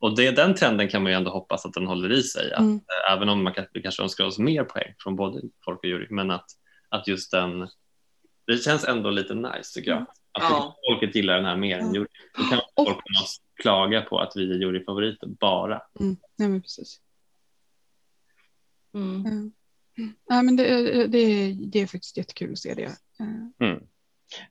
Och 0.01 0.16
det, 0.16 0.31
den 0.31 0.55
trenden 0.55 0.89
kan 0.89 1.03
man 1.03 1.12
ju 1.12 1.16
ändå 1.16 1.31
hoppas 1.31 1.66
att 1.66 1.72
den 1.72 1.87
håller 1.87 2.12
i 2.12 2.22
sig. 2.22 2.53
Att, 2.53 2.61
mm. 2.61 2.81
Även 3.11 3.29
om 3.29 3.45
man 3.45 3.55
kanske, 3.55 3.83
kanske 3.83 4.03
önskar 4.03 4.24
oss 4.24 4.39
mer 4.39 4.64
poäng 4.64 4.95
från 4.99 5.16
både 5.16 5.41
folk 5.64 5.79
och 5.79 5.85
jury, 5.85 6.07
men 6.11 6.31
att, 6.31 6.47
att 6.89 7.09
just 7.09 7.31
den 7.31 7.68
det 8.47 8.57
känns 8.57 8.85
ändå 8.85 9.11
lite 9.11 9.35
nice 9.35 9.74
tycker 9.74 9.91
jag. 9.91 10.01
Att 10.33 10.43
ja. 10.43 10.76
folket 10.89 11.14
gillar 11.14 11.37
den 11.37 11.45
här 11.45 11.57
mer 11.57 11.79
än 11.79 11.95
jury. 11.95 12.07
Då 12.37 12.43
kan 12.43 12.61
och, 12.74 12.87
folk 12.87 13.05
klaga 13.62 14.03
på 14.03 14.18
att 14.18 14.33
vi 14.37 14.51
är 14.51 14.55
juryfavoriter 14.55 15.26
bara. 15.26 15.83
Mm. 16.01 16.16
Ja, 16.37 16.49
men 16.49 16.62
precis. 16.62 17.01
Mm. 18.95 19.26
Mm. 19.26 19.53
Ja, 20.29 20.43
men 20.43 20.57
det, 20.57 20.66
det, 21.07 21.53
det 21.53 21.81
är 21.81 21.87
faktiskt 21.87 22.16
jättekul 22.16 22.53
att 22.53 22.59
se 22.59 22.74
det. 22.74 22.91
Mm. 23.61 23.81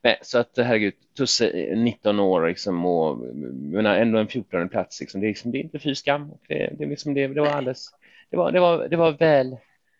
Nej, 0.02 0.18
så 0.22 0.38
att 0.38 0.52
herregud, 0.56 0.94
Tusse 1.16 1.50
är 1.50 1.76
19 1.76 2.20
år 2.20 2.48
liksom, 2.48 2.86
och 2.86 3.18
menar, 3.72 3.96
ändå 3.96 4.18
en 4.18 4.28
14 4.28 4.68
plats. 4.68 5.00
Liksom. 5.00 5.20
Det, 5.20 5.26
är 5.26 5.28
liksom, 5.28 5.50
det 5.50 5.58
är 5.58 5.62
inte 5.62 5.78
fy 5.78 5.94
skam. 5.94 6.30
Det, 6.48 6.74
det, 6.78 6.86
liksom, 6.86 7.14
det, 7.14 7.26
det 7.26 7.40
var 7.40 7.48
alldeles, 7.48 7.88
det 8.30 8.36
var, 8.36 8.52
det 8.52 8.60
var, 8.60 8.88
det 8.88 8.96
var 8.96 9.12
väl 9.12 9.56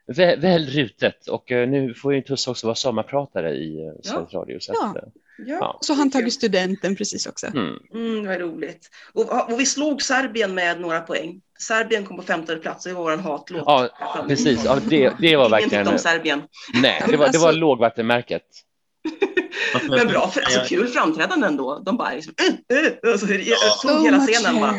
väl, 0.08 0.40
väl 0.40 0.66
rutet 0.66 1.28
och 1.28 1.50
uh, 1.50 1.68
nu 1.68 1.94
får 1.94 2.14
ju 2.14 2.22
Tusse 2.22 2.50
också 2.50 2.66
vara 2.66 2.74
sommarpratare 2.74 3.54
i 3.54 3.86
uh, 3.86 3.92
Sveriges 4.02 4.32
ja. 4.32 4.38
Radio. 4.38 4.60
Så, 4.60 4.72
ja. 4.74 4.88
Att, 4.88 4.96
uh, 4.96 5.02
ja. 5.46 5.78
så 5.80 5.94
han 5.94 6.10
tagit 6.10 6.32
studenten 6.32 6.96
precis 6.96 7.26
också. 7.26 7.46
Mm. 7.46 7.78
Mm, 7.94 8.22
det 8.22 8.28
var 8.28 8.38
roligt. 8.38 8.88
Och, 9.12 9.52
och, 9.52 9.60
vi 9.60 9.66
slog 9.66 10.02
Serbien 10.02 10.54
med 10.54 10.80
några 10.80 11.00
poäng. 11.00 11.40
Serbien 11.58 12.04
kom 12.04 12.16
på 12.16 12.22
femte 12.22 12.56
plats, 12.56 12.84
det 12.84 12.92
var 12.92 13.02
vår 13.02 13.16
hatlåt. 13.16 13.62
Ja, 13.66 13.88
precis. 14.28 14.64
Ja, 14.64 14.78
det, 14.88 15.12
det 15.20 15.36
var 15.36 15.50
verkligen... 15.50 15.88
om 15.88 15.98
Serbien. 15.98 16.42
Nej, 16.82 17.02
det 17.06 17.16
var, 17.16 17.28
det 17.32 17.38
var 17.38 17.48
alltså... 17.48 17.60
lågvattenmärket. 17.60 18.44
Men 19.88 20.08
bra, 20.08 20.28
för, 20.28 20.40
alltså 20.40 20.60
kul 20.68 20.86
framträdande 20.86 21.46
ändå. 21.46 21.78
De 21.78 21.96
bara 21.96 22.10
liksom, 22.14 22.34
äh, 22.68 22.78
äh, 22.78 23.12
och 23.14 23.20
så, 23.20 23.26
jag 23.32 23.80
tog 23.82 24.04
hela 24.04 24.18
scenen 24.18 24.60
bara. 24.60 24.74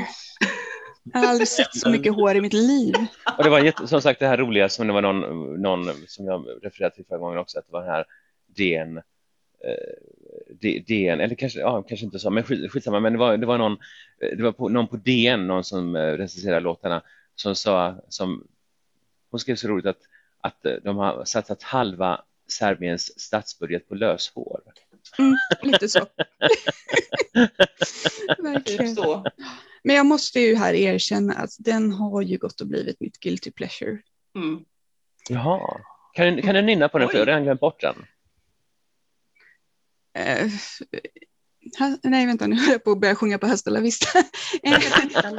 Jag 1.13 1.19
har 1.19 1.27
aldrig 1.27 1.47
sett 1.47 1.75
så 1.75 1.89
mycket 1.89 2.13
hår 2.13 2.35
i 2.35 2.41
mitt 2.41 2.53
liv. 2.53 2.95
Och 3.37 3.43
det 3.43 3.49
var 3.49 3.59
jätte, 3.59 3.87
som 3.87 4.01
sagt 4.01 4.19
det 4.19 4.27
här 4.27 4.37
roliga 4.37 4.69
som 4.69 4.87
det 4.87 4.93
var 4.93 5.01
någon, 5.01 5.53
någon 5.61 5.93
som 6.07 6.25
jag 6.25 6.45
refererade 6.61 6.95
till 6.95 7.05
förra 7.05 7.17
gången 7.17 7.37
också, 7.37 7.59
att 7.59 7.65
det 7.65 7.71
var 7.73 7.81
den 7.81 7.89
här 7.89 8.05
DN, 8.45 8.97
eh, 8.97 10.81
DN 10.87 11.19
eller 11.19 11.35
kanske, 11.35 11.59
ja, 11.59 11.81
kanske 11.81 12.05
inte 12.05 12.19
så, 12.19 12.29
men 12.29 12.43
skit, 12.43 12.71
skitsamma, 12.71 12.99
men 12.99 13.13
det 13.13 13.19
var, 13.19 13.37
det 13.37 13.45
var, 13.45 13.57
någon, 13.57 13.77
det 14.19 14.43
var 14.43 14.51
på, 14.51 14.69
någon 14.69 14.87
på 14.87 14.97
DN, 14.97 15.47
någon 15.47 15.63
som 15.63 15.95
eh, 15.95 16.01
recenserade 16.01 16.59
låtarna, 16.59 17.01
som 17.35 17.55
sa, 17.55 17.95
som, 18.09 18.47
hon 19.31 19.39
skrev 19.39 19.55
så 19.55 19.67
roligt 19.67 19.85
att, 19.85 19.99
att 20.41 20.65
de 20.83 20.97
har 20.97 21.25
satsat 21.25 21.63
halva 21.63 22.21
Serbiens 22.51 23.21
statsbudget 23.21 23.89
på 23.89 23.95
löshår. 23.95 24.61
Mm, 25.19 25.35
lite 25.61 25.89
så. 25.89 25.99
Verkligen. 28.37 28.95
Så. 28.95 29.25
Men 29.83 29.95
jag 29.95 30.05
måste 30.05 30.39
ju 30.39 30.55
här 30.55 30.73
erkänna 30.73 31.33
att 31.33 31.51
den 31.59 31.91
har 31.91 32.21
ju 32.21 32.37
gått 32.37 32.61
och 32.61 32.67
blivit 32.67 32.99
mitt 32.99 33.19
guilty 33.19 33.51
pleasure. 33.51 34.01
Mm. 34.35 34.65
Jaha, 35.29 35.81
kan 36.13 36.35
du, 36.35 36.41
kan 36.41 36.55
du 36.55 36.61
nynna 36.61 36.89
på 36.89 36.97
den? 36.97 37.07
Oj. 37.07 37.11
För 37.11 37.17
jag 37.17 37.21
har 37.21 37.27
redan 37.27 37.43
glömt 37.43 37.59
bort 37.59 37.81
den. 37.81 37.95
Uh, 40.17 40.51
nej, 42.03 42.25
vänta, 42.25 42.47
nu 42.47 42.55
höll 42.55 42.71
jag 42.71 42.83
på 42.83 42.91
att 42.91 42.99
börja 42.99 43.15
sjunga 43.15 43.37
på 43.37 43.47
Hasta 43.47 43.69
la 43.71 43.79
vista. 43.79 44.23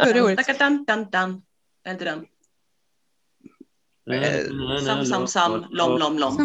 Förra 0.04 0.24
året. 0.24 0.38
Är 1.84 1.92
inte 1.92 2.04
den? 2.04 2.26
Sam, 4.84 5.04
sam, 5.06 5.26
sam, 5.26 5.66
lom, 5.70 5.98
lom, 5.98 6.18
lom. 6.18 6.36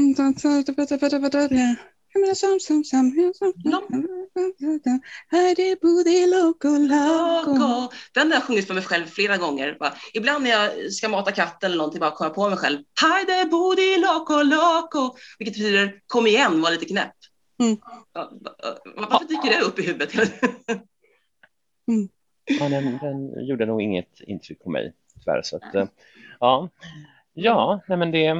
Den 8.14 8.28
har 8.28 8.34
jag 8.34 8.44
sjungit 8.44 8.68
för 8.68 8.74
mig 8.74 8.84
själv 8.84 9.06
flera 9.06 9.38
gånger. 9.38 9.78
Ibland 10.14 10.44
när 10.44 10.52
jag 10.52 10.92
ska 10.94 11.10
mata 11.10 11.32
katten 11.32 11.68
eller 11.68 11.78
någonting, 11.78 12.00
bara 12.00 12.12
kommer 12.12 12.32
på 12.32 12.50
mig 12.50 12.58
själv. 12.58 12.80
Hajde 13.02 13.50
budi 13.52 13.98
loco 13.98 14.44
loco. 14.44 15.18
Vilket 15.40 15.58
betyder 15.58 16.00
kom 16.08 16.28
igen, 16.28 16.62
var 16.62 16.72
lite 16.72 16.86
knäpp. 16.86 17.16
Mm. 17.60 17.78
Varför 18.96 19.28
dyker 19.28 19.50
det 19.50 19.62
upp 19.66 19.80
i 19.80 19.82
huvudet? 19.82 20.14
mm. 21.88 22.10
ja, 22.60 22.70
den, 22.70 22.98
den, 22.98 23.46
gjorde 23.48 23.66
nog 23.66 23.82
inget 23.82 24.20
intryck 24.20 24.64
på 24.64 24.70
mig 24.70 24.94
tyvärr. 25.20 25.42
Så 25.42 25.56
att, 25.56 25.76
eh, 25.76 25.88
ja, 26.40 26.70
ja 27.36 27.82
nej, 27.88 27.98
men 27.98 28.12
det... 28.12 28.34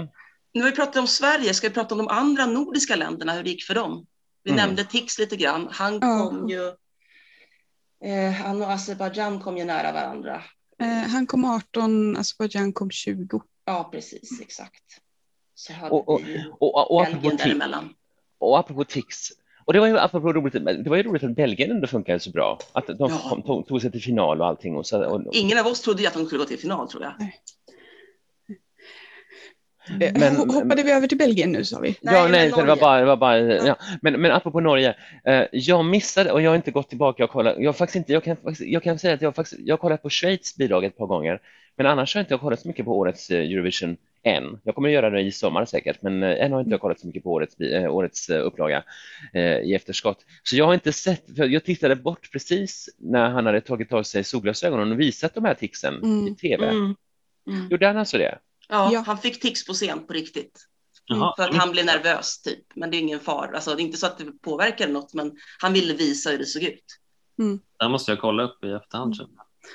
Nu 0.54 0.62
har 0.62 0.70
vi 0.70 0.76
pratat 0.76 0.96
om 0.96 1.08
Sverige, 1.08 1.54
ska 1.54 1.68
vi 1.68 1.74
prata 1.74 1.96
om 1.96 1.98
de 1.98 2.08
andra 2.08 2.46
nordiska 2.46 2.96
länderna, 2.96 3.34
hur 3.34 3.44
det 3.44 3.50
gick 3.50 3.64
för 3.64 3.76
dem? 3.76 4.06
Vi 4.44 4.52
mm. 4.52 4.66
nämnde 4.66 4.84
Tix 4.84 5.20
lite 5.20 5.36
grann. 5.36 5.68
Han 5.72 6.00
kom 6.00 6.50
ju 6.50 6.76
Eh, 8.06 8.32
han 8.32 8.62
och 8.62 8.72
Azerbajdzjan 8.72 9.40
kom 9.40 9.58
ju 9.58 9.66
nära 9.66 9.92
varandra. 9.92 10.44
Eh, 10.80 10.88
han 10.88 11.28
kom 11.28 11.46
18, 11.46 12.18
Azerbajdzjan 12.18 12.74
kom 12.74 12.92
20. 12.92 13.42
Ja, 13.66 13.90
precis, 13.92 14.42
exakt. 14.42 14.84
Så 15.56 15.74
hade 15.74 15.92
Och, 15.92 16.10
och, 16.10 16.22
vi 16.26 16.46
och, 16.60 16.92
och, 16.92 17.06
Belgien 17.06 17.38
däremellan. 17.38 17.94
och 18.38 18.60
apropå 18.60 18.84
tics, 18.84 19.32
och 19.66 19.74
det 19.74 19.80
var 19.80 19.88
ju 19.88 20.00
apropå 20.00 20.34
roligt, 20.34 20.54
det 20.84 20.90
var 20.90 20.98
ju 20.98 21.04
roligt 21.04 21.24
att 21.24 21.36
Belgien 21.36 21.72
ändå 21.72 21.88
funkade 21.88 22.20
så 22.20 22.32
bra. 22.32 22.60
Att 22.72 22.88
de 22.88 22.96
Ja. 23.00 23.30
kom, 23.30 23.42
tog, 23.42 23.68
tog 23.68 23.82
sig 23.82 23.92
till 23.92 24.02
final 24.02 24.42
och 24.42 24.48
allting. 24.48 24.78
Och 24.78 24.88
så, 24.88 25.06
och, 25.06 25.36
Ingen 25.36 25.60
av 25.60 25.68
oss 25.68 25.82
trodde 25.82 26.02
ju 26.02 26.08
att 26.08 26.14
de 26.14 26.26
skulle 26.26 26.40
gå 26.40 26.46
till 26.46 26.60
final, 26.60 26.90
tror 26.90 27.04
jag. 27.04 27.22
Eh, 27.22 27.28
Men- 30.00 30.36
ho- 30.36 30.54
hoppade 30.54 30.84
vi 30.84 30.92
över 30.92 31.08
till 31.08 31.18
Belgien 31.18 31.52
nu 31.52 31.64
sa 31.66 31.80
vi? 31.80 31.96
Nej, 32.02 32.16
ja, 32.16 32.24
men 32.24 32.32
nej, 32.32 32.52
så 32.52 32.62
det 32.62 32.68
var 32.68 32.76
bara, 32.76 33.00
det 33.00 33.06
var 33.06 33.18
bara 33.18 33.40
ja. 33.40 33.76
men, 34.02 34.22
men 34.22 34.32
apropå 34.32 34.60
Norge, 34.60 34.96
eh, 35.26 35.44
jag 35.52 35.86
missade 35.86 36.32
och 36.32 36.42
jag 36.42 36.52
har 36.52 36.56
inte 36.56 36.72
gått 36.72 36.90
tillbaka 36.90 37.24
och 37.24 37.30
kollat. 37.30 37.56
Jag, 37.60 37.68
har 37.68 37.74
faktiskt 37.74 37.96
inte, 37.96 38.14
jag, 38.14 38.24
kan, 38.24 38.38
jag 38.60 38.84
kan 38.84 39.00
säga 39.00 39.14
att 39.14 39.22
jag, 39.22 39.36
faktiskt, 39.36 39.62
jag 39.66 39.74
har 39.74 39.78
kollat 39.78 40.02
på 40.02 40.10
Schweiz 40.10 40.56
bidrag 40.58 40.84
ett 40.86 40.98
par 40.98 41.06
gånger, 41.08 41.40
men 41.78 41.86
annars 41.88 42.16
har 42.16 42.20
jag 42.20 42.24
inte 42.24 42.38
kollat 42.38 42.60
så 42.60 42.68
mycket 42.68 42.86
på 42.86 42.98
årets 42.98 43.30
eh, 43.32 43.40
Eurovision 43.40 43.98
än. 44.24 44.60
Jag 44.64 44.76
kommer 44.76 44.90
att 44.90 44.94
göra 44.94 45.10
det 45.10 45.22
i 45.22 45.32
sommar 45.32 45.66
säkert, 45.66 46.02
men 46.02 46.24
eh, 46.24 46.46
än 46.46 46.52
har 46.52 46.60
inte 46.60 46.72
jag 46.72 46.82
kollat 46.82 47.00
så 47.00 47.08
mycket 47.08 47.24
på 47.24 47.32
årets, 47.34 47.60
eh, 47.60 47.96
årets 47.96 48.30
eh, 48.30 48.46
upplaga 48.46 48.84
eh, 49.34 49.42
i 49.60 49.74
efterskott. 49.76 50.18
Så 50.44 50.56
jag 50.56 50.66
har 50.66 50.74
inte 50.74 50.94
sett, 50.94 51.36
för 51.38 51.46
jag 51.46 51.64
tittade 51.64 51.96
bort 51.96 52.30
precis 52.32 52.90
när 52.98 53.30
han 53.30 53.46
hade 53.46 53.62
tagit 53.62 53.94
av 53.94 54.04
sig 54.04 54.24
solglasögonen 54.24 54.92
och 54.92 55.00
visat 55.00 55.34
de 55.36 55.46
här 55.46 55.54
ticsen 55.54 55.96
Mm. 56.04 56.28
i 56.28 56.36
tv. 56.36 56.68
Mm. 56.70 56.96
Mm. 57.48 57.68
Gjorde 57.70 57.88
han 57.88 57.98
alltså 57.98 58.18
det? 58.18 58.38
Ja, 58.68 58.90
Ja. 58.94 59.04
han 59.08 59.18
fick 59.18 59.42
tics 59.42 59.66
på 59.68 59.74
scen 59.74 60.08
på 60.08 60.14
riktigt. 60.14 60.66
Jaha. 61.08 61.34
För 61.38 61.44
att 61.50 61.56
han 61.56 61.72
blev 61.72 61.86
nervös 61.86 62.42
typ. 62.42 62.64
Men 62.76 62.92
det 62.92 62.98
är 62.98 63.00
ingen 63.00 63.20
far. 63.20 63.52
Alltså, 63.56 63.76
det 63.76 63.82
är 63.82 63.86
inte 63.86 63.98
så 63.98 64.08
att 64.08 64.18
det 64.18 64.26
påverkade 64.42 64.92
något, 64.94 65.14
men 65.14 65.32
han 65.60 65.74
ville 65.74 65.94
visa 65.94 66.30
hur 66.30 66.38
det 66.38 66.46
såg 66.46 66.64
ut. 66.64 66.84
Där 67.80 67.90
måste 67.90 68.12
jag 68.12 68.22
kolla 68.22 68.44
upp 68.44 68.64
i 68.64 68.68
efterhand. 68.72 69.16
Och 69.22 69.30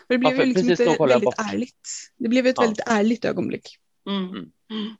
det 0.08 0.18
blev 0.18 0.32
Ja, 0.36 0.44
ju 0.44 0.54
liksom 0.54 0.70
ett 0.70 1.00
väldigt 1.00 1.34
ärligt. 1.52 1.88
Det 2.16 2.28
blev 2.28 2.46
ett 2.46 2.54
Ja. 2.56 2.62
väldigt 2.62 2.86
ärligt 2.86 3.24
ögonblick. 3.24 3.78
Mm. 4.08 4.24
Mm. 4.28 4.36
Mm. 4.70 4.94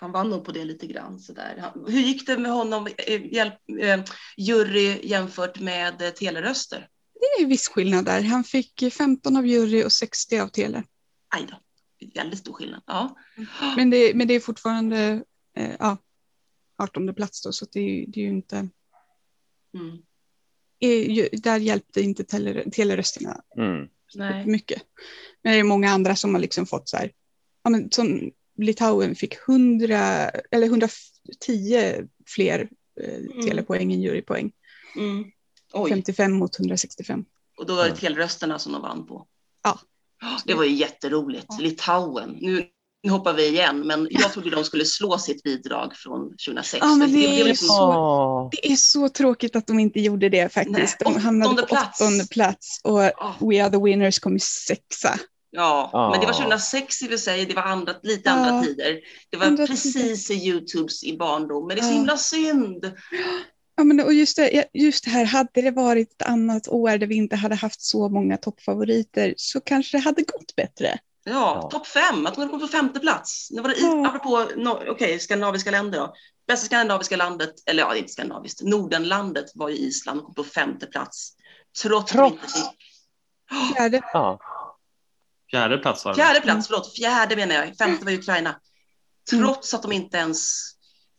Han 0.00 0.12
vann 0.12 0.30
nog 0.30 0.44
på 0.44 0.52
det 0.52 0.64
lite 0.64 0.86
grann. 0.86 1.18
Sådär. 1.18 1.56
Han, 1.60 1.84
hur 1.92 2.00
gick 2.00 2.26
det 2.26 2.38
med 2.38 2.52
honom, 2.52 2.86
eh, 3.06 3.26
hjälp, 3.34 3.54
eh, 3.80 4.00
jury 4.36 5.00
jämfört 5.02 5.60
med 5.60 6.02
eh, 6.02 6.10
teleröster? 6.10 6.88
Det 7.14 7.42
är 7.42 7.46
viss 7.46 7.68
skillnad 7.68 8.04
där. 8.04 8.22
Han 8.22 8.44
fick 8.44 8.82
15 8.92 9.36
av 9.36 9.46
jury 9.46 9.84
och 9.84 9.92
60 9.92 10.38
av 10.38 10.48
tele. 10.48 10.84
Aj 11.28 11.46
då, 11.50 11.56
väldigt 12.14 12.38
stor 12.38 12.52
skillnad. 12.52 12.82
Ja. 12.86 13.16
Men 13.76 13.90
det, 13.90 14.14
men 14.14 14.28
det 14.28 14.34
är 14.34 14.40
fortfarande 14.40 15.24
eh, 15.56 15.74
ja, 15.78 15.96
18 16.78 17.14
plats 17.14 17.42
då, 17.42 17.52
så 17.52 17.66
det, 17.72 17.80
är- 17.80 18.06
det 18.06 18.20
är 18.20 18.24
ju 18.24 18.30
inte... 18.30 18.56
Mm. 19.74 19.98
är 20.78 21.28
Där 21.42 21.58
hjälpte 21.58 22.00
inte 22.00 22.24
tele, 22.24 22.70
telerösterna 22.70 23.42
Mm. 23.56 23.88
Mycket. 24.46 24.82
Men 25.42 25.52
det 25.52 25.58
är 25.58 25.64
många 25.64 25.90
andra 25.90 26.16
som 26.16 26.34
har 26.34 26.40
liksom 26.40 26.66
fått 26.66 26.88
så 26.88 26.96
här, 26.96 27.12
ja, 27.62 27.70
men 27.70 27.90
som 27.90 28.30
Litauen 28.58 29.14
fick 29.14 29.34
100 29.48 29.98
eller 30.50 30.66
110 30.66 32.08
fler 32.26 32.68
eh, 33.00 33.44
telepoäng 33.46 33.92
än 33.92 34.02
jurypoäng. 34.02 34.52
Mm. 34.96 35.24
Oj, 35.72 35.90
55 35.90 36.32
mot 36.32 36.58
165. 36.58 37.24
och 37.58 37.66
då 37.66 37.74
var 37.74 37.84
det 37.88 37.96
telerösterna 37.96 38.58
som 38.58 38.72
de 38.72 38.82
vann 38.82 39.06
på. 39.06 39.26
Ja. 39.62 39.80
Det 40.44 40.54
var 40.54 40.64
ju 40.64 40.74
jätteroligt. 40.74 41.46
Ja. 41.48 41.56
Litauen. 41.60 42.36
Nu, 42.40 42.64
nu 43.02 43.10
hoppar 43.10 43.32
vi 43.32 43.46
igen, 43.48 43.86
men 43.86 44.08
jag 44.10 44.32
trodde 44.32 44.50
de 44.50 44.64
skulle 44.64 44.84
slå 44.84 45.18
sitt 45.18 45.42
bidrag 45.42 45.92
från 45.96 46.20
2006. 46.46 46.78
Ja, 46.80 46.86
men 46.94 47.00
det 47.00 47.06
blev 47.18 47.30
är 47.30 47.44
liksom- 47.44 47.68
så-. 47.68 48.48
Det 48.52 48.72
är 48.72 48.76
så 48.76 49.08
tråkigt 49.08 49.56
att 49.56 49.66
de 49.66 49.78
inte 49.78 50.00
gjorde 50.00 50.28
det 50.28 50.52
faktiskt. 50.52 50.96
Nej, 51.00 51.14
de 51.14 51.20
hamnade 51.20 51.46
åttonde 51.50 51.62
på 51.62 51.68
plats. 51.68 52.00
åttonde 52.00 52.26
plats 52.30 52.80
och 52.84 53.02
Ja. 53.02 53.36
We 53.40 53.64
Are 53.64 53.70
The 53.70 53.78
Winners 53.84 54.18
kom 54.18 54.36
i 54.36 54.40
sexa. 54.40 55.18
Ja, 55.52 55.90
Ja. 55.92 56.10
men 56.10 56.20
det 56.20 56.26
var 56.26 56.32
2006 56.32 57.02
i 57.02 57.06
och 57.06 57.10
för 57.10 57.16
sig. 57.16 57.46
Det 57.46 57.54
var 57.54 57.62
andra, 57.62 57.94
lite 58.02 58.22
Ja. 58.24 58.32
andra 58.32 58.62
tider. 58.62 58.98
Det 59.30 59.36
var 59.36 59.46
Andra 59.46 59.66
precis 59.66 60.30
i 60.30 60.34
Youtubes 60.34 61.04
i 61.04 61.16
barndom. 61.18 61.66
Men 61.66 61.76
det 61.76 61.82
är 61.82 61.86
så 61.86 61.92
himla 61.92 62.16
synd. 62.16 62.92
Ja, 63.80 63.84
men 63.84 64.00
och 64.00 64.14
just, 64.14 64.36
det, 64.36 64.64
just 64.72 65.04
det 65.04 65.10
här, 65.10 65.24
hade 65.24 65.62
det 65.62 65.70
varit 65.70 66.12
ett 66.12 66.22
annat 66.28 66.68
år 66.68 66.98
där 66.98 67.06
vi 67.06 67.14
inte 67.14 67.36
hade 67.36 67.54
haft 67.54 67.82
så 67.82 68.08
många 68.08 68.36
toppfavoriter 68.36 69.34
så 69.36 69.60
kanske 69.60 69.96
det 69.96 70.00
hade 70.02 70.22
gått 70.22 70.56
bättre. 70.56 70.98
Ja, 71.24 71.32
Ja. 71.62 71.68
topp 71.70 71.86
fem. 71.86 72.26
Att 72.26 72.34
de 72.34 72.48
kom 72.48 72.60
på 72.60 72.66
femte 72.68 73.00
plats. 73.00 73.48
Nu 73.50 73.62
var 73.62 73.68
det 73.68 73.76
i, 73.76 73.82
Ja. 73.82 74.06
apropå 74.08 74.46
no, 74.56 74.82
okej, 74.90 75.18
skandinaviska 75.18 75.70
länder 75.70 75.98
då. 75.98 76.14
Bästa 76.46 76.66
skandinaviska 76.66 77.16
landet, 77.16 77.54
eller 77.66 77.82
ja, 77.82 77.96
inte 77.96 78.12
skandinaviskt, 78.12 78.62
Nordenlandet 78.62 79.44
var 79.54 79.68
ju 79.68 79.76
Island 79.76 80.20
och 80.20 80.26
kom 80.26 80.34
på 80.34 80.44
femte 80.44 80.86
plats. 80.86 81.32
Trots, 81.82 82.12
att 82.12 82.18
de 82.18 82.24
inte 82.26 82.38
Trots? 82.46 82.54
fick 82.54 83.74
Fjärde, 83.76 84.00
Ja. 84.12 84.38
Fjärde 85.50 85.78
plats 85.78 86.04
var 86.04 86.12
det. 86.12 86.16
Fjärde 86.22 86.40
plats, 86.40 86.66
förlåt, 86.66 86.96
fjärde 86.96 87.36
menar 87.36 87.54
jag. 87.54 87.76
Femte 87.76 88.04
var 88.04 88.12
Ukraina. 88.12 88.60
Trots 89.30 89.74
att 89.74 89.82
de 89.82 89.92
inte 89.92 90.16
ens 90.16 90.70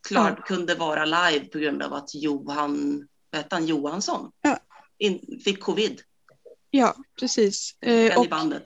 klart 0.08 0.47
kunde 0.47 0.76
vara 0.76 1.06
live 1.06 1.45
på 1.45 1.58
grund 1.60 1.84
av 1.84 1.93
att 1.93 2.16
Johan, 2.16 3.08
vad 3.32 3.45
han, 3.52 3.66
Johansson 3.66 4.32
Ja. 4.41 4.60
in, 4.97 5.39
fick 5.43 5.60
covid, 5.60 6.02
ja 6.70 6.95
precis. 7.20 7.76
Eh, 7.82 8.06
i 8.06 8.12
och 8.18 8.28
bandet. 8.30 8.64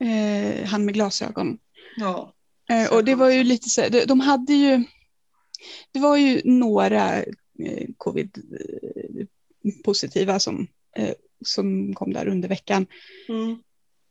eh, 0.00 0.64
han 0.68 0.84
med 0.84 0.94
glasögon. 0.94 1.58
Ja. 1.96 2.34
Eh, 2.70 2.92
och 2.92 3.04
det 3.04 3.14
var 3.14 3.30
ju 3.30 3.44
lite 3.44 3.70
så, 3.70 3.88
de, 3.88 4.04
de 4.04 4.20
hade 4.20 4.52
ju, 4.52 4.84
det 5.92 6.00
var 6.00 6.16
ju 6.16 6.40
några 6.44 7.16
eh, 7.16 7.24
covid-positiva 7.96 10.38
som, 10.38 10.66
eh, 10.96 11.14
som 11.44 11.94
kom 11.94 12.12
där 12.12 12.28
under 12.28 12.48
veckan. 12.48 12.86
Mm. 13.28 13.50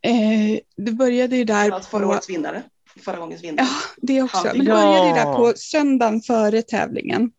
Eh, 0.02 0.60
det 0.76 0.92
började 0.92 1.38
ju 1.38 1.44
där 1.44 1.72
Att 1.72 1.86
förra 1.86 2.08
årets 2.08 2.30
vinnare, 2.30 2.64
förra 2.96 3.18
gångens 3.18 3.44
vinnare. 3.44 3.66
ja 3.66 3.78
det 4.02 4.22
också, 4.24 4.38
Han- 4.38 4.58
men 4.58 4.66
det 4.66 4.72
började 4.72 5.08
ju 5.08 5.14
där 5.14 5.36
på 5.36 5.54
söndagen 5.56 6.22
före 6.22 6.62
tävlingen. 6.62 7.32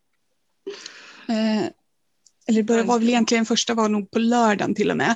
Eh, 1.29 1.63
eller 2.47 2.63
det 2.63 2.83
var 2.83 2.99
väl 2.99 3.09
egentligen 3.09 3.45
första 3.45 3.73
var 3.73 3.89
nog 3.89 4.11
på 4.11 4.19
lördagen 4.19 4.75
till 4.75 4.91
och 4.91 4.97
med. 4.97 5.15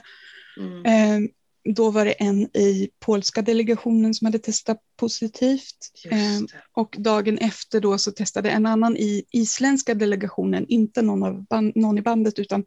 Mm. 0.57 0.85
Eh, 1.25 1.29
då 1.75 1.91
var 1.91 2.05
det 2.05 2.11
en 2.11 2.41
i 2.57 2.89
polska 2.99 3.41
delegationen 3.41 4.13
som 4.13 4.25
hade 4.25 4.39
testat 4.39 4.77
positivt. 4.99 5.91
Eh, 6.11 6.33
Just 6.33 6.51
det. 6.51 6.61
och 6.73 6.95
dagen 6.99 7.37
efter 7.37 7.79
då 7.79 7.97
så 7.97 8.11
testade 8.11 8.49
en 8.49 8.65
annan 8.65 8.97
i 8.97 9.23
isländska 9.31 9.93
delegationen, 9.93 10.65
inte 10.67 11.01
någon, 11.01 11.23
av 11.23 11.45
någon 11.75 11.97
i 11.97 12.01
bandet 12.01 12.39
utan 12.39 12.63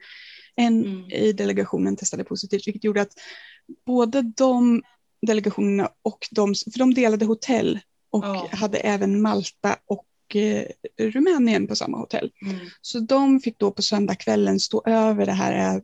en 0.57 0.85
Mm. 0.85 1.11
i 1.11 1.33
delegationen 1.33 1.97
testade 1.97 2.25
positivt, 2.25 2.67
vilket 2.67 2.85
gjorde 2.85 3.01
att 3.03 3.13
både 3.87 4.23
de 4.23 4.83
delegationerna 5.27 5.91
och 6.03 6.29
de, 6.31 6.55
för 6.73 6.79
de 6.79 6.95
delade 6.95 7.25
hotell 7.25 7.79
och 8.11 8.25
Ja. 8.25 8.49
hade 8.53 8.79
även 8.79 9.23
Malta 9.23 9.77
och 9.87 10.37
eh, 10.37 10.65
Rumänien 10.99 11.67
på 11.67 11.77
samma 11.77 11.99
hotell. 11.99 12.31
Mm. 12.43 12.57
Så 12.83 13.01
de 13.01 13.41
fick 13.41 13.59
då 13.59 13.71
på 13.71 13.83
söndagskvällen 13.83 14.61
stå 14.61 14.83
över 14.87 15.27
det 15.27 15.33
här 15.33 15.75
eh, 15.77 15.81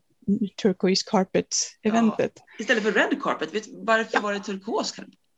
Turquoise 0.62 1.04
Carpet-eventet. 1.10 2.32
Istället 2.58 2.82
för 2.82 2.92
red 2.92 3.22
carpet, 3.22 3.54
vet, 3.54 3.64
varför 3.68 4.20
var 4.20 4.32
det 4.32 4.40
turkos? 4.40 4.94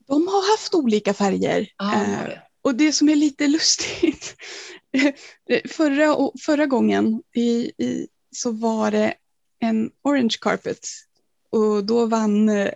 De 0.07 0.27
har 0.29 0.53
haft 0.53 0.75
olika 0.75 1.15
färger. 1.15 1.69
Ja, 1.77 1.95
Eh. 1.95 2.39
Och 2.63 2.75
det 2.75 2.93
som 2.93 3.09
är 3.09 3.17
lite 3.17 3.47
lustigt, 3.49 4.35
förra, 5.71 6.17
förra 6.41 6.67
gången 6.67 7.23
i, 7.37 7.73
i, 7.85 8.09
så 8.37 8.51
var 8.51 8.91
det 8.91 9.15
en 9.59 9.91
orange 10.03 10.37
carpet 10.41 10.87
och 11.51 11.85
då 11.85 12.07
vann 12.07 12.49
eh, 12.49 12.71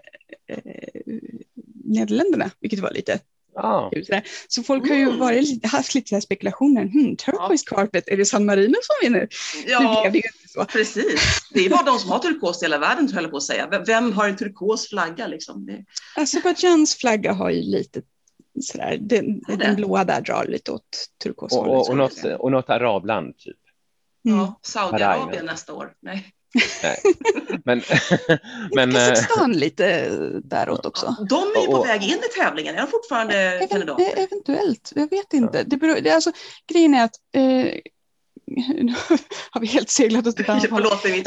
Nederländerna, 1.91 2.51
vilket 2.61 2.78
var 2.80 2.91
lite 2.91 3.18
Ja. 3.55 3.91
sådär. 4.07 4.22
Så 4.49 4.62
folk 4.62 4.88
har 4.88 4.97
ju 4.97 5.03
Mm. 5.03 5.18
varit, 5.18 5.43
lite- 5.49 5.68
haft 5.68 5.95
lite 5.95 6.14
här 6.14 6.20
spekulationer. 6.20 6.82
Hmm, 6.82 7.16
turquoise 7.16 7.64
carpet, 7.66 8.05
är 8.09 8.16
det 8.16 8.24
San 8.24 8.45
Marino 8.47 8.74
som 8.82 8.95
vinner? 9.09 9.28
Nu 9.66 9.70
Ja, 9.72 10.11
det 10.12 10.16
inte 10.18 10.28
så. 10.49 10.64
precis. 10.64 11.41
Det 11.55 11.66
är 11.66 11.70
bara 11.70 11.82
de 11.82 11.99
som 11.99 12.11
har 12.11 12.18
turkos 12.18 12.62
i 12.62 12.64
hela 12.64 12.78
världen, 12.78 13.09
tror 13.09 13.22
jag 13.22 13.30
på 13.30 13.36
att 13.36 13.43
säga. 13.43 13.82
Vem 13.86 14.12
har 14.12 14.28
en 14.28 14.36
turkos 14.36 14.88
flagga 14.88 15.26
liksom? 15.26 15.66
Det, 15.66 15.84
Azerbajdzjans 16.16 16.95
flagga 16.95 17.32
har 17.32 17.51
ju 17.51 17.62
lite 17.62 18.03
sådär, 18.62 18.99
den, 19.01 19.41
den 19.59 19.76
blåa 19.76 20.05
där 20.05 20.20
drar 20.20 20.47
lite 20.49 20.72
åt 20.72 20.80
Och, 20.82 21.22
turkoshållet. 21.22 21.72
och, 21.72 21.88
och, 21.91 21.97
något, 21.97 22.24
och 22.38 22.51
något 22.53 22.70
arabland 22.70 23.38
typ. 23.38 23.57
Mm. 24.24 24.38
ja, 24.38 24.61
Saudiarabien 24.62 25.47
nästa 25.47 25.72
år. 25.74 25.93
Nej. 26.01 26.32
Nej. 26.82 26.98
Men, 27.64 27.82
men 28.74 28.88
Inte 28.88 29.01
eh, 29.03 29.09
Kazakstan 29.09 29.53
lite 29.53 30.09
däråt 30.44 30.86
också? 30.86 31.16
De 31.30 31.42
är 31.42 31.61
ju 31.61 31.66
på 31.66 31.72
Och- 31.72 31.78
och- 31.80 31.86
väg 31.86 32.03
in 32.03 32.11
i 32.18 32.38
tävlingen. 32.40 32.74
Är 32.74 32.80
de 32.80 32.86
fortfarande 32.86 33.34
Even, 33.57 33.68
kandidater? 33.68 34.05
eh, 34.05 34.22
eventuellt, 34.24 34.92
jag 34.94 35.11
vet 35.11 35.32
inte. 35.32 35.62
Det 35.62 35.76
beror, 35.76 36.01
det, 36.01 36.11
är 36.11 36.14
alltså, 36.14 36.32
grejen 36.72 36.94
är 36.94 37.05
att 37.05 37.14
eh, 37.34 37.42
nu 38.68 38.94
har 39.51 39.61
vi 39.61 39.66
helt 39.66 39.90
seglat 39.90 40.26
åt 40.26 40.40
ett 40.40 40.48
annat 40.48 40.70
håll. 40.70 40.82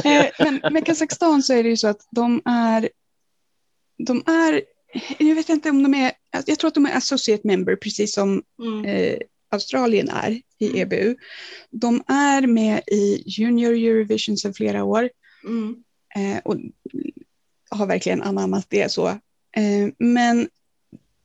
Eh, 0.05 0.25
men 0.39 0.73
med 0.73 0.85
Kazakstan 0.85 1.43
så 1.43 1.53
är 1.53 1.63
det 1.63 1.69
ju 1.69 1.77
så 1.77 1.87
att 1.87 2.07
de 2.11 2.41
är, 2.45 2.89
de 4.07 4.23
är, 4.27 4.61
jag 5.19 5.35
vet 5.35 5.49
inte 5.49 5.69
om 5.69 5.83
de 5.83 5.93
är, 5.93 6.11
jag 6.45 6.59
tror 6.59 6.67
att 6.67 6.73
de 6.73 6.85
är 6.85 6.97
associate 6.97 7.47
member 7.47 7.75
precis 7.75 8.13
som 8.13 8.43
Mm. 8.63 8.85
eh, 8.85 9.17
Australien 9.51 10.09
är 10.09 10.41
i. 10.63 10.79
EBU. 10.79 11.15
De 11.71 12.03
är 12.07 12.47
med 12.47 12.81
i 12.87 13.23
Junior 13.25 13.73
Eurovision 13.73 14.37
sedan 14.37 14.53
flera 14.53 14.83
år. 14.83 15.09
Mm. 15.47 15.75
eh, 16.15 16.41
och 16.45 16.57
har 17.69 17.85
verkligen 17.85 18.21
anammat 18.21 18.65
det 18.69 18.91
så. 18.91 19.07
Eh, 19.57 19.89
men 19.97 20.49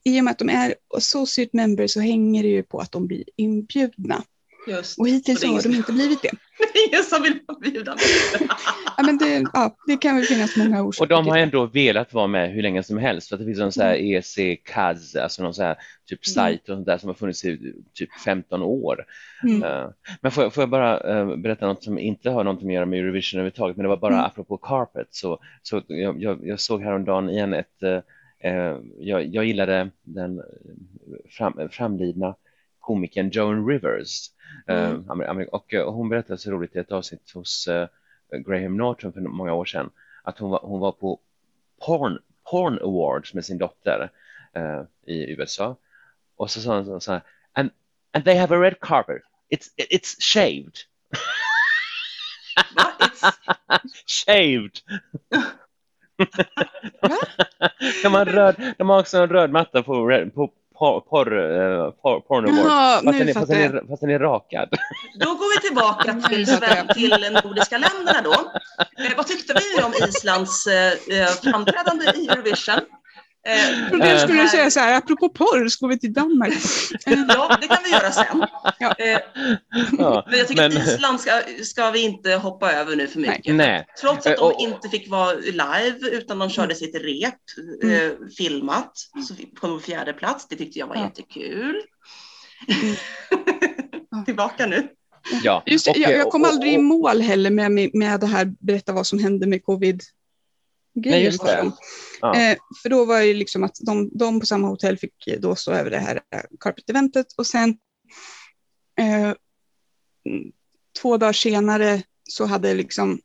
i 0.04 0.20
och 0.20 0.24
med 0.24 0.30
att 0.30 0.38
de 0.38 0.48
är 0.48 0.74
associate 0.96 1.50
members 1.52 1.92
så 1.92 2.00
hänger 2.00 2.42
det 2.42 2.48
ju 2.48 2.62
på 2.62 2.78
att 2.78 2.92
de 2.92 3.06
blir 3.06 3.24
inbjudna. 3.36 4.24
Just. 4.68 4.98
Och 4.98 5.08
hittills 5.08 5.44
är 5.44 5.48
har 5.48 5.62
de 5.62 5.74
inte 5.74 5.92
blivit 5.92 6.22
det. 6.22 6.30
Det 6.58 6.78
är 6.78 6.88
ingen 6.88 7.02
som 7.04 7.22
vill 7.22 7.38
vara 7.46 7.58
bjuden. 7.58 7.96
Ja, 8.96 9.04
men 9.04 9.18
det, 9.18 9.44
ja, 9.52 9.76
det 9.86 9.96
kan 9.96 10.16
väl 10.16 10.24
finnas 10.24 10.56
många 10.56 10.82
orsaker 10.82 11.04
Och 11.04 11.24
de 11.24 11.30
har 11.30 11.38
ändå 11.38 11.66
velat 11.66 12.12
vara 12.12 12.26
med 12.26 12.50
hur 12.50 12.62
länge 12.62 12.82
som 12.82 12.98
helst. 12.98 13.28
För 13.28 13.36
att 13.36 13.40
det 13.40 13.46
finns 13.46 13.58
en 13.58 13.72
sån 13.72 13.82
här 13.84 13.94
EC 13.94 14.38
CAS, 14.64 15.16
alltså 15.16 15.42
någon 15.42 15.54
sån 15.54 15.64
här 15.64 15.76
typ 16.08 16.26
sajt 16.26 16.60
och 16.68 16.76
sånt 16.76 16.86
där 16.86 16.98
som 16.98 17.08
har 17.08 17.14
funnits 17.14 17.44
i 17.44 17.74
typ 17.94 18.10
15 18.24 18.62
år. 18.62 19.04
Mm. 19.42 19.62
Eh, 19.62 19.88
Men 20.20 20.32
får 20.32 20.44
jag, 20.44 20.54
får 20.54 20.62
jag 20.62 20.70
bara 20.70 21.00
eh, 21.00 21.36
berätta 21.36 21.66
något 21.66 21.84
som 21.84 21.98
inte 21.98 22.30
har 22.30 22.44
något 22.44 22.62
att 22.62 22.72
göra 22.72 22.86
med 22.86 22.98
Eurovision 22.98 23.38
överhuvudtaget, 23.38 23.76
men 23.76 23.82
det 23.82 23.88
var 23.88 23.96
bara 23.96 24.14
Mm. 24.14 24.24
apropå 24.24 24.56
Carpet. 24.56 25.08
Så, 25.10 25.38
så 25.62 25.82
jag, 25.86 26.22
jag, 26.22 26.46
jag 26.46 26.60
såg 26.60 26.82
häromdagen 26.82 27.30
igen 27.30 27.54
ett, 27.54 27.82
eh, 27.82 28.76
jag, 28.98 29.26
jag 29.26 29.44
gillade 29.44 29.90
den 30.02 30.42
fram, 31.30 31.68
framlidna 31.70 32.34
komikern 32.80 33.30
Joan 33.30 33.66
Rivers. 33.66 34.30
Eh, 34.66 34.90
Mm. 34.90 35.48
och, 35.52 35.74
eh, 35.74 35.92
hon 35.92 36.08
berättade 36.08 36.38
så 36.38 36.50
roligt 36.50 36.76
i 36.76 36.78
ett 36.78 36.92
avsnitt 36.92 37.30
hos 37.34 37.68
eh, 37.68 37.88
Graham 38.46 38.76
Norton 38.76 39.12
för 39.12 39.20
många 39.20 39.54
år 39.54 39.64
sedan 39.64 39.90
att 40.22 40.38
hon 40.38 40.50
var, 40.50 40.60
hon 40.62 40.80
var 40.80 40.92
på 40.92 41.20
Porn, 41.86 42.18
porn 42.50 42.78
Awards 42.82 43.34
med 43.34 43.44
sin 43.44 43.58
dotter 43.58 44.10
i 45.06 45.30
USA. 45.32 45.76
Och 46.36 46.50
så 46.50 46.60
sa 46.60 46.80
hon 46.80 47.00
så- 47.00 47.12
här, 47.12 47.22
and, 47.52 47.70
and 48.12 48.24
they 48.24 48.36
have 48.36 48.56
a 48.56 48.60
red 48.60 48.80
carpet. 48.80 49.22
It's, 49.50 49.68
it's 49.90 50.16
shaved. 50.20 50.72
Shaved! 54.06 54.80
De, 58.02 58.14
har 58.14 58.24
röd, 58.24 58.74
de 58.78 58.88
har 58.88 59.00
också 59.00 59.18
en 59.18 59.28
röd 59.28 59.50
matta 59.50 59.82
på, 59.82 60.30
på 60.34 60.52
porr, 60.78 61.00
porr, 61.00 61.28
eh, 61.32 61.90
porr, 62.02 62.20
porn 62.20 62.44
awards. 62.44 62.64
Jaha, 62.64 63.02
Fast, 63.04 63.18
den 63.18 63.28
är, 63.28 63.34
fast, 63.34 63.48
den 63.48 63.60
är, 63.60 63.88
fast 63.88 64.00
den 64.00 64.10
är 64.10 64.18
rakad. 64.18 64.68
Då 65.20 65.34
går 65.34 65.54
vi 65.54 65.68
tillbaka 65.68 66.12
till, 66.28 66.46
till 66.94 67.10
de 67.10 67.30
nordiska 67.30 67.78
länderna 67.78 68.20
då. 68.24 68.32
Eh, 69.04 69.16
vad 69.16 69.26
tyckte 69.26 69.54
vi 69.54 69.82
om 69.82 69.92
Islands 70.08 70.66
eh, 70.66 71.26
framträdande 71.42 72.04
i 72.04 72.28
Eurovision? 72.28 72.80
Eh, 73.48 73.92
Och 73.92 74.04
Eh. 74.04 74.12
du 74.14 74.18
skulle 74.18 74.48
säga 74.48 74.70
så 74.70 74.80
här, 74.80 74.98
apropå 74.98 75.28
porr, 75.28 75.68
ska 75.68 75.86
vi 75.86 75.98
till 75.98 76.12
Danmark? 76.12 76.52
Eh, 77.06 77.24
Ja, 77.28 77.58
det 77.60 77.66
kan 77.68 77.78
vi 77.84 77.90
göra 77.90 78.10
sen. 78.12 78.46
Ja. 78.78 78.94
Eh, 78.98 79.18
Ja, 79.98 80.26
men 80.30 80.38
jag 80.38 80.48
tycker 80.48 80.68
men- 80.68 80.82
att 80.82 80.88
Island 80.88 81.20
ska, 81.20 81.30
ska 81.64 81.90
vi 81.90 82.00
inte 82.02 82.32
hoppa 82.34 82.72
över 82.72 82.96
nu 82.96 83.06
för 83.06 83.18
mycket. 83.20 83.54
Nej. 83.54 83.86
Trots 84.00 84.26
att 84.26 84.32
Eh, 84.32 84.32
de 84.32 84.40
och- 84.54 84.60
inte 84.60 84.88
fick 84.88 85.10
vara 85.10 85.32
live 85.34 85.98
utan 86.12 86.38
de 86.38 86.50
körde 86.50 86.74
sitt 86.74 86.94
rep 86.94 87.34
eh, 87.84 88.10
filmat 88.38 88.92
så 89.28 89.34
på 89.60 89.78
fjärde 89.80 90.12
plats. 90.12 90.48
Det 90.48 90.56
tyckte 90.56 90.78
jag 90.78 90.86
var 90.86 90.96
Ja. 90.96 91.04
jättekul. 91.04 91.82
Tillbaka 94.26 94.66
nu. 94.66 94.88
Ja. 95.42 95.62
Just, 95.66 95.84
det, 95.84 95.92
jag, 95.96 96.10
eh, 96.12 96.18
jag 96.18 96.30
kom 96.30 96.44
aldrig 96.44 96.72
i 96.74 96.78
mål 96.78 97.20
heller 97.20 97.50
med, 97.50 97.72
med, 97.72 97.90
med 97.94 98.20
det 98.20 98.26
här, 98.26 98.52
berätta 98.60 98.92
vad 98.92 99.06
som 99.06 99.18
hände 99.18 99.46
med 99.46 99.64
covid. 99.64 100.02
Nej, 100.94 101.24
just 101.24 101.44
det 101.46 101.70
för 102.20 102.34
Eh, 102.34 102.56
för 102.82 102.88
då 102.88 103.04
var 103.04 103.20
det 103.20 103.34
liksom 103.34 103.64
att 103.64 103.76
de, 103.80 104.10
de 104.18 104.40
på 104.40 104.46
samma 104.46 104.68
hotell 104.68 104.98
fick 104.98 105.14
då 105.38 105.54
stå 105.56 105.72
över 105.72 105.90
det 105.90 105.98
här 105.98 106.20
carpet-eventet 106.60 107.26
och 107.36 107.46
sen 107.46 107.78
eh, 109.00 109.32
två 111.00 111.16
dagar 111.16 111.32
senare 111.32 112.02
så 112.28 112.44
hade 112.44 112.74
liksom 112.74 113.20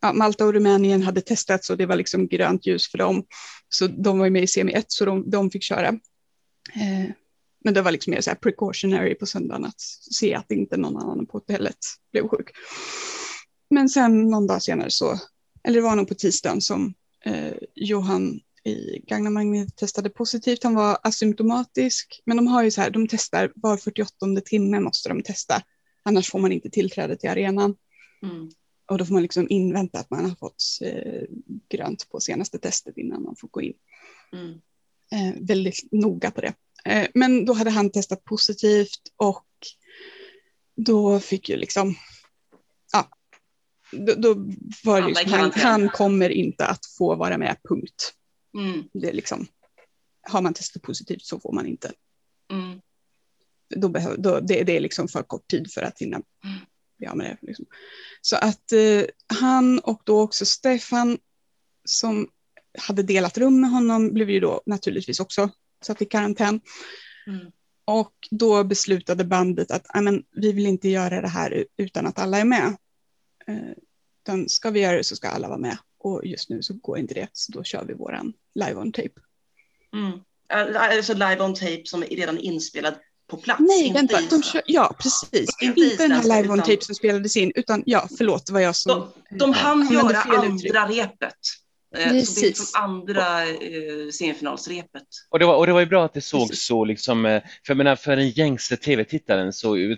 ja, 0.00 0.12
Malta 0.12 0.46
och 0.46 0.52
Rumänien 0.52 1.02
hade 1.02 1.20
testats 1.20 1.70
och 1.70 1.76
det 1.76 1.86
var 1.86 1.96
liksom 1.96 2.28
grönt 2.28 2.66
ljus 2.66 2.90
för 2.90 2.98
dem. 2.98 3.24
Så 3.68 3.86
de 3.86 4.18
var 4.18 4.26
ju 4.26 4.30
med 4.30 4.42
i 4.42 4.46
semi 4.46 4.72
1 4.72 4.84
så 4.88 5.04
de, 5.04 5.30
de 5.30 5.50
fick 5.50 5.62
köra. 5.62 5.88
Eh, 6.74 7.10
men 7.64 7.74
det 7.74 7.82
var 7.82 7.90
liksom 7.90 8.10
mer 8.10 8.20
så 8.20 8.30
här 8.30 8.36
precautionary 8.36 9.14
på 9.14 9.26
söndagen 9.26 9.64
att 9.64 9.80
se 10.14 10.34
att 10.34 10.50
inte 10.50 10.76
någon 10.76 10.96
annan 10.96 11.26
på 11.26 11.38
hotellet 11.38 11.78
blev 12.12 12.28
sjuk. 12.28 12.50
Men 13.70 13.88
sen 13.88 14.30
någon 14.30 14.46
dag 14.46 14.62
senare 14.62 14.90
så, 14.90 15.20
eller 15.64 15.76
det 15.76 15.82
var 15.82 15.96
nog 15.96 16.08
på 16.08 16.14
tisdagen 16.14 16.60
som 16.60 16.94
eh, 17.24 17.54
Johan 17.74 18.40
i 18.64 19.02
Gagna 19.06 19.30
Magnet 19.30 19.76
testade 19.76 20.10
positivt. 20.10 20.64
Han 20.64 20.74
var 20.74 20.98
asymptomatisk, 21.02 22.22
men 22.24 22.36
de 22.36 22.46
har 22.46 22.62
ju 22.62 22.70
så 22.70 22.80
här, 22.80 22.90
de 22.90 23.08
testar 23.08 23.52
var 23.54 23.76
48 23.76 24.10
timme 24.44 24.80
måste 24.80 25.08
de 25.08 25.22
testa, 25.22 25.62
annars 26.02 26.30
får 26.30 26.38
man 26.38 26.52
inte 26.52 26.70
tillträde 26.70 27.16
till 27.16 27.30
arenan. 27.30 27.76
Mm. 28.22 28.50
Och 28.90 28.98
då 28.98 29.04
får 29.04 29.12
man 29.12 29.22
liksom 29.22 29.46
invänta 29.50 29.98
att 29.98 30.10
man 30.10 30.24
har 30.24 30.36
fått 30.36 30.64
eh, 30.82 31.22
grönt 31.68 32.08
på 32.08 32.20
senaste 32.20 32.58
testet 32.58 32.98
innan 32.98 33.22
man 33.22 33.36
får 33.36 33.48
gå 33.48 33.62
in. 33.62 33.74
Mm. 34.32 34.60
Eh, 35.12 35.40
väldigt 35.40 35.92
noga 35.92 36.30
på 36.30 36.40
det. 36.40 36.54
Eh, 36.84 37.08
men 37.14 37.44
då 37.44 37.52
hade 37.52 37.70
han 37.70 37.90
testat 37.90 38.24
positivt 38.24 39.12
och 39.16 39.46
då 40.76 41.20
fick 41.20 41.48
ju 41.48 41.56
liksom, 41.56 41.94
ja, 42.92 43.08
då, 43.92 44.14
då 44.14 44.34
var 44.84 45.00
det 45.00 45.06
liksom, 45.08 45.30
han, 45.32 45.52
han 45.54 45.88
kommer 45.88 46.30
inte 46.30 46.66
att 46.66 46.86
få 46.98 47.14
vara 47.14 47.38
med, 47.38 47.56
punkt. 47.68 48.12
Mm. 48.58 48.84
Det 48.92 49.08
är 49.08 49.12
liksom, 49.12 49.46
har 50.22 50.42
man 50.42 50.54
testat 50.54 50.82
positivt 50.82 51.22
så 51.22 51.40
får 51.40 51.52
man 51.52 51.66
inte. 51.66 51.92
Mm. 52.52 52.80
Då 53.76 53.88
behöver, 53.88 54.16
då, 54.16 54.40
det, 54.40 54.62
det 54.62 54.76
är 54.76 54.80
liksom 54.80 55.08
för 55.08 55.22
kort 55.22 55.48
tid 55.48 55.72
för 55.72 55.82
att 55.82 55.98
hinna 55.98 56.16
Mm. 56.16 56.58
bli 56.98 57.06
av 57.06 57.16
med 57.16 57.26
det. 57.26 57.46
Liksom. 57.46 57.66
Så 58.20 58.36
att 58.36 58.72
eh, 58.72 59.02
han 59.40 59.78
och 59.78 60.02
då 60.04 60.20
också 60.20 60.46
Stefan 60.46 61.18
som 61.84 62.28
hade 62.78 63.02
delat 63.02 63.38
rum 63.38 63.60
med 63.60 63.70
honom 63.70 64.12
blev 64.12 64.30
ju 64.30 64.40
då 64.40 64.62
naturligtvis 64.66 65.20
också 65.20 65.50
satt 65.84 66.02
i 66.02 66.04
karantän. 66.04 66.60
Mm. 67.26 67.46
Och 67.84 68.14
då 68.30 68.64
beslutade 68.64 69.24
bandet 69.24 69.70
att 69.70 69.86
"Nej, 69.94 70.02
men, 70.02 70.24
vi 70.30 70.52
vill 70.52 70.66
inte 70.66 70.88
göra 70.88 71.20
det 71.20 71.28
här 71.28 71.66
utan 71.76 72.06
att 72.06 72.18
alla 72.18 72.38
är 72.38 72.44
med. 72.44 72.76
Eh, 73.48 73.56
utan 74.24 74.48
ska 74.48 74.70
vi 74.70 74.80
göra 74.80 74.96
det 74.96 75.04
så 75.04 75.16
ska 75.16 75.28
alla 75.28 75.48
vara 75.48 75.58
med. 75.58 75.78
Och 75.98 76.26
just 76.26 76.50
nu 76.50 76.62
så 76.62 76.74
går 76.74 76.98
inte 76.98 77.14
det, 77.14 77.28
så 77.32 77.52
då 77.52 77.64
kör 77.64 77.84
vi 77.84 77.94
våran 77.94 78.32
live 78.54 78.74
on 78.74 78.92
tape. 78.92 79.20
Mm. 79.94 80.20
Alltså 80.74 81.12
live 81.12 81.44
on 81.44 81.54
tape 81.54 81.82
som 81.84 82.02
är 82.02 82.06
redan 82.06 82.38
inspelad 82.38 82.94
på 83.26 83.36
plats. 83.36 83.60
Nej, 83.60 83.86
inte 83.86 84.14
vänta. 84.14 84.36
De 84.36 84.42
kör, 84.42 84.62
ja, 84.66 84.96
precis. 84.98 85.50
Inte 85.62 85.80
Inte, 85.80 85.96
den 85.96 86.12
här 86.12 86.22
live 86.22 86.52
on 86.52 86.58
tape 86.58 86.84
som 86.84 86.94
spelades 86.94 87.36
in, 87.36 87.52
utan 87.54 87.82
ja, 87.86 88.08
förlåt, 88.18 88.46
det 88.46 88.52
var 88.52 88.60
jag 88.60 88.76
som... 88.76 89.10
De, 89.30 89.38
de 89.38 89.52
hann 89.52 89.82
använde 89.82 89.94
göra 89.94 90.18
andra 90.18 90.88
repet. 90.88 91.34
Eh, 91.96 92.02
Så 92.02 92.12
det 92.12 92.18
är 92.18 92.20
Precis. 92.20 92.42
liksom 92.42 92.82
andra 92.82 93.42
eh, 93.48 94.10
semifinalsrepet. 94.12 95.02
Och 95.28 95.38
det, 95.38 95.46
var, 95.46 95.56
och 95.56 95.66
det 95.66 95.72
var 95.72 95.80
ju 95.80 95.86
bra 95.86 96.04
att 96.04 96.14
det 96.14 96.20
såg 96.20 96.48
Precis. 96.48 96.64
så, 96.66 96.84
liksom, 96.84 97.26
eh, 97.26 97.42
för, 97.66 97.74
menar, 97.74 97.96
för 97.96 98.16
den 98.16 98.30
gängse 98.30 98.76
tv-tittaren 98.76 99.52
så 99.52 99.76
eh, 99.76 99.96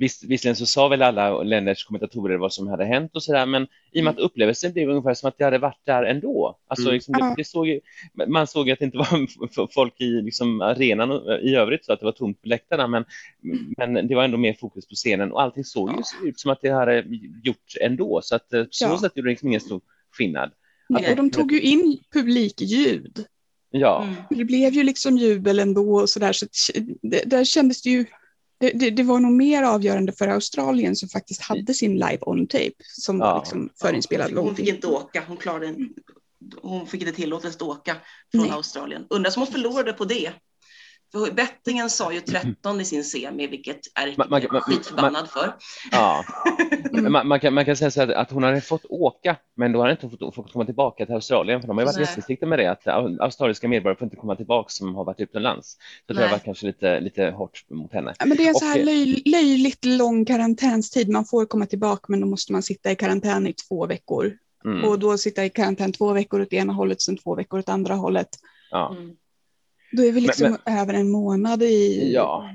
Visst, 0.00 0.24
visserligen 0.24 0.56
så 0.56 0.66
sa 0.66 0.88
väl 0.88 1.02
alla 1.02 1.42
länders 1.42 1.84
kommentatorer 1.84 2.36
vad 2.36 2.52
som 2.52 2.68
hade 2.68 2.84
hänt 2.84 3.10
och 3.16 3.22
sådär, 3.22 3.46
men 3.46 3.66
i 3.92 4.00
och 4.00 4.04
med 4.04 4.10
att 4.10 4.18
upplevelsen 4.18 4.72
blev 4.72 4.88
ungefär 4.90 5.14
som 5.14 5.28
att 5.28 5.34
jag 5.38 5.46
hade 5.46 5.58
varit 5.58 5.80
där 5.86 6.02
ändå. 6.02 6.58
Alltså, 6.66 6.84
Mm. 6.86 6.94
liksom, 6.94 7.12
det, 7.14 7.34
det 7.36 7.44
såg 7.44 7.80
man 8.26 8.46
såg 8.46 8.66
ju 8.66 8.72
att 8.72 8.78
det 8.78 8.84
inte 8.84 8.98
var 8.98 9.66
folk 9.74 10.00
i 10.00 10.22
liksom, 10.22 10.60
arenan 10.60 11.10
i 11.42 11.54
övrigt, 11.54 11.84
så 11.84 11.92
att 11.92 12.00
det 12.00 12.04
var 12.06 12.12
tomt 12.12 12.42
på 12.42 12.48
läktarna, 12.48 12.86
men, 12.86 13.04
men 13.76 14.08
det 14.08 14.14
var 14.14 14.24
ändå 14.24 14.36
mer 14.38 14.52
fokus 14.60 14.88
på 14.88 14.94
scenen 14.94 15.32
och 15.32 15.42
allting 15.42 15.64
såg 15.64 15.90
ju 16.22 16.28
ut 16.28 16.40
som 16.40 16.50
att 16.50 16.60
det 16.62 16.70
hade 16.70 17.04
gjorts 17.44 17.78
ändå, 17.80 18.20
så 18.22 18.36
att 18.36 18.52
eh, 18.52 18.62
på 18.62 18.68
så 18.70 18.84
Ja. 18.84 18.98
sätt 19.00 19.12
gjorde 19.16 19.28
det 19.28 19.32
liksom 19.32 19.48
ingen 19.48 19.60
stor 19.60 19.80
skillnad. 20.12 20.50
Nej, 20.88 21.10
och 21.10 21.16
de 21.16 21.30
tog 21.30 21.52
ju 21.52 21.60
in 21.60 21.98
publikljud. 22.12 23.24
Ja, 23.70 24.02
Mm. 24.02 24.14
Det 24.30 24.44
blev 24.44 24.72
ju 24.72 24.82
liksom 24.82 25.16
jubel 25.18 25.58
ändå 25.58 25.94
och 26.00 26.08
sådär, 26.08 26.32
så 26.32 26.44
att 26.44 26.50
det, 27.02 27.22
där 27.26 27.44
kändes 27.44 27.82
det 27.82 27.90
ju 27.90 28.04
det, 28.58 28.70
det, 28.70 28.90
det 28.90 29.02
var 29.02 29.20
nog 29.20 29.32
mer 29.32 29.62
avgörande 29.62 30.12
för 30.12 30.28
Australien 30.28 30.96
som 30.96 31.08
faktiskt 31.08 31.40
hade 31.40 31.74
sin 31.74 31.92
live 31.94 32.18
on 32.20 32.46
tape 32.46 32.72
som 32.82 33.18
Ja. 33.18 33.38
liksom 33.38 33.70
förinspelad 33.80 34.26
Hon 34.26 34.34
långt 34.34 34.56
fick 34.56 34.68
in. 34.68 34.74
inte 34.74 34.86
åka. 34.86 35.24
Hon, 35.28 35.36
klarade 35.36 35.66
en, 35.66 35.88
hon 36.62 36.86
fick 36.86 37.00
inte 37.02 37.12
tillåtelse 37.12 37.56
att 37.56 37.62
åka 37.62 37.96
från 38.32 38.40
Nej. 38.42 38.50
Australien. 38.50 39.06
Undrar 39.10 39.30
som 39.30 39.42
hon 39.42 39.52
förlorade 39.52 39.92
på 39.92 40.04
det. 40.04 40.32
För 41.12 41.30
bettingen 41.32 41.90
sa 41.90 42.12
ju 42.12 42.20
13 42.20 42.80
i 42.80 42.84
sin 42.84 43.04
semi, 43.04 43.46
vilket 43.46 43.80
är 43.94 44.14
Man- 44.18 44.26
man- 44.30 44.42
jag 44.42 44.52
man- 44.52 44.60
skitförbannad 44.62 45.28
för. 45.30 45.54
ja. 45.92 46.24
Man, 47.10 47.28
man, 47.28 47.40
kan, 47.40 47.54
man 47.54 47.64
kan 47.64 47.76
säga 47.76 47.90
så 47.90 48.00
här 48.00 48.08
att 48.12 48.30
hon 48.30 48.42
hade 48.42 48.60
fått 48.60 48.84
åka, 48.88 49.36
men 49.54 49.72
då 49.72 49.80
hade 49.80 49.90
inte 49.92 50.08
fått, 50.10 50.34
fått 50.34 50.52
komma 50.52 50.64
tillbaka 50.64 51.06
till 51.06 51.14
Australien, 51.14 51.60
för 51.60 51.68
de 51.68 51.76
har 51.76 51.82
ju 51.82 51.86
varit 51.86 51.98
restriktiva 51.98 52.48
med 52.48 52.58
det, 52.58 52.70
att 52.70 52.84
au- 52.84 53.20
australiska 53.20 53.68
medborgare 53.68 53.98
får 53.98 54.04
inte 54.06 54.16
komma 54.16 54.36
tillbaka 54.36 54.68
som 54.68 54.94
har 54.94 55.04
varit 55.04 55.20
utomlands. 55.20 55.76
Så 56.06 56.12
det 56.12 56.14
har 56.14 56.20
Nej. 56.20 56.30
varit 56.30 56.44
kanske 56.44 56.66
lite, 56.66 57.00
lite 57.00 57.30
hårt 57.30 57.64
mot 57.70 57.92
henne. 57.92 58.14
Ja, 58.18 58.26
men 58.26 58.36
det 58.36 58.44
är 58.44 58.48
en 58.48 58.54
så 58.54 58.64
här 58.64 58.78
Och- 58.78 58.84
löj, 58.84 59.22
löjligt 59.26 59.84
lång 59.84 60.24
karantänstid. 60.24 61.08
Man 61.08 61.24
får 61.24 61.46
komma 61.46 61.66
tillbaka 61.66 62.04
men 62.08 62.20
då 62.20 62.26
måste 62.26 62.52
man 62.52 62.62
sitta 62.62 62.90
i 62.90 62.96
karantän 62.96 63.46
i 63.46 63.52
två 63.52 63.86
veckor. 63.86 64.32
Mm. 64.64 64.84
Och 64.84 64.98
då 64.98 65.18
sitta 65.18 65.44
i 65.44 65.50
karantän 65.50 65.92
två 65.92 66.12
veckor 66.12 66.40
åt 66.40 66.52
ena 66.52 66.72
hållet, 66.72 67.00
sen 67.02 67.16
två 67.16 67.34
veckor 67.34 67.58
åt 67.58 67.68
andra 67.68 67.94
hållet. 67.94 68.28
Ja. 68.70 68.96
Mm. 68.96 69.16
Då 69.92 70.02
är 70.04 70.12
vi 70.12 70.20
liksom 70.20 70.56
Men- 70.64 70.78
över 70.78 70.94
en 70.94 71.10
månad 71.10 71.62
i... 71.62 72.10
Ja. 72.14 72.50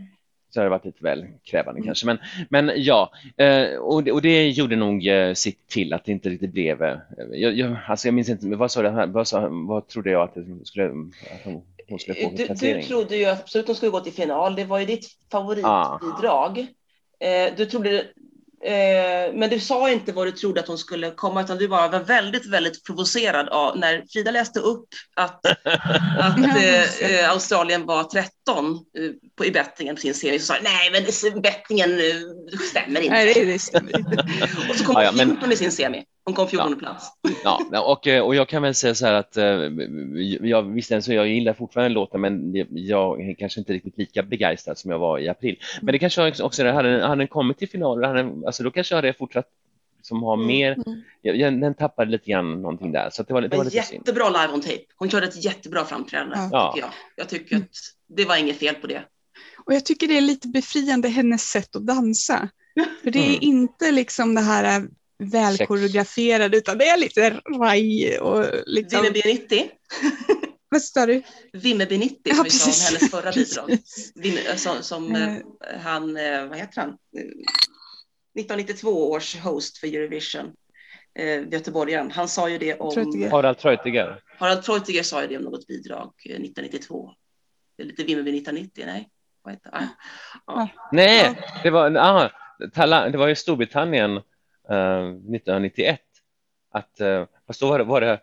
så 0.49 0.59
har 0.59 0.63
det 0.63 0.69
varit 0.69 0.85
lite 0.85 1.03
väl 1.03 1.25
krävande 1.43 1.77
Mm. 1.79 1.85
kanske. 1.87 2.05
Men, 2.05 2.17
men 2.49 2.71
ja, 2.75 3.11
eh, 3.37 3.75
och, 3.79 4.03
det- 4.03 4.11
och 4.11 4.21
det 4.21 4.49
gjorde 4.49 4.75
nog 4.75 5.07
eh, 5.07 5.33
sitt 5.33 5.67
till 5.67 5.93
att 5.93 6.05
det 6.05 6.11
inte 6.11 6.29
riktigt 6.29 6.51
blev... 6.53 6.83
eh, 6.83 6.97
Jag, 7.31 7.53
jag, 7.53 7.77
alltså 7.87 8.07
jag 8.07 8.13
minns 8.13 8.29
inte, 8.29 8.45
men 8.45 8.59
vad 8.59 8.71
sa 8.71 8.81
det 8.81 8.91
här, 8.91 9.07
vad, 9.07 9.27
sa, 9.27 9.47
vad 9.51 9.87
trodde 9.87 10.11
jag 10.11 10.21
att, 10.23 10.35
det 10.35 10.65
skulle, 10.65 10.85
att 10.85 11.41
hon, 11.43 11.61
hon 11.89 11.99
skulle 11.99 12.15
få 12.23 12.31
Du, 12.35 12.47
du 12.73 12.81
trodde 12.81 13.15
ju 13.17 13.25
absolut 13.25 13.63
att 13.63 13.67
de 13.67 13.75
skulle 13.75 13.91
gå 13.91 13.99
till 13.99 14.13
final. 14.13 14.55
Det 14.55 14.65
var 14.65 14.79
ju 14.79 14.85
ditt 14.85 15.07
favoritbidrag. 15.31 16.57
Eh, 17.19 17.53
du 17.57 17.65
trodde, 17.65 18.05
eh, 18.63 19.33
men 19.33 19.49
du 19.49 19.59
sa 19.59 19.89
inte 19.89 20.11
vad 20.11 20.27
du 20.27 20.31
trodde 20.31 20.59
att 20.59 20.67
hon 20.67 20.77
skulle 20.77 21.11
komma, 21.11 21.41
utan 21.41 21.57
du 21.57 21.67
bara 21.67 21.87
var 21.87 21.99
väldigt, 21.99 22.45
väldigt 22.45 22.85
provocerad 22.85 23.49
av 23.49 23.77
när 23.77 24.03
Frida 24.13 24.31
läste 24.31 24.59
upp 24.59 24.87
att, 25.15 25.45
att 26.19 26.39
eh, 26.55 27.11
eh, 27.11 27.29
Australien 27.31 27.85
var 27.85 28.03
13 28.03 28.31
eh, 28.37 28.40
på, 29.37 29.45
i 29.45 29.51
bettingen 29.51 29.95
på 29.95 30.01
sin 30.01 30.13
serie. 30.13 30.39
Så 30.39 30.45
sa 30.45 30.53
jag, 30.55 30.63
nej, 30.63 30.91
men 30.91 31.03
det- 31.03 31.41
bettingen 31.41 31.91
eh, 31.91 32.57
stämmer 32.69 33.01
inte. 33.01 33.13
Nej, 33.13 33.33
det, 33.35 33.45
det 33.45 33.59
stämmer 33.59 33.97
inte. 33.99 34.11
Och 34.69 34.75
så 34.75 34.85
kom 34.85 34.93
Ja, 34.97 35.03
ja, 35.03 35.09
hon 35.09 35.17
men- 35.17 35.27
14 35.29 35.51
i 35.51 35.55
sin 35.55 35.71
semi. 35.71 36.03
Hon 36.25 36.33
kom 36.35 36.47
14 36.47 36.79
plats. 36.79 37.07
Ja, 37.43 37.81
och, 37.91 38.07
eh, 38.07 38.21
och 38.23 38.35
jag 38.35 38.47
kan 38.49 38.61
väl 38.61 38.75
säga 38.75 38.95
så 38.95 39.05
här 39.05 39.13
att 39.13 39.37
eh, 39.37 39.45
jag, 40.41 40.63
visst, 40.73 41.03
så 41.03 41.13
jag 41.13 41.27
gillar 41.27 41.53
fortfarande 41.53 41.93
låten 41.93 42.21
men 42.21 42.55
jag- 42.55 42.67
jag 42.71 43.21
är 43.29 43.33
kanske 43.33 43.59
inte 43.59 43.73
riktigt 43.73 43.97
lika 43.97 44.23
begeistrad 44.23 44.77
som 44.77 44.91
jag 44.91 44.99
var 44.99 45.19
i 45.19 45.29
april. 45.29 45.59
Men 45.81 45.91
det 45.91 45.99
kanske 45.99 46.27
också- 46.29 46.43
också, 46.43 46.63
hade, 46.67 46.91
den- 46.91 47.01
hade 47.09 47.21
den 47.21 47.27
kommit 47.27 47.57
till 47.57 47.69
final, 47.69 48.03
hade 48.03 48.19
den, 48.19 48.45
alltså 48.45 48.63
då 48.63 48.71
kanske 48.71 48.93
jag 48.95 48.97
hade 48.97 49.13
fortsatt 49.13 49.47
som 50.03 50.23
har 50.23 50.33
Mm. 50.33 50.47
mer, 50.47 50.71
Mm. 50.85 51.01
jag, 51.21 51.35
jag, 51.37 51.61
den 51.61 51.73
tappade 51.73 52.11
lite 52.11 52.31
grann 52.31 52.61
någonting 52.61 52.91
där 52.91 53.09
så 53.11 53.23
det 53.23 53.33
var, 53.33 53.41
det 53.41 53.47
Det 53.47 53.57
var 53.57 53.63
lite 53.63 53.81
synd. 53.83 53.99
jättebra 54.07 54.29
live 54.29 54.53
on 54.53 54.61
tape. 54.61 54.79
Hon 54.95 55.09
körde 55.09 55.25
ett 55.27 55.43
jättebra 55.45 55.85
framträdande, 55.85 56.35
Ja. 56.51 56.71
tycker 56.73 56.87
jag. 56.87 56.93
Jag 57.15 57.29
tycker 57.29 57.55
att 57.55 57.61
det 58.17 58.25
var 58.25 58.35
inget 58.37 58.57
fel 58.59 58.75
på 58.75 58.87
det. 58.87 59.03
Och 59.65 59.73
jag 59.73 59.85
tycker 59.85 60.07
det 60.07 60.17
är 60.17 60.21
lite 60.21 60.47
befriande 60.47 61.09
hennes 61.09 61.41
sätt 61.49 61.75
att 61.75 61.87
dansa. 61.87 62.49
För 63.03 63.11
det 63.11 63.19
är 63.19 63.27
Mm. 63.29 63.37
inte 63.41 63.91
liksom 63.91 64.35
det 64.35 64.41
här 64.41 64.79
äh, 64.79 64.85
välkoreograferade 65.31 66.57
utan 66.57 66.77
det 66.77 66.85
är 66.87 66.97
lite 66.97 67.29
raj 67.59 68.19
och 68.19 68.45
liksom... 68.65 69.01
Vimmerby 69.01 69.21
90. 69.33 69.69
Vad 70.69 70.81
sa 70.81 71.05
du? 71.05 71.21
Vimmerby 71.53 71.97
90 71.97 72.17
Ja, 72.23 72.35
som 72.35 72.43
vi 72.43 72.49
sa 72.51 72.65
om 72.71 72.95
hennes 72.95 73.11
förra 73.11 73.31
bidrag. 73.35 73.67
Precis. 73.67 74.11
Vim- 74.15 74.55
som 74.57 74.83
som 74.83 75.15
Eh. 75.15 75.35
eh, 75.35 75.41
han, 75.83 76.17
eh, 76.17 76.45
vad 76.47 76.57
heter 76.57 76.81
han? 76.81 76.89
Eh, 76.89 77.25
1992 78.39 79.11
års 79.11 79.35
host 79.35 79.77
för 79.77 79.87
Eurovision, 79.87 80.45
eh, 81.19 81.47
göteborgaren. 81.51 82.11
Han 82.11 82.27
sa 82.27 82.49
ju 82.49 82.57
det 82.57 82.73
om, 82.79 82.93
Treutiger. 82.93 83.29
Harald 83.29 83.57
Treutiger. 83.57 84.19
Harald 84.39 84.63
Treutiger 84.63 85.03
sa 85.03 85.21
ju 85.21 85.27
det 85.27 85.37
om 85.37 85.43
något 85.43 85.67
bidrag 85.67 86.13
eh, 86.25 86.31
1992. 86.35 87.09
Det 87.75 87.83
är 87.83 87.87
lite 87.87 88.03
Vimmerby 88.03 88.37
1990, 88.37 88.83
nej? 88.85 89.09
Vad 89.41 89.53
heter 89.53 89.71
det? 89.71 89.89
Ah. 90.45 90.67
Nej, 90.91 91.35
det 91.63 91.69
var, 91.69 91.95
ah, 91.97 92.29
talang, 92.73 93.11
det 93.11 93.17
var 93.17 93.27
ju 93.27 93.35
Storbritannien 93.35 94.17
eh, 94.69 95.07
1991. 95.07 96.01
Att, 96.71 97.01
eh, 97.01 97.25
fast 97.47 97.59
då 97.59 97.69
var 97.69 97.79
det, 97.79 97.83
var 97.83 98.01
det 98.01 98.19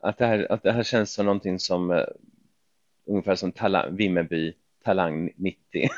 att, 0.00 0.18
det 0.18 0.26
här, 0.26 0.52
att 0.52 0.62
det 0.62 0.72
här 0.72 0.82
känns 0.82 1.12
som 1.12 1.26
någonting 1.26 1.58
som 1.58 1.90
eh, 1.90 2.04
ungefär 3.06 3.34
som 3.34 3.52
talang, 3.52 3.96
Vimmerby 3.96 4.54
Talang 4.84 5.30
90. 5.36 5.58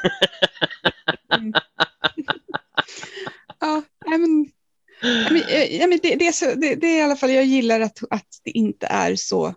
Ja, 3.60 3.82
nej, 4.06 4.18
men, 4.18 4.50
ja, 5.02 5.28
men, 5.30 5.42
eh, 5.42 5.76
ja, 5.76 5.86
men 5.86 5.98
det, 6.02 6.14
det, 6.14 6.26
är 6.26 6.32
så, 6.32 6.44
det, 6.44 6.74
det 6.74 6.86
är 6.86 6.98
i 6.98 7.02
alla 7.02 7.16
fall, 7.16 7.30
jag 7.30 7.44
gillar 7.44 7.80
att, 7.80 7.98
att 8.10 8.28
det 8.44 8.50
inte 8.50 8.86
är 8.86 9.16
så 9.16 9.54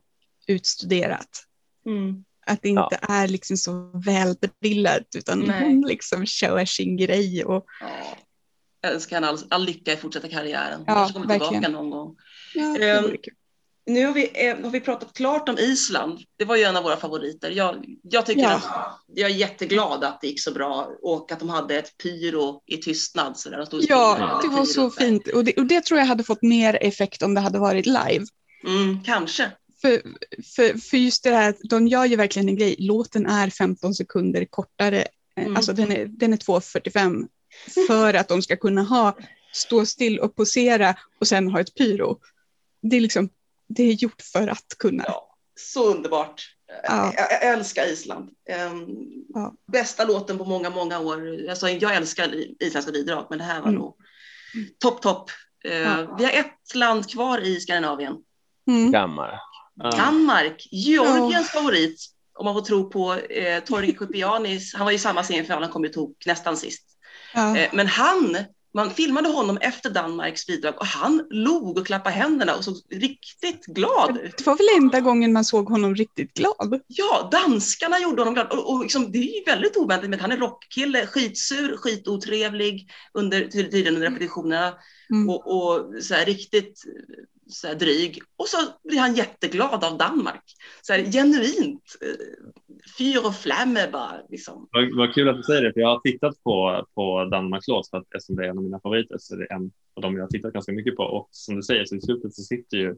utstuderat. 0.47 1.45
Mm. 1.85 2.23
Att 2.47 2.61
det 2.61 2.69
inte 2.69 2.99
är 3.01 3.27
liksom 3.27 3.57
så 3.57 3.91
välbrillat 4.05 5.07
utan 5.15 5.39
Nej. 5.39 5.61
hon 5.63 5.81
liksom 5.87 6.25
kör 6.25 6.65
sin 6.65 6.97
grej. 6.97 7.45
Och, 7.45 7.65
Ja. 7.81 7.87
Jag 8.81 8.93
önskar 8.93 9.15
henne 9.15 9.27
all, 9.27 9.39
all 9.49 9.65
lycka 9.65 9.93
i 9.93 9.97
fortsatta 9.97 10.27
karriären. 10.29 10.83
Ja, 10.87 10.93
Hon 10.93 10.95
kanske 10.95 11.13
kommer 11.13 11.27
tillbaka 11.27 11.51
verkligen. 11.51 11.71
någon 11.71 11.89
gång. 11.89 12.15
ja, 12.53 12.75
kul. 12.79 13.17
Nu 13.85 14.05
har 14.05 14.13
vi, 14.13 14.47
eh, 14.49 14.57
har 14.63 14.69
vi 14.69 14.79
pratat 14.79 15.13
klart 15.13 15.49
om 15.49 15.57
Island. 15.57 16.19
Det 16.37 16.45
var 16.45 16.55
ju 16.55 16.63
en 16.63 16.77
av 16.77 16.83
våra 16.83 16.97
favoriter. 16.97 17.49
Jag, 17.51 17.85
jag 18.03 18.25
tycker 18.25 18.41
Ja. 18.41 18.55
att 18.55 18.63
jag 19.15 19.31
är 19.31 19.35
jätteglad 19.35 20.03
att 20.03 20.21
det 20.21 20.27
gick 20.27 20.41
så 20.41 20.51
bra 20.51 20.89
och 21.01 21.31
att 21.31 21.39
de 21.39 21.49
hade 21.49 21.75
ett 21.79 21.97
pyro 22.03 22.61
i 22.65 22.77
tystnad. 22.77 23.37
Så 23.39 23.49
där 23.49 23.67
de 23.71 23.81
Ja, 23.89 24.39
det 24.43 24.47
var 24.47 24.65
så 24.65 24.81
där. 24.81 24.89
fint. 24.89 25.27
Och 25.27 25.43
det, 25.43 25.53
och 25.57 25.65
det 25.65 25.85
tror 25.85 25.99
jag 25.99 26.07
hade 26.07 26.23
fått 26.23 26.41
mer 26.41 26.77
effekt 26.81 27.21
om 27.23 27.33
det 27.33 27.41
hade 27.41 27.59
varit 27.59 27.85
live. 27.85 28.25
Mm, 28.67 29.03
kanske. 29.03 29.51
För, 29.81 30.01
för, 30.55 30.77
för 30.79 30.97
just 30.97 31.23
det 31.23 31.29
här, 31.31 31.55
de 31.69 31.87
gör 31.87 32.05
ju 32.05 32.15
verkligen 32.15 32.49
en 32.49 32.55
grej. 32.55 32.75
Låten 32.79 33.25
är 33.25 33.49
15 33.49 33.93
sekunder 33.93 34.45
kortare. 34.45 35.01
Eh, 35.01 35.07
Mm. 35.43 35.55
Alltså 35.57 35.73
den 35.73 35.91
är, 35.91 36.05
den 36.05 36.33
är 36.33 36.37
2.45 36.37 37.27
för 37.87 38.13
att 38.13 38.27
de 38.27 38.41
ska 38.41 38.55
kunna 38.55 38.83
ha 38.83 39.17
stå 39.53 39.85
still 39.85 40.19
och 40.19 40.35
posera 40.35 40.95
och 41.19 41.27
sen 41.27 41.47
ha 41.51 41.59
ett 41.59 41.75
pyro. 41.75 42.19
Det 42.81 42.97
är 42.97 43.01
liksom, 43.01 43.29
det 43.67 43.83
är 43.83 43.93
gjort 43.93 44.21
för 44.21 44.47
att 44.47 44.65
kunna. 44.79 45.03
Ja, 45.07 45.35
så 45.55 45.85
underbart. 45.95 46.41
Ja. 46.83 47.13
Jag, 47.15 47.31
jag 47.31 47.43
älskar 47.53 47.85
Island. 47.85 48.29
Ehm, 48.49 48.87
Ja. 49.29 49.53
Bästa 49.71 50.05
låten 50.05 50.37
på 50.37 50.45
många, 50.45 50.69
många 50.69 50.99
år. 50.99 51.49
Alltså, 51.49 51.69
jag 51.69 51.95
älskar 51.95 52.33
isländska 52.63 52.91
bidrag, 52.91 53.27
men 53.29 53.39
det 53.39 53.45
här 53.45 53.61
var 53.61 53.67
Mm. 53.67 53.79
nog 53.79 53.95
topp, 54.79 55.01
topp. 55.01 55.29
Eh, 55.65 55.77
Ja. 55.77 56.15
Vi 56.19 56.23
har 56.25 56.31
ett 56.31 56.75
land 56.75 57.09
kvar 57.09 57.39
i 57.39 57.59
Skandinavien. 57.59 58.15
Mm. 58.67 58.91
Danmark. 58.91 59.41
Ja. 59.77 59.91
Danmark, 59.91 60.67
Georgiens 60.71 61.49
favorit, 61.49 62.05
om 62.39 62.45
man 62.45 62.53
får 62.53 62.61
tro 62.61 62.89
på 62.89 63.13
eh, 63.13 63.63
Torgi 63.63 63.93
Kupianis. 63.93 64.73
Han 64.73 64.85
var 64.85 64.91
i 64.91 64.97
samma 64.97 65.23
semifinal, 65.23 65.63
han 65.63 65.71
kom 65.71 65.83
ju 65.83 65.89
tok 65.89 66.25
nästan 66.25 66.57
sist. 66.57 66.83
Ja. 67.33 67.57
Eh, 67.57 67.69
men 67.73 67.87
han, 67.87 68.37
man 68.73 68.91
filmade 68.91 69.29
honom 69.29 69.57
efter 69.57 69.89
Danmarks 69.89 70.47
bidrag 70.47 70.75
och 70.77 70.85
han 70.85 71.27
log 71.29 71.77
och 71.77 71.87
klappade 71.87 72.15
händerna 72.15 72.55
och 72.55 72.63
såg 72.63 72.75
riktigt 72.91 73.65
glad 73.65 74.17
ut. 74.17 74.37
Det 74.37 74.45
var 74.45 74.57
väl 74.57 74.83
enda 74.83 74.99
gången 74.99 75.33
man 75.33 75.45
såg 75.45 75.69
honom 75.69 75.95
riktigt 75.95 76.33
glad. 76.33 76.81
Ja, 76.87 77.29
danskarna 77.31 77.99
gjorde 77.99 78.21
honom 78.21 78.33
glad. 78.33 78.47
Och, 78.51 78.73
och 78.73 78.81
liksom, 78.81 79.11
det 79.11 79.17
är 79.17 79.39
ju 79.39 79.43
väldigt 79.45 79.77
oväntat, 79.77 80.09
men 80.09 80.19
han 80.19 80.31
är 80.31 80.37
rockkille, 80.37 81.07
skitsur, 81.07 81.77
skitotrevlig 81.77 82.91
under 83.13 83.45
tiden 83.45 83.95
under 83.95 84.09
repetitionerna 84.09 84.73
Mm. 85.09 85.29
och, 85.29 85.47
och 85.47 86.03
så 86.03 86.13
här, 86.13 86.25
riktigt 86.25 86.83
så 87.49 87.67
här, 87.67 87.75
dryg. 87.75 88.19
Och 88.37 88.47
så 88.47 88.57
blir 88.83 88.99
han 88.99 89.15
jätteglad 89.15 89.83
av 89.83 89.97
Danmark. 89.97 90.43
Så 90.81 90.93
här, 90.93 91.03
genuint. 91.03 91.83
eh, 92.01 92.07
Fyr 92.97 93.25
och 93.27 93.35
flamme 93.35 93.87
bara. 93.91 94.21
Liksom. 94.29 94.67
Vad, 94.71 94.95
vad 94.97 95.13
kul 95.13 95.29
att 95.29 95.37
du 95.37 95.43
säger 95.43 95.61
det, 95.61 95.73
för 95.73 95.79
jag 95.79 95.87
har 95.87 95.99
tittat 95.99 96.43
på, 96.43 96.85
på 96.95 97.25
Danmarks 97.25 97.67
låt 97.67 97.89
för 97.89 97.97
att, 97.97 98.15
eftersom 98.15 98.35
det 98.35 98.45
är 98.45 98.49
en 98.49 98.57
av 98.57 98.63
mina 98.63 98.79
favoriter 98.79 99.15
så 99.19 99.35
är 99.35 99.39
det 99.39 99.45
en 99.45 99.71
av 99.95 100.01
dem 100.01 100.15
jag 100.15 100.23
har 100.23 100.29
tittat 100.29 100.53
ganska 100.53 100.71
mycket 100.71 100.95
på 100.95 101.03
och 101.03 101.27
som 101.31 101.55
du 101.55 101.61
säger 101.63 101.85
så 101.85 101.95
i 101.95 102.01
slutet 102.01 102.33
så 102.35 102.41
sitter 102.41 102.77
ju 102.77 102.89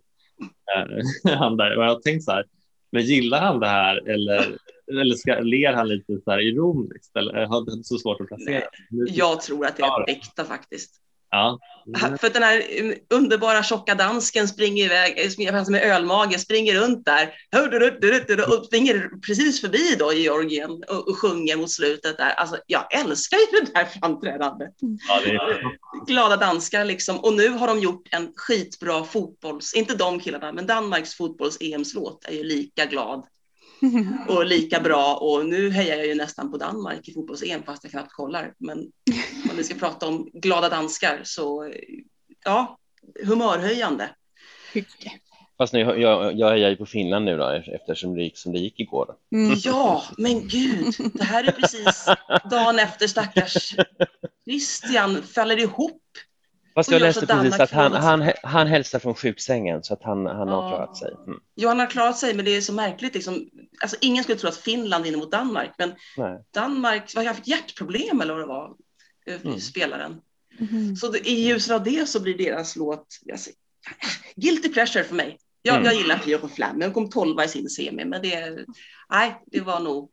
eh, 0.76 1.34
han 1.38 1.58
där 1.58 1.78
och 1.78 1.84
jag 1.84 1.90
har 1.90 2.00
tänkt 2.02 2.24
så 2.24 2.32
här, 2.32 2.46
men 2.92 3.02
gillar 3.04 3.42
han 3.42 3.60
det 3.60 3.68
här 3.68 4.10
eller, 4.10 4.58
eller 4.92 5.16
ska, 5.16 5.40
ler 5.40 5.74
han 5.74 5.88
lite 5.88 6.18
så 6.24 6.32
här 6.32 6.40
ironiskt 6.40 7.16
eller 7.16 7.46
har 7.46 7.66
det 7.66 7.84
så 7.84 7.98
svårt 7.98 8.22
att 8.22 8.28
placera? 8.28 8.64
Nu- 8.90 9.06
Jag 9.10 9.42
tror 9.42 9.66
att 9.66 9.78
det 9.78 9.84
är 9.84 10.10
äkta 10.10 10.46
faktiskt. 10.46 10.96
Ja. 11.32 11.60
För 12.20 12.28
att 12.28 12.34
den 12.34 12.44
här 12.44 12.64
eh, 12.70 12.94
underbara 13.10 13.64
tjocka 13.64 13.96
dansken 13.96 14.48
springer 14.48 14.86
iväg, 14.86 15.20
eh, 15.20 15.30
springer 15.30 15.52
fram 15.52 15.72
med 15.72 15.84
ölmage, 15.84 16.40
springer 16.40 16.76
runt 16.76 17.06
där 17.06 17.34
och 18.48 18.66
springer 18.66 19.10
precis 19.28 19.62
förbi 19.62 19.96
då 20.00 20.14
Georgien 20.14 20.72
och, 20.72 21.08
och 21.08 21.18
sjunger 21.18 21.58
mot 21.58 21.72
slutet 21.72 22.18
där. 22.18 22.30
Alltså, 22.30 22.58
jag 22.68 22.94
älskar 22.94 23.38
ju 23.38 23.60
det 23.60 23.74
där 23.74 23.86
framträdandet. 23.86 24.74
ja, 25.08 25.20
det 25.24 25.30
är, 25.30 25.78
Glada 26.08 26.38
danskar 26.38 26.86
liksom. 26.86 27.20
Och 27.20 27.34
nu 27.34 27.50
har 27.50 27.68
de 27.68 27.80
gjort 27.80 28.08
en 28.12 28.34
skitbra 28.36 29.04
fotbolls, 29.04 29.74
inte 29.74 29.96
de 29.96 30.20
killarna, 30.20 30.52
men 30.52 30.68
Danmarks 30.68 31.16
fotbolls-EMs-låt 31.16 32.26
är 32.26 32.34
ju 32.34 32.44
lika 32.44 32.86
glad 32.86 33.26
och 34.28 34.46
lika 34.46 34.80
bra. 34.80 35.16
Och 35.16 35.46
nu 35.46 35.70
hejar 35.70 35.98
jag 35.98 36.08
ju 36.08 36.16
nästan 36.16 36.52
på 36.52 36.58
Danmark 36.58 37.08
i 37.08 37.14
fotbolls-EM 37.14 37.64
fast 37.64 37.84
jag 37.84 37.92
knappt 37.92 38.14
kollar. 38.14 38.54
Men 38.58 38.78
om 39.50 39.58
vi 39.58 39.64
ska 39.64 39.76
prata 39.76 40.08
om 40.08 40.30
glada 40.34 40.70
danskar 40.70 41.22
så 41.24 41.74
ja, 42.44 42.78
humörhöjande. 43.26 44.10
Mycket. 44.74 45.14
Fast 45.58 45.74
nu, 45.74 45.80
jag, 45.80 46.38
jag 46.38 46.52
hejar 46.52 46.70
ju 46.70 46.76
på 46.76 46.86
Finland 46.86 47.26
nu 47.26 47.38
då 47.38 47.62
eftersom 47.74 48.16
det 48.16 48.24
gick 48.24 48.38
som 48.38 48.52
det 48.52 48.60
gick 48.60 48.80
igår. 48.80 49.16
Mm. 49.32 49.58
Ja, 49.64 50.04
men 50.18 50.48
gud, 50.48 50.94
det 51.14 51.24
här 51.24 51.44
är 51.44 51.52
precis 51.52 52.06
dagen 52.50 52.80
efter 52.80 53.08
stackars 53.08 53.76
Christian 54.46 55.24
faller 55.24 55.60
ihop. 55.60 56.02
Fast 56.80 56.90
Och 56.90 56.96
jag 56.96 57.02
läste 57.02 57.28
så 57.28 57.34
precis 57.34 57.60
att 57.60 57.72
han, 57.72 57.94
han, 57.94 58.32
han 58.44 58.68
hälsar 58.68 59.00
från 59.00 59.16
sjuksängen 59.16 59.84
så 59.84 59.94
att 59.94 60.04
han, 60.04 60.26
han 60.26 60.48
har 60.48 60.64
Ja. 60.64 60.70
klarat 60.70 60.98
sig. 60.98 61.12
Mm. 61.28 61.40
Ja, 61.56 61.68
han 61.68 61.80
har 61.80 61.88
klarat 61.88 62.18
sig, 62.18 62.34
men 62.34 62.46
det 62.46 62.52
är 62.56 62.62
så 62.62 62.74
märkligt. 62.74 63.14
Liksom. 63.14 63.50
Alltså, 63.82 63.98
ingen 64.02 64.24
skulle 64.24 64.38
tro 64.40 64.50
att 64.50 64.58
Finland 64.58 65.04
vinner 65.04 65.18
mot 65.18 65.32
Danmark, 65.32 65.72
men 65.78 65.94
Nej. 66.18 66.44
Danmark, 66.54 67.16
vad, 67.16 67.26
jag 67.26 67.36
fick 67.36 67.48
hjärtproblem 67.48 68.22
eller 68.22 68.34
vad 68.34 68.42
det 68.44 68.48
var, 68.48 68.76
eh, 69.28 69.42
Mm. 69.46 69.60
spelaren. 69.60 70.22
Mhm. 70.60 70.96
Så 70.96 71.08
det, 71.08 71.30
i 71.30 71.34
ljuset 71.48 71.74
av 71.76 71.84
det 71.84 72.10
så 72.10 72.20
blir 72.20 72.38
deras 72.38 72.76
låt, 72.76 73.08
alltså, 73.32 73.50
guilty 74.36 74.70
pleasure 74.70 75.04
för 75.04 75.16
mig. 75.16 75.38
Jag, 75.62 75.74
Mm. 75.76 75.86
jag 75.86 75.96
gillar 75.96 76.18
Fyr 76.18 76.40
och 76.44 76.52
Flam, 76.52 76.76
men 76.78 76.84
hon 76.88 76.94
kom 76.94 77.10
tolva 77.10 77.46
i 77.46 77.48
sin 77.48 77.70
semi, 77.70 78.06
men 78.06 78.22
det, 78.22 78.66
nej, 79.10 79.42
det 79.46 79.60
var 79.62 79.80
nog 79.80 80.10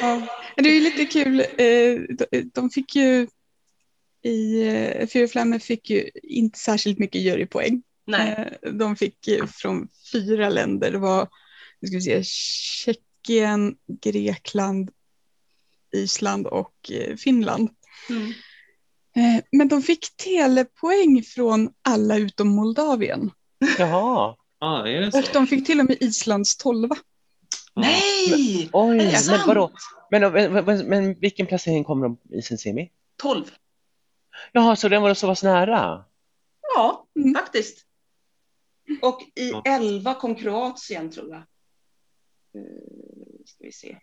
Ja. 0.00 0.26
Det 0.56 0.68
är 0.68 0.74
ju 0.74 0.80
lite 0.80 1.04
kul. 1.04 1.40
eh, 1.40 2.42
De 2.54 2.70
fick 2.70 2.96
ju 2.96 3.26
i 4.24 4.68
eh, 4.68 5.06
Fyrflammor 5.06 5.58
fick 5.58 5.90
ju 5.90 6.10
inte 6.22 6.58
särskilt 6.58 6.98
mycket 6.98 7.20
jurypoäng. 7.20 7.82
Nej. 8.06 8.52
Eh, 8.62 8.72
De 8.72 8.96
fick 8.96 9.28
ju 9.28 9.46
från 9.46 9.88
fyra 10.12 10.48
länder. 10.48 10.90
Det 10.92 10.98
var 10.98 11.28
nu 11.80 11.88
ska 11.88 11.96
vi 11.96 12.02
se, 12.02 12.22
Tjeckien, 12.24 13.76
Grekland, 14.02 14.90
Island 15.94 16.46
och 16.46 16.90
eh, 16.92 17.16
Finland. 17.16 17.68
Mm. 18.10 18.32
Men 19.52 19.68
de 19.68 19.82
fick 19.82 20.16
telepoäng 20.16 21.22
från 21.22 21.70
alla 21.82 22.16
utom 22.16 22.48
Moldavien. 22.48 23.30
Jaha. 23.78 24.36
Ja, 24.58 24.88
är 24.88 25.00
det 25.00 25.12
så? 25.12 25.18
Och 25.18 25.24
de 25.32 25.46
fick 25.46 25.66
till 25.66 25.80
och 25.80 25.86
med 25.86 25.96
Islands 26.00 26.56
tolva. 26.56 26.96
Nej! 27.74 28.70
Oj, 28.72 28.94
Är 28.94 28.98
det 28.98 29.04
men 29.12 29.20
sant? 29.20 29.42
vadå? 29.46 29.70
Men, 30.10 30.32
men, 30.32 30.64
men, 30.64 30.86
men 30.86 31.14
vilken 31.20 31.46
placering 31.46 31.84
kom 31.84 32.00
de 32.00 32.18
i 32.38 32.42
sin 32.42 32.58
semi? 32.58 32.90
12. 33.22 33.44
Jaha, 34.52 34.76
så 34.76 34.88
den 34.88 35.02
var 35.02 35.14
så 35.14 35.26
pass 35.26 35.42
nära? 35.42 36.04
Ja, 36.74 37.06
Mm. 37.18 37.34
faktiskt. 37.34 37.78
Och 39.02 39.22
i 39.34 39.50
Ja. 39.50 39.62
11 39.66 40.14
kom 40.14 40.34
Kroatien 40.34 41.10
tror 41.10 41.28
jag. 41.30 41.38
Uh, 41.38 41.44
ska 43.46 43.64
vi 43.64 43.72
se. 43.72 43.96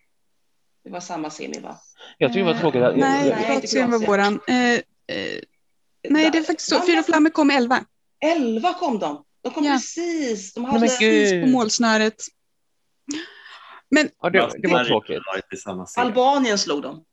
Det 0.84 0.90
var 0.90 1.00
samma 1.00 1.30
semi 1.30 1.60
va? 1.60 1.76
Jag 2.18 2.32
tycker 2.32 2.46
det 2.46 2.52
var 2.52 2.60
tråkigt. 2.60 2.82
att- 2.82 2.96
Nej, 2.96 3.44
Kroatien 3.46 3.90
var 3.90 3.98
våran. 3.98 4.40
Eh, 4.48 4.72
eh, 5.16 5.40
nej, 6.08 6.30
det 6.32 6.38
är 6.38 6.42
faktiskt 6.42 6.68
så. 6.70 6.80
Fyra 6.86 7.02
flammor 7.02 7.30
kom 7.30 7.50
elva. 7.50 7.84
11 8.24 8.74
kom 8.74 8.98
de. 8.98 9.24
De 9.42 9.52
kom 9.52 9.64
Ja. 9.64 9.72
precis. 9.72 10.54
De 10.54 10.64
hade... 10.64 10.80
men. 10.80 10.88
Precis 10.88 11.32
på 11.44 11.50
målsnöret. 11.50 12.22
Men 13.90 14.10
Ja, 14.22 14.30
det, 14.30 14.50
det 14.58 14.68
var 14.68 14.84
tråkigt. 14.84 15.18
Albanien 15.96 16.58
slog 16.58 16.82
dem. 16.82 17.04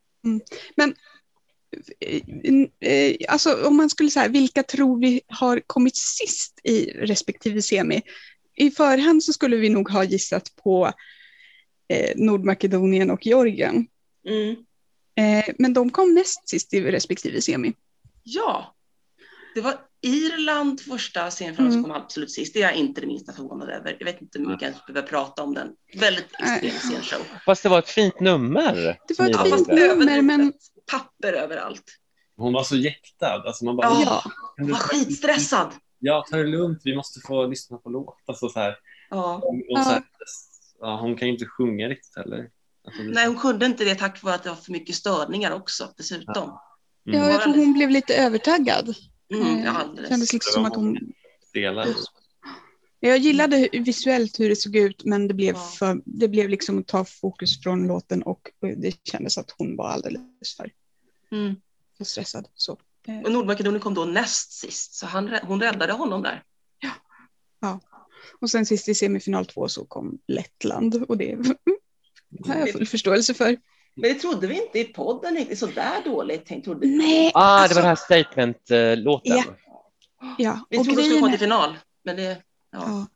eh, 0.78 0.86
eh, 0.86 0.92
alltså 3.28 3.68
om 3.68 3.78
man 3.78 3.90
skulle 3.90 4.10
säga 4.12 4.28
vilka 4.28 4.64
tror 4.64 5.00
vi 5.00 5.22
har 5.28 5.62
kommit 5.68 5.98
sist 5.98 6.60
i 6.64 6.86
respektive 6.86 7.62
semi? 7.62 8.02
I 8.56 8.72
förhand 8.72 9.24
så 9.24 9.34
skulle 9.34 9.58
vi 9.58 9.70
nog 9.70 9.90
ha 9.90 10.04
gissat 10.04 10.56
på 10.64 10.94
eh, 11.88 12.12
Nordmakedonien 12.16 13.12
och 13.12 13.26
Georgien. 13.26 13.88
Mm. 14.28 14.56
Eh, 15.16 15.54
men 15.58 15.74
de 15.74 15.90
kom 15.90 16.14
näst 16.14 16.50
sist 16.50 16.74
i 16.74 16.82
respektive 16.82 17.42
semi. 17.42 17.74
Ja. 18.24 18.76
Det 19.56 19.62
var 19.62 19.76
Irland 20.02 20.82
första 20.82 21.32
semifinalen 21.32 21.72
som 21.72 21.80
Mm. 21.80 21.92
kom 21.92 22.02
absolut 22.02 22.32
sist. 22.32 22.54
Det 22.54 22.60
är 22.62 22.64
jag 22.64 22.76
inte 22.76 23.02
det 23.02 23.08
minsta 23.08 23.34
förvånad 23.34 23.70
över. 23.70 23.96
Jag 24.00 24.06
vet 24.06 24.22
inte 24.22 24.40
hur 24.40 24.46
mycket 24.46 24.62
jag 24.62 24.70
ens 24.70 24.86
behöver 24.86 25.08
prata 25.08 25.44
om 25.44 25.54
den. 25.54 25.68
Väldigt 26.00 26.26
extrem 26.40 26.72
scenshow. 26.72 27.22
Fast 27.46 27.64
det 27.64 27.70
var 27.70 27.80
ett 27.80 27.90
fint 27.90 28.20
nummer. 28.20 28.98
Det 29.08 29.20
var 29.20 29.30
ett 29.30 29.56
fint 29.56 29.68
nummer, 29.68 30.22
men-. 30.22 30.54
Papper 30.92 31.34
överallt. 31.34 31.84
Hon 32.38 32.54
var 32.54 32.64
så 32.64 32.76
jäktad. 32.76 33.44
Alltså 33.46 33.66
man 33.66 33.76
bara, 33.76 33.88
Ja. 33.88 34.02
Ja, 34.26 34.32
du- 34.66 34.72
var 34.72 34.80
skitstressad. 34.80 35.72
Ja, 36.00 36.26
ta 36.32 36.38
det 36.38 36.44
lugnt. 36.48 36.82
Vi 36.84 36.96
måste 36.96 37.20
få 37.20 37.48
lyssna 37.48 37.78
på 37.78 37.90
låt. 37.90 38.18
Alltså, 38.26 38.50
så 38.50 38.60
här. 38.60 38.76
Ja. 39.10 39.36
Och 39.72 39.78
så 39.84 39.90
här, 39.90 40.04
ja, 40.80 41.00
hon 41.02 41.16
kan 41.16 41.28
ju 41.28 41.34
inte 41.34 41.46
sjunga 41.46 41.88
riktigt 41.88 42.16
heller. 42.16 42.50
Alltså, 42.88 43.04
det- 43.04 43.10
Nej, 43.14 43.28
hon 43.28 43.38
kunde 43.38 43.66
inte 43.66 43.84
det 43.84 43.96
tack 43.96 44.24
vare 44.24 44.36
att 44.36 44.44
det 44.44 44.50
var 44.50 44.56
för 44.56 44.72
mycket 44.72 44.96
störningar 44.96 45.52
också 45.52 45.94
dessutom. 45.98 46.44
Mm. 47.08 47.20
ja, 47.20 47.30
jag 47.30 47.42
tror 47.42 47.56
hon 47.56 47.74
blev 47.74 47.90
lite 47.90 48.16
övertaggad. 48.16 48.96
Mm, 49.34 49.48
Eh, 49.58 49.64
ja, 49.66 49.72
alldeles. 49.72 50.10
kändes 50.10 50.34
liksom 50.34 50.52
som 50.54 50.66
att 50.66 50.76
hon... 50.76 50.98
Delar. 51.54 51.88
Jag 53.00 53.18
gillade 53.18 53.70
visuellt 53.74 54.40
hur 54.40 54.50
det 54.50 54.56
såg 54.56 54.76
ut 54.76 55.04
men 55.06 55.28
det 55.28 55.34
blev, 55.34 55.56
Ja. 55.56 55.62
för, 55.80 56.02
det 56.06 56.28
blev 56.28 56.50
liksom 56.50 56.80
att 56.80 56.88
ta 56.88 57.06
fokus 57.06 57.62
från 57.64 57.88
låten 57.88 58.24
och 58.24 58.42
det 58.78 58.96
kändes 59.12 59.38
att 59.38 59.52
hon 59.58 59.76
var 59.76 59.88
alldeles 59.90 60.56
för, 60.58 60.72
Mm. 61.32 61.56
för 61.98 62.04
stressad. 62.04 62.48
Så. 62.56 62.78
eh, 63.08 63.20
Och 63.20 63.32
Nordmakedonien 63.32 63.82
kom 63.82 63.94
då 63.94 64.06
näst 64.06 64.52
sist, 64.52 64.94
så 64.94 65.06
han, 65.06 65.30
hon 65.44 65.62
räddade 65.62 65.94
honom 65.94 66.22
där. 66.24 66.44
Och 68.42 68.50
sen 68.50 68.66
sist 68.66 68.90
i 68.90 68.96
semifinal 68.96 69.46
två 69.46 69.68
så 69.68 69.86
kom 69.86 70.20
Lettland 70.28 71.04
och 71.08 71.18
det 71.18 71.36
har 72.48 72.56
jag 72.56 72.72
full 72.72 72.88
förståelse 72.88 73.34
för. 73.34 73.58
Men 73.96 74.14
det 74.14 74.20
trodde 74.20 74.48
vi 74.48 74.66
inte 74.66 74.80
i 74.80 74.86
podden, 74.86 75.38
inte 75.38 75.56
så 75.56 75.66
där 75.66 76.04
dåligt. 76.04 76.46
tänkt, 76.46 76.66
Trodde 76.66 76.80
vi. 76.88 76.98
Nej, 76.98 77.32
Ah, 77.34 77.56
det 77.58 77.62
alltså, 77.64 77.76
var 77.76 77.82
den 77.82 77.90
här 77.90 77.96
statement-låten. 77.96 79.38
Ja. 79.38 79.44
ja. 80.38 80.66
Vi 80.70 80.78
och 80.80 80.84
trodde 80.84 81.02
hon 81.02 81.06
skulle 81.06 81.20
komma 81.20 81.32
till 81.32 81.40
final. 81.40 81.78
Men 82.04 82.16
det, 82.16 82.24
ja. 82.24 82.38
ja. 82.72 83.08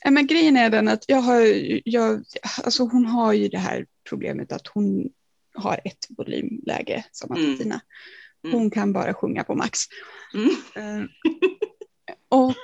Ja, 0.00 0.10
men 0.10 0.26
grejen 0.26 0.56
är 0.56 0.70
den 0.70 0.88
att 0.88 1.04
jag 1.08 1.20
har, 1.20 1.40
jag, 1.84 2.24
alltså 2.64 2.82
hon 2.82 3.06
har 3.06 3.32
ju 3.32 3.48
det 3.48 3.58
här 3.58 3.86
problemet 4.08 4.52
att 4.52 4.66
hon 4.66 5.08
har 5.58 5.80
ett 5.84 6.06
volymläge 6.08 7.04
som 7.12 7.36
Mm. 7.36 7.58
Tina. 7.58 7.80
Mm. 8.44 8.56
Hon 8.56 8.70
kan 8.70 8.92
bara 8.92 9.14
sjunga 9.14 9.44
på 9.44 9.54
max. 9.54 9.78
Mm. 10.34 10.50
Eh, 10.74 11.08
och 12.28 12.54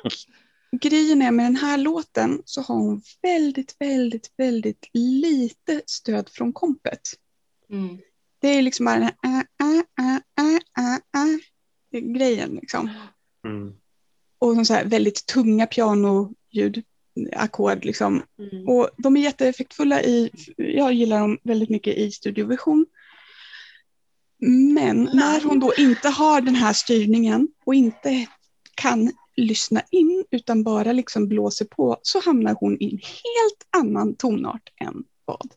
grejen 0.80 1.22
är 1.22 1.30
med 1.30 1.46
den 1.46 1.56
här 1.56 1.78
låten 1.78 2.42
så 2.44 2.60
har 2.60 2.74
hon 2.74 3.02
väldigt, 3.22 3.76
väldigt, 3.78 4.30
väldigt 4.36 4.90
lite 4.92 5.82
stöd 5.86 6.28
från 6.28 6.52
kompet. 6.52 7.00
Mm. 7.70 7.98
Det 8.40 8.48
är 8.48 8.62
liksom 8.62 8.86
bara 8.86 8.98
den 8.98 9.10
här 9.22 9.46
äh, 9.60 9.68
äh, 9.68 10.16
äh, 10.38 10.54
äh, 10.78 10.94
äh, 10.94 11.34
äh, 11.92 12.00
grejen 12.00 12.54
liksom. 12.54 12.90
Mm. 13.46 13.74
Och 14.38 14.66
så 14.66 14.74
här 14.74 14.84
väldigt 14.84 15.26
tunga 15.26 15.66
pianoljud, 15.66 16.82
ackord 17.36 17.84
liksom. 17.84 18.22
Mm. 18.38 18.68
Och 18.68 18.90
de 18.96 19.16
är 19.16 19.20
jätteeffektfulla 19.20 20.02
i, 20.02 20.30
jag 20.56 20.92
gillar 20.92 21.20
dem 21.20 21.38
väldigt 21.42 21.70
mycket 21.70 21.96
i 21.96 22.10
studioversion. 22.10 22.86
Men 24.74 25.10
när 25.14 25.40
hon 25.44 25.60
då 25.60 25.74
inte 25.78 26.08
har 26.08 26.40
den 26.40 26.54
här 26.54 26.72
styrningen 26.72 27.48
och 27.66 27.74
inte 27.74 28.26
kan 28.74 29.12
lyssna 29.36 29.82
in 29.90 30.24
utan 30.30 30.64
bara 30.64 30.92
liksom 30.92 31.28
blåser 31.28 31.64
på 31.64 31.98
så 32.02 32.20
hamnar 32.20 32.54
hon 32.60 32.76
i 32.80 32.84
en 32.84 32.98
helt 32.98 33.86
annan 33.86 34.14
tonart 34.16 34.72
än 34.80 35.04
vad 35.24 35.50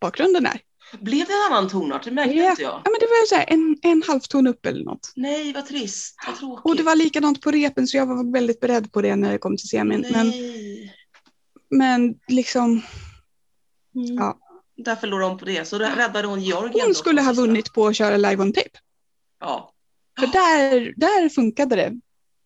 bakgrunden 0.00 0.46
är. 0.46 0.60
Blev 1.00 1.26
det 1.26 1.32
en 1.32 1.52
annan 1.52 1.70
tonart? 1.70 2.04
Det 2.04 2.10
märkte 2.10 2.34
Ja. 2.34 2.50
inte 2.50 2.62
jag. 2.62 2.72
Ja, 2.72 2.82
men 2.84 2.96
det 3.00 3.06
var 3.06 3.26
så 3.26 3.34
här 3.34 3.44
en, 3.48 3.78
en 3.82 4.02
halvton 4.06 4.46
upp 4.46 4.66
eller 4.66 4.84
något. 4.84 5.12
Nej, 5.16 5.52
vad 5.52 5.66
trist. 5.66 6.16
Vad 6.26 6.36
tråkigt. 6.36 6.64
Och 6.64 6.76
det 6.76 6.82
var 6.82 6.96
likadant 6.96 7.40
på 7.40 7.50
repen 7.50 7.86
så 7.86 7.96
jag 7.96 8.06
var 8.06 8.32
väldigt 8.32 8.60
beredd 8.60 8.92
på 8.92 9.02
det 9.02 9.16
när 9.16 9.32
det 9.32 9.38
kom 9.38 9.56
till 9.56 9.68
semin. 9.68 10.00
Nej. 10.00 10.12
men 10.12 10.26
liksom, 12.28 12.82
Mm. 13.96 14.14
Ja. 14.16 14.38
Där 14.76 14.96
förlorade 14.96 15.28
hon 15.30 15.38
på 15.38 15.44
det. 15.44 15.68
Så 15.68 15.78
räddade 15.78 16.28
hon 16.28 16.40
Georgien. 16.42 16.72
hon 16.80 16.88
då 16.88 16.94
skulle 16.94 17.22
ha 17.22 17.32
vunnit 17.32 17.72
på 17.72 17.86
att 17.86 17.96
köra 17.96 18.16
live 18.16 18.42
on 18.42 18.52
tape. 18.52 18.70
Ja. 19.40 19.72
För 20.18 20.26
där, 20.26 20.94
där 20.96 21.28
funkade 21.28 21.76
det. 21.76 21.92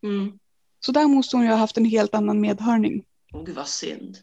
Mm. 0.03 0.39
Så 0.81 0.93
där 0.93 1.07
måste 1.07 1.37
hon 1.37 1.45
ju 1.45 1.51
ha 1.51 1.57
haft 1.57 1.77
en 1.77 1.85
helt 1.85 2.15
annan 2.15 2.41
medhörning. 2.41 3.05
Åh, 3.35 3.45
gud 3.45 3.55
vad 3.57 3.69
synd. 3.69 4.19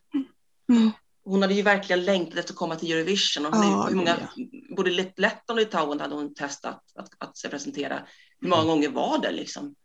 Mm. 0.71 0.91
Hon 1.23 1.41
hade 1.41 1.53
ju 1.53 1.61
verkligen 1.61 2.05
längtat 2.05 2.37
efter 2.39 2.53
att 2.53 2.57
komma 2.57 2.75
till 2.75 2.91
Eurovision. 2.91 3.45
Och 3.45 3.55
Ja, 3.55 3.85
hur 3.89 3.95
många, 3.95 4.17
ja. 4.35 4.43
Både 4.75 4.91
Lett- 4.91 5.19
Lettland 5.19 5.59
och 5.59 5.65
Litauen 5.65 5.99
hade 5.99 6.15
hon 6.15 6.33
testat 6.33 6.83
att, 6.95 7.09
att 7.17 7.37
sig 7.37 7.49
presentera. 7.49 8.07
Hur 8.39 8.49
många 8.49 8.63
gånger 8.63 8.89
var 8.89 9.21
det 9.21 9.31
liksom? 9.31 9.75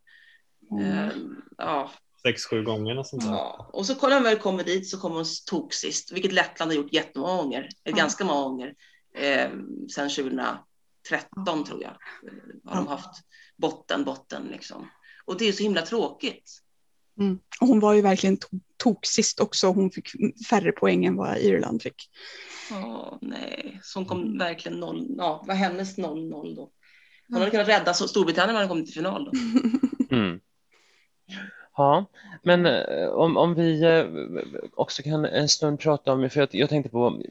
Mm. 0.71 0.85
Eh, 0.93 1.11
ja, 1.59 1.91
Sex, 2.23 2.45
sju 2.47 2.63
gånger 2.63 2.99
och 2.99 3.07
sånt 3.07 3.23
där. 3.23 3.31
ja. 3.31 3.71
Och 3.73 3.87
så 3.87 3.95
när 4.09 4.15
hon 4.15 4.23
väl 4.23 4.37
kommer 4.39 4.65
dit 4.65 4.89
så 4.89 4.99
kommer 4.99 5.17
hon 5.17 5.25
tok 5.51 5.73
sist, 5.75 6.13
vilket 6.13 6.33
Lettland 6.33 6.71
har 6.71 6.77
gjort 6.77 6.93
jättemånga 6.93 7.43
gånger. 7.43 7.69
Ja. 7.85 7.93
ganska 7.93 8.25
många 8.25 8.43
gånger. 8.43 8.75
Eh, 9.15 9.51
sen 9.95 10.09
2013 10.11 11.65
tror 11.67 11.83
jag. 11.83 11.91
eh, 11.91 12.33
Har 12.65 12.77
de 12.77 12.87
haft 12.87 13.21
botten, 13.57 14.05
botten 14.05 14.43
liksom. 14.51 14.91
Och 15.25 15.39
det 15.39 15.49
är 15.49 15.53
så 15.53 15.63
himla 15.63 15.83
tråkigt. 15.83 16.61
Mm. 17.21 17.39
Hon 17.61 17.81
var 17.81 17.95
ju 17.95 18.01
verkligen 18.03 18.37
to- 18.39 18.61
tok 18.77 19.07
sist 19.07 19.41
också. 19.41 19.67
Hon 19.67 19.91
fick 19.91 20.09
färre 20.51 20.73
poäng 20.73 21.05
än 21.05 21.17
vad 21.17 21.39
Irland 21.39 21.83
fick. 21.83 22.11
Åh, 22.73 23.19
nej, 23.21 23.81
så 23.83 23.99
hon 23.99 24.07
kom 24.07 24.23
Mm. 24.23 24.39
verkligen 24.39 24.81
noll. 24.81 25.07
Ja, 25.19 25.45
vad 25.47 25.57
hennes 25.57 25.99
0-0 25.99 26.55
då. 26.57 26.71
Hon 27.29 27.39
hade 27.39 27.51
kunnat 27.51 27.69
rädda 27.69 27.95
så- 27.95 28.09
Storbritannien 28.09 28.55
när 28.55 28.61
de 28.63 28.69
kommit 28.69 28.87
till 28.87 28.95
final 28.95 29.25
då. 29.25 29.33
Mm. 30.17 30.41
Ja, 31.81 32.05
men 32.43 32.67
eh, 32.67 33.09
om, 33.09 33.37
om 33.37 33.55
vi 33.55 33.83
eh, 33.85 34.05
också 34.75 35.03
kan 35.03 35.25
en 35.25 35.49
stund 35.49 35.81
prata 35.81 36.13
om, 36.13 36.31
för 36.31 36.41
jag, 36.41 36.49
jag 36.53 36.69
tänkte 36.69 36.91
på 36.91 37.23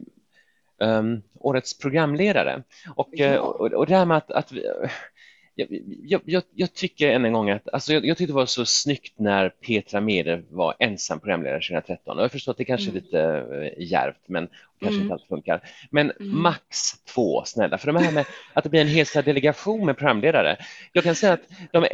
um, 0.80 1.22
årets 1.40 1.78
programledare 1.78 2.64
och, 2.96 3.10
Ja. 3.12 3.26
eh, 3.26 3.38
och, 3.38 3.74
och 3.74 3.86
det 3.86 3.96
här 3.96 4.06
med 4.06 4.18
att, 4.18 4.32
att 4.32 4.52
vi, 4.52 4.66
jag, 6.04 6.22
jag, 6.26 6.44
jag, 6.56 6.74
tycker 6.74 7.10
än 7.10 7.26
en 7.26 7.34
gång 7.34 7.50
att 7.50 7.70
alltså 7.74 7.94
jag, 7.94 8.06
jag 8.06 8.18
tyckte 8.18 8.32
det 8.34 8.36
var 8.36 8.46
så 8.46 8.66
snyggt 8.66 9.14
när 9.20 9.50
Petra 9.50 10.02
Mede 10.02 10.42
var 10.50 10.76
ensam 10.80 11.20
programledare 11.20 11.60
2013 11.62 12.18
och 12.18 12.24
jag 12.24 12.32
förstår 12.32 12.52
att 12.52 12.58
det 12.58 12.66
kanske 12.66 12.88
är 12.88 12.92
Mm. 12.92 13.04
lite 13.04 13.22
eh, 13.22 13.84
djärvt 13.84 14.24
men 14.28 14.48
kanske 14.80 14.96
Mm. 14.96 15.02
inte 15.02 15.14
alltid 15.14 15.28
funkar. 15.28 15.62
Men 15.92 16.12
Mm. 16.20 16.42
max 16.42 16.68
två 17.14 17.44
snälla, 17.46 17.78
för 17.78 17.88
de 17.88 17.96
här 17.96 18.12
med 18.12 18.26
att 18.54 18.64
det 18.64 18.70
blir 18.70 18.82
en 18.82 18.88
hel 18.88 19.06
delegation 19.26 19.86
med 19.86 19.98
programledare. 19.98 20.58
Jag 20.94 21.04
kan 21.04 21.16
säga 21.16 21.34
att 21.34 21.42
de, 21.72 21.86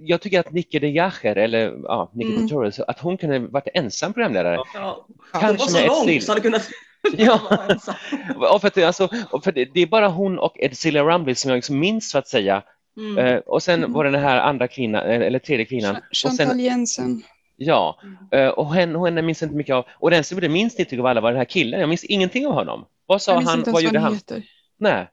jag 0.00 0.20
tycker 0.20 0.40
att 0.40 0.52
Nicke 0.52 0.78
de 0.78 0.88
Jager, 0.88 1.36
eller 1.36 1.72
ja, 1.82 2.10
Nicke 2.14 2.30
Mm. 2.30 2.42
Pretorius, 2.42 2.80
att 2.80 3.00
hon 3.00 3.16
kunde 3.16 3.38
varit 3.38 3.68
ensam 3.74 4.12
programledare. 4.12 4.54
Ja. 4.54 4.64
Ja, 4.74 5.06
Hon 5.32 5.40
var 5.40 5.40
Kanske 5.40 5.66
så 5.68 5.72
med 5.76 5.82
ett 5.82 5.88
lång 5.88 6.06
till. 6.06 6.22
så 6.24 6.32
hade 6.32 6.40
kunnat 6.42 6.68
Ja. 7.18 7.40
Och 8.52 8.60
för 8.60 8.68
att 8.68 8.74
det, 8.74 8.84
alltså, 8.84 9.08
och 9.30 9.44
för 9.44 9.52
det, 9.52 9.64
det 9.74 9.80
är 9.80 9.86
bara 9.86 10.08
hon 10.08 10.38
och 10.38 10.52
Edcilia 10.58 11.02
Rumble 11.04 11.34
som 11.34 11.48
jag 11.50 11.56
liksom 11.56 11.78
minns 11.78 12.10
så 12.10 12.18
att 12.18 12.28
säga. 12.28 12.62
Mm. 12.98 13.18
Eh, 13.18 13.36
och 13.38 13.62
sen 13.62 13.78
Mm. 13.78 13.92
var 13.92 14.04
det 14.04 14.10
den 14.10 14.20
här 14.22 14.40
andra 14.40 14.68
kvinnan, 14.68 15.02
eh, 15.06 15.20
eller 15.20 15.38
tredje 15.38 15.64
kvinnan. 15.66 15.96
Och 15.96 16.02
Chantal 16.12 16.46
sen, 16.46 16.60
Jensen. 16.60 17.22
ja, 17.56 18.00
Mm. 18.02 18.16
eh, 18.46 18.48
och 18.52 18.74
henne, 18.74 18.98
henne 19.04 19.22
minns 19.22 19.42
inte 19.42 19.54
mycket 19.54 19.74
av. 19.74 19.84
Och 19.90 20.10
den 20.10 20.24
som 20.24 20.38
jag 20.42 20.50
minns 20.50 20.80
inte 20.80 20.98
av 21.00 21.06
alla 21.06 21.20
var 21.20 21.30
den 21.30 21.38
här 21.38 21.44
killen. 21.44 21.80
Jag 21.80 21.88
minns 21.88 22.04
ingenting 22.04 22.46
av 22.46 22.52
honom. 22.52 22.84
Vad 23.06 23.22
sa 23.22 23.40
han? 23.40 23.64
Vad 23.66 23.82
gjorde 23.82 23.98
han? 23.98 24.14
heter. 24.14 24.42
Nej. 24.78 25.08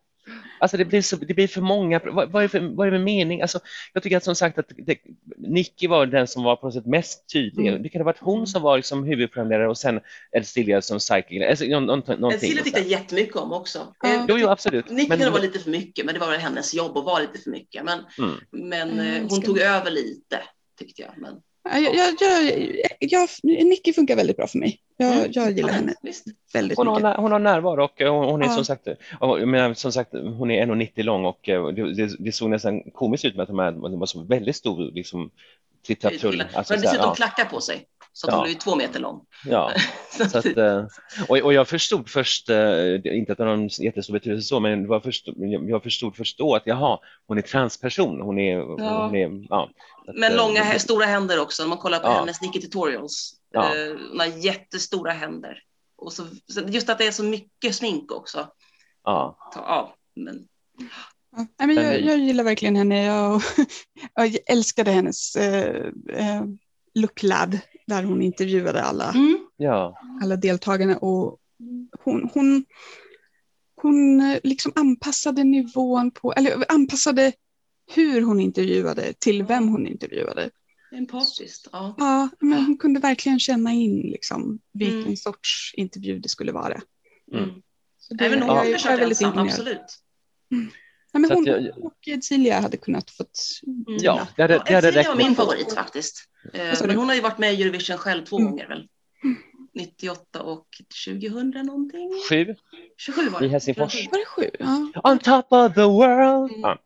Alltså 0.66 0.78
det 0.78 0.86
blir, 0.86 1.02
så, 1.02 1.16
det 1.16 1.34
blir 1.34 1.48
för 1.48 1.62
många, 1.62 2.00
vad, 2.06 2.32
vad, 2.32 2.44
är 2.44 2.48
för, 2.48 2.60
vad 2.60 2.88
är 2.88 2.92
det 2.92 2.98
med 2.98 3.06
mening? 3.06 3.42
Alltså, 3.42 3.60
jag 3.94 4.04
tycker 4.04 4.18
att 4.18 4.24
som 4.24 4.36
sagt 4.36 4.58
att 4.58 4.72
det, 4.78 4.98
Nicky 5.38 5.88
var 5.88 6.06
den 6.06 6.28
som 6.28 6.44
var 6.44 6.56
på 6.56 6.66
något 6.68 6.74
sätt 6.74 6.86
mest 6.86 7.30
tydlig. 7.34 7.68
Mm. 7.68 7.84
Det 7.84 7.90
kan 7.90 8.02
ha 8.02 8.06
varit 8.06 8.20
hon 8.22 8.48
som 8.48 8.62
var 8.62 8.78
liksom 8.78 9.04
huvudprogramledare 9.04 9.70
och 9.70 9.78
sen 9.78 10.00
Edcilia 10.32 10.82
som 10.82 11.00
sidekick. 11.00 11.42
Alltså, 11.44 11.66
någonting. 11.66 12.40
Tyckte 12.40 12.80
jag 12.80 12.88
jättemycket 12.88 13.36
om 13.36 13.54
också. 13.54 13.94
Ja. 14.02 14.10
Eh, 14.14 14.26
Jo, 14.28 14.38
jo, 14.38 14.48
absolut. 14.48 14.90
Nick 14.90 15.10
Men- 15.10 15.18
kunde 15.18 15.32
vara 15.32 15.42
lite 15.42 15.60
för 15.60 15.70
mycket, 15.72 16.06
men 16.06 16.14
det 16.14 16.20
var 16.20 16.32
väl 16.32 16.40
hennes 16.40 16.74
jobb 16.74 16.98
att 16.98 17.06
vara 17.06 17.20
lite 17.20 17.40
för 17.44 17.50
mycket. 17.52 17.84
Men, 17.86 18.00
Mm. 18.18 18.36
men 18.52 18.90
Mm, 18.92 19.16
eh, 19.16 19.22
hon 19.22 19.30
ska- 19.30 19.46
tog 19.46 19.60
över 19.60 19.92
lite, 19.92 20.40
tyckte 20.80 21.02
jag. 21.02 21.12
Men, 21.18 21.34
Jag, 21.72 21.96
jag, 21.96 22.14
jag, 23.00 23.30
Nicky 23.44 23.94
funkar 23.94 24.16
väldigt 24.16 24.38
bra 24.38 24.48
för 24.48 24.60
mig. 24.60 24.80
Jag, 24.98 25.14
Mm. 25.18 25.28
jag 25.32 25.52
gillar 25.52 25.74
henne 25.74 25.94
Visst. 26.02 26.26
väldigt 26.54 26.78
Hon 26.78 26.88
har, 26.88 26.96
mycket. 26.96 27.18
hon 27.18 27.32
har 27.32 27.40
närvaro 27.40 27.84
och 27.84 28.02
eh, 28.02 28.14
hon, 28.16 28.26
hon 28.26 28.42
är 28.42 28.46
Ja. 28.46 28.52
som 28.52 28.66
sagt, 28.66 28.88
menar, 29.22 29.74
som 29.74 29.92
sagt, 29.92 30.14
hon 30.14 30.52
är 30.52 30.66
1,90 30.66 31.04
lång 31.04 31.26
och 31.26 31.50
eh, 31.50 31.68
det, 31.68 32.16
det, 32.20 32.32
såg 32.32 32.50
nästan 32.50 32.82
komiskt 32.94 33.26
ut 33.26 33.36
med 33.36 33.44
att 33.44 33.50
de 33.50 33.60
här, 33.60 33.72
de 33.72 34.00
var 34.00 34.06
så 34.06 34.24
väldigt 34.24 34.56
stor 34.56 34.92
liksom, 34.92 35.32
tittartrull. 35.88 36.42
Hon 36.42 36.56
Alltså, 36.58 36.74
här, 36.74 36.82
dessutom 36.82 37.06
ja, 37.08 37.16
klackar 37.16 37.46
på 37.46 37.62
sig, 37.62 37.86
så 38.18 38.28
att 38.28 38.32
Ja. 38.34 38.38
hon 38.38 38.44
blev 38.44 38.54
ju 38.54 38.60
två 38.60 38.76
meter 38.76 39.00
lång. 39.00 39.22
ja. 39.46 39.72
Så 40.32 40.38
att- 40.38 40.46
eh, 40.58 40.86
och, 41.30 41.38
och 41.38 41.54
jag 41.54 41.68
förstod 41.68 42.10
först, 42.10 42.50
eh, 42.50 42.96
inte 43.06 43.32
att 43.32 43.38
det 43.38 43.44
har 43.44 43.56
någon 43.58 43.68
jättestor 43.68 44.14
betydelse 44.14 44.48
så, 44.48 44.60
men 44.60 44.88
var 44.88 45.00
först, 45.00 45.28
jag 45.68 45.84
förstod 45.84 46.16
först 46.16 46.38
då 46.38 46.56
att 46.56 46.64
jaha, 46.66 47.00
hon 47.28 47.38
är 47.38 47.42
transperson. 47.42 48.22
Hon 48.22 48.40
är, 48.40 48.58
Ja. 48.58 49.06
hon 49.06 49.16
är 49.16 49.46
ja. 49.50 49.70
Att, 50.08 50.16
Men 50.16 50.32
eh, 50.32 50.38
långa, 50.38 50.80
stora 50.80 51.06
händer 51.06 51.40
också. 51.42 51.64
Om 51.64 51.70
man 51.70 51.78
kollar 51.78 52.00
på 52.00 52.08
Ja. 52.08 52.20
hennes 52.20 52.42
Nicky 52.42 52.62
Tutorials. 52.62 53.34
Ja. 53.52 53.70
Hon 54.12 54.20
har 54.20 54.28
jättestora 54.28 55.12
händer. 55.12 55.60
Och 55.98 56.14
så, 56.14 56.24
just 56.68 56.90
att 56.90 56.98
det 56.98 57.08
är 57.08 57.12
så 57.12 57.24
mycket 57.24 57.76
smink 57.76 58.12
också. 58.12 58.48
Ja, 59.04 59.38
Ta, 59.54 59.60
ja, 59.60 59.96
men, 60.16 60.48
Ja, 61.38 61.46
nej, 61.60 61.68
men 61.68 61.76
jag, 61.86 62.02
jag 62.02 62.18
gillar 62.18 62.44
verkligen 62.44 62.76
henne. 62.76 63.06
Jag, 63.06 63.42
jag 64.16 64.38
älskade 64.48 64.92
hennes 64.92 65.36
eh, 65.36 65.86
Look 66.96 67.24
Lab 67.24 67.58
där 67.88 68.04
hon 68.04 68.22
intervjuade 68.22 68.82
alla, 68.84 69.12
mm. 69.12 69.38
ja, 69.58 69.98
alla 70.22 70.36
deltagarna. 70.36 70.98
Och 70.98 71.40
hon, 72.04 72.30
hon, 72.34 72.66
hon 73.82 74.22
eh, 74.22 74.40
liksom 74.44 74.72
anpassade 74.76 75.44
nivån 75.44 76.12
på, 76.12 76.34
eller 76.34 76.72
anpassade 76.72 77.34
hur 77.96 78.22
hon 78.22 78.40
intervjuade 78.40 79.14
till 79.14 79.44
vem 79.44 79.68
hon 79.68 79.88
intervjuade. 79.88 80.50
empatiskt. 80.96 81.68
Ja. 81.72 81.96
Ja, 81.98 82.30
men 82.40 82.66
hon 82.66 82.78
kunde 82.78 83.00
verkligen 83.00 83.40
känna 83.40 83.72
in 83.74 84.02
liksom, 84.02 84.60
vilken 84.74 85.02
Mm. 85.02 85.16
sorts 85.18 85.74
intervju 85.78 86.20
det 86.20 86.30
skulle 86.30 86.52
vara. 86.52 86.82
Mm. 87.34 87.44
Mm. 87.44 87.56
Så 87.98 88.14
det, 88.14 88.26
Även 88.26 88.42
hon 88.42 88.56
jag, 88.56 88.70
jag 88.70 88.86
är 88.86 88.98
väldigt 88.98 89.22
ensam, 89.22 89.28
imponerad. 89.30 89.48
absolut. 89.52 90.00
Ja, 91.16 91.20
men 91.20 91.28
Så 91.28 91.34
att 91.34 91.38
hon 91.40 91.46
jag- 91.66 91.86
och 91.86 91.94
Edcilia 92.08 92.60
hade 92.60 92.78
kunnat 92.78 93.12
fått 93.12 93.40
Mm. 93.68 93.84
ja, 94.02 94.28
det 94.36 94.42
hade, 94.42 94.54
Ja, 94.54 94.64
det 94.68 94.74
hade 94.76 94.88
Edcilia 94.88 95.00
räckt 95.00 95.10
var 95.10 95.16
min 95.16 95.36
favorit 95.36 95.74
faktiskt. 95.74 96.24
Eh, 96.54 96.88
Men 96.88 96.96
hon 96.98 97.08
har 97.08 97.16
ju 97.16 97.22
varit 97.22 97.38
med 97.38 97.54
i 97.54 97.62
Eurovision 97.64 97.98
själv 97.98 98.26
två 98.26 98.38
Mm. 98.40 98.50
gånger 98.52 98.68
väl? 98.68 98.88
98 99.74 100.42
och 100.42 100.66
2000 101.06 101.66
någonting? 101.66 102.10
Sju 102.30 102.56
27 102.98 103.30
var 103.30 103.40
det. 103.40 103.46
i 103.46 103.50
Helsingfors. 103.50 104.08
Var 104.12 104.18
det 104.20 104.26
sju? 104.26 104.50
Ja. 104.60 104.92
On 105.12 105.20
top 105.20 105.46
of 105.50 105.74
the 105.74 105.82
world. 105.82 106.52
Mm. 106.52 106.62
Ja. 106.62 106.78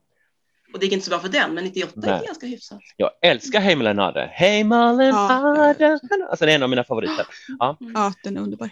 Och 0.73 0.79
det 0.79 0.85
gick 0.85 0.93
inte 0.93 1.05
så 1.05 1.09
bra 1.09 1.19
för 1.19 1.29
den, 1.29 1.53
men 1.53 1.63
98 1.63 1.93
Nej. 1.95 2.17
gick 2.19 2.27
ganska 2.27 2.47
hyfsat. 2.47 2.79
Jag 2.97 3.09
älskar 3.21 3.59
Heimelanade. 3.59 4.29
Heimelanade. 4.33 5.99
Alltså 6.29 6.45
det 6.45 6.51
är 6.51 6.55
en 6.55 6.63
av 6.63 6.69
mina 6.69 6.83
favoriter. 6.83 7.25
ja, 7.59 7.77
den 8.23 8.37
är 8.37 8.41
underbar. 8.41 8.69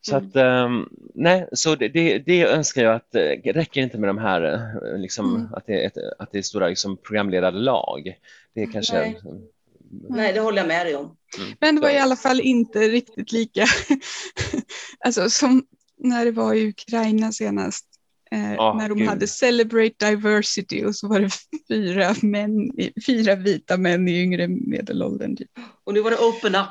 Så 0.00 0.16
att, 0.16 0.36
ehm, 0.36 0.88
nej, 1.14 1.48
så 1.52 1.74
det, 1.74 1.88
det, 1.88 2.18
det 2.18 2.42
önskar 2.44 2.82
jag 2.82 2.94
att 2.94 3.10
det 3.12 3.52
räcker 3.52 3.80
inte 3.82 3.98
med 3.98 4.08
de 4.08 4.18
här, 4.18 4.42
eh, 4.92 4.98
liksom, 4.98 5.34
Mm. 5.36 5.54
att, 5.54 5.66
det 5.66 5.82
är 5.82 5.86
ett, 5.86 5.96
att 6.18 6.32
det 6.32 6.38
är 6.38 6.42
stora 6.42 6.68
liksom, 6.68 6.96
programledare 6.96 7.54
lag. 7.54 8.14
Det 8.54 8.62
är 8.62 8.72
kanske... 8.72 8.98
Nej. 8.98 9.20
Nej, 10.08 10.32
det 10.32 10.40
håller 10.40 10.58
jag 10.58 10.68
med 10.68 10.86
dig 10.86 10.96
om. 10.96 11.16
Men 11.60 11.74
det 11.74 11.80
var 11.80 11.90
i 11.90 11.98
alla 11.98 12.16
fall 12.16 12.40
inte 12.40 12.78
riktigt 12.78 13.32
lika, 13.32 13.66
alltså 15.04 15.30
som 15.30 15.62
när 15.98 16.24
det 16.24 16.30
var 16.32 16.54
i 16.54 16.68
Ukraina 16.68 17.32
senast. 17.32 17.84
Eh, 18.30 18.52
Ah, 18.58 18.74
när 18.74 18.88
de 18.88 18.98
gud. 18.98 19.08
hade 19.08 19.26
Celebrate 19.26 20.10
Diversity 20.10 20.84
och 20.84 20.96
så 20.96 21.08
var 21.08 21.20
det 21.20 21.30
fyra, 21.68 22.14
män, 22.22 22.70
fyra 23.06 23.34
vita 23.34 23.76
män 23.76 24.08
i 24.08 24.22
yngre 24.22 24.48
medelåldern. 24.48 25.36
Typ. 25.36 25.50
Och 25.84 25.94
nu 25.94 26.00
var 26.00 26.10
det 26.10 26.16
Open 26.16 26.54
Up. 26.54 26.68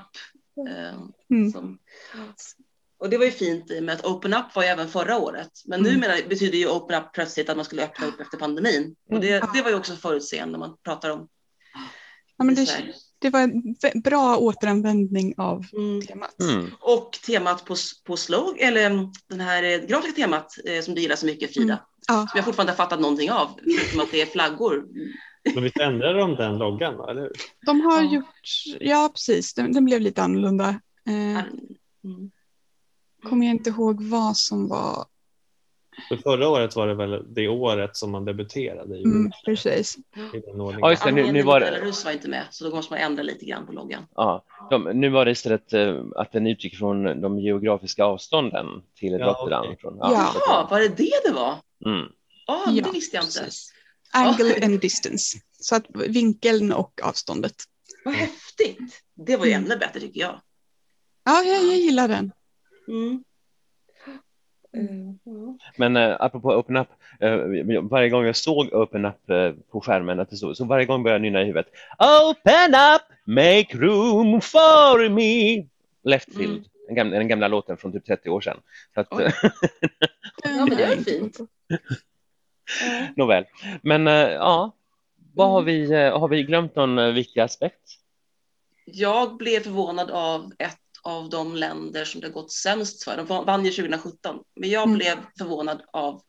Eh, 0.69 0.99
Mm. 1.30 1.51
som, 1.51 1.78
och 2.99 3.09
det 3.09 3.17
var 3.17 3.25
ju 3.25 3.31
fint 3.31 3.71
i 3.71 3.79
och 3.79 3.83
med 3.83 3.95
att 3.95 4.05
Open 4.05 4.33
Up 4.33 4.55
var 4.55 4.63
ju 4.63 4.69
även 4.69 4.87
förra 4.89 5.17
året. 5.17 5.51
Men 5.65 5.79
Mm. 5.79 5.93
numera 5.93 6.13
betyder 6.29 6.57
ju 6.57 6.67
Open 6.67 7.01
Up 7.03 7.13
plötsligt 7.13 7.49
att 7.49 7.55
man 7.55 7.65
skulle 7.65 7.83
öppna 7.83 8.05
upp 8.07 8.19
efter 8.21 8.37
pandemin. 8.37 8.95
Och 9.11 9.19
det, 9.19 9.31
Mm. 9.31 9.49
det 9.53 9.61
var 9.61 9.69
ju 9.69 9.75
också 9.75 9.95
förutseende 9.95 10.51
när 10.51 10.59
man 10.59 10.77
pratar 10.83 11.09
om 11.09 11.27
Ja, 12.39 12.43
men 12.45 12.55
det, 12.55 12.93
det 13.19 13.29
var 13.29 13.39
en 13.39 14.01
bra 14.01 14.37
återanvändning 14.37 15.33
av 15.37 15.65
Mm. 15.73 16.01
temat. 16.01 16.41
Mm. 16.41 16.71
Och 16.79 17.11
temat 17.25 17.65
på, 17.65 17.75
på 18.05 18.17
slog, 18.17 18.59
eller 18.59 18.85
mm, 18.85 19.05
den 19.29 19.39
här 19.39 19.63
eh, 19.63 19.85
grafiska 19.87 20.21
temat 20.21 20.55
eh, 20.65 20.81
som 20.83 20.95
du 20.95 21.01
gillar 21.01 21.15
så 21.15 21.25
mycket 21.25 21.53
Frida. 21.53 21.73
Mm. 21.73 21.79
Ja. 22.07 22.13
Som 22.27 22.31
jag 22.37 22.45
fortfarande 22.45 22.71
har 22.71 22.77
fattat 22.77 22.99
någonting 22.99 23.31
av, 23.31 23.49
förutom 23.79 23.99
att 23.99 24.11
det 24.11 24.21
är 24.21 24.25
flaggor. 24.25 24.85
Men 25.53 25.63
visst 25.63 25.77
ändrade 25.79 26.19
de 26.19 26.35
den 26.35 26.57
loggan, 26.57 27.09
eller 27.09 27.21
hur? 27.21 27.31
De 27.65 27.81
har 27.81 28.01
Ja. 28.03 28.13
gjort, 28.13 28.75
ja 28.79 29.09
precis, 29.13 29.53
den, 29.53 29.71
den 29.73 29.85
blev 29.85 30.01
lite 30.01 30.23
annorlunda. 30.23 30.69
Eh, 31.07 31.43
Mm. 32.03 32.31
Kommer 33.24 33.45
jag 33.45 33.55
inte 33.55 33.70
ihåg 33.70 34.03
vad 34.03 34.38
som 34.38 34.68
var, 34.68 35.05
För 36.09 36.18
förra 36.18 36.49
året 36.49 36.76
var 36.76 36.88
det 36.88 36.95
väl 36.95 37.34
det 37.34 37.47
året 37.47 37.95
som 37.97 38.11
man 38.11 38.26
debuterade 38.26 38.97
i, 38.97 39.03
mm, 39.03 39.32
precis. 39.45 39.97
i 39.97 40.39
den 40.39 40.61
ordningen. 40.61 40.80
Ja, 40.82 40.89
just 40.91 41.03
det. 41.03 41.11
Nu, 41.11 41.32
nu 41.32 41.43
var 41.43 41.59
det, 41.59 41.65
Belarus 41.65 42.05
var 42.05 42.11
inte 42.11 42.30
med, 42.30 42.45
så 42.51 42.70
då 42.70 42.76
måste 42.76 42.93
man 42.93 42.99
ändra 43.01 43.24
lite 43.24 43.45
grann 43.45 43.65
på 43.65 43.72
loggan. 43.72 44.03
ja, 44.15 44.43
de, 44.70 44.84
nu 44.84 45.09
var 45.09 45.26
det 45.26 45.32
istället 45.32 45.74
eh, 45.74 46.03
att 46.15 46.32
den 46.32 46.47
utgick 46.47 46.78
från 46.78 47.22
de 47.22 47.39
geografiska 47.39 48.03
avstånden 48.05 48.65
till 48.99 49.11
Ja, 49.11 49.26
Rotterdam. 49.28 49.63
okej. 49.65 49.78
Från, 49.82 49.97
Ja. 49.97 50.34
Ja, 50.47 50.68
var 50.72 50.80
det 50.80 50.88
det 50.88 51.11
det 51.26 51.32
var? 51.34 51.55
mm. 51.86 52.05
Ja, 52.47 52.63
Ja, 52.72 52.84
det 52.84 52.91
visste 52.91 53.15
jag 53.18 53.26
inte. 53.26 53.39
Precis. 53.39 53.74
Angle 54.13 54.65
and 54.65 54.80
distance. 54.80 55.38
Så 55.59 55.76
att 55.76 55.86
vinkeln 55.95 56.74
och 56.74 56.99
avståndet. 57.03 57.55
Vad 58.05 58.13
häftigt. 58.13 59.03
Det 59.15 59.38
var 59.38 59.45
ju 59.45 59.51
Mm. 59.51 59.65
ännu 59.65 59.78
bättre 59.80 59.99
tycker 59.99 60.22
jag. 60.22 60.41
Ja, 61.26 61.43
jag, 61.43 61.63
jag 61.65 61.78
gillar 61.78 62.07
den. 62.07 62.32
Mm. 62.88 63.23
Mm. 64.73 65.19
ja. 65.23 65.57
Men 65.77 65.95
eh, 65.97 66.15
apropå 66.19 66.49
Open 66.55 66.77
Up, 66.77 66.88
eh, 67.19 67.38
varje 67.81 68.09
gång 68.09 68.25
jag 68.25 68.35
såg 68.35 68.73
Open 68.73 69.05
Up 69.05 69.29
eh, 69.29 69.51
på 69.71 69.81
skärmen, 69.81 70.19
att 70.19 70.29
det 70.29 70.38
stod, 70.38 70.57
så 70.57 70.65
varje 70.65 70.85
gång 70.85 71.03
började 71.03 71.15
jag 71.15 71.21
nynna 71.21 71.41
i 71.41 71.45
huvudet. 71.45 71.67
Open 71.99 72.73
up, 72.95 73.01
make 73.27 73.77
room 73.77 74.41
for 74.41 75.09
me. 75.09 75.65
Leftfield, 76.03 76.51
Mm. 76.51 76.63
den, 76.88 76.95
gamla, 76.95 77.17
den 77.17 77.27
gamla 77.27 77.47
låten 77.47 77.77
från 77.77 77.91
typ 77.91 78.05
30 78.05 78.29
år 78.29 78.41
sedan. 78.41 78.57
Så 78.93 78.99
att, 78.99 79.19
eh, 79.19 79.31
Ja, 80.43 80.65
men 80.65 80.69
det 80.77 80.93
inte 80.97 81.11
fint. 81.11 81.38
nåväl. 83.15 83.45
Men 83.81 84.07
eh, 84.07 84.13
ja, 84.13 84.71
vad 85.33 85.49
har 85.49 85.61
Mm. 85.61 85.65
vi, 85.65 85.91
eh, 85.93 86.19
har 86.19 86.27
vi 86.27 86.43
glömt 86.43 86.75
någon 86.75 86.97
eh, 86.99 87.11
viktig 87.11 87.39
aspekt? 87.39 87.81
Jag 88.85 89.38
blev 89.38 89.59
förvånad 89.59 90.11
av 90.11 90.51
ett 90.59 90.77
av 91.07 91.29
de 91.29 91.55
länder 91.55 92.05
som 92.05 92.21
det 92.21 92.29
gått 92.29 92.51
sämst 92.51 93.03
för. 93.03 93.17
De 93.17 93.45
vann 93.45 93.65
ju 93.65 93.71
2017, 93.71 94.39
men 94.55 94.69
jag 94.69 94.83
Mm. 94.83 94.97
blev 94.97 95.15
förvånad 95.37 95.81
av 95.93 96.21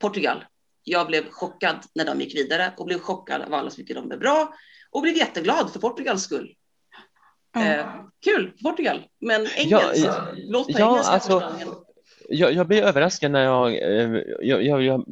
Portugal. 0.00 0.44
Jag 0.82 1.06
blev 1.06 1.30
chockad 1.30 1.76
när 1.94 2.04
de 2.04 2.20
gick 2.20 2.34
vidare 2.36 2.72
och 2.76 2.86
blev 2.86 2.98
chockad 2.98 3.42
av 3.42 3.54
alla 3.54 3.70
som 3.70 3.76
tyckte 3.76 3.94
de 3.94 4.08
blev 4.08 4.20
bra 4.20 4.54
och 4.90 5.02
blev 5.02 5.16
jätteglad 5.16 5.72
för 5.72 5.80
Portugals 5.80 6.22
skull. 6.22 6.54
Ja. 7.54 7.64
Eh, 7.64 7.86
kul 8.24 8.52
Portugal, 8.62 9.02
men 9.20 9.44
Ja, 9.44 9.80
engelskt. 9.80 10.04
ja, 10.06 10.26
Låt 10.36 10.66
på 10.66 10.78
ja, 10.80 10.90
engelska 10.90 11.12
alltså-. 11.12 11.52
Jag, 12.30 12.52
jag 12.52 12.66
blev 12.68 12.84
överraskad 12.84 13.30
när 13.30 13.44
jag, 13.44 13.74
eh, 13.74 14.22
jag, 14.40 14.82
jag, 14.82 15.04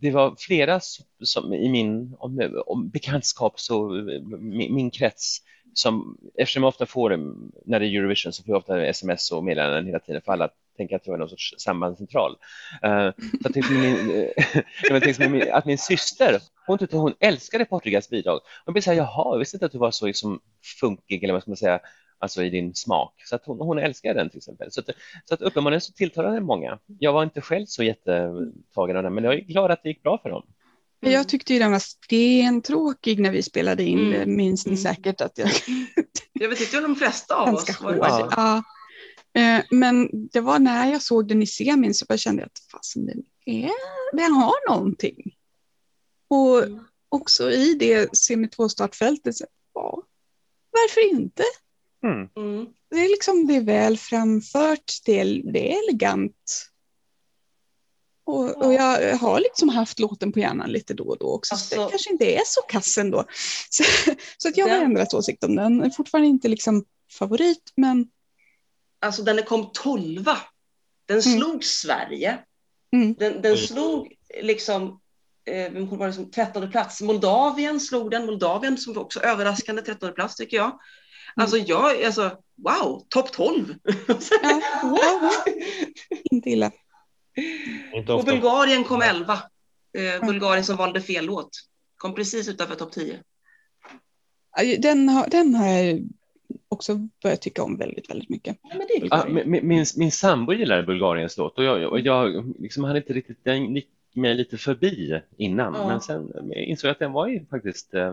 det 0.00 0.10
var 0.10 0.34
flera 0.38 0.80
som, 0.80 1.04
som 1.24 1.54
i 1.54 1.68
min 1.68 2.14
om, 2.18 2.62
om 2.66 2.88
bekantskap, 2.90 3.60
så, 3.60 3.96
eh, 3.98 4.22
min, 4.38 4.74
min 4.74 4.90
krets, 4.90 5.38
som, 5.74 6.18
eftersom 6.38 6.62
jag 6.62 6.68
ofta 6.68 6.86
får, 6.86 7.10
när 7.64 7.80
det 7.80 7.86
är 7.86 7.98
Eurovision 7.98 8.32
så 8.32 8.42
får 8.42 8.52
jag 8.52 8.58
ofta 8.58 8.86
sms 8.86 9.32
och 9.32 9.44
meddelanden 9.44 9.86
hela 9.86 9.98
tiden 9.98 10.22
för 10.22 10.32
alla 10.32 10.50
tänker 10.76 10.96
att 10.96 11.06
jag 11.06 11.14
är 11.14 11.18
någon 11.18 11.28
sorts 11.28 11.54
sambandscentral. 11.58 12.36
Uh, 12.84 13.10
så 13.42 13.48
liksom 13.54 13.76
eh, 13.76 13.84
jag 14.82 14.90
min, 14.90 14.90
jag 14.90 15.02
tänkte 15.02 15.28
min, 15.28 15.52
att 15.52 15.64
min 15.64 15.78
syster, 15.78 16.40
hon 16.66 16.78
tyckte 16.78 16.96
hon 16.96 17.14
älskade 17.20 17.64
Portugals 17.64 18.10
bidrag. 18.10 18.40
Hon 18.64 18.72
blev 18.72 18.82
så 18.82 18.90
här, 18.90 18.98
jaha, 18.98 19.34
jag 19.34 19.38
visste 19.38 19.56
inte 19.56 19.66
att 19.66 19.72
du 19.72 19.78
var 19.78 19.90
så 19.90 20.06
liksom, 20.06 20.40
funkig, 20.80 21.24
eller 21.24 21.32
vad 21.32 21.42
ska 21.42 21.50
man 21.50 21.56
säga, 21.56 21.80
alltså 22.18 22.42
i 22.42 22.50
din 22.50 22.74
smak. 22.74 23.22
Så 23.24 23.36
att 23.36 23.44
hon, 23.44 23.60
hon 23.60 23.78
älskar 23.78 24.14
den 24.14 24.30
till 24.30 24.38
exempel. 24.38 24.72
Så 24.72 24.80
att, 24.80 24.86
så 25.24 25.34
att 25.34 25.42
uppenbarligen 25.42 25.80
så 25.80 25.92
tilltalar 25.92 26.32
den 26.32 26.44
många. 26.44 26.78
Jag 26.98 27.12
var 27.12 27.22
inte 27.22 27.40
själv 27.40 27.66
så 27.66 27.82
jättetagen 27.82 28.96
av 28.96 29.02
den, 29.02 29.14
men 29.14 29.24
jag 29.24 29.34
är 29.34 29.40
glad 29.40 29.70
att 29.70 29.82
det 29.82 29.88
gick 29.88 30.02
bra 30.02 30.18
för 30.18 30.30
dem. 30.30 30.42
Jag 31.12 31.28
tyckte 31.28 31.52
ju 31.52 31.58
den 31.58 31.72
var 31.72 31.78
stentråkig 31.78 33.20
när 33.20 33.30
vi 33.30 33.42
spelade 33.42 33.82
in 33.84 34.10
det, 34.10 34.16
Mm. 34.22 34.36
minns 34.36 34.66
ni 34.66 34.70
Mm. 34.72 34.82
säkert 34.82 35.20
att 35.20 35.38
jag 35.38 35.50
Jag 36.32 36.48
vet 36.48 36.60
inte 36.60 36.80
de 36.80 36.96
flesta 36.96 37.34
av 37.34 37.46
ganska 37.46 37.72
oss. 37.72 37.80
Var 37.80 37.92
det 37.92 37.98
hård. 37.98 38.06
verkligen? 38.10 38.30
Ja. 38.36 38.62
Eh, 39.40 39.64
Men 39.70 40.08
det 40.28 40.40
var 40.40 40.58
när 40.58 40.92
jag 40.92 41.02
såg 41.02 41.28
den 41.28 41.42
i 41.42 41.46
semin 41.46 41.94
så 41.94 42.16
kände 42.16 42.42
jag 42.42 42.46
att 42.46 42.58
fasen, 42.72 43.06
den, 43.06 43.22
är, 43.46 43.70
den 44.16 44.32
har 44.32 44.70
någonting. 44.70 45.34
Och 46.30 46.62
Mm. 46.64 46.84
också 47.08 47.50
i 47.50 47.74
det 47.74 48.16
semi 48.16 48.48
2 48.48 48.68
startfältet, 48.68 49.36
så, 49.36 49.44
ja, 49.74 50.02
varför 50.70 51.10
inte? 51.10 51.42
Mm. 52.04 52.28
Mm. 52.36 52.66
Det 52.90 52.96
är, 52.96 53.08
liksom, 53.08 53.46
det 53.46 53.56
är 53.56 53.60
väl 53.60 53.98
framfört, 53.98 54.92
det 55.04 55.20
är, 55.20 55.52
det 55.52 55.72
är 55.72 55.88
elegant. 55.88 56.70
Och, 58.26 58.64
och 58.66 58.74
jag 58.74 59.16
har 59.18 59.40
liksom 59.40 59.68
haft 59.68 59.98
låten 59.98 60.32
på 60.32 60.38
hjärnan 60.38 60.70
lite 60.72 60.94
då 60.94 61.04
och 61.04 61.18
då 61.18 61.26
också, 61.34 61.56
så 61.56 61.60
Alltså- 61.60 61.84
det 61.84 61.90
kanske 61.90 62.10
inte 62.10 62.24
är 62.34 62.42
så 62.46 62.60
kass 62.62 62.98
ändå. 62.98 63.24
Så, 63.70 63.84
så 64.38 64.48
att 64.48 64.56
jag 64.56 64.64
har 64.68 64.74
Den- 64.76 64.84
ändrat 64.84 65.14
åsikt 65.14 65.44
om 65.44 65.56
den. 65.56 65.78
Den 65.78 65.86
är 65.90 65.94
fortfarande 65.94 66.28
inte 66.28 66.48
liksom 66.48 66.84
favorit, 67.18 67.72
men 67.76 68.06
Alltså 69.00 69.22
den 69.22 69.42
kom 69.42 69.70
tolva. 69.74 70.36
Den 71.06 71.20
Mm. 71.20 71.38
slog 71.40 71.64
Sverige. 71.64 72.38
Mm. 72.92 73.14
Den, 73.14 73.42
den 73.42 73.52
Oj. 73.52 73.58
slog 73.66 74.12
liksom, 74.42 75.00
eh, 75.46 75.72
vem 75.72 75.88
var 75.98 76.06
det 76.06 76.12
som 76.12 76.30
13 76.30 76.70
plats. 76.70 77.00
Moldavien 77.02 77.80
slog 77.80 78.10
den. 78.10 78.26
Moldavien 78.26 78.78
som 78.78 78.94
var 78.94 79.02
också 79.02 79.20
överraskande 79.20 79.82
13 79.82 80.12
plats 80.12 80.36
tycker 80.36 80.56
jag. 80.56 80.78
Alltså 81.36 81.56
jag, 81.56 82.02
alltså 82.04 82.38
wow, 82.56 83.06
topp 83.08 83.32
12. 83.32 83.74
ja, 84.42 84.60
ja, 84.82 85.32
inte 86.30 86.50
illa. 86.50 86.70
Inte 87.92 88.12
Och. 88.12 88.24
Bulgarien 88.24 88.84
kom 88.84 89.02
11. 89.02 89.38
Eh, 89.98 90.26
Bulgarien 90.26 90.64
som 90.64 90.76
valde 90.76 91.00
fel 91.00 91.24
låt. 91.26 91.50
Kom 91.96 92.14
precis 92.14 92.48
utanför 92.48 92.74
topp 92.74 92.92
10. 92.92 93.18
Ja, 94.56 94.76
Den 94.78 95.08
har, 95.08 95.26
den 95.30 95.54
har 95.54 95.66
jag 95.68 96.02
också 96.68 97.08
börjat 97.22 97.40
tycka 97.42 97.62
om 97.62 97.76
väldigt, 97.76 98.10
väldigt 98.10 98.28
mycket. 98.28 98.56
Ja, 98.62 98.80
Bulgarien. 99.00 99.50
min, 99.50 99.68
min, 99.68 99.84
min 99.96 100.12
sambo 100.12 100.52
gillade 100.52 100.82
Bulgariens 100.82 101.36
låt 101.38 101.58
och 101.58 101.64
jag, 101.64 101.92
och 101.92 102.00
jag 102.00 102.54
liksom 102.58 102.84
hade 102.84 102.98
inte 102.98 103.12
riktigt, 103.12 103.44
den 103.44 103.74
gick 103.76 103.88
mig 104.12 104.34
lite 104.34 104.58
förbi 104.58 105.20
innan, 105.36 105.74
Ja. 105.74 105.88
men 105.88 106.00
sen 106.00 106.52
insåg 106.54 106.88
jag 106.88 106.92
att 106.92 106.98
den 106.98 107.12
var 107.12 107.26
ju 107.28 107.46
faktiskt, 107.46 107.94
eh, 107.94 108.12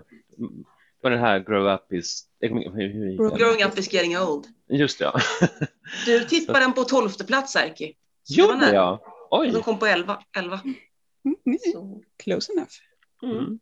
var 1.02 1.12
den 1.12 1.20
här 1.20 1.40
Grow 1.40 1.74
Up 1.74 1.94
is, 1.94 2.24
eh? 2.44 2.50
Growing 3.38 3.64
up 3.66 3.78
is 3.80 3.94
getting 3.94 4.18
old. 4.18 4.46
Just 4.70 5.00
det, 5.00 5.06
ja. 5.06 5.20
Du 6.06 6.20
tippar 6.30 6.60
den 6.60 6.74
på 6.74 6.84
12 6.84 7.10
plats 7.28 7.56
Erki. 7.56 7.94
Gjorde 8.30 8.74
jag? 8.74 9.00
Och 9.32 9.40
Oj! 9.40 9.52
de 9.52 9.64
kom 9.64 9.80
på 9.80 9.86
11. 9.86 10.24
11. 10.38 10.60
Mm, 10.64 11.36
mm, 11.46 11.60
Så, 11.74 12.04
close 12.24 12.54
enough. 12.54 12.72
mm. 13.24 13.38
Mm. 13.38 13.60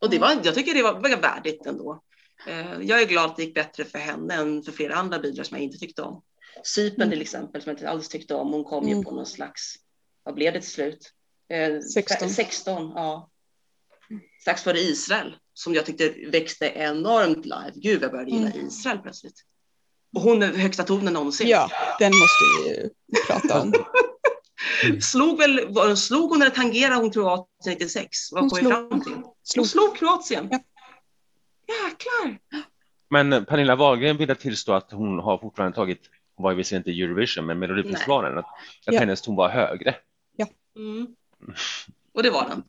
Och 0.00 0.10
det 0.10 0.18
var, 0.18 0.40
jag 0.44 0.54
tycker 0.54 0.74
det 0.74 0.82
var, 0.82 0.92
var 0.94 1.16
värdigt 1.20 1.66
ändå. 1.66 2.02
Eh, 2.46 2.80
jag 2.80 3.02
är 3.02 3.06
glad 3.06 3.30
att 3.30 3.36
det 3.36 3.42
gick 3.44 3.54
bättre 3.54 3.84
för 3.84 3.98
henne 3.98 4.34
än 4.34 4.62
för 4.62 4.72
flera 4.72 4.94
andra 4.94 5.18
bidrag 5.18 5.46
som 5.46 5.56
jag 5.56 5.64
inte 5.64 5.78
tyckte 5.78 6.02
om. 6.02 6.22
Cypern 6.64 7.10
till 7.10 7.20
exempel 7.22 7.62
som 7.62 7.70
jag 7.70 7.76
inte 7.78 7.88
alls 7.90 8.08
tyckte 8.08 8.34
om. 8.34 8.52
Hon 8.52 8.64
kom 8.64 8.86
ju 8.88 8.92
Mm. 8.92 9.04
på 9.04 9.10
någon 9.10 9.26
slags, 9.26 9.74
vad 10.22 10.34
blev 10.34 10.52
det 10.52 10.60
till 10.60 10.70
slut? 10.70 11.12
Eh, 11.48 11.80
16. 11.80 12.28
16, 12.30 12.92
ja. 12.94 13.30
Strax 14.40 14.62
före 14.62 14.78
Israel 14.78 15.36
som 15.54 15.74
jag 15.74 15.86
tyckte 15.86 16.08
växte 16.30 16.66
enormt 16.66 17.44
live. 17.44 17.72
Gud, 17.74 18.02
jag 18.02 18.10
började 18.10 18.30
gilla 18.30 18.50
Mm. 18.50 18.66
Israel 18.66 18.98
plötsligt. 18.98 19.44
Och 20.16 20.22
hon 20.22 20.42
är 20.42 20.46
högsta 20.52 20.82
tonen 20.82 21.12
någonsin. 21.12 21.48
Ja, 21.48 21.68
den 21.98 22.12
måste 22.12 22.44
vi 22.64 22.70
ju 22.70 22.88
prata 23.26 23.62
om. 23.62 23.72
Slog 25.00 25.38
väl, 25.38 25.60
var- 25.68 25.94
slog 25.94 26.30
hon 26.30 26.42
eller 26.42 26.50
tangerade 26.54 27.00
hon 27.00 27.10
Kroatien 27.10 27.46
96? 27.78 28.32
Vad 28.32 28.40
Hon 28.40 28.50
kom 28.50 28.56
vi 28.58 28.64
slog. 28.64 28.72
fram 28.90 29.00
till? 29.04 29.12
Hon 29.14 29.24
Slog. 29.42 29.66
slog 29.66 29.96
Kroatien. 29.96 30.48
Ja. 30.50 30.58
Jäklar. 31.66 32.38
Men 33.10 33.32
eh, 33.32 33.42
Pernilla 33.44 33.76
Wahlgren 33.76 34.16
ville 34.16 34.34
tillstå 34.34 34.72
att 34.72 34.92
hon 34.92 35.18
har 35.18 35.38
fortfarande 35.38 35.74
tagit, 35.76 36.00
hon 36.34 36.44
var 36.44 36.50
ju 36.50 36.56
visserligen 36.56 36.80
inte 36.80 36.90
i 36.90 37.02
Eurovision, 37.02 37.46
men 37.46 37.58
Melodifestivalen, 37.58 38.38
att, 38.38 38.44
att 38.44 38.94
Ja. 38.94 39.00
hennes 39.00 39.22
ton 39.22 39.36
var 39.36 39.48
högre. 39.48 39.94
Mm. 40.76 41.06
Och 42.12 42.22
det 42.22 42.30
var 42.30 42.48
den. 42.48 42.64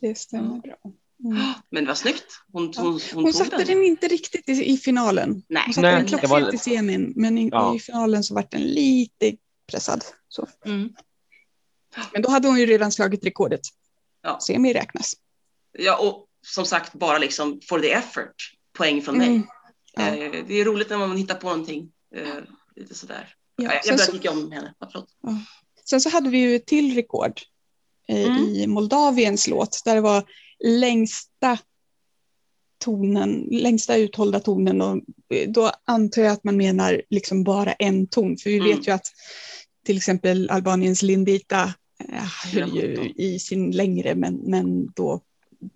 Det 0.00 0.14
stämmer 0.18 0.58
bra. 0.60 0.76
Mm. 1.24 1.52
Men 1.70 1.84
det 1.84 1.88
var 1.88 1.94
snyggt. 1.94 2.24
Hon, 2.52 2.72
Ja. 2.76 2.82
hon, 2.82 3.00
hon, 3.14 3.24
Hon 3.24 3.32
satte 3.32 3.56
den. 3.56 3.66
den 3.66 3.84
inte 3.84 4.08
riktigt 4.08 4.48
i, 4.48 4.52
i 4.52 4.76
finalen. 4.76 5.42
Nej. 5.48 5.62
Hon 5.66 5.74
satte 5.74 5.86
Nej, 5.86 5.94
den 5.94 6.02
det 6.02 6.08
klockrent 6.08 6.30
var- 6.30 6.54
i 6.54 6.58
semin, 6.58 7.12
men 7.16 7.38
i, 7.38 7.48
Ja. 7.48 7.76
i 7.76 7.78
finalen 7.78 8.24
så 8.24 8.34
vart 8.34 8.50
den 8.50 8.62
lite 8.62 9.36
pressad. 9.70 10.04
Så. 10.28 10.46
Mm. 10.64 10.88
Men 12.12 12.22
då 12.22 12.30
hade 12.30 12.48
hon 12.48 12.58
ju 12.58 12.66
redan 12.66 12.92
slagit 12.92 13.24
rekordet. 13.24 13.60
Ja. 14.22 14.38
Semi 14.40 14.72
räknas. 14.74 15.14
Ja, 15.78 15.98
och 15.98 16.26
som 16.46 16.64
sagt, 16.64 16.92
bara 16.92 17.18
liksom 17.18 17.60
for 17.68 17.78
the 17.80 17.92
effort. 17.92 18.34
Poäng 18.78 19.02
från 19.02 19.18
mig. 19.18 19.28
Mm. 19.28 19.42
Ja. 19.92 20.02
Eh, 20.08 20.44
det 20.48 20.54
är 20.60 20.64
roligt 20.64 20.90
när 20.90 20.98
man 20.98 21.16
hittar 21.16 21.34
på 21.34 21.48
någonting. 21.48 21.92
Eh, 22.16 22.34
lite 22.76 22.94
sådär. 22.94 23.34
Ja, 23.56 23.64
Ja, 23.64 23.80
jag 23.84 23.96
börjar 23.96 24.12
tycka 24.12 24.30
om 24.30 24.52
henne. 24.52 24.74
Ja, 24.80 24.88
förlåt. 24.92 25.08
sen 25.84 26.00
så 26.00 26.10
hade 26.10 26.30
vi 26.30 26.38
ju 26.38 26.56
ett 26.56 26.66
till 26.66 26.94
rekord 26.94 27.40
eh, 28.08 28.26
Mm. 28.26 28.38
i 28.44 28.66
Moldaviens 28.66 29.48
låt 29.48 29.82
där 29.84 29.94
det 29.94 30.00
var 30.00 30.24
längsta 30.64 31.58
tonen, 32.84 33.48
längsta 33.50 33.96
uthållda 33.96 34.40
tonen 34.40 34.80
och 34.82 34.98
då 35.48 35.70
antar 35.84 36.22
jag 36.22 36.32
att 36.32 36.44
man 36.44 36.56
menar 36.56 37.02
liksom 37.10 37.44
bara 37.44 37.72
en 37.72 38.06
ton 38.06 38.36
för 38.36 38.50
vi 38.50 38.56
Mm. 38.58 38.68
vet 38.76 38.88
ju 38.88 38.92
att 38.92 39.06
till 39.86 39.96
exempel 39.96 40.50
Albaniens 40.50 41.02
Lindita 41.02 41.62
eh, 42.08 42.24
höll 42.54 42.74
ju 42.76 42.80
417. 42.80 43.12
i 43.16 43.38
sin 43.38 43.70
längre 43.70 44.14
men, 44.14 44.34
men 44.34 44.86
då 44.92 45.08
var 45.08 45.20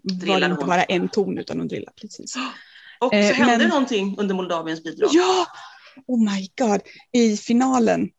det 0.02 0.14
Drillade 0.14 0.46
inte 0.46 0.56
hon. 0.60 0.66
bara 0.68 0.84
en 0.84 1.08
ton 1.08 1.38
utan 1.38 1.58
hon 1.58 1.68
drillade 1.68 1.92
precis. 2.00 2.34
Och 3.00 3.10
så 3.10 3.16
Eh, 3.16 3.32
hände 3.34 3.58
men- 3.58 3.68
någonting 3.68 4.14
under 4.18 4.34
Moldaviens 4.34 4.82
bidrag. 4.82 5.10
Ja! 5.12 5.46
Oh 6.06 6.32
my 6.34 6.48
god. 6.58 6.80
I 7.12 7.36
finalen, 7.36 8.10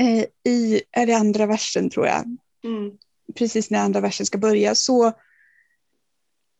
eh, 0.00 0.24
i, 0.52 0.82
är 0.92 1.06
det 1.06 1.12
andra 1.16 1.46
versen 1.46 1.90
tror 1.90 2.06
jag, 2.06 2.36
Mm. 2.64 2.90
precis 3.34 3.70
när 3.70 3.78
andra 3.80 4.00
versen 4.00 4.26
ska 4.26 4.38
börja, 4.38 4.74
så 4.74 5.12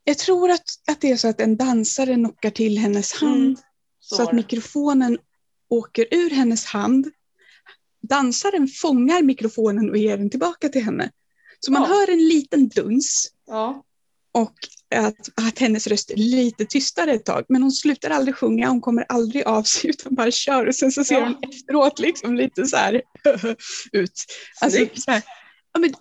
jag 0.04 0.18
tror 0.18 0.50
att, 0.50 0.64
att 0.90 1.00
det 1.00 1.10
är 1.10 1.16
så 1.16 1.28
att 1.28 1.40
en 1.40 1.56
dansare 1.56 2.14
knockar 2.14 2.50
till 2.50 2.78
hennes 2.78 3.12
hand 3.12 3.34
Mm, 3.42 3.56
så, 4.00 4.16
Så 4.16 4.22
att 4.22 4.32
mikrofonen 4.32 5.18
åker 5.68 6.06
ur 6.10 6.30
hennes 6.30 6.64
hand. 6.64 7.10
Dansaren 8.08 8.68
fångar 8.68 9.22
mikrofonen 9.22 9.90
och 9.90 9.96
ger 9.96 10.16
den 10.16 10.30
tillbaka 10.30 10.68
till 10.68 10.82
henne. 10.84 11.10
Så 11.60 11.72
man 11.72 11.82
Ja. 11.82 11.88
hör 11.88 12.10
en 12.10 12.28
liten 12.28 12.68
duns 12.68 13.28
Ja. 13.46 13.84
och 14.32 14.54
att, 14.94 15.28
att 15.46 15.58
hennes 15.58 15.86
röst 15.86 16.10
är 16.10 16.16
lite 16.16 16.64
tystare 16.64 17.12
ett 17.12 17.24
tag. 17.24 17.44
Men 17.48 17.62
hon 17.62 17.72
slutar 17.72 18.10
aldrig 18.10 18.36
sjunga, 18.36 18.68
hon 18.68 18.80
kommer 18.80 19.06
aldrig 19.08 19.44
av 19.44 19.62
sig 19.62 19.90
utan 19.90 20.14
bara 20.14 20.30
kör. 20.30 20.66
Och 20.66 20.74
sen 20.74 20.92
så 20.92 21.04
ser 21.04 21.14
Ja. 21.14 21.24
hon 21.24 21.50
efteråt 21.50 21.98
liksom 21.98 22.34
lite 22.34 22.66
så 22.66 22.76
här 22.76 23.02
ut. 23.92 24.24
Alltså, 24.60 24.86
så 24.94 25.10
här, 25.10 25.22
ja, 25.72 25.80
men, 25.80 25.92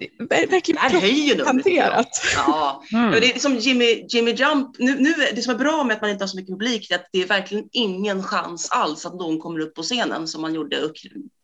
verkligen 0.50 0.76
Det 0.76 0.80
här 0.90 1.02
höjer 1.02 1.30
numret. 1.36 1.48
hanterat. 1.48 2.22
Ja. 2.36 2.84
Mm. 2.94 3.14
Ja, 3.14 3.20
det 3.20 3.36
är 3.36 3.40
som 3.40 3.56
Jimmy, 3.58 4.06
Jimmy 4.10 4.32
Jump. 4.32 4.76
Nu, 4.80 4.96
nu, 5.00 5.14
det 5.36 5.42
som 5.42 5.54
är 5.54 5.58
bra 5.58 5.84
med 5.84 5.96
att 5.96 6.02
man 6.02 6.10
inte 6.12 6.24
har 6.24 6.28
så 6.28 6.38
mycket 6.38 6.52
publik 6.52 6.92
är 6.92 6.96
att 6.96 7.06
det 7.12 7.22
är 7.22 7.28
verkligen 7.28 7.64
ingen 7.72 8.24
chans 8.24 8.70
alls 8.72 9.06
att 9.06 9.14
någon 9.16 9.40
kommer 9.40 9.60
upp 9.60 9.76
på 9.76 9.84
scenen 9.84 10.28
som 10.28 10.42
man 10.42 10.54
gjorde 10.54 10.90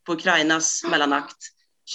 på 0.06 0.14
Ukrainas 0.14 0.84
mellanakt 0.90 1.36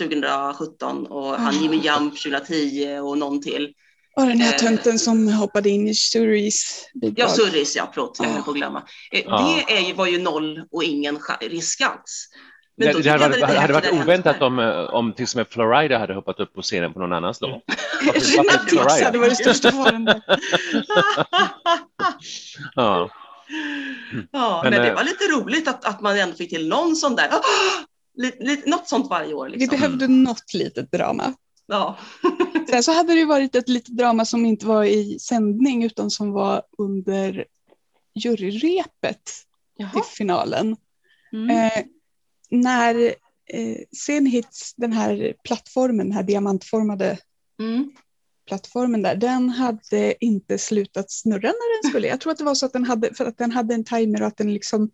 2017 0.00 1.06
och 1.06 1.34
han 1.36 1.62
Jimmy 1.62 1.76
Jump 1.76 2.22
2010 2.22 2.98
och 3.02 3.18
någon 3.18 3.42
till. 3.42 3.72
Och 4.16 4.26
den 4.26 4.40
här 4.40 4.52
Eh. 4.54 4.58
tönten 4.58 4.98
som 4.98 5.28
hoppade 5.28 5.68
in 5.70 5.88
i 5.88 5.94
Suris 5.94 6.90
bidrag. 6.94 7.14
Ja, 7.18 7.28
Surris, 7.28 7.76
ja, 7.76 7.90
förlåt, 7.94 8.16
jag 8.18 8.28
Ja. 8.28 8.32
höll 8.32 8.42
på 8.42 8.50
att 8.50 8.56
glömma. 8.56 8.82
Eh, 9.12 9.22
Ja. 9.26 9.62
Det 9.66 9.74
är 9.76 9.80
ju, 9.80 9.92
var 9.94 10.06
ju 10.06 10.18
noll 10.22 10.62
och 10.70 10.84
ingen 10.84 11.18
risk 11.40 11.80
alls. 11.80 12.28
Men 12.84 12.96
Det, 12.96 13.02
det 13.02 13.10
hade 13.10 13.36
det 13.38 13.46
hade 13.60 13.72
varit 13.72 13.92
oväntat 13.92 14.42
om, 14.42 14.58
eh, 14.58 14.78
om 14.94 15.12
till 15.12 15.22
exempel 15.22 15.52
Florida 15.52 15.98
hade 15.98 16.14
hoppat 16.14 16.40
upp 16.40 16.54
på 16.54 16.62
scenen 16.62 16.92
på 16.92 16.98
någon 17.00 17.12
annans 17.12 17.40
låt. 17.40 17.50
Varför- 18.06 18.12
varför 18.12 18.36
Renat 18.36 18.60
Dix 18.60 18.72
Florida? 18.72 19.04
hade 19.04 19.18
varit 19.18 19.36
största. 19.36 19.70
Ja. 22.74 23.10
ja, 24.32 24.60
Men, 24.64 24.72
men, 24.72 24.82
det 24.82 24.88
eh, 24.88 24.94
var 24.94 25.04
lite 25.04 25.24
roligt 25.24 25.68
att, 25.68 25.84
att 25.84 26.00
man 26.00 26.18
ändå 26.18 26.34
fick 26.36 26.50
till 26.50 26.68
någon 26.68 26.96
sån 26.96 27.16
där, 27.16 27.28
lite, 28.16 28.44
lite, 28.44 28.70
något 28.70 28.88
sånt 28.88 29.10
varje 29.10 29.34
år. 29.34 29.46
Vi 29.48 29.52
Liksom. 29.58 29.78
behövde 29.80 30.08
något 30.08 30.54
litet 30.54 30.92
drama. 30.92 31.34
Ja. 31.66 31.98
Sen 32.70 32.82
så 32.82 32.92
hade 32.92 33.14
det 33.14 33.24
varit 33.24 33.54
ett 33.56 33.68
litet 33.68 33.96
drama 33.96 34.24
som 34.24 34.46
inte 34.46 34.66
var 34.66 34.84
i 34.84 35.18
sändning 35.18 35.84
utan 35.84 36.10
som 36.10 36.32
var 36.32 36.62
under 36.78 37.44
juryrepet 38.14 39.24
till 39.76 39.86
Jaha. 39.94 40.02
finalen. 40.16 40.76
Mm. 41.32 41.50
Eh, 41.50 41.82
när 42.52 43.14
eh, 43.52 43.76
Senhits, 44.06 44.74
den 44.76 44.92
här 44.92 45.34
plattformen, 45.44 46.06
den 46.06 46.16
här 46.16 46.22
diamantformade 46.22 47.18
Mm. 47.60 47.90
plattformen 48.46 49.02
där, 49.02 49.16
den 49.16 49.50
hade 49.50 50.24
inte 50.24 50.58
slutat 50.58 51.10
snurra 51.10 51.48
när 51.48 51.82
den 51.82 51.90
skulle. 51.90 52.08
Jag 52.08 52.20
tror 52.20 52.32
att 52.32 52.38
det 52.38 52.44
var 52.44 52.54
så 52.54 52.66
att 52.66 52.72
den 52.72 52.84
hade, 52.84 53.14
för 53.14 53.26
att 53.26 53.38
den 53.38 53.50
hade 53.52 53.74
en 53.74 53.84
timer 53.84 54.20
och 54.20 54.26
att 54.26 54.36
den 54.36 54.54
liksom 54.54 54.90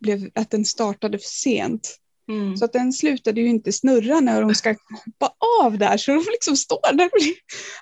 blev, 0.00 0.30
att 0.34 0.50
den 0.50 0.64
startade 0.64 1.18
för 1.18 1.26
sent. 1.26 1.98
Mm. 2.28 2.56
Så 2.56 2.64
att 2.64 2.72
den 2.72 2.92
slutade 2.92 3.40
ju 3.40 3.46
inte 3.48 3.72
snurra 3.72 4.20
när 4.20 4.42
de 4.42 4.54
ska 4.54 4.74
hoppa 5.04 5.34
av 5.62 5.78
där, 5.78 5.96
så 5.96 6.10
de 6.12 6.24
liksom 6.30 6.56
står 6.56 6.96
där 6.96 7.10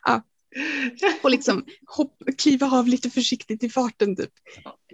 ja, 0.05 0.23
och 1.23 1.31
liksom 1.31 1.65
hopp, 1.87 2.23
kliva 2.39 2.71
av 2.71 2.89
lite 2.89 3.11
försiktigt 3.11 3.63
i 3.63 3.69
farten. 3.69 4.17
Typ. 4.17 4.31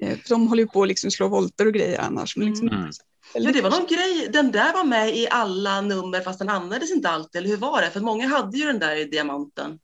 Eh, 0.00 0.18
för 0.18 0.28
de 0.28 0.48
håller 0.48 0.62
ju 0.62 0.68
på 0.68 0.82
att 0.82 0.88
liksom 0.88 1.10
slå 1.10 1.28
volter 1.28 1.66
och 1.66 1.74
grejer 1.74 1.98
annars. 2.00 2.36
Men 2.36 2.46
liksom, 2.48 2.68
Mm. 2.68 2.90
Ja, 3.34 3.52
det 3.52 3.60
var 3.60 3.70
någon 3.70 3.86
grej, 3.86 4.28
den 4.32 4.52
där 4.52 4.72
var 4.72 4.84
med 4.84 5.16
i 5.16 5.28
alla 5.30 5.80
nummer 5.80 6.20
fast 6.20 6.38
den 6.38 6.48
användes 6.48 6.90
inte 6.90 7.08
alltid, 7.10 7.38
eller 7.38 7.48
hur 7.48 7.56
var 7.56 7.82
det? 7.82 7.90
För 7.90 8.00
många 8.00 8.28
hade 8.28 8.58
ju 8.58 8.64
den 8.66 8.78
där 8.78 8.96
i 8.96 9.04
diamanten. 9.04 9.78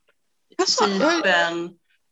Cypern, 0.67 1.71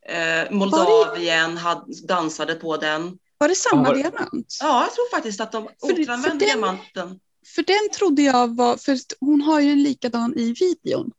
eh, 0.09 0.51
Moldavien 0.51 1.57
hade, 1.57 2.07
dansade 2.07 2.55
på 2.55 2.77
den. 2.77 3.19
Var 3.39 3.49
det 3.49 3.55
samma 3.55 3.83
var- 3.89 3.95
diamant? 3.95 4.57
Ja, 4.61 4.83
jag 4.83 4.95
tror 4.95 5.11
faktiskt 5.11 5.41
att 5.41 5.53
de 5.53 5.69
återanvände 5.83 6.29
den- 6.29 6.39
diamanten. 6.39 7.21
För 7.55 7.63
den 7.63 7.91
trodde 7.99 8.23
jag 8.23 8.57
var, 8.57 8.77
för 8.77 8.93
att 8.93 9.13
hon 9.21 9.41
har 9.41 9.61
ju 9.61 9.71
en 9.73 9.83
likadan 9.83 10.35
i 10.37 10.53
videon. 10.53 11.11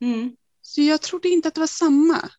Mm. 0.00 0.32
Så 0.62 0.82
jag 0.82 1.02
trodde 1.02 1.28
inte 1.28 1.48
att 1.48 1.54
det 1.54 1.60
var 1.60 1.66
samma. 1.66 2.30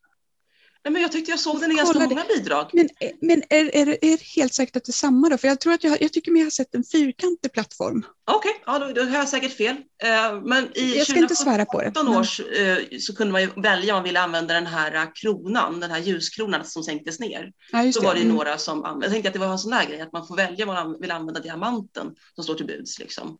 Nej, 0.84 0.92
men 0.92 1.02
jag 1.02 1.12
tyckte 1.12 1.30
jag 1.30 1.40
såg 1.40 1.60
den 1.60 1.72
i 1.72 1.74
ganska 1.74 1.98
det. 1.98 2.08
många 2.08 2.24
bidrag. 2.36 2.70
Men, 2.72 2.88
men 3.20 3.42
är, 3.50 3.76
är, 3.76 3.86
är 3.88 4.10
det 4.10 4.22
helt 4.22 4.54
säkert 4.54 4.76
att 4.76 4.84
det 4.84 4.90
är 4.90 4.92
samma 4.92 5.28
då? 5.28 5.38
För 5.38 5.48
jag 5.48 5.60
tror 5.60 5.72
att 5.72 5.84
jag, 5.84 6.02
jag 6.02 6.12
tycker 6.12 6.32
mig 6.32 6.42
ha 6.42 6.50
sett 6.50 6.74
en 6.74 6.84
fyrkantig 6.84 7.52
plattform. 7.52 8.06
Okej, 8.30 8.62
ja, 8.66 8.78
då, 8.78 8.92
då 8.92 9.02
har 9.02 9.16
jag 9.18 9.28
säkert 9.28 9.56
fel. 9.56 9.76
Eh, 10.02 10.40
men 10.42 10.68
i 10.78 10.96
Jag 10.98 11.06
ska 11.06 11.18
inte 11.18 11.36
svära 11.36 11.64
på 11.64 11.82
det. 11.82 11.90
2017 11.92 12.06
men- 12.06 12.20
års 12.20 12.40
eh, 12.40 12.98
så 12.98 13.16
kunde 13.16 13.32
man 13.32 13.42
ju 13.42 13.48
välja 13.56 13.94
om 13.94 13.96
man 13.98 14.04
ville 14.04 14.20
använda 14.20 14.54
den 14.54 14.66
här 14.66 14.94
eh, 14.94 15.04
kronan, 15.14 15.80
den 15.80 15.90
här 15.90 15.98
ljuskronan 16.00 16.64
som 16.64 16.82
sänktes 16.82 17.20
ner. 17.20 17.52
Ja, 17.72 17.92
Så 17.92 18.02
var 18.02 18.14
det 18.14 18.20
ju 18.20 18.24
Mm. 18.24 18.36
några 18.36 18.58
som 18.58 18.84
använde, 18.84 19.06
jag 19.06 19.12
tänkte 19.12 19.28
att 19.28 19.34
det 19.34 19.40
var 19.40 19.52
en 19.52 19.58
sån 19.58 19.70
där 19.70 19.86
grej, 19.86 20.00
att 20.00 20.12
man 20.12 20.26
får 20.26 20.36
välja 20.36 20.68
om 20.68 20.74
man 20.74 21.00
vill 21.00 21.10
använda 21.10 21.40
diamanten 21.40 22.06
som 22.34 22.44
står 22.44 22.54
till 22.54 22.66
buds. 22.66 22.98
Liksom. 22.98 23.38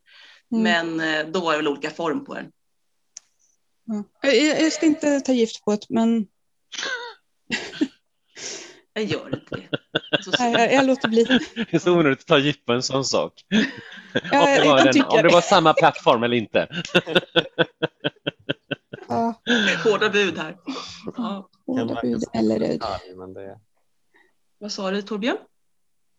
Mm. 0.53 0.63
Men 0.99 1.33
då 1.33 1.41
var 1.41 1.53
det 1.53 1.59
väl 1.59 1.69
olika 1.69 1.91
form 1.91 2.25
på 2.25 2.35
den. 2.35 2.45
Ja. 3.85 4.05
Jag, 4.23 4.61
jag 4.63 4.73
ska 4.73 4.87
inte 4.87 5.21
ta 5.21 5.33
gift 5.33 5.65
på 5.65 5.71
det, 5.71 5.87
men 5.89 6.27
Jag 8.93 9.05
gör 9.05 9.35
inte 9.35 9.57
det. 9.57 10.23
Så, 10.23 10.31
nej, 10.39 10.53
jag, 10.53 10.73
jag 10.73 10.87
låter 10.87 11.09
bli. 11.09 11.25
Det 11.55 11.75
är 11.75 11.79
så 11.79 11.93
onödigt 11.99 12.21
att 12.21 12.27
ta 12.27 12.53
på 12.67 12.73
en 12.73 12.83
sån 12.83 13.05
sak. 13.05 13.33
Ja, 13.49 14.41
om, 14.41 14.47
det 14.47 14.57
jag, 14.57 14.65
var 14.67 14.85
den, 14.85 14.93
tycker 14.93 15.17
om 15.17 15.23
det 15.23 15.33
var 15.33 15.41
samma 15.41 15.73
plattform 15.75 16.23
eller 16.23 16.37
inte. 16.37 16.69
ja, 19.09 19.41
hårda 19.85 20.11
bud 20.11 20.39
här. 20.39 20.57
Ja. 21.17 21.49
hårda 21.67 22.01
bud 22.03 22.25
eller 22.35 22.59
röd. 22.59 22.71
detalj, 22.71 23.15
men 23.17 23.33
det, 23.35 23.59
Vad 24.59 24.73
sa 24.73 24.91
du 24.91 25.03
Torbjörn? 25.03 25.39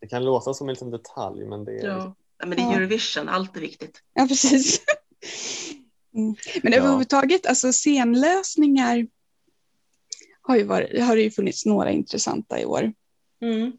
det 0.00 0.06
kan 0.08 0.24
låta 0.24 0.54
som 0.54 0.68
en 0.68 0.74
liten 0.74 0.90
detalj, 0.90 1.44
men 1.44 1.64
det 1.64 1.72
är 1.72 1.86
Ja. 1.86 2.14
Nej, 2.44 2.48
men 2.48 2.50
det 2.50 2.62
är 2.62 2.66
Ja. 2.66 2.76
Eurovision, 2.76 3.28
allt 3.28 3.56
är 3.56 3.60
viktigt. 3.60 4.00
Ja, 4.14 4.26
precis. 4.28 4.80
Mm. 6.14 6.34
Men 6.62 6.72
Ja. 6.72 6.78
överhuvudtaget, 6.78 7.46
alltså 7.46 7.72
scenlösningar 7.72 9.06
har, 10.42 10.56
ju 10.56 10.64
varit, 10.64 11.02
har 11.02 11.16
det 11.16 11.22
ju 11.22 11.30
funnits 11.30 11.66
några 11.66 11.90
intressanta 11.90 12.60
i 12.60 12.64
år. 12.64 12.92
Mm. 13.42 13.72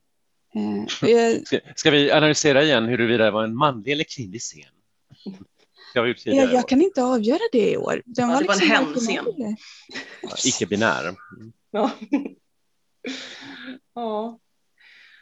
Eh, 0.56 1.10
jag, 1.10 1.48
Ska, 1.48 1.60
ska 1.76 1.92
vi 1.92 2.12
analysera 2.12 2.64
igen 2.64 2.86
huruvida 2.86 3.24
det 3.26 3.32
var 3.32 3.44
en 3.44 3.56
manlig 3.56 3.92
eller 3.92 4.04
kvinnlig 4.04 4.42
scen? 4.42 4.62
Tidigare. 5.94 6.46
jag, 6.46 6.54
jag 6.54 6.68
kan 6.70 6.82
inte 6.82 7.04
avgöra 7.04 7.40
det 7.52 7.72
i 7.72 7.78
år. 7.78 8.02
Den 8.06 8.30
Ja, 8.30 8.40
det 8.40 8.48
var 8.48 8.54
en 8.54 8.70
hen-scen. 8.70 9.26
varken 9.26 9.44
eller. 9.44 9.56
Icke-binär. 10.46 11.16
Ja. 11.72 11.92
ja. 13.96 14.40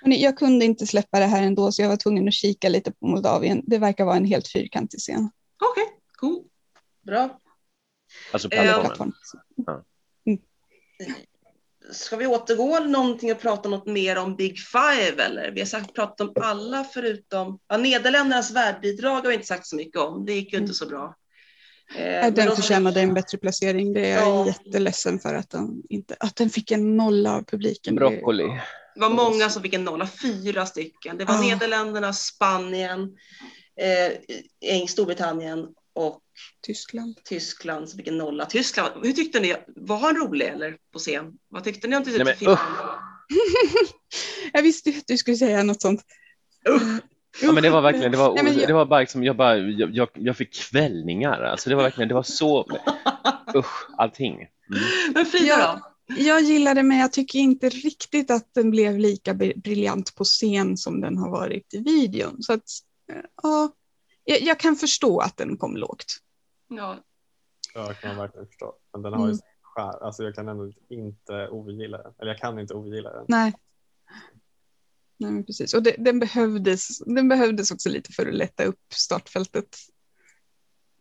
Hörrni, 0.01 0.23
Jag 0.23 0.37
kunde 0.37 0.65
inte 0.65 0.87
släppa 0.87 1.19
det 1.19 1.25
här 1.25 1.43
ändå 1.43 1.71
så 1.71 1.81
jag 1.81 1.89
var 1.89 1.97
tvungen 1.97 2.27
att 2.27 2.33
kika 2.33 2.69
lite 2.69 2.91
på 2.91 3.07
Moldavien. 3.07 3.61
Det 3.67 3.77
verkar 3.77 4.05
vara 4.05 4.15
en 4.17 4.25
helt 4.25 4.47
fyrkantig 4.47 4.99
scen. 4.99 5.29
Okej, 5.71 5.83
cool. 6.17 6.43
Bra. 7.01 7.39
Alltså 8.31 8.51
Eh, 8.51 8.81
plattformen. 8.81 9.13
Plattform. 9.55 9.83
Ska 11.91 12.15
vi 12.15 12.27
återgå 12.27 12.79
någonting 12.79 13.31
och 13.31 13.39
prata 13.41 13.69
något 13.69 13.87
mer 13.87 14.15
om 14.17 14.35
Big 14.35 14.59
Five 14.59 15.23
eller? 15.23 15.51
Vi 15.51 15.59
har 15.61 15.67
sagt 15.67 15.93
pratat 15.93 16.21
om 16.21 16.33
alla 16.43 16.83
förutom, 16.83 17.59
ja, 17.67 17.77
Nederländernas 17.77 18.51
värdbidrag 18.51 19.15
har 19.21 19.27
vi 19.27 19.33
inte 19.33 19.47
sagt 19.47 19.67
så 19.67 19.75
mycket 19.75 19.99
om, 20.01 20.25
det 20.25 20.33
gick 20.33 20.53
ju 20.53 20.59
inte 20.59 20.73
så 20.73 20.85
bra. 20.87 21.15
Eh, 21.97 22.33
Den 22.33 22.33
de- 22.33 22.55
förtjänade 22.55 23.01
en 23.01 23.13
bättre 23.13 23.37
placering. 23.37 23.93
Det 23.93 24.05
är 24.11 24.19
jag 24.19 24.27
Ja. 24.27 24.47
jätteledsen 24.47 25.19
för 25.19 25.33
att 25.33 25.49
den, 25.49 25.81
inte, 25.89 26.15
att 26.19 26.35
den 26.35 26.49
fick 26.49 26.71
en 26.71 26.97
nolla 26.97 27.35
av 27.35 27.43
publiken. 27.43 27.95
Broccoli. 27.95 28.47
Det 28.95 29.01
var 29.01 29.09
många 29.09 29.49
som 29.49 29.61
fick 29.61 29.73
en 29.73 29.83
nolla, 29.83 30.07
fyra 30.21 30.65
stycken. 30.65 31.17
Det 31.17 31.25
var 31.25 31.35
Ah. 31.35 31.41
Nederländerna, 31.41 32.13
Spanien, 32.13 33.01
eh, 33.81 34.85
Storbritannien 34.87 35.67
och 35.95 36.19
Tyskland. 36.65 37.19
Tyskland 37.23 37.89
som 37.89 37.97
fick 37.97 38.07
en 38.07 38.17
nolla. 38.17 38.45
Tyskland, 38.45 38.91
hur 39.03 39.11
tyckte 39.13 39.39
ni? 39.39 39.55
Var 39.67 39.97
han 39.97 40.15
rolig 40.17 40.45
eller 40.47 40.77
på 40.93 40.99
scen? 40.99 41.33
Vad 41.49 41.63
tyckte 41.63 41.87
ni 41.87 41.95
om 41.97 42.03
till 42.03 42.23
Nej, 42.23 42.35
men? 42.41 42.57
Jag 44.53 44.61
visste 44.61 44.89
ju 44.89 44.97
att 44.97 45.07
du 45.07 45.17
skulle 45.17 45.37
säga 45.37 45.63
något 45.63 45.81
sånt. 45.81 46.01
Ja, 47.41 47.51
men 47.51 47.63
det 47.63 47.69
var 47.69 47.81
verkligen, 47.81 48.11
det 48.11 48.17
var, 48.17 48.33
Nej, 48.35 48.43
men 48.43 48.57
jag- 48.57 48.67
det 48.67 48.73
var 48.73 48.85
bara 48.85 48.99
liksom, 48.99 49.23
jag, 49.23 49.37
bara, 49.37 49.57
jag, 49.57 49.95
jag, 49.95 50.09
jag 50.13 50.37
fick 50.37 50.53
kvällningar. 50.53 51.41
Alltså 51.41 51.69
det 51.69 51.75
var 51.75 51.83
verkligen, 51.83 52.07
det 52.07 52.13
var 52.15 52.23
så, 52.23 52.65
usch, 53.55 53.89
allting. 53.97 54.33
Mm. 54.35 54.49
Men 55.13 55.25
Frida 55.25 55.57
då? 55.57 55.87
Jag 56.17 56.41
gillade 56.41 56.83
men 56.83 56.97
jag 56.97 57.11
tycker 57.13 57.39
inte 57.39 57.69
riktigt 57.69 58.31
att 58.31 58.53
den 58.53 58.71
blev 58.71 58.99
lika 58.99 59.33
bri- 59.33 59.61
briljant 59.61 60.15
på 60.15 60.23
scen 60.23 60.77
som 60.77 61.01
den 61.01 61.17
har 61.17 61.29
varit 61.29 61.73
i 61.73 61.77
videon. 61.77 62.37
Så 62.43 62.53
att, 62.53 62.63
eh, 63.11 63.21
ja, 63.43 63.69
jag, 64.23 64.41
jag 64.41 64.59
kan 64.59 64.75
förstå 64.75 65.19
att 65.19 65.37
den 65.37 65.57
kom 65.57 65.77
lågt. 65.77 66.05
Ja, 66.67 66.97
Ja, 67.73 67.87
det 67.87 67.93
kan 67.93 68.07
man 68.09 68.17
verkligen 68.17 68.47
förstå. 68.47 68.73
Men 68.93 69.01
den 69.01 69.13
har 69.13 69.19
ju 69.27 69.31
Mm. 69.33 69.39
skär. 69.61 70.03
Alltså 70.05 70.23
jag 70.23 70.35
kan 70.35 70.47
ändå 70.47 70.71
inte 70.89 71.47
ogilla 71.51 71.97
den. 71.97 72.13
Eller 72.19 72.31
jag 72.31 72.37
kan 72.39 72.59
inte 72.59 72.73
ogilla 72.73 73.11
den. 73.13 73.25
Nej. 73.27 73.53
Nej, 75.17 75.31
men 75.31 75.45
precis. 75.45 75.73
Och 75.73 75.83
det, 75.83 75.95
den, 75.97 76.19
behövdes, 76.19 76.99
den 76.99 77.29
behövdes 77.29 77.71
också 77.71 77.89
lite 77.89 78.11
för 78.11 78.25
att 78.27 78.33
lätta 78.33 78.63
upp 78.63 78.79
startfältet. 78.93 79.77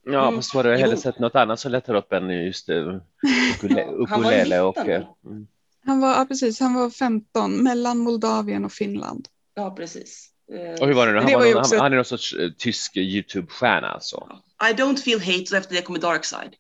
Ja, 0.03 0.23
Mm. 0.23 0.37
fast 0.39 0.55
hade 0.55 0.69
jag 0.71 0.79
hellre 0.79 0.95
Jo. 0.97 1.01
sett 1.01 1.19
något 1.19 1.35
annat 1.35 1.61
som 1.61 1.73
lättar 1.73 1.95
upp 1.95 2.13
än 2.13 2.31
just 2.45 2.69
uh, 2.69 2.87
var 3.63 4.03
ukulele 4.03 4.61
och... 4.61 4.79
mm. 4.79 5.47
Han 5.85 6.01
var, 6.01 6.09
ja, 6.15 6.25
precis, 6.29 6.61
han 6.61 6.75
var 6.75 6.91
15 6.91 7.63
mellan 7.63 7.99
Moldavien 7.99 8.65
och 8.65 8.73
Finland. 8.73 9.29
ja 9.55 9.71
precis. 9.77 10.31
Eh, 10.55 10.81
Och 10.81 10.87
hur 10.87 10.95
var 10.95 11.07
det 11.07 11.13
nu? 11.13 11.19
Han, 11.19 11.27
Det 11.27 11.37
var 11.37 11.55
också- 11.61 11.77
han, 11.79 11.93
är 11.93 11.97
någon 11.97 12.05
sorts 12.05 12.33
eh, 12.33 12.51
tysk 12.59 12.97
YouTube-stjärna 12.97 13.89
alltså. 13.89 14.29
I 14.71 14.73
don't 14.75 14.97
feel 14.97 15.21
hate 15.21 15.45
och 15.51 15.57
efter 15.57 15.75
det 15.75 15.83
kommer 15.83 15.99
Darkside. 16.01 16.55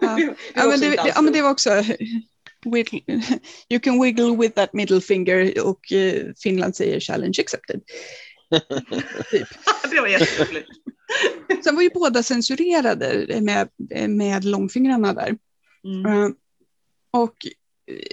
Ja. 0.00 0.16
Det 0.16 0.22
är 0.22 0.34
Ja, 0.54 0.66
men 0.66 0.80
det, 0.80 0.88
det, 0.90 1.12
ja, 1.14 1.22
men 1.22 1.32
det 1.32 1.42
var 1.42 1.50
också 1.50 1.70
wiggle, 2.64 3.00
you 3.68 3.80
can 3.80 4.02
wiggle 4.02 4.36
with 4.36 4.54
that 4.54 4.72
middle 4.72 5.00
finger 5.00 5.66
och 5.66 5.92
eh, 5.92 6.22
Finland 6.42 6.76
säger 6.76 7.00
challenge 7.00 7.34
accepted. 7.40 7.80
typ. 9.30 9.48
det 9.90 10.00
var 10.00 10.08
jätteroligt. 10.08 10.68
Sen 11.64 11.74
var 11.74 11.82
ju 11.82 11.90
båda 11.94 12.22
censurerade 12.22 13.40
med, 13.40 13.68
med 14.08 14.44
långfingrarna 14.44 15.12
där. 15.12 15.36
Mm. 15.84 16.06
Eh, 16.22 16.28
Och 17.10 17.34
eh, 17.46 17.50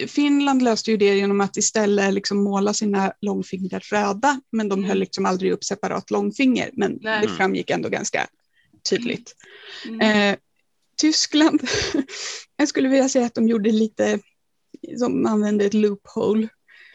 Finland 0.08 0.62
löste 0.62 0.92
ju 0.92 0.98
det 0.98 1.16
genom 1.18 1.42
att 1.42 1.58
istället 1.58 2.14
liksom 2.14 2.44
måla 2.44 2.74
sina 2.74 3.14
långfingrar 3.22 3.80
röda, 3.80 4.42
men 4.52 4.70
de 4.70 4.80
Mm. 4.80 4.90
höll 4.90 5.00
liksom 5.00 5.26
aldrig 5.26 5.52
upp 5.52 5.64
separat 5.64 6.12
långfinger, 6.12 6.70
men 6.74 7.00
Nej. 7.02 7.22
det 7.22 7.28
framgick 7.28 7.70
ändå 7.70 7.90
ganska 7.90 8.28
tydligt. 8.90 9.36
Mm. 9.88 10.32
Eh, 10.32 10.38
Tyskland, 10.98 11.62
jag 12.58 12.68
skulle 12.68 12.90
vilja 12.90 13.10
säga 13.10 13.26
att 13.26 13.34
de 13.34 13.48
gjorde 13.48 13.72
lite, 13.72 14.20
de 15.00 15.26
använde 15.26 15.66
ett 15.66 15.74
loophole. 15.74 16.48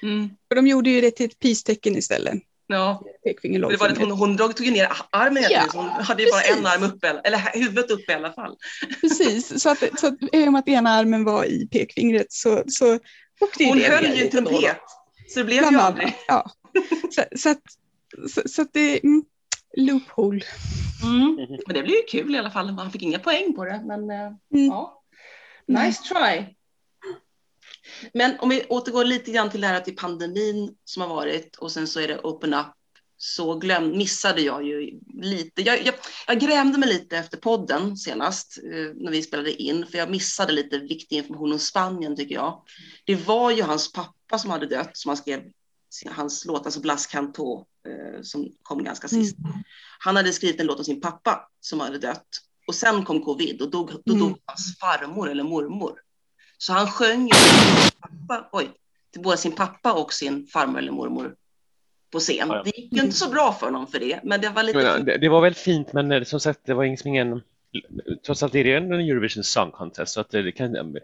Mm. 0.02 0.28
För 0.48 0.54
de 0.54 0.66
gjorde 0.66 0.90
ju 0.90 1.00
det 1.00 1.10
till 1.10 1.26
ett 1.26 1.38
peace-tecken 1.38 1.96
istället. 1.96 2.42
Ja, 2.70 3.02
Pekfinger, 3.24 3.60
det 3.70 3.76
var 3.76 3.88
det, 3.88 3.98
hon, 3.98 4.10
hon 4.10 4.36
drog, 4.36 4.56
tog 4.56 4.72
ner 4.72 4.88
armen 5.10 5.44
Ja, 5.50 5.66
hon 5.72 5.88
hade 5.88 6.22
ju 6.22 6.30
bara 6.30 6.42
en 6.42 6.66
arm 6.66 6.82
uppe, 6.82 7.20
eller 7.24 7.38
huvudet 7.54 7.90
uppe 7.90 8.12
i 8.12 8.14
alla 8.14 8.32
fall. 8.32 8.56
Precis, 9.00 9.62
så 9.62 9.70
att, 9.70 10.00
så 10.00 10.06
att 10.06 10.14
i 10.32 10.48
och 10.48 10.52
med 10.52 10.58
att 10.58 10.68
ena 10.68 10.90
armen 10.90 11.24
var 11.24 11.44
i 11.44 11.66
pekfingret 11.66 12.26
så, 12.32 12.62
så 12.66 12.98
åkte 13.40 13.64
Hon 13.64 13.80
höll 13.80 14.16
ju 14.16 14.28
trumpet, 14.28 14.76
så 15.28 15.38
det 15.38 15.44
blev 15.44 15.70
ju 15.72 15.78
aldrig. 15.78 16.16
Ja. 16.28 16.50
Så, 17.10 17.24
så, 17.36 17.50
att, 17.50 17.62
så, 18.30 18.42
så 18.46 18.62
att 18.62 18.72
det 18.72 19.04
mm, 19.04 19.24
loophole. 19.76 20.40
Mm. 21.02 21.36
Men 21.66 21.74
det 21.74 21.82
blev 21.82 21.96
ju 21.96 22.02
kul 22.08 22.34
i 22.34 22.38
alla 22.38 22.50
fall, 22.50 22.70
han 22.70 22.90
fick 22.92 23.02
inga 23.02 23.18
poäng 23.18 23.54
på 23.54 23.64
det. 23.64 23.82
Men 23.86 24.10
eh, 24.10 24.32
Mm. 24.54 24.66
ja, 24.66 25.02
nice 25.66 26.02
try. 26.02 26.44
Men 28.14 28.38
om 28.40 28.48
vi 28.48 28.64
återgår 28.68 29.04
lite 29.04 29.30
grann 29.30 29.50
till 29.50 29.60
det 29.60 29.66
här 29.66 29.80
till 29.80 29.96
pandemin 29.96 30.74
som 30.84 31.02
har 31.02 31.08
varit 31.08 31.56
och 31.56 31.72
sen 31.72 31.86
så 31.86 32.00
är 32.00 32.08
det 32.08 32.18
open 32.18 32.54
up 32.54 32.66
så 33.16 33.54
glöm, 33.54 33.98
missade 33.98 34.40
jag 34.40 34.66
ju 34.66 35.00
lite. 35.22 35.62
Jag, 35.62 35.86
jag, 35.86 35.94
jag 36.26 36.40
grämde 36.40 36.78
mig 36.78 36.88
lite 36.88 37.18
efter 37.18 37.36
podden 37.38 37.96
senast 37.96 38.58
eh, 38.58 38.94
när 38.94 39.10
vi 39.10 39.22
spelade 39.22 39.62
in, 39.62 39.86
för 39.86 39.98
jag 39.98 40.10
missade 40.10 40.52
lite 40.52 40.78
viktig 40.78 41.16
information 41.16 41.52
om 41.52 41.58
Spanien 41.58 42.16
tycker 42.16 42.34
jag. 42.34 42.62
Det 43.04 43.16
var 43.16 43.50
ju 43.50 43.62
hans 43.62 43.92
pappa 43.92 44.38
som 44.38 44.50
hade 44.50 44.66
dött, 44.66 44.96
som 44.96 45.08
han 45.08 45.16
skrev 45.16 45.42
hans 46.06 46.44
låt, 46.44 46.66
alltså 46.66 46.80
Blas 46.80 47.06
Canto, 47.06 47.64
eh, 47.86 48.22
som 48.22 48.48
kom 48.62 48.84
ganska 48.84 49.08
sist. 49.08 49.38
Mm. 49.38 49.52
Han 49.98 50.16
hade 50.16 50.32
skrivit 50.32 50.60
en 50.60 50.66
låt 50.66 50.78
om 50.78 50.84
sin 50.84 51.00
pappa 51.00 51.48
som 51.60 51.80
hade 51.80 51.98
dött 51.98 52.28
och 52.66 52.74
sen 52.74 53.04
kom 53.04 53.22
covid 53.22 53.62
och 53.62 53.70
dog, 53.70 53.92
då 54.04 54.12
Mm. 54.14 54.28
dog 54.28 54.38
hans 54.44 54.78
farmor 54.78 55.30
eller 55.30 55.44
mormor. 55.44 56.00
Så 56.62 56.72
han 56.72 56.86
sjöng 56.86 57.22
ju 57.22 57.28
till, 57.28 57.92
pappa, 58.00 58.48
oj, 58.52 58.70
till 59.12 59.22
både 59.22 59.36
sin 59.36 59.52
pappa 59.52 59.92
och 59.92 60.12
sin 60.12 60.46
farmor 60.46 60.78
eller 60.78 60.92
mormor 60.92 61.34
på 62.12 62.18
scen. 62.20 62.48
Ja, 62.48 62.56
ja. 62.56 62.62
Det 62.62 62.76
gick 62.78 62.92
ju 62.92 63.00
inte 63.00 63.16
så 63.16 63.30
bra 63.30 63.52
för 63.52 63.66
honom 63.66 63.86
för 63.86 63.98
det, 63.98 64.20
men 64.24 64.40
det 64.40 64.48
var 64.48 64.62
lite... 64.62 64.78
Men, 64.78 65.04
det, 65.04 65.18
det 65.18 65.28
var 65.28 65.40
väl 65.40 65.54
fint, 65.54 65.92
men 65.92 66.12
eh, 66.12 66.22
som 66.24 66.40
sagt, 66.40 66.60
det 66.64 66.74
var 66.74 66.84
liksom 66.86 67.08
ingen... 67.08 67.40
Trots 68.26 68.42
allt 68.42 68.54
är 68.54 68.64
det 68.64 68.74
en 68.74 68.92
Eurovision 68.92 69.44
Song 69.44 69.70
Contest, 69.70 70.12
så 70.14 70.20
att 70.20 70.30
det 70.30 70.52
kan... 70.52 70.96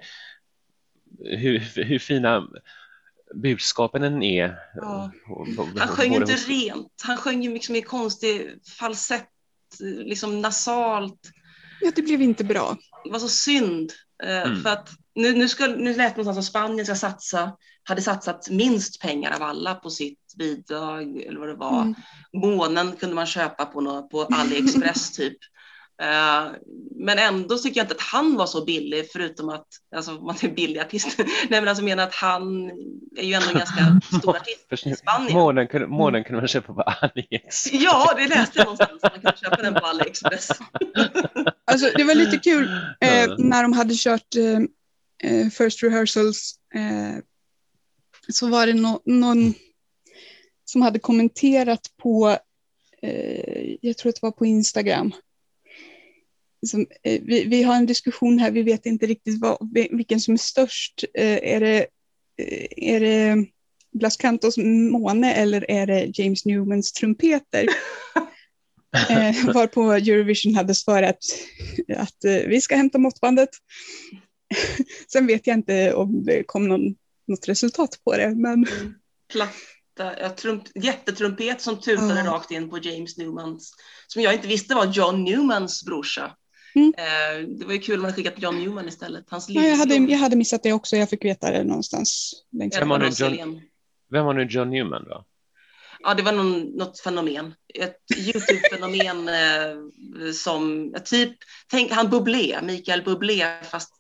Hur, 1.18 1.58
hur 1.84 1.98
fina 1.98 2.48
budskapen 3.34 4.02
än 4.02 4.22
är. 4.22 4.58
Ja. 4.74 5.10
och- 5.28 5.46
Han 5.78 5.88
sjöng 5.88 6.14
inte 6.14 6.32
hos- 6.32 6.48
rent, 6.48 7.02
han 7.02 7.16
sjöng 7.16 7.42
ju 7.42 7.52
liksom 7.52 7.76
i 7.76 7.82
konstig 7.82 8.50
falsett, 8.78 9.28
liksom 9.80 10.40
nasalt. 10.40 11.20
Ja, 11.80 11.90
det 11.96 12.02
blev 12.02 12.22
inte 12.22 12.44
bra. 12.44 12.76
Det 13.06 13.12
var 13.12 13.18
så 13.18 13.28
synd. 13.28 13.92
eh, 14.22 14.42
Mm. 14.42 14.62
För 14.62 14.70
att 14.70 14.88
nu, 15.14 15.32
nu, 15.32 15.48
ska, 15.48 15.66
nu 15.66 15.94
lät 15.96 16.16
det 16.16 16.24
som 16.24 16.42
Spanien 16.42 16.86
ska 16.86 16.94
satsa, 16.94 17.52
hade 17.82 18.02
satsat 18.02 18.50
minst 18.50 19.00
pengar 19.00 19.34
av 19.36 19.42
alla 19.42 19.74
på 19.74 19.90
sitt 19.90 20.34
bidrag 20.38 21.20
eller 21.22 21.40
vad 21.40 21.48
det 21.48 21.54
var. 21.54 21.82
Mm. 21.82 21.94
Månen 22.32 22.96
kunde 22.96 23.14
man 23.14 23.26
köpa 23.26 23.66
på, 23.66 23.80
nå- 23.80 24.08
på 24.08 24.22
AliExpress 24.22 25.10
typ. 25.16 25.36
Eh, 26.02 26.52
men 26.97 27.18
ändå 27.18 27.59
tycker 27.59 27.81
jag 27.81 27.85
inte 27.85 27.94
att 27.94 28.01
han 28.01 28.36
var 28.36 28.47
så 28.47 28.64
billig, 28.64 29.10
förutom 29.12 29.48
att, 29.48 29.66
alltså 29.97 30.10
man 30.12 30.36
är 30.43 30.48
billig 30.48 30.81
artist, 30.81 31.18
nej 31.18 31.60
men 31.60 31.68
alltså 31.68 31.85
menar 31.85 32.05
att 32.05 32.14
han 32.14 32.70
är 33.16 33.23
ju 33.23 33.35
ändå 33.35 33.48
en 33.48 33.59
ganska 33.59 34.01
stor 34.18 34.36
artist 34.36 34.86
i 34.86 34.97
Spanien. 34.97 35.32
Månen 35.32 35.66
kunde, 35.66 35.86
månen 35.86 36.24
kunde 36.24 36.40
man 36.40 36.48
köpa 36.48 36.74
på 36.74 36.82
AliEx. 36.82 37.73
Ja, 37.73 38.14
det 38.16 38.27
läste 38.28 38.59
jag 38.59 38.64
någonstans, 38.64 39.02
man 39.02 39.10
kunde 39.10 39.36
köpa 39.36 39.62
den 39.62 39.74
på 39.74 39.86
AliExpress. 39.86 40.51
Alltså, 41.68 41.90
det 41.97 42.05
var 42.05 42.14
lite 42.14 42.39
kul 42.39 42.64
eh, 43.01 43.35
när 43.39 43.62
de 43.62 43.73
hade 43.73 43.94
kört 43.97 44.35
eh, 44.36 45.31
eh, 45.31 45.48
first 45.48 45.82
rehearsals. 45.82 46.55
Eh, 46.74 47.23
så 48.28 48.48
var 48.48 48.66
det 48.66 48.74
no 48.74 49.02
någon 49.05 49.55
som 50.64 50.82
hade 50.82 50.98
kommenterat 50.98 51.81
på, 52.02 52.39
eh, 53.02 53.74
jag 53.81 53.97
tror 53.97 54.10
att 54.10 54.16
det 54.16 54.23
var 54.23 54.31
på 54.31 54.47
Instagram. 54.47 55.12
Som, 56.66 56.86
eh, 57.02 57.22
vi, 57.22 57.44
vi 57.44 57.62
har 57.62 57.76
en 57.76 57.86
diskussion 57.86 58.38
här, 58.38 58.50
vi 58.50 58.62
vet 58.62 58.86
inte 58.86 59.06
riktigt 59.06 59.40
vad, 59.40 59.58
vilken 59.90 60.20
som 60.20 60.34
är 60.34 60.38
störst. 60.38 61.04
Eh, 61.14 61.54
är 61.54 61.60
det, 61.60 61.86
eh, 62.42 62.94
är 62.94 63.00
det 63.00 63.46
Blas 63.92 64.16
Cantos 64.16 64.56
måne 64.90 65.34
eller 65.34 65.70
är 65.70 65.86
det 65.86 66.18
James 66.18 66.44
Newmans 66.44 66.92
trumpeter? 66.92 67.66
Eh, 69.10 69.46
varpå 69.54 69.92
Eurovision 69.92 70.54
hade 70.54 70.74
svarat 70.74 71.18
att 71.96 72.24
eh, 72.24 72.32
vi 72.48 72.60
ska 72.60 72.76
hämta 72.76 72.98
måttbandet. 72.98 73.48
Sen 75.12 75.26
vet 75.26 75.46
jag 75.46 75.56
inte 75.56 75.94
om 75.94 76.24
det 76.24 76.42
kom 76.46 76.68
någon, 76.68 76.94
något 77.26 77.48
resultat 77.48 78.00
på 78.04 78.16
det, 78.16 78.34
men 78.34 78.66
Platta, 79.32 80.20
ja, 80.20 80.30
trump, 80.30 80.62
jättetrumpet 80.74 81.60
som 81.60 81.80
tutade 81.80 82.20
Ja. 82.20 82.32
rakt 82.32 82.50
in 82.50 82.70
på 82.70 82.78
James 82.78 83.16
Newmans, 83.18 83.72
som 84.06 84.22
jag 84.22 84.34
inte 84.34 84.48
visste 84.48 84.74
var 84.74 84.86
John 84.86 85.24
Newmans 85.24 85.84
brorsa. 85.84 86.36
Mm. 86.76 86.94
Eh, 86.98 87.48
det 87.48 87.64
var 87.64 87.72
ju 87.72 87.78
kul 87.78 87.96
om 87.96 88.02
man 88.02 88.12
skickat 88.12 88.42
John 88.42 88.58
Newman 88.58 88.88
istället. 88.88 89.30
Hans 89.30 89.48
ja, 89.48 89.62
jag, 89.62 89.76
hade, 89.76 89.94
jag 89.94 90.18
hade 90.18 90.36
missat 90.36 90.62
det 90.62 90.72
också. 90.72 90.96
Jag 90.96 91.10
fick 91.10 91.24
veta 91.24 91.50
det 91.50 91.64
någonstans 91.64 92.32
Vem 92.78 92.88
var 92.88 92.98
det 92.98 93.20
John-. 93.20 93.60
Vem 94.10 94.24
var 94.24 94.34
nu 94.34 94.46
John 94.50 94.70
Newman 94.70 95.04
då? 95.04 95.24
Ja, 96.00 96.14
det 96.14 96.22
var 96.22 96.32
någon, 96.32 96.60
något 96.60 97.00
fenomen. 97.00 97.54
Ett 97.74 97.96
YouTube-fenomen 98.16 99.28
eh, 100.26 100.32
som, 100.32 100.94
typ, 101.04 101.32
tänk 101.70 101.92
han 101.92 102.10
Bublé, 102.10 102.62
Mikael 102.62 103.02
Bublé, 103.02 103.62
fast 103.62 103.92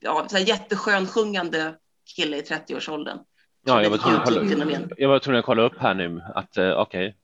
ja, 0.00 0.26
så 0.28 0.36
här 0.36 0.44
jätteskön 0.44 1.06
sjungande 1.06 1.74
kille 2.16 2.36
i 2.36 2.40
30-årsåldern. 2.40 3.18
Ja, 3.66 3.82
jag 3.82 3.90
var 3.90 3.98
tvungen 3.98 4.88
jag 4.96 5.08
var 5.08 5.18
tvungen 5.18 5.38
att 5.38 5.44
kolla 5.44 5.62
upp 5.62 5.78
här 5.78 5.94
nu 5.94 6.22
att 6.34 6.58
uh, 6.58 6.70
okej, 6.70 7.16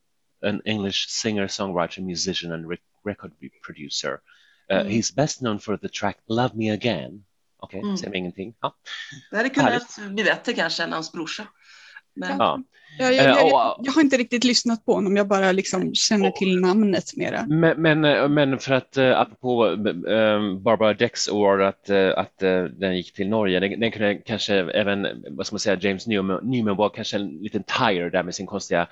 an 0.47 0.63
English 0.65 1.09
singer, 1.09 1.49
songwriter, 1.49 2.03
musician 2.03 2.53
and 2.53 2.67
rec- 2.67 2.79
record 3.07 3.33
producer. 3.67 4.19
Uh, 4.73 4.79
Mm. 4.81 4.89
He's 4.93 5.15
best 5.17 5.39
known 5.39 5.59
for 5.61 5.77
the 5.77 5.89
track 5.89 6.17
Love 6.29 6.51
Me 6.55 6.71
Again. 6.73 7.25
Okej, 7.59 7.81
Mm. 7.81 7.97
säger 7.97 8.11
mig 8.11 8.19
ingenting. 8.19 8.55
Ja. 8.61 8.75
Det 9.31 9.37
hade 9.37 9.49
kunnat 9.49 9.73
Härligt. 9.73 10.15
bli 10.15 10.25
bättre 10.25 10.53
kanske 10.53 10.83
än 10.83 10.93
hans 10.93 11.13
brorsa. 11.13 11.47
Men, 12.15 12.37
Ja. 12.39 12.61
jag, 12.99 13.15
jag, 13.15 13.25
Eh, 13.25 13.31
jag, 13.31 13.47
och- 13.47 13.85
jag 13.87 13.93
har 13.93 14.01
inte 14.03 14.17
riktigt 14.17 14.45
lyssnat 14.45 14.85
på 14.85 14.93
honom, 14.95 15.17
jag 15.17 15.27
bara 15.29 15.53
liksom 15.53 15.95
känner 15.95 16.31
till 16.31 16.61
namnet 16.61 17.17
mera. 17.17 17.47
Men, 17.49 17.83
men, 17.83 18.05
eh, 18.05 18.29
men 18.29 18.59
för 18.59 18.75
att 18.75 18.97
apropå 18.99 19.77
Barbara 20.61 20.95
Dex 20.95 21.29
Award 21.29 21.63
att, 21.63 21.91
att 21.91 22.39
den 22.79 22.97
gick 22.97 23.13
till 23.13 23.29
Norge, 23.29 23.61
den, 23.61 23.81
den 23.81 23.91
kunde 23.93 24.15
kanske 24.15 24.55
även, 24.55 25.07
vad 25.31 25.47
ska 25.47 25.55
man 25.55 25.61
säga, 25.61 25.79
James 25.81 26.07
Newman, 26.07 26.41
Newman 26.51 26.77
var 26.77 26.89
kanske 26.89 27.17
en 27.17 27.29
liten 27.29 27.63
tire 27.63 28.11
där 28.11 28.23
med 28.23 28.35
sin 28.35 28.47
konstiga 28.47 28.89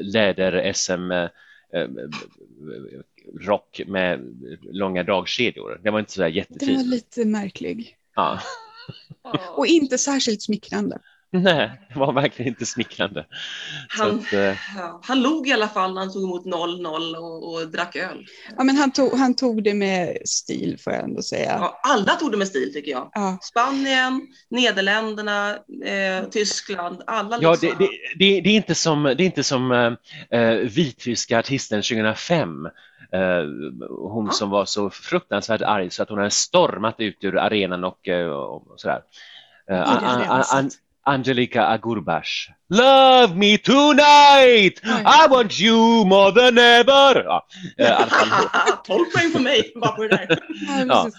läder-SM 0.00 1.12
rock 3.40 3.80
med 3.86 4.20
långa 4.72 5.02
dragkedjor. 5.02 5.80
Det 5.84 5.90
var 5.90 5.98
inte 5.98 6.12
så 6.12 6.20
där 6.20 6.28
Den 6.28 6.34
var 6.34 6.36
jättefin. 6.40 6.90
lite 6.90 7.24
märklig. 7.24 7.96
Ja. 8.16 8.40
Och 9.56 9.66
inte 9.66 9.98
särskilt 9.98 10.42
smickrande. 10.42 10.98
Nej, 11.32 11.70
det 11.92 11.98
var 11.98 12.12
verkligen 12.12 12.48
inte 12.48 12.66
smickrande. 12.66 13.26
Han- 13.88 14.18
att, 14.18 14.32
eh, 14.32 14.54
ja, 14.76 15.00
han 15.04 15.22
log 15.22 15.48
i 15.48 15.52
alla 15.52 15.68
fall 15.68 15.94
när 15.94 16.00
han 16.00 16.12
tog 16.12 16.22
emot 16.22 16.44
0-0 16.46 17.14
och, 17.16 17.54
och 17.54 17.68
drack 17.68 17.96
öl. 17.96 18.26
Ja, 18.56 18.64
men 18.64 18.76
han, 18.76 18.92
tog, 18.92 19.12
han 19.18 19.34
tog 19.34 19.62
det 19.62 19.74
med 19.74 20.16
stil 20.24 20.76
får 20.80 20.92
jag 20.92 21.04
ändå 21.04 21.22
säga. 21.22 21.56
Ja, 21.60 21.80
alla 21.82 22.12
tog 22.14 22.30
det 22.30 22.36
med 22.36 22.48
stil 22.48 22.72
tycker 22.74 22.90
jag. 22.90 23.10
Ja. 23.14 23.38
Spanien, 23.42 24.26
Nederländerna, 24.50 25.50
eh, 25.84 26.28
Tyskland, 26.30 27.02
alla 27.06 27.38
Ja, 27.42 27.50
liksom. 27.50 27.68
det, 27.78 27.84
det, 27.84 27.90
det, 28.18 28.40
det 28.40 28.48
är 28.50 28.56
inte 28.56 28.74
som, 28.74 29.02
det 29.02 29.10
är 29.10 29.20
inte 29.26 29.42
som 29.42 29.72
eh, 30.30 30.40
eh, 30.40 30.54
vitryska 30.56 31.38
artisten 31.38 31.82
2005. 31.82 32.68
Eh, 33.12 33.44
hon 33.88 34.32
som 34.32 34.50
var 34.50 34.64
så 34.64 34.90
fruktansvärt 34.90 35.62
arg 35.62 35.90
så 35.90 36.02
att 36.02 36.08
hon 36.08 36.18
hade 36.18 36.30
stormat 36.30 37.00
ut 37.00 37.24
ur 37.24 37.38
arenan 37.38 37.84
och, 37.84 38.08
eh, 38.08 38.28
och 38.28 38.80
sådär. 38.80 39.02
Eh. 39.70 40.66
Angelica 41.06 41.66
Agurbash. 41.66 42.50
Love 42.68 43.36
me 43.36 43.58
tonight! 43.58 44.80
I 44.84 45.28
want 45.30 45.60
you 45.60 46.04
more 46.04 46.32
than 46.32 46.58
ever! 46.58 47.24
Ja, 47.24 47.46
eh, 47.78 47.86
i 47.86 47.88
alla 47.88 48.06
fall, 48.06 48.28
12 48.86 49.04
poäng 49.14 49.32
på 49.32 49.38
mig 49.38 49.72
bara 49.74 49.92
på 49.92 50.02
det 50.02 50.08
där. 50.08 50.38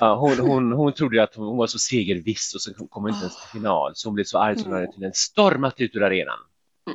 Ja. 0.00 0.14
hon, 0.14 0.38
hon, 0.38 0.72
hon 0.72 0.92
trodde 0.92 1.22
att 1.22 1.34
hon 1.34 1.56
var 1.56 1.66
så 1.66 1.78
segerviss 1.78 2.54
och 2.54 2.60
så 2.60 2.74
kom 2.74 3.02
hon 3.02 3.08
inte 3.08 3.20
ens 3.20 3.40
till 3.40 3.48
final. 3.48 3.92
Så 3.94 4.08
hon 4.08 4.14
blev 4.14 4.24
så 4.24 4.38
arg 4.38 4.58
så 4.58 4.64
hon 4.64 4.72
hade 4.72 4.92
till 4.92 5.04
en 5.04 5.14
stormat 5.14 5.80
ut 5.80 5.94
ur 5.94 6.02
arenan. 6.02 6.38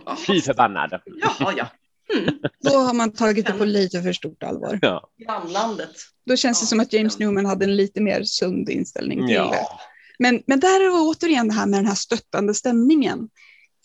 Ja, 0.05 0.17
Fy 0.27 0.41
förbannad! 0.41 1.01
Jaha, 1.39 1.53
ja. 1.57 1.67
Då 2.59 2.69
har 2.69 2.93
man 2.93 3.11
tagit 3.11 3.45
det 3.45 3.53
på 3.53 3.65
lite 3.65 4.01
för 4.01 4.13
stort 4.13 4.43
allvar. 4.43 4.79
Ja. 4.81 5.09
Grannlandet. 5.17 5.95
Då 6.25 6.35
känns 6.35 6.61
det 6.61 6.67
som 6.67 6.79
att 6.79 6.93
James 6.93 7.19
Newman 7.19 7.45
hade 7.45 7.65
en 7.65 7.75
lite 7.75 8.01
mer 8.01 8.23
sund 8.23 8.69
inställning 8.69 9.27
till 9.27 9.27
det. 9.27 9.33
ja. 9.33 9.79
Men, 10.19 10.43
men 10.47 10.59
där 10.59 10.79
är 10.79 10.85
det 10.85 10.91
återigen 10.91 11.47
det 11.47 11.53
här 11.53 11.65
med 11.65 11.79
den 11.79 11.85
här 11.85 11.95
stöttande 11.95 12.53
stämningen. 12.53 13.29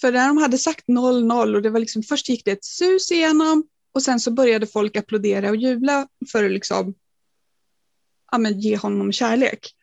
För 0.01 0.13
när 0.13 0.29
de 0.29 0.39
hade 0.39 0.59
sagt 0.59 0.87
0-0 0.87 1.55
och 1.55 1.63
det 1.63 1.71
var 1.71 1.81
liksom, 1.81 2.03
först 2.03 2.29
gick 2.29 2.45
det 2.45 2.51
ett 2.51 2.65
sus 2.65 3.13
igenom 3.13 3.69
och 3.95 4.03
sen 4.03 4.21
så 4.21 4.31
började 4.31 4.67
folk 4.67 4.97
applådera 4.97 5.51
och 5.51 5.57
jubla 5.57 6.09
för 6.33 6.45
att 6.45 6.51
liksom, 6.51 6.95
ja, 8.33 8.39
men 8.39 8.61
ge 8.61 8.77
honom 8.77 9.13
kärlek. 9.13 9.75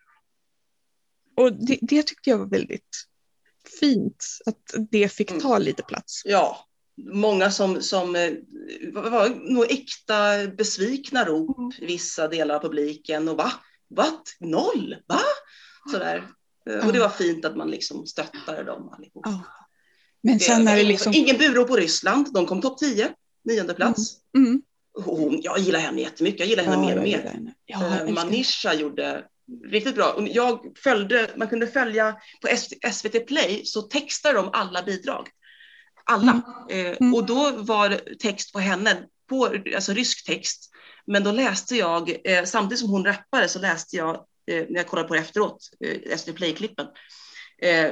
Och 1.38 1.54
det, 1.54 1.78
det 1.82 2.04
tyckte 2.04 2.30
jag 2.30 2.38
var 2.38 2.46
väldigt 2.46 3.08
fint, 3.80 4.26
att 4.46 4.90
det 4.92 5.10
fick 5.10 5.42
ta 5.42 5.58
lite 5.58 5.84
plats. 5.84 6.22
Ja, 6.26 6.68
många 7.14 7.52
som, 7.52 7.82
som 7.82 8.16
eh, 8.16 8.32
var, 8.94 9.54
nog 9.54 9.72
äkta 9.72 10.48
besvikna 10.58 11.26
rop 11.26 11.74
i 11.80 11.86
vissa 11.86 12.28
delar 12.28 12.56
av 12.56 12.60
publiken 12.60 13.28
och 13.30 13.38
va? 13.38 13.52
What? 13.96 14.22
Noll? 14.40 14.96
Va? 15.08 15.22
Sådär. 15.92 16.28
Eh, 16.70 16.88
Och 16.88 16.94
det 16.94 17.00
var 17.00 17.10
fint 17.10 17.46
att 17.46 17.58
man 17.58 17.72
liksom 17.72 18.06
stöttade 18.06 18.64
dem 18.64 18.90
allihop. 18.90 19.26
Ja. 19.26 19.42
Men 20.24 20.40
sen 20.40 20.68
är 20.68 20.76
det 20.76 20.84
liksom... 20.84 21.14
Ingen 21.14 21.38
burop 21.38 21.68
på 21.68 21.76
Ryssland, 21.76 22.34
de 22.34 22.46
kom 22.46 22.62
topp 22.62 22.78
10, 22.78 23.10
nionde 23.44 23.74
plats. 23.74 24.14
Mm. 24.38 24.62
Och 24.94 25.04
Hon, 25.18 25.42
jag 25.42 25.60
gillar 25.60 25.80
henne 25.80 26.02
jättemycket, 26.02 26.40
jag 26.40 26.50
gillar 26.50 26.64
henne 26.64 26.76
Ja, 26.76 26.88
mer 26.88 26.98
och 26.98 27.04
mer. 27.04 27.54
Ja, 27.66 27.98
Eh. 27.98 28.10
Manisha 28.10 28.74
gjorde 28.74 29.26
riktigt 29.66 29.96
bra. 29.96 30.12
Och 30.12 30.28
jag 30.28 30.78
följde, 30.78 31.30
man 31.36 31.48
kunde 31.48 31.68
följa 31.68 32.16
på 32.42 32.48
SVT 32.92 33.28
Play 33.28 33.62
så 33.66 33.82
textar 33.82 34.34
de 34.34 34.50
alla 34.54 34.84
bidrag. 34.84 35.28
Alla. 36.12 36.42
Eh, 36.70 36.96
Mm. 37.00 37.14
och 37.14 37.26
då 37.26 37.52
var 37.52 38.16
text 38.20 38.54
på 38.54 38.60
henne, 38.60 38.98
på, 39.30 39.56
alltså 39.76 39.94
rysk 39.94 40.26
text. 40.26 40.72
Men 41.06 41.24
då 41.24 41.32
läste 41.32 41.76
jag, 41.76 42.10
eh, 42.24 42.44
samtidigt 42.44 42.80
som 42.80 42.90
hon 42.90 43.06
rappade 43.06 43.48
så 43.48 43.60
läste 43.60 43.96
jag, 43.96 44.16
eh, 44.52 44.66
när 44.70 44.76
jag 44.78 44.88
kollade 44.88 45.08
på 45.08 45.14
det 45.14 45.20
efteråt, 45.20 45.70
SVT 46.18 46.34
Play-klippen, 46.36 46.88
eh, 47.62 47.92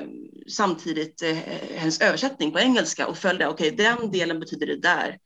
samtidigt 0.50 1.22
eh, 1.22 1.38
hennes 1.76 2.02
översättning 2.02 2.52
på 2.52 2.60
engelska 2.60 3.08
och 3.08 3.18
följde, 3.18 3.48
okej 3.48 3.72
den 3.72 4.12
delen 4.12 4.40
betyder 4.40 4.68
det 4.68 4.80
där. 4.82 5.18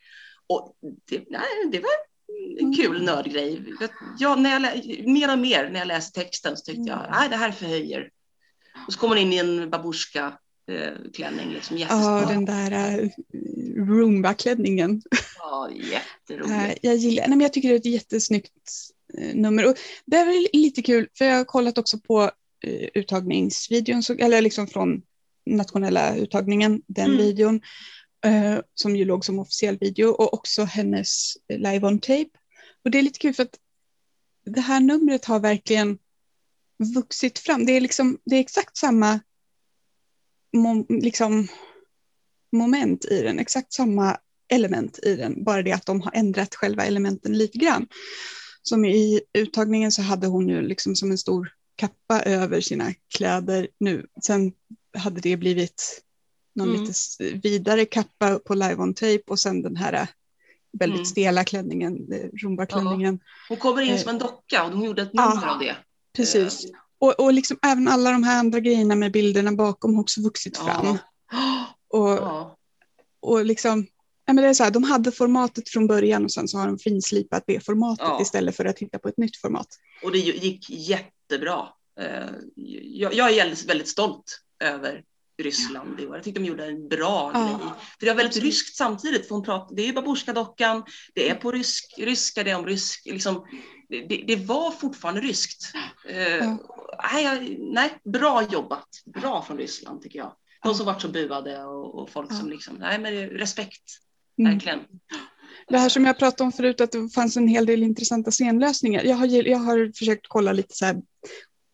Och 0.47 0.75
det, 1.09 1.23
nej, 1.29 1.69
det 1.71 1.79
var 1.79 1.91
en 2.59 2.75
kul 2.75 3.03
nördgrej. 3.03 3.65
Jag, 4.19 4.39
när 4.39 4.49
jag, 4.51 4.61
mer 5.07 5.31
och 5.31 5.39
mer 5.39 5.69
när 5.69 5.79
jag 5.79 5.87
läste 5.87 6.19
texten 6.21 6.57
så 6.57 6.63
tyckte 6.65 6.89
jag, 6.89 7.07
nej 7.11 7.29
det 7.29 7.35
här 7.35 7.51
förhöjer. 7.51 8.09
Och 8.87 8.93
så 8.93 8.99
kommer 8.99 9.15
hon 9.15 9.23
in 9.23 9.33
i 9.33 9.37
en 9.37 9.69
babusjka 9.69 10.37
eh, 10.71 11.11
klänning, 11.13 11.49
liksom 11.53 11.77
Ja, 11.77 12.25
den 12.27 12.45
där 12.45 12.99
uh, 13.03 13.09
Roomba-klänningen. 13.87 15.01
Ja, 15.39 15.69
Eh, 15.71 15.89
jätteroligt. 15.91 16.79
jag 16.81 16.95
gillar, 16.95 17.21
nej, 17.27 17.29
men 17.37 17.41
jag 17.41 17.53
tycker 17.53 17.69
det 17.69 17.75
är 17.75 17.79
ett 17.79 17.85
jättesnyggt 17.85 18.51
eh, 19.17 19.35
nummer. 19.35 19.67
Och 19.69 19.75
det 20.05 20.17
är 20.17 20.25
väl 20.25 20.47
lite 20.53 20.81
kul, 20.81 21.07
för 21.17 21.25
jag 21.25 21.37
har 21.37 21.45
kollat 21.45 21.77
också 21.77 21.99
på 21.99 22.21
uh, 22.67 22.87
uttagningsvideon, 22.93 24.03
så, 24.03 24.13
eller 24.13 24.41
liksom 24.41 24.67
från 24.67 25.01
nationella 25.45 26.15
uttagningen, 26.15 26.81
den 26.87 27.05
Mm. 27.05 27.17
videon, 27.17 27.61
eh, 28.25 28.59
som 28.73 28.95
ju 28.95 29.05
låg 29.05 29.25
som 29.25 29.39
officiell 29.39 29.77
video, 29.77 30.07
och 30.09 30.33
också 30.33 30.63
hennes 30.63 31.33
live 31.49 31.87
on 31.87 31.99
tape. 31.99 32.29
Och 32.85 32.91
det 32.91 32.97
är 32.99 33.03
lite 33.03 33.19
kul 33.19 33.33
för 33.33 33.43
att 33.43 33.59
det 34.45 34.61
här 34.61 34.79
numret 34.79 35.25
har 35.25 35.39
verkligen 35.39 35.97
vuxit 36.95 37.39
fram. 37.39 37.65
Det 37.65 37.71
är, 37.71 37.81
liksom, 37.81 38.17
det 38.25 38.35
är 38.35 38.39
exakt 38.39 38.77
samma 38.77 39.19
mom, 40.53 40.85
liksom, 40.89 41.47
moment 42.51 43.05
i 43.05 43.21
den, 43.21 43.39
exakt 43.39 43.73
samma 43.73 44.17
element 44.53 44.99
i 45.03 45.15
den, 45.15 45.43
bara 45.43 45.61
det 45.61 45.71
att 45.71 45.85
de 45.85 46.01
har 46.01 46.11
ändrat 46.15 46.55
själva 46.55 46.85
elementen 46.85 47.37
lite 47.37 47.57
grann. 47.57 47.87
Som 48.61 48.85
i 48.85 49.21
uttagningen 49.33 49.91
så 49.91 50.01
hade 50.01 50.27
hon 50.27 50.49
ju 50.49 50.61
liksom 50.61 50.95
som 50.95 51.11
en 51.11 51.17
stor 51.17 51.51
kappa 51.75 52.21
över 52.21 52.61
sina 52.61 52.93
kläder 53.17 53.67
nu. 53.79 54.07
Sen 54.25 54.51
hade 54.97 55.21
det 55.21 55.37
blivit 55.37 56.01
någon 56.55 56.69
Mm. 56.69 56.81
lite 56.81 56.93
vidare 57.47 57.85
kappa 57.85 58.39
på 58.39 58.53
live 58.53 58.75
on 58.75 58.93
tape 58.93 59.23
och 59.27 59.39
sen 59.39 59.61
den 59.61 59.75
här 59.75 60.07
väldigt 60.79 60.97
Mm. 60.97 61.05
stela 61.05 61.43
klänningen, 61.43 62.13
eh, 62.13 62.29
rumba-klänningen. 62.43 63.19
Hon 63.49 63.57
kommer 63.57 63.81
in 63.81 63.93
eh, 63.93 63.99
som 63.99 64.09
en 64.09 64.19
docka 64.19 64.63
och 64.63 64.71
de 64.71 64.83
gjorde 64.83 65.01
ett 65.01 65.09
ja. 65.13 65.29
nummer 65.29 65.47
av 65.47 65.59
det. 65.59 65.75
Precis. 66.15 66.65
Och, 66.99 67.19
och 67.19 67.33
liksom 67.33 67.57
även 67.61 67.87
alla 67.87 68.11
de 68.11 68.23
här 68.23 68.39
andra 68.39 68.59
grejerna 68.59 68.95
med 68.95 69.11
bilderna 69.11 69.51
bakom 69.51 69.93
har 69.95 70.01
också 70.01 70.21
vuxit 70.21 70.57
fram. 70.57 70.97
Ja. 71.31 71.65
Och, 71.87 72.09
Ja. 72.09 72.57
och 73.19 73.45
liksom, 73.45 73.87
ja, 74.25 74.33
men 74.33 74.43
det 74.43 74.49
är 74.49 74.53
så 74.53 74.63
här, 74.63 74.71
de 74.71 74.83
hade 74.83 75.11
formatet 75.11 75.69
från 75.69 75.87
början 75.87 76.23
och 76.23 76.31
sen 76.31 76.47
så 76.47 76.57
har 76.57 76.67
de 76.67 76.77
finslipat 76.79 77.43
det 77.47 77.65
formatet 77.65 78.05
Ja. 78.07 78.21
istället 78.21 78.55
för 78.55 78.65
att 78.65 78.79
hitta 78.79 78.99
på 78.99 79.07
ett 79.09 79.17
nytt 79.17 79.37
format. 79.37 79.67
Och 80.03 80.11
det 80.11 80.17
gick 80.17 80.69
jättebra. 80.69 81.67
Eh, 81.99 82.29
Jag, 82.55 83.13
jag 83.13 83.31
är 83.31 83.35
väldigt, 83.35 83.65
väldigt 83.69 83.87
stolt 83.87 84.39
över 84.63 85.03
Ryssland 85.41 85.99
i 85.99 86.07
år. 86.07 86.15
Jag 86.15 86.23
tyckte 86.23 86.39
de 86.39 86.45
gjorde 86.45 86.65
en 86.65 86.87
bra 86.87 87.31
Ja. 87.33 87.39
grej. 87.47 87.57
För 87.99 88.05
det 88.05 88.11
var 88.11 88.15
väldigt 88.17 88.43
ryskt 88.43 88.75
samtidigt. 88.75 89.27
För 89.27 89.35
hon 89.35 89.43
pratade, 89.43 89.75
det 89.75 89.81
är 89.81 89.87
ju 89.87 89.93
babusjka-dockan, 89.93 90.83
det 91.13 91.29
är 91.29 91.35
på 91.35 91.51
rysk, 91.51 91.93
ryska, 91.97 92.43
det 92.43 92.51
är 92.51 92.55
om 92.59 92.65
rysk. 92.65 93.01
Liksom, 93.05 93.45
det, 94.01 94.23
det 94.27 94.35
var 94.35 94.71
fortfarande 94.71 95.21
ryskt. 95.21 95.71
Eh, 96.09 96.55
nej, 97.13 97.57
nej, 97.59 97.89
bra 98.03 98.43
jobbat. 98.51 98.87
Bra 99.05 99.41
från 99.41 99.57
Ryssland 99.57 100.01
tycker 100.01 100.19
jag. 100.19 100.35
De 100.63 100.75
som 100.75 100.85
vart 100.85 101.01
så 101.01 101.07
buade 101.07 101.63
och, 101.63 101.95
och 101.95 102.09
folk 102.09 102.33
som 102.33 102.49
liksom, 102.49 102.75
nej 102.79 102.99
men 102.99 103.13
respekt, 103.29 103.83
Mm. 104.37 104.53
verkligen. 104.53 104.79
Det 105.67 105.77
här 105.77 105.89
som 105.89 106.05
jag 106.05 106.17
pratade 106.19 106.43
om 106.43 106.51
förut, 106.51 106.81
att 106.81 106.91
det 106.91 107.09
fanns 107.09 107.37
en 107.37 107.47
hel 107.47 107.65
del 107.65 107.83
intressanta 107.83 108.31
scenlösningar. 108.31 109.03
Jag 109.03 109.15
har, 109.15 109.27
jag 109.27 109.57
har 109.57 109.91
försökt 109.97 110.25
kolla 110.27 110.51
lite 110.53 110.75
så 110.75 110.85
här 110.85 111.01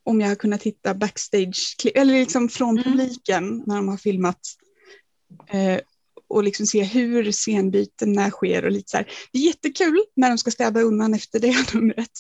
om 0.04 0.22
jag 0.22 0.28
har 0.28 0.36
kunnat 0.36 0.64
hitta 0.64 0.94
backstage, 0.96 1.76
eller 1.96 2.14
liksom 2.14 2.50
från 2.50 2.78
Mm. 2.80 2.84
publiken 2.84 3.64
när 3.68 3.76
de 3.76 3.88
har 3.88 3.98
filmat. 3.98 4.40
Eh, 5.48 5.80
och 6.30 6.44
liksom 6.44 6.66
se 6.66 6.84
hur 6.84 7.32
scenbytena 7.32 8.30
sker 8.30 8.66
och 8.66 8.72
lite 8.72 8.90
så 8.90 8.98
här. 8.98 9.08
Det 9.32 9.40
är 9.40 9.44
jättekul 9.44 10.04
när 10.16 10.30
de 10.30 10.38
ska 10.38 10.52
städa 10.52 10.82
undan 10.82 11.14
efter 11.14 11.40
det 11.40 11.56
numret. 11.74 12.12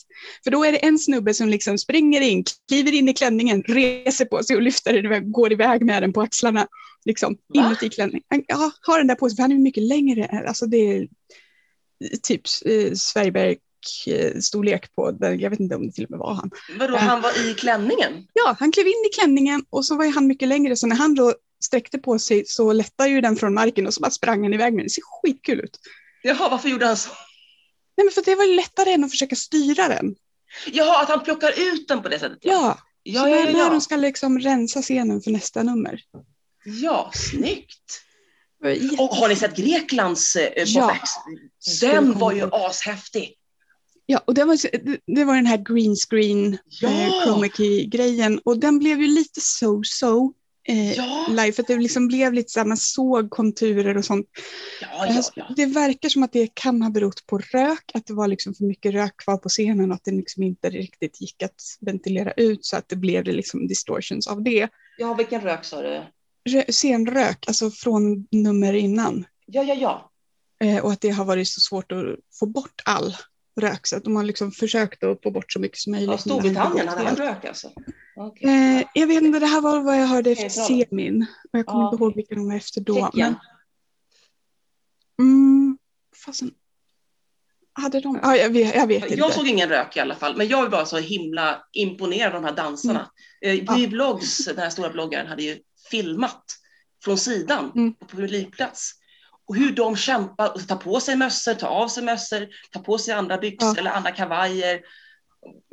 För 0.44 0.52
då 0.52 0.64
är 0.64 0.72
det 0.72 0.77
en 0.77 0.99
snubbe 0.99 1.34
som 1.34 1.49
liksom 1.49 1.77
springer 1.77 2.22
in, 2.22 2.44
kliver 2.68 2.94
in 2.94 3.10
i 3.10 3.14
klänningen, 3.14 3.64
reser 3.64 4.26
på 4.26 4.44
sig 4.44 4.56
och 4.56 4.61
lyfter 4.61 5.02
den, 5.02 5.31
går 5.31 5.52
iväg 5.52 5.86
med 5.86 6.03
den 6.03 6.14
på 6.14 6.22
axlarna. 6.22 6.68
Liksom, 7.06 7.38
Va? 7.48 7.65
inuti 7.65 7.90
klänningen. 7.90 8.44
Ja, 8.48 8.72
har 8.81 8.98
den 8.98 9.07
där 9.07 9.15
på 9.15 9.30
sig, 9.30 9.36
för 9.36 9.44
han 9.44 9.52
är 9.52 9.56
mycket 9.56 9.84
längre. 9.84 10.44
Alltså 10.48 10.65
det 10.65 10.77
är 10.77 11.07
typ 12.23 12.41
eh, 12.65 12.94
Sverigeberg-storlek 12.94 14.95
på 14.95 15.11
den. 15.11 15.40
Jag 15.40 15.49
vet 15.49 15.60
inte 15.60 15.76
om 15.76 15.88
det 15.88 15.94
till 15.94 16.06
och 16.06 16.11
med 16.11 16.19
var 16.19 16.34
han. 16.34 16.52
Vadå, 16.80 16.98
han 16.98 17.22
var 17.22 17.49
i 17.49 17.53
klänningen? 17.53 18.27
Ja, 18.34 18.56
han 18.60 18.72
klev 18.72 18.88
in 18.88 19.10
i 19.11 19.14
klänningen 19.19 19.65
och 19.69 19.86
så 19.86 19.95
var 19.95 20.06
han 20.06 20.27
mycket 20.27 20.48
längre. 20.48 20.76
Så 20.76 20.88
när 20.88 20.95
han 20.95 21.15
då 21.15 21.34
sträckte 21.64 21.98
på 21.98 22.19
sig 22.19 22.44
så 22.45 22.73
lättade 22.73 23.10
ju 23.10 23.22
den 23.22 23.36
från 23.36 23.53
marken 23.53 23.88
och 23.88 23.94
så 23.94 24.02
bara 24.02 24.11
sprang 24.11 24.44
han 24.44 24.53
iväg 24.53 24.73
med 24.73 24.80
den. 24.80 24.86
Det 24.88 24.90
ser 24.94 25.02
skitkul 25.06 25.60
ut. 25.60 25.80
Jaha, 26.23 26.49
varför 26.49 26.69
gjorde 26.69 26.86
han 26.86 26.98
så? 26.98 27.10
Nej, 27.98 28.06
men 28.06 28.11
för 28.14 28.22
det 28.22 28.36
var 28.36 28.45
ju 28.45 28.56
lättare 28.56 28.91
än 28.94 29.03
att 29.03 29.11
försöka 29.11 29.36
styra 29.36 29.88
den. 29.88 30.15
Jaha, 30.72 31.02
att 31.03 31.10
han 31.10 31.23
plockar 31.23 31.53
ut 31.73 31.88
den 31.88 32.02
på 32.02 32.10
det 32.10 32.19
sättet? 32.19 32.40
Ja, 32.41 32.80
ja, 33.03 33.22
så 33.22 33.27
ja, 33.30 33.36
ja, 33.38 33.45
när 33.52 33.60
ja. 33.60 33.69
de 33.69 33.81
ska 33.81 33.95
liksom 33.95 34.40
rensa 34.40 34.81
scenen 34.81 35.22
för 35.22 35.31
nästa 35.31 35.64
nummer. 35.64 36.02
ja 36.64 37.11
snyggt. 37.15 38.02
Och 38.98 39.07
har 39.15 39.27
ni 39.30 39.36
sett 39.36 39.56
Greklands 39.56 40.36
eh, 40.36 40.64
Ja. 40.65 40.98
Den 41.81 42.19
var 42.19 42.31
ju 42.31 42.49
ashäftig. 42.52 43.36
Ja, 44.06 44.23
och 44.26 44.34
det 44.34 44.44
var, 44.45 44.57
det- 45.15 45.23
var 45.26 45.36
den 45.36 45.45
här 45.45 45.57
green 45.57 45.95
screen 45.95 46.57
Ja. 46.81 46.90
eh, 47.45 47.49
key-grejen 47.52 48.40
och 48.45 48.57
den 48.60 48.80
blev 48.80 49.02
ju 49.02 49.07
lite 49.07 49.40
so-so 49.40 50.34
eh, 50.70 50.94
Ja, 50.94 51.26
live 51.30 51.52
för 51.52 51.64
att 51.64 51.68
det 51.68 51.78
liksom 51.78 52.08
blev 52.08 52.34
lite 52.34 52.50
så 52.52 52.60
här, 52.60 52.68
man 52.68 52.78
såg 52.78 53.30
konturer 53.30 53.98
och 53.98 54.06
sånt. 54.06 54.28
ja, 54.82 54.88
ja. 55.08 55.16
Alltså, 55.16 55.32
ja. 55.36 55.46
Det 55.56 55.66
verkar 55.66 56.10
som 56.10 56.24
att 56.24 56.32
det 56.34 56.50
kan 56.54 56.82
ha 56.82 56.90
berott 56.90 57.26
på 57.26 57.38
rök, 57.38 57.91
att 57.94 58.06
det 58.06 58.14
var 58.14 58.28
liksom 58.28 58.54
för 58.54 58.64
mycket 58.64 58.94
rök 58.94 59.18
kvar 59.18 59.38
på 59.38 59.50
scenen 59.50 59.90
och 59.91 59.96
att 59.96 60.04
det 60.04 60.12
liksom 60.12 60.44
inte 60.44 60.70
riktigt 60.70 61.22
gick 61.22 61.44
att 61.44 61.56
ventilera 61.82 62.32
ut 62.32 62.66
så 62.66 62.78
att 62.78 62.90
det 62.90 62.96
blev 62.96 63.24
det 63.24 63.32
liksom 63.32 63.68
distortions 63.68 64.28
av 64.28 64.44
det. 64.44 64.68
ja 64.98 65.14
vilken 65.14 65.41
rök 65.41 65.66
sa 65.66 65.82
du? 65.82 66.02
Rö- 66.50 66.72
Scenrök, 66.72 67.48
alltså 67.48 67.72
från 67.72 68.28
nummer 68.32 68.74
innan. 68.74 69.26
Ja, 69.46 69.64
ja, 69.64 69.74
ja. 69.74 70.12
Eh, 70.64 70.84
och 70.86 70.91
att 70.91 71.02
det 71.02 71.10
har 71.10 71.26
varit 71.26 71.48
så 71.48 71.62
svårt 71.62 71.91
att 71.91 72.06
få 72.40 72.46
bort 72.46 72.82
all 72.86 73.16
rök 73.55 73.88
så 73.88 73.97
att 73.97 74.03
de 74.03 74.15
har 74.15 74.23
liksom 74.23 74.51
försökt 74.51 75.03
att 75.03 75.23
få 75.23 75.31
bort 75.31 75.51
så 75.51 75.59
mycket 75.59 75.77
som 75.77 75.91
möjligt. 75.91 76.09
ja 76.09 76.17
Storbritannien 76.17 76.88
hade 76.88 77.03
han 77.03 77.15
rök 77.15 77.45
alltså? 77.45 77.71
Okej. 78.15 78.49
Eh, 78.77 78.84
jag 78.93 79.07
vet 79.07 79.23
inte, 79.23 79.39
det 79.39 79.45
här 79.45 79.61
var 79.61 79.81
vad 79.81 79.97
jag 80.01 80.07
hörde 80.07 80.31
efter 80.31 80.49
semin. 80.49 81.26
Och 81.53 81.59
jag 81.59 81.65
kommer 81.65 81.84
Ja, 81.84 81.91
inte 81.93 82.03
ihåg 82.03 82.15
vilka 82.15 82.35
de 82.35 82.47
var 82.47 82.55
efter 82.55 82.81
då. 82.81 82.95
Tjeckien. 82.95 83.35
Men, 85.17 85.27
mm, 85.27 85.77
fasen. 86.26 86.51
Hade 87.73 87.99
de? 87.99 88.19
Ja, 88.23 88.35
jag 88.35 88.49
vet, 88.49 88.76
jag 88.76 88.88
vet 88.88 89.03
inte. 89.03 89.15
Jag 89.15 89.34
såg 89.34 89.47
ingen 89.47 89.69
rök 89.69 89.97
i 89.97 89.99
alla 89.99 90.15
fall, 90.15 90.38
men 90.38 90.47
jag 90.47 90.61
var 90.61 90.69
bara 90.69 90.85
så 90.85 90.97
himla 90.97 91.63
imponerad 91.73 92.35
av 92.35 92.41
de 92.41 92.47
här 92.47 92.55
dansarna. 92.55 93.11
Mm. 93.41 93.65
Ja. 93.65 93.88
Vlogs, 93.89 94.45
den 94.45 94.57
här 94.57 94.69
stora 94.69 94.89
bloggaren, 94.89 95.27
hade 95.27 95.43
ju 95.43 95.59
filmat 95.91 96.43
från 97.03 97.17
sidan 97.17 97.71
Mm. 97.76 97.93
på 97.93 98.05
publikplats. 98.05 98.91
Och 99.49 99.55
hur 99.55 99.71
de 99.71 99.95
kämpar 99.95 100.53
och 100.55 100.67
tar 100.67 100.76
på 100.76 100.99
sig 100.99 101.15
mössor, 101.15 101.53
tar 101.53 101.67
av 101.67 101.88
sig 101.88 102.03
mössor, 102.03 102.47
tar 102.71 102.81
på 102.81 102.97
sig 102.97 103.13
andra 103.13 103.38
byxor 103.38 103.67
Ja. 103.69 103.76
eller 103.80 103.91
andra 103.91 104.11
kavajer. 104.11 104.80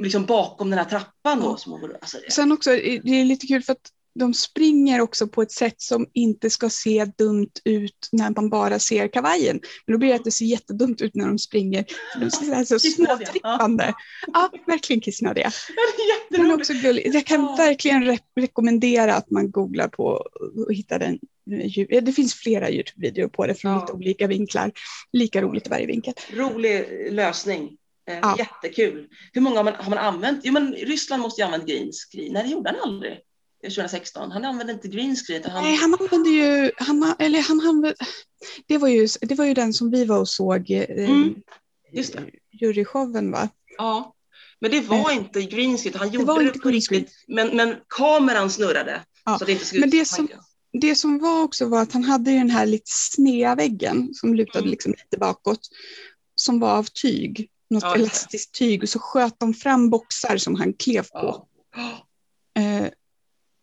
Liksom 0.03 0.27
bakom 0.27 0.71
den 0.71 0.79
här 0.79 0.87
trappan 0.87 1.41
då. 1.41 1.57
Som, 1.57 1.73
alltså, 2.01 2.19
det- 2.19 2.33
Sen 2.33 2.53
också, 2.53 2.71
det 2.71 3.09
är 3.21 3.25
lite 3.25 3.47
kul 3.47 3.63
för 3.63 3.73
att 3.73 3.91
de 4.19 4.35
springer 4.35 5.01
också 5.01 5.29
på 5.29 5.43
ett 5.43 5.53
sätt 5.53 5.81
som 5.81 6.07
inte 6.15 6.51
ska 6.51 6.71
se 6.71 7.05
dumt 7.19 7.51
ut 7.65 8.09
när 8.13 8.31
man 8.31 8.51
bara 8.51 8.79
ser 8.79 9.09
kavajen. 9.09 9.61
Men 9.87 9.93
då 9.93 9.99
blir 9.99 10.09
det 10.09 10.15
att 10.15 10.25
det 10.25 10.31
ser 10.31 10.45
jättedumt 10.45 11.01
ut 11.01 11.15
när 11.15 11.27
de 11.27 11.39
springer. 11.39 11.85
De 12.21 12.31
ser 12.31 12.65
så 12.65 12.79
Kissnödiga, 12.79 13.17
småtrippande. 13.27 13.95
Ja, 14.33 14.51
verkligen 14.67 15.01
kissnödiga. 15.01 15.51
jätteroligt. 16.31 16.61
också 16.61 16.73
gullig. 16.73 17.11
Jag 17.15 17.27
kan 17.27 17.43
verkligen 17.57 18.05
re 18.05 18.19
rekommendera 18.41 19.15
att 19.15 19.31
man 19.31 19.51
googlar 19.51 19.89
på 19.89 20.05
och 20.05 20.75
hittar 20.75 20.99
den. 20.99 21.19
Ja, 21.89 22.01
Det 22.01 22.13
finns 22.13 22.35
flera 22.35 22.71
Youtube-videor 22.71 23.29
på 23.29 23.47
det 23.47 23.55
från 23.55 23.73
Ja. 23.73 23.81
lite 23.81 23.93
olika 23.93 24.27
vinklar. 24.27 24.73
Lika 25.13 25.43
roligt 25.43 25.67
i 25.67 25.71
varje 25.71 25.87
vinkel. 25.87 26.15
Rolig 26.33 26.87
lösning. 27.13 27.77
Eh, 28.11 28.19
Ja. 28.23 28.37
Jättekul. 28.39 29.07
Hur 29.33 29.41
många 29.41 29.57
har 29.57 29.65
man, 29.65 29.75
har 29.75 29.91
man 29.91 29.99
använt? 29.99 30.41
Jo, 30.45 30.53
men 30.53 30.73
Ryssland 30.75 31.23
måste 31.23 31.41
ju 31.41 31.45
ha 31.47 31.53
använt 31.55 31.71
green 31.71 31.91
screen. 31.93 32.33
Nej, 32.33 32.43
det 32.43 32.49
gjorde 32.49 32.71
han 32.71 32.81
aldrig. 32.91 33.19
2016. 33.63 34.31
Han 34.33 34.45
använde 34.45 34.73
inte 34.73 34.89
green 34.89 35.17
screen. 35.17 35.41
utan 35.41 35.53
Han... 35.53 35.63
Nej, 35.65 35.77
han 35.77 35.97
använde 36.01 36.31
ju, 36.31 36.71
han, 36.77 37.03
ha- 37.03 37.17
eller 37.19 37.41
han 37.41 37.61
använde, 37.61 37.95
det 38.67 38.79
var 38.79 38.89
ju, 38.89 39.09
det 39.21 39.35
var 39.35 39.45
ju 39.45 39.55
den 39.55 39.73
som 39.73 39.91
vi 39.91 40.05
var 40.05 40.19
och 40.19 40.29
såg, 40.29 40.71
eh, 40.71 41.11
Mm, 41.11 41.35
just 41.93 42.13
det. 42.13 42.23
juryshowen 42.53 43.31
va? 43.31 43.49
Ja, 43.79 44.15
men 44.61 44.71
det 44.71 44.81
var 44.81 45.11
inte 45.11 45.43
green 45.43 45.77
screen. 45.79 45.95
Han 45.99 46.11
gjorde 46.11 46.27
var 46.27 46.41
det, 46.41 46.47
inte 46.47 46.59
på 46.59 46.69
riktigt. 46.69 47.13
Men, 47.29 47.57
men 47.57 47.75
kameran 47.89 48.51
snurrade. 48.51 49.01
Ja, 49.25 49.39
Så 49.39 49.45
det 49.45 49.53
inte 49.53 49.65
skulle 49.65 49.81
men 49.81 49.91
det 49.91 50.05
som- 50.09 50.29
det 50.81 50.95
som 50.97 51.19
var 51.19 51.43
också 51.43 51.67
var 51.69 51.83
att 51.83 51.93
han 51.93 52.05
hade 52.05 52.31
ju 52.31 52.39
den 52.39 52.51
här 52.51 52.67
lite 52.67 52.85
snea 52.91 53.55
väggen 53.55 54.15
som 54.15 54.35
lutade 54.35 54.59
Mm. 54.59 54.71
liksom 54.71 54.93
lite 54.93 55.19
bakåt. 55.19 55.61
Som 56.35 56.61
var 56.61 56.71
av 56.79 56.87
tyg, 57.03 57.49
något 57.71 57.83
Ja, 57.83 57.95
det. 57.95 58.01
elastiskt 58.01 58.55
tyg. 58.55 58.83
Och 58.83 58.89
så 58.89 58.99
sköt 58.99 59.39
de 59.41 59.55
fram 59.55 59.91
boxar 59.91 60.37
som 60.37 60.55
han 60.55 60.73
klev 60.73 61.03
på. 61.03 61.47
Ja. 61.77 62.07
Eh, 62.63 62.89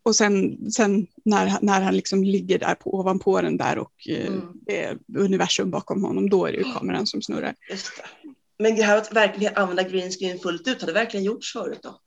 och 0.04 0.16
sen, 0.16 0.58
sen 0.70 1.06
när, 1.24 1.58
när 1.62 1.80
han 1.80 1.96
liksom 1.96 2.24
ligger 2.24 2.58
där 2.58 2.74
på, 2.74 2.94
ovanpå 2.94 3.40
den 3.40 3.56
där 3.56 3.78
och 3.78 3.92
eh, 4.08 4.26
Mm. 4.26 4.48
är 4.66 4.98
universum 5.18 5.70
bakom 5.70 6.04
honom, 6.04 6.30
då 6.30 6.46
är 6.46 6.52
det 6.52 6.58
ju 6.58 6.64
kameran 6.72 7.06
som 7.06 7.22
snurrar. 7.22 7.54
Just 7.70 7.96
det. 7.96 8.28
Men 8.58 8.76
det 8.76 8.82
här 8.82 8.98
att 8.98 9.12
verkligen 9.12 9.56
använda 9.56 9.82
green 9.82 10.10
screen 10.10 10.38
fullt 10.38 10.68
ut, 10.68 10.80
har 10.80 10.86
det 10.86 10.92
verkligen 10.92 11.24
gjorts 11.24 11.52
förut 11.52 11.78
då? 11.82 12.00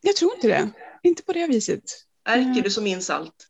Jag 0.00 0.16
tror 0.16 0.34
inte 0.34 0.48
det. 0.48 0.70
Inte 1.02 1.22
på 1.22 1.32
det 1.32 1.46
viset. 1.46 1.82
Erke, 2.24 2.40
Mm. 2.42 2.62
du 2.62 2.70
som 2.70 2.84
minns 2.84 3.10
allt. 3.10 3.48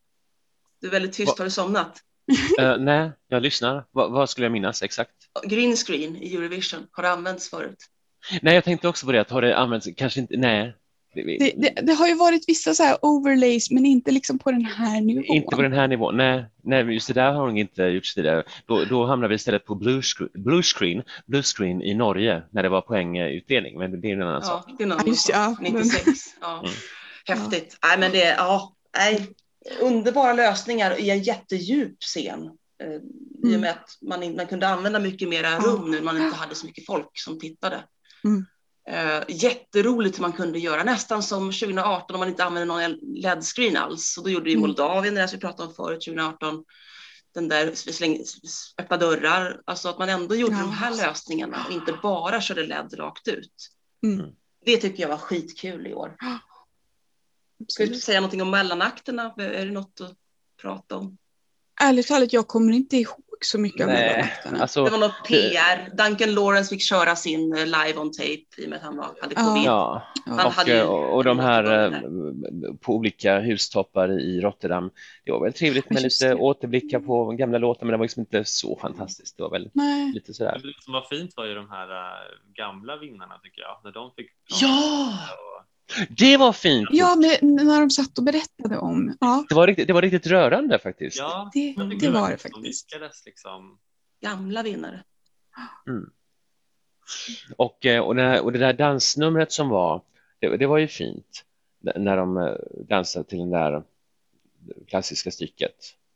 Du 0.81 0.86
är 0.86 0.90
väldigt 0.90 1.12
tyst, 1.12 1.28
Va- 1.28 1.35
har 1.39 1.44
du 1.44 1.51
somnat? 1.51 2.01
Eh, 2.59 2.77
nej, 2.78 3.12
jag 3.28 3.43
lyssnar. 3.43 3.74
Va, 3.93 4.09
vad 4.09 4.31
skulle 4.31 4.44
jag 4.44 4.52
minnas 4.52 4.82
exakt? 4.82 5.11
Green 5.44 5.77
screen 5.77 6.16
i 6.16 6.35
Eurovision, 6.36 6.86
har 6.90 7.02
det 7.02 7.11
använts 7.11 7.51
förut? 7.51 7.77
Nej, 8.43 8.55
jag 8.55 8.65
tänkte 8.65 8.89
också 8.89 9.06
på 9.06 9.12
det, 9.12 9.20
att 9.20 9.31
har 9.31 9.43
det 9.43 9.56
använts, 9.59 9.89
kanske 9.97 10.20
inte, 10.20 10.36
nej. 10.36 10.77
Det, 11.15 11.53
Det, 11.57 11.81
det, 11.82 11.93
har 11.93 12.09
ju 12.09 12.15
varit 12.15 12.49
vissa 12.49 12.74
så 12.74 12.82
här 12.82 12.99
overlays, 13.03 13.70
men 13.70 13.86
inte 13.86 14.11
liksom 14.11 14.39
på 14.39 14.51
den 14.51 14.65
här 14.65 15.01
nivån. 15.01 15.24
Inte 15.24 15.57
på 15.57 15.62
den 15.62 15.73
här 15.73 15.89
nivån, 15.89 16.16
nej, 16.16 16.45
nej 16.62 16.95
just 16.95 17.09
det 17.09 17.15
där 17.15 17.32
har 17.32 17.47
de 17.47 17.57
inte 17.57 17.82
gjort 17.82 18.15
tidigare. 18.15 18.43
Då, 18.66 18.85
då 18.85 19.07
hamnar 19.07 19.28
vi 19.28 19.35
istället 19.35 19.65
på 19.65 19.74
blue 19.74 20.03
screen, 20.03 20.31
blue 20.35 20.62
screen, 20.62 21.03
blue 21.27 21.43
screen 21.43 21.82
i 21.82 21.95
Norge 21.95 22.43
när 22.51 22.62
det 22.62 22.69
var 22.69 22.81
poängutdelning, 22.81 23.78
men 23.78 24.01
det 24.01 24.09
är 24.09 24.12
en 24.12 24.23
annan 24.23 24.43
sak. 24.43 24.65
Ja, 24.69 24.74
det 24.78 24.85
är 24.85 24.89
någon 24.89 24.99
Ja, 25.05 25.07
just 25.07 25.28
ja. 25.28 25.57
96. 25.61 26.05
Ja. 26.41 26.59
Mm. 26.59 26.70
Häftigt. 27.27 27.78
Nej, 27.82 27.99
men 27.99 28.12
det, 28.12 28.24
ja, 28.39 28.74
nej, 28.99 29.27
underbara 29.81 30.32
lösningar 30.32 31.01
i 31.01 31.11
en 31.11 31.23
jättedjup 31.23 32.03
scen. 32.03 32.51
Eh, 32.82 32.89
I 32.89 32.99
och 33.43 33.49
Mm. 33.49 33.61
med 33.61 33.70
att 33.70 33.99
man, 34.03 34.36
man 34.36 34.47
kunde 34.47 34.69
använda 34.69 34.99
mycket 35.01 35.28
mera 35.28 35.51
Ja. 35.51 35.62
rum 35.66 35.91
nu 35.91 35.97
när 35.97 36.05
man 36.05 36.23
inte 36.23 36.36
hade 36.36 36.55
så 36.55 36.66
mycket 36.66 36.86
folk 36.86 37.11
som 37.12 37.41
tittade. 37.41 37.77
Mm. 38.24 38.47
Eh, 38.89 39.23
jätteroligt 39.28 40.19
hur 40.19 40.23
man 40.23 40.32
kunde 40.32 40.59
göra, 40.59 40.85
nästan 40.85 41.23
som 41.23 41.52
2018 41.52 42.15
om 42.15 42.19
man 42.20 42.28
inte 42.28 42.44
använde 42.44 42.66
någon 42.74 42.98
LED-screen 43.23 43.77
alls. 43.77 44.19
Och 44.19 44.24
då 44.24 44.31
gjorde 44.31 44.51
ju 44.51 44.56
Mm. 44.56 44.69
Moldavien, 44.69 45.15
det 45.15 45.28
som 45.28 45.36
vi 45.36 45.40
pratade 45.40 45.69
om 45.69 45.74
förut, 45.74 46.05
2018, 46.05 46.65
den 47.35 47.48
där 47.48 47.74
släng, 47.74 48.19
öppna 48.78 48.97
dörrar, 48.97 49.62
alltså 49.65 49.89
att 49.89 49.98
man 49.98 50.09
ändå 50.09 50.35
gjorde 50.35 50.55
Ja. 50.55 50.61
de 50.61 50.70
här 50.73 50.90
lösningarna 50.90 51.65
och 51.69 51.73
inte 51.73 51.98
bara 52.02 52.40
körde 52.40 52.66
LED 52.66 52.94
rakt 52.98 53.28
ut. 53.28 53.70
Mm. 54.02 54.27
Det 54.65 54.77
tycker 54.77 55.02
jag 55.02 55.09
var 55.09 55.16
skitkul 55.16 55.86
i 55.86 55.94
år. 55.94 56.16
Ska 57.69 57.86
du 57.86 57.94
säga 57.94 58.20
någonting 58.20 58.43
om 58.43 58.51
mellanakterna? 58.51 59.35
Är 59.39 59.66
det 59.66 59.73
något 59.73 60.01
att 60.01 60.16
prata 60.62 60.97
om? 60.97 61.19
Ärligt 61.81 62.06
talat, 62.06 62.32
jag 62.32 62.48
kommer 62.48 62.73
inte 62.73 62.97
ihåg 62.97 63.23
så 63.46 63.58
mycket 63.58 63.80
av 63.80 63.86
Nej, 63.92 64.08
mellanakterna. 64.12 64.58
alltså, 64.62 64.84
Det 64.84 64.90
var 64.90 64.98
något 64.98 65.28
PR. 65.28 65.96
Duncan 65.96 66.34
Lawrence 66.34 66.68
fick 66.74 66.82
köra 66.82 67.16
sin 67.16 67.52
eh, 67.56 67.64
live 67.66 67.96
on 67.96 68.12
tape 68.12 68.44
i 68.58 68.64
och 68.64 68.68
med 68.70 68.76
att 68.76 68.82
han 68.84 68.96
var, 68.96 69.06
hade 69.20 69.34
covid. 69.34 69.62
ja. 69.64 70.02
Han 70.26 70.46
Och, 70.46 70.52
hade 70.52 70.70
ju- 70.70 70.76
eh, 70.78 70.84
och, 70.88 71.24
de 71.24 71.38
här 71.38 71.84
eh, 71.84 71.98
på 72.80 72.94
olika 72.94 73.40
hustoppar 73.40 74.20
i 74.20 74.40
Rotterdam. 74.40 74.90
Det 75.24 75.32
var 75.32 75.40
väl 75.44 75.52
trevligt 75.52 75.90
med 75.90 76.02
Just 76.02 76.22
lite 76.22 76.34
det. 76.34 76.40
återblickar 76.40 77.00
på 77.00 77.24
gamla 77.30 77.58
låtar, 77.58 77.86
men 77.86 77.92
det 77.92 77.96
var 77.98 78.04
liksom 78.04 78.20
inte 78.20 78.44
så 78.44 78.78
fantastiskt. 78.80 79.36
Det 79.36 79.42
var 79.42 79.50
väl 79.50 79.70
Nej. 79.72 80.12
lite 80.12 80.34
sådär. 80.34 80.60
Det 80.62 80.82
som 80.84 80.92
var 80.92 81.06
fint 81.10 81.32
var 81.36 81.44
ju 81.44 81.54
de 81.54 81.70
här 81.70 81.90
äh, 81.90 82.18
gamla 82.56 82.96
vinnarna 82.96 83.38
tycker 83.42 83.60
jag. 83.62 83.80
När 83.84 83.92
de 83.92 84.10
fick 84.16 84.30
Ja! 84.60 85.12
och, 85.32 85.64
Det 86.19 86.36
var 86.36 86.52
fint! 86.52 86.89
Ja, 86.93 87.16
men 87.16 87.56
när 87.56 87.81
de 87.81 87.90
satt 87.90 88.19
och 88.19 88.24
berättade 88.24 88.78
om. 88.78 89.16
Ja, 89.20 89.44
Det 89.48 89.55
var 89.55 89.66
riktigt, 89.66 89.86
det 89.86 89.93
var 89.93 90.02
riktigt 90.02 90.27
rörande 90.27 90.78
faktiskt. 90.78 91.19
ja, 91.19 91.51
det, 91.55 91.74
tycker 91.74 92.06
det 92.06 92.11
var 92.11 92.28
det 92.31 92.35
de 92.35 92.39
faktiskt. 92.39 92.93
lyckades 92.93 93.24
liksom. 93.27 93.78
Gamla 94.20 94.62
vinnare. 94.62 95.05
Och, 97.56 97.86
eh, 97.86 98.01
och, 98.01 98.15
det 98.15 98.40
och 98.40 98.52
det 98.52 98.59
där 98.59 98.73
dansnumret 98.73 99.52
som 99.52 99.69
var, 99.69 100.02
det, 100.39 100.56
det 100.56 100.66
var 100.66 100.78
ju 100.78 100.89
fint. 100.89 101.44
När 101.97 102.16
de 102.16 102.36
eh, 102.36 102.55
dansade 102.89 103.24
till 103.24 103.39
det 103.39 103.51
där 103.51 103.82
klassiska 104.86 105.31
stycket. 105.31 105.74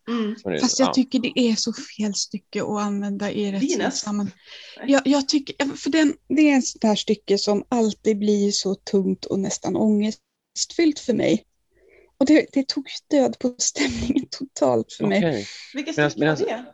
Mm. 0.08 0.34
Det- 0.44 0.60
Fast 0.60 0.78
jag 0.78 0.88
ja. 0.88 0.92
tycker 0.92 1.18
det 1.18 1.40
är 1.40 1.54
så 1.54 1.72
fel 1.72 2.14
stycke 2.14 2.62
att 2.62 2.68
använda 2.80 3.32
i 3.32 3.52
rätt 3.52 3.62
Venus? 3.62 3.94
sammanhang. 3.98 4.34
Nej. 4.78 4.90
Jag, 4.92 5.02
jag 5.06 5.28
tycker, 5.28 5.76
för 5.76 5.90
den, 5.90 6.14
det 6.28 6.50
är 6.50 6.58
ett 6.58 6.66
sånt 6.66 6.84
här 6.84 6.94
stycke 6.94 7.38
som 7.38 7.64
alltid 7.68 8.18
blir 8.18 8.50
så 8.50 8.74
tungt 8.74 9.24
och 9.24 9.38
nästan 9.38 9.76
ångestfyllt 9.76 10.98
för 10.98 11.14
mig. 11.14 11.44
Och 12.20 12.26
det, 12.26 12.46
det 12.52 12.68
tog 12.68 12.86
död 13.10 13.38
på 13.38 13.54
stämningen 13.58 14.26
totalt 14.30 14.92
för 14.92 15.06
mig. 15.06 15.18
Okej. 15.18 15.46
Vilket 15.74 15.94
stycke 15.94 16.18
medan- 16.20 16.36
det? 16.38 16.64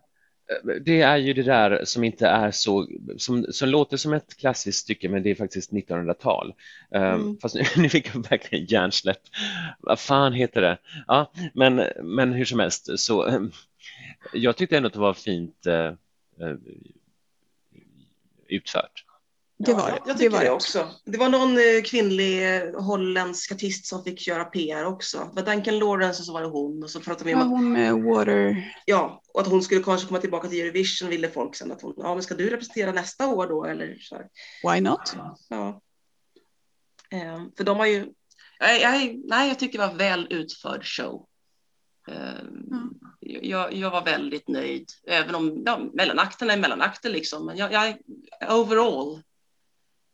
Det 0.80 1.00
är 1.00 1.16
ju 1.16 1.32
det 1.32 1.42
där 1.42 1.84
som 1.84 2.04
inte 2.04 2.26
är 2.26 2.50
så, 2.50 2.88
som, 3.16 3.46
som 3.50 3.68
låter 3.68 3.96
som 3.96 4.12
ett 4.12 4.36
klassiskt 4.36 4.78
stycke 4.78 5.08
men 5.08 5.22
det 5.22 5.30
är 5.30 5.34
faktiskt 5.34 5.72
1900-tal. 5.72 6.54
Um, 6.90 7.02
Mm. 7.02 7.38
Fast 7.40 7.54
nu, 7.54 7.62
nu 7.82 7.88
fick 7.88 8.14
jag 8.14 8.30
verkligen 8.30 8.64
hjärnsläpp. 8.64 9.20
Vad 9.80 10.00
fan 10.00 10.32
heter 10.32 10.62
det? 10.62 10.78
Ja, 11.06 11.32
men, 11.54 11.82
men 12.02 12.32
hur 12.32 12.44
som 12.44 12.58
helst 12.60 12.98
så 12.98 13.26
ehm, 13.26 13.50
jag 14.32 14.56
tyckte 14.56 14.76
ändå 14.76 14.86
att 14.86 14.92
det 14.92 14.98
var 14.98 15.14
fint 15.14 15.66
eh, 15.66 15.86
eh, 16.40 16.56
utfört. 18.48 19.03
Det 19.58 19.70
Ja, 19.70 19.76
var 19.76 19.88
jag, 19.88 19.96
det. 19.96 20.02
jag 20.06 20.16
det 20.16 20.18
tycker 20.18 20.30
var 20.30 20.38
det, 20.40 20.44
det. 20.44 20.50
också. 20.50 20.90
Det 21.04 21.18
var 21.18 21.28
någon 21.28 21.56
eh, 21.56 21.82
kvinnlig 21.84 22.56
eh, 22.56 22.80
holländsk 22.82 23.52
artist 23.52 23.86
som 23.86 24.04
fick 24.04 24.26
göra 24.26 24.44
PR 24.44 24.84
också. 24.84 25.30
Det 25.34 25.42
var 25.42 25.52
Duncan 25.52 25.78
Lawrence 25.78 26.20
och 26.22 26.26
så 26.26 26.32
var 26.32 26.40
det 26.40 26.46
hon. 26.48 26.82
Och 26.82 26.90
så 26.90 27.00
pratade 27.00 27.24
vi 27.24 27.30
Ja, 27.30 27.36
om 27.36 27.42
att, 27.42 27.48
hon 27.48 27.72
med 27.72 27.94
water. 28.02 28.72
ja, 28.84 29.22
och 29.34 29.40
att 29.40 29.46
hon 29.46 29.62
skulle 29.62 29.82
kanske 29.82 30.06
komma 30.08 30.20
tillbaka 30.20 30.48
till 30.48 30.60
Eurovision 30.60 31.08
ville 31.08 31.28
folk 31.30 31.54
sen 31.56 31.72
att 31.72 31.82
hon, 31.82 31.94
ja 31.96 32.14
men 32.14 32.22
ska 32.22 32.34
du 32.34 32.50
representera 32.50 32.92
nästa 32.92 33.26
år 33.28 33.46
då 33.46 33.64
eller 33.64 33.96
så 34.00 34.14
här. 34.16 34.28
Why 34.74 34.80
not? 34.80 35.16
Ja. 35.48 35.80
Ehm, 37.10 37.52
för 37.56 37.64
de 37.64 37.76
har 37.78 37.86
ju, 37.86 38.12
jag, 38.58 38.80
jag, 38.80 39.20
nej 39.24 39.48
jag 39.48 39.58
tycker 39.58 39.78
det 39.78 39.86
var 39.86 39.94
väl 39.94 40.26
utförd 40.30 40.84
show. 40.86 41.26
Ehm, 42.08 42.46
Mm. 42.70 42.90
jag, 43.20 43.72
jag 43.74 43.90
var 43.90 44.04
väldigt 44.04 44.48
nöjd, 44.48 44.88
även 45.06 45.34
om 45.34 45.62
ja, 45.66 45.80
mellanakten 45.92 46.50
är 46.50 46.56
mellanakten 46.56 47.12
liksom. 47.12 47.46
Men 47.46 47.56
jag, 47.56 47.72
jag, 47.72 47.94
overall, 48.60 49.22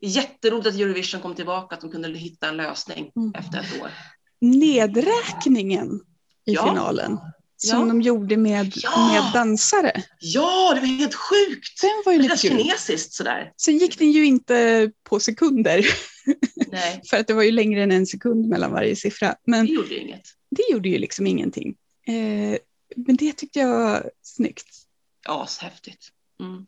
jätteroligt 0.00 0.66
att 0.68 0.74
Eurovision 0.74 1.20
kom 1.20 1.34
tillbaka, 1.34 1.74
att 1.74 1.80
de 1.80 1.90
kunde 1.90 2.18
hitta 2.18 2.48
en 2.48 2.56
lösning 2.56 3.12
Mm. 3.16 3.32
efter 3.38 3.58
ett 3.60 3.82
år. 3.82 3.90
Nedräkningen 4.40 6.00
i 6.46 6.52
Ja. 6.52 6.68
finalen. 6.68 7.18
Som 7.56 7.78
Ja. 7.80 7.86
de 7.86 8.00
gjorde 8.02 8.36
med, 8.36 8.72
Ja. 8.76 9.08
med 9.12 9.32
dansare. 9.32 10.02
Ja, 10.20 10.74
det 10.74 10.80
var 10.80 10.86
helt 10.86 11.14
sjukt! 11.14 11.80
Den 11.82 12.02
var 12.04 12.12
ju 12.12 12.18
Det 12.18 12.22
lite 12.22 12.48
kul. 12.48 12.58
kinesiskt 12.58 13.12
sådär. 13.14 13.52
Sen 13.56 13.78
gick 13.78 13.98
den 13.98 14.10
ju 14.12 14.24
inte 14.26 14.90
på 15.08 15.20
sekunder. 15.20 15.86
Nej, 16.72 17.00
För 17.10 17.16
att 17.16 17.26
det 17.26 17.34
var 17.34 17.42
ju 17.42 17.50
längre 17.50 17.82
än 17.82 17.92
en 17.92 18.06
sekund 18.06 18.48
mellan 18.48 18.72
varje 18.72 18.96
siffra. 18.96 19.34
Men 19.46 19.66
det 19.66 19.72
gjorde 19.72 19.88
ju 19.94 20.00
inget. 20.00 20.22
det 20.50 20.62
gjorde 20.72 20.88
ju 20.88 20.98
liksom 20.98 21.26
ingenting. 21.26 21.76
Eh, 22.06 22.58
men 22.96 23.16
det 23.16 23.32
tyckte 23.32 23.58
jag 23.58 23.68
var 23.68 24.10
snyggt. 24.22 24.66
Ashäftigt. 25.28 26.08
Mm. 26.40 26.66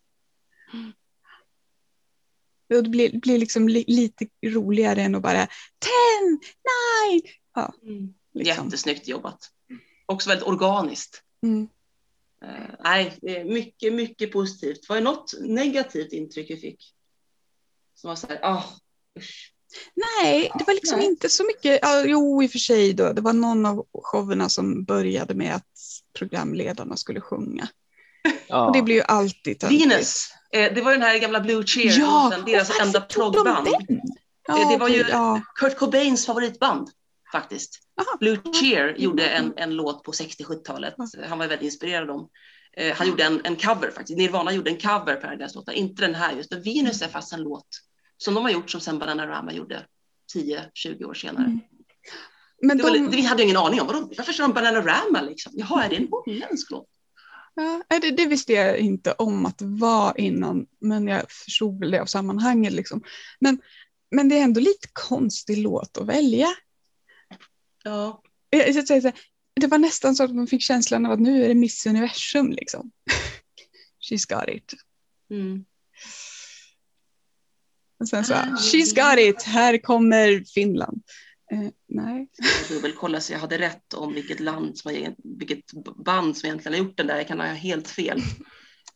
Och 2.76 2.82
det 2.82 2.90
blir, 2.90 3.20
blir 3.20 3.38
liksom 3.38 3.68
li, 3.68 3.84
lite 3.86 4.26
roligare 4.46 5.02
än 5.02 5.14
att 5.14 5.22
bara 5.22 5.46
ten, 5.78 6.40
nine. 7.08 7.22
Mm. 7.82 8.14
Liksom. 8.34 8.64
Jättesnyggt 8.64 9.08
jobbat. 9.08 9.50
Också 10.06 10.28
väldigt 10.28 10.46
organiskt. 10.46 11.22
Mm. 11.42 11.68
Eh, 12.44 12.74
nej, 12.84 13.18
det 13.22 13.36
är 13.36 13.44
mycket, 13.44 13.92
mycket 13.92 14.32
positivt. 14.32 14.88
Var 14.88 14.96
det 14.96 15.02
något 15.02 15.34
negativt 15.40 16.12
intryck 16.12 16.50
vi 16.50 16.56
fick? 16.56 16.94
Som 17.94 18.08
var 18.08 18.16
så 18.16 18.26
här, 18.26 18.38
ah, 18.42 18.64
usch. 19.18 19.52
Nej, 19.94 20.50
det 20.58 20.64
var 20.66 20.74
liksom 20.74 20.98
Nej. 20.98 21.08
inte 21.08 21.28
så 21.28 21.44
mycket. 21.44 21.78
Ja, 21.82 22.04
jo, 22.06 22.42
i 22.42 22.46
och 22.46 22.50
för 22.50 22.58
sig 22.58 22.92
då. 22.92 23.12
Det 23.12 23.20
var 23.20 23.32
någon 23.32 23.66
av 23.66 23.86
showerna 24.02 24.48
som 24.48 24.84
började 24.84 25.34
med 25.34 25.54
att 25.54 25.66
programledarna 26.18 26.96
skulle 26.96 27.20
sjunga. 27.20 27.68
Ja. 28.46 28.66
Och 28.66 28.72
det 28.76 28.82
blir 28.82 28.94
ju 28.94 29.02
alltid 29.02 29.58
töntigt. 29.58 29.82
Venus, 29.82 30.32
eh, 30.52 30.74
det 30.74 30.80
var 30.82 30.92
den 30.92 31.02
här 31.02 31.18
gamla 31.18 31.40
Blue 31.40 31.66
Cheer, 31.66 31.98
Ja, 32.00 32.32
deras 32.46 32.80
enda 32.80 33.00
tog 33.00 33.32
de 33.32 33.42
proggband. 33.44 33.68
den? 33.88 34.00
Eh, 34.48 34.70
det 34.70 34.76
var 34.78 34.88
ju- 34.88 35.04
ja. 35.10 35.40
Kurt 35.54 35.76
Cobains 35.78 36.26
favoritband 36.26 36.88
faktiskt. 37.32 37.78
Aha. 38.00 38.16
Blue 38.20 38.38
Cheer 38.60 38.94
gjorde 38.98 39.26
en, 39.26 39.52
en 39.56 39.74
låt 39.74 40.02
på 40.04 40.12
60-70-talet. 40.12 40.94
Ja. 40.96 41.06
Han 41.28 41.38
var 41.38 41.46
väldigt 41.46 41.64
inspirerad 41.64 42.00
av 42.02 42.06
dem. 42.16 42.28
Eh, 42.76 42.96
han 42.96 43.08
gjorde 43.08 43.24
en, 43.24 43.40
en 43.44 43.56
cover 43.56 43.90
faktiskt. 43.90 44.18
Nirvana 44.18 44.52
gjorde 44.52 44.70
en 44.70 44.76
cover 44.76 45.14
på 45.16 45.26
deras 45.36 45.54
låtar. 45.54 45.72
Inte 45.72 46.02
den 46.02 46.14
här 46.14 46.32
just, 46.36 46.50
men 46.50 46.62
Venus 46.62 47.02
är 47.02 47.08
fast 47.08 47.32
en 47.32 47.42
låt 47.42 47.66
som 48.16 48.34
de 48.34 48.44
har 48.44 48.50
gjort 48.50 48.70
som 48.70 48.80
sen 48.80 48.98
Bananarama 48.98 49.52
gjorde 49.52 49.86
10-20 50.34 51.04
år 51.04 51.14
senare. 51.14 51.44
Mm. 51.44 51.60
Men 52.62 52.78
var, 52.82 52.90
de, 52.90 52.98
li- 52.98 53.08
vi 53.10 53.22
hade 53.22 53.42
ingen 53.42 53.56
aning 53.56 53.80
om, 53.80 53.86
vadå, 53.86 54.10
varför 54.16 54.32
kör 54.32 54.44
de 54.44 54.52
Bananarama 54.52 55.20
liksom? 55.22 55.52
Jaha, 55.56 55.84
är 55.84 55.88
det 55.88 55.96
en 55.96 56.08
holländsk 56.10 56.70
låt? 56.70 56.86
Ja, 57.54 57.98
det, 58.00 58.10
det 58.10 58.26
visste 58.26 58.52
jag 58.52 58.78
inte 58.78 59.12
om 59.12 59.46
att 59.46 59.58
det 59.58 59.66
var 59.66 60.20
innan, 60.20 60.66
men 60.80 61.06
jag 61.06 61.30
förstod 61.30 61.80
väl 61.80 61.90
det 61.90 62.02
av 62.02 62.06
sammanhanget. 62.06 62.72
Liksom. 62.72 63.02
Men, 63.40 63.58
men 64.10 64.28
det 64.28 64.38
är 64.38 64.42
ändå 64.42 64.60
lite 64.60 64.88
konstig 64.92 65.58
låt 65.58 65.98
att 65.98 66.06
välja. 66.06 66.48
Ja, 67.84 68.22
Jag, 68.50 68.70
jag, 68.70 69.02
här, 69.02 69.12
det 69.60 69.66
var 69.66 69.78
nästan 69.78 70.16
så 70.16 70.24
att 70.24 70.34
man 70.34 70.46
fick 70.46 70.62
känslan 70.62 71.06
av 71.06 71.12
att 71.12 71.20
nu 71.20 71.44
är 71.44 71.48
det 71.48 71.54
Miss 71.54 71.86
Universum 71.86 72.52
liksom. 72.52 72.90
She's 74.10 74.34
got 74.38 74.56
it. 74.56 74.74
Mm. 75.30 75.64
Och 78.00 78.08
sen 78.08 78.24
så, 78.24 78.34
she's 78.34 78.94
got 78.94 79.18
it, 79.18 79.42
här 79.42 79.78
kommer 79.78 80.44
Finland. 80.54 81.02
Eh, 81.52 81.70
nej. 81.88 82.28
Jag 82.38 82.76
dubbelkolla 82.76 83.20
så 83.20 83.32
jag 83.32 83.38
hade 83.38 83.58
rätt 83.58 83.94
om 83.94 84.14
vilket 84.14 84.40
land 84.40 84.78
som 84.78 84.94
har, 84.94 85.14
vilket 85.38 85.72
band 86.04 86.36
som 86.36 86.46
egentligen 86.46 86.78
har 86.78 86.86
gjort 86.86 86.96
den 86.96 87.06
där. 87.06 87.16
Jag 87.16 87.28
kan 87.28 87.40
ha 87.40 87.46
helt 87.46 87.88
fel. 87.88 88.18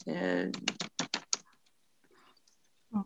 Eh, 0.07 0.51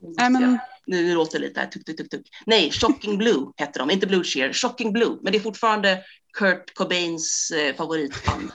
Nej, 0.02 0.31
men, 0.31 0.59
nu, 0.86 1.02
nu 1.02 1.14
låter 1.14 1.39
det 1.39 1.47
lite 1.47 1.60
här, 1.60 1.66
tuk, 1.66 1.85
tuk, 1.85 1.97
tuk, 1.97 2.10
tuk. 2.10 2.27
Nej, 2.47 2.70
Shocking 2.70 3.18
Blue 3.18 3.52
hette 3.56 3.78
de, 3.78 3.90
inte 3.90 4.06
Blue 4.06 4.24
Cheer, 4.24 4.52
Shocking 4.52 4.93
Blue. 4.93 5.18
Men 5.22 5.32
det 5.32 5.39
är 5.39 5.43
fortfarande 5.43 6.05
Kurt 6.39 6.74
Cobains 6.74 7.51
eh, 7.51 7.74
favoritband. 7.77 8.52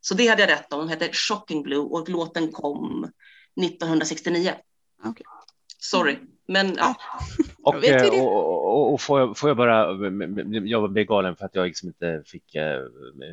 Så 0.00 0.14
det 0.14 0.26
hade 0.26 0.42
jag 0.42 0.50
rätt 0.50 0.72
om, 0.72 0.78
de 0.80 0.88
hette 0.88 1.12
Shocking 1.12 1.62
Blue 1.62 1.78
och 1.78 2.08
låten 2.08 2.52
kom 2.52 3.12
1969. 3.62 4.54
Okej. 5.04 5.26
Sorry, 5.78 6.18
men 6.48 6.74
ja. 6.76 6.94
Och, 7.66 7.84
eh, 7.84 8.22
och, 8.22 8.66
och, 8.66 8.92
och 8.92 9.00
får, 9.00 9.20
jag, 9.20 9.38
får 9.38 9.50
jag 9.50 9.56
bara, 9.56 9.86
jag 10.64 10.90
blev 10.92 11.06
galen 11.06 11.36
för 11.36 11.44
att 11.46 11.54
jag 11.54 11.66
liksom 11.66 11.88
inte 11.88 12.22
fick 12.26 12.54
eh, 12.54 12.80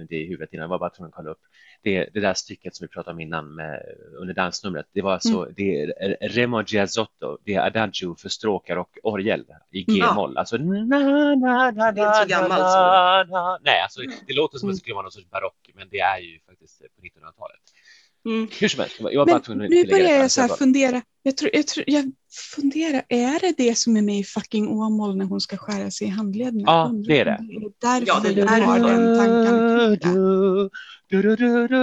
det 0.09 0.15
i 0.15 0.25
huvudet 0.25 0.53
innan, 0.53 0.61
jag 0.63 0.69
var 0.69 0.79
bara 0.79 0.89
tvungen 0.89 1.09
att 1.09 1.15
kolla 1.15 1.29
upp. 1.31 1.39
Det, 1.83 2.09
det 2.13 2.19
där 2.19 2.33
stycket 2.33 2.75
som 2.75 2.85
vi 2.85 2.87
pratade 2.87 3.13
om 3.13 3.19
innan 3.19 3.55
med, 3.55 3.81
under 4.17 4.33
dansnumret, 4.33 4.85
det 4.93 5.01
var 5.01 5.13
alltså, 5.13 5.41
Mm. 5.41 5.53
det 5.57 5.81
är 5.81 6.29
Remo 6.29 6.63
Giazzotto, 6.67 7.37
det 7.45 7.53
är 7.55 7.65
Adagio 7.67 8.15
för 8.15 8.29
stråkar 8.29 8.77
och 8.77 8.97
orgel 9.03 9.45
i 9.71 9.85
Mm. 9.87 9.99
G-moll. 9.99 10.37
Alltså, 10.37 10.57
na, 10.57 11.35
na, 11.35 11.71
na, 11.71 11.91
Det 11.91 12.01
är 12.01 12.07
inte 12.07 12.33
så 12.35 12.41
gammalt, 12.41 13.29
så. 13.29 13.57
Nej, 13.63 13.81
alltså 13.81 14.01
det 14.27 14.33
låter 14.33 14.57
som 14.57 14.67
att 14.67 14.69
Mm. 14.69 14.75
det 14.75 14.79
skulle 14.79 14.93
vara 14.93 15.03
någon 15.03 15.11
sorts 15.11 15.29
barock, 15.29 15.69
men 15.73 15.87
det 15.91 15.99
är 15.99 16.19
ju 16.19 16.39
faktiskt 16.39 16.79
på 16.79 17.01
1900-talet. 17.01 17.61
Mm. 18.25 18.47
Hur 18.59 18.67
som 18.67 18.79
helst, 18.79 18.95
jag 18.99 19.19
var 19.19 19.25
bara 19.25 19.39
tvungen 19.39 19.63
att 19.65 19.69
nu 19.69 19.85
börjar 19.85 20.11
jag 20.19 20.31
så 20.31 20.41
här 20.41 20.47
fundera. 20.47 21.01
Jag, 21.23 21.37
tror, 21.37 21.51
jag, 21.53 21.67
tror, 21.67 21.83
jag 21.87 22.11
funderar, 22.55 23.03
är 23.09 23.39
det 23.39 23.53
det 23.57 23.77
som 23.77 23.97
är 23.97 24.01
med 24.01 24.19
i 24.19 24.23
fucking 24.23 24.67
Åmål 24.67 25.17
när 25.17 25.25
hon 25.25 25.41
ska 25.41 25.57
skära 25.57 25.91
sig 25.91 26.07
i 26.07 26.09
handleden? 26.09 26.59
Ja, 26.59 26.91
det 27.07 27.19
är 27.19 27.25
det. 27.25 27.37
Det 27.81 27.87
är 27.87 27.99
därför 27.99 28.07
Ja, 28.07 28.19
det 28.23 28.29
är 28.29 28.33
du 28.35 28.41
har 28.41 28.79
därför. 28.79 28.93
den 29.03 29.17
tanken. 29.17 30.11
Du, 30.11 30.69
du, 31.09 31.21
du, 31.21 31.35
du, 31.35 31.67
du. 31.67 31.75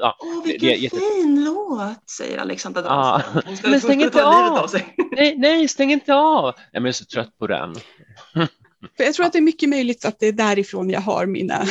Ja, 0.00 0.16
Åh, 0.20 0.44
vilken 0.44 0.80
jätte- 0.80 0.96
fin 0.96 1.44
låt, 1.44 2.10
säger 2.10 2.38
Alexandra 2.38 2.82
Ja. 2.84 2.86
Dahlström. 2.88 3.42
Hon 3.46 3.56
ska, 3.56 3.68
Men 3.70 3.80
stäng 3.80 4.02
inte 4.02 4.24
av. 4.24 4.52
av 4.58 4.66
sig. 4.66 4.94
nej, 5.16 5.36
nej, 5.38 5.68
stäng 5.68 5.92
inte 5.92 6.14
av! 6.14 6.54
Jag 6.72 6.86
är 6.88 6.92
så 6.92 7.04
trött 7.04 7.38
på 7.38 7.46
den. 7.46 7.74
För 8.96 9.04
jag 9.04 9.14
tror 9.14 9.26
att 9.26 9.32
det 9.32 9.38
är 9.38 9.42
mycket 9.42 9.68
möjligt 9.68 10.04
att 10.04 10.18
det 10.18 10.26
är 10.26 10.32
därifrån 10.32 10.90
jag 10.90 11.00
har 11.00 11.26
mina, 11.26 11.66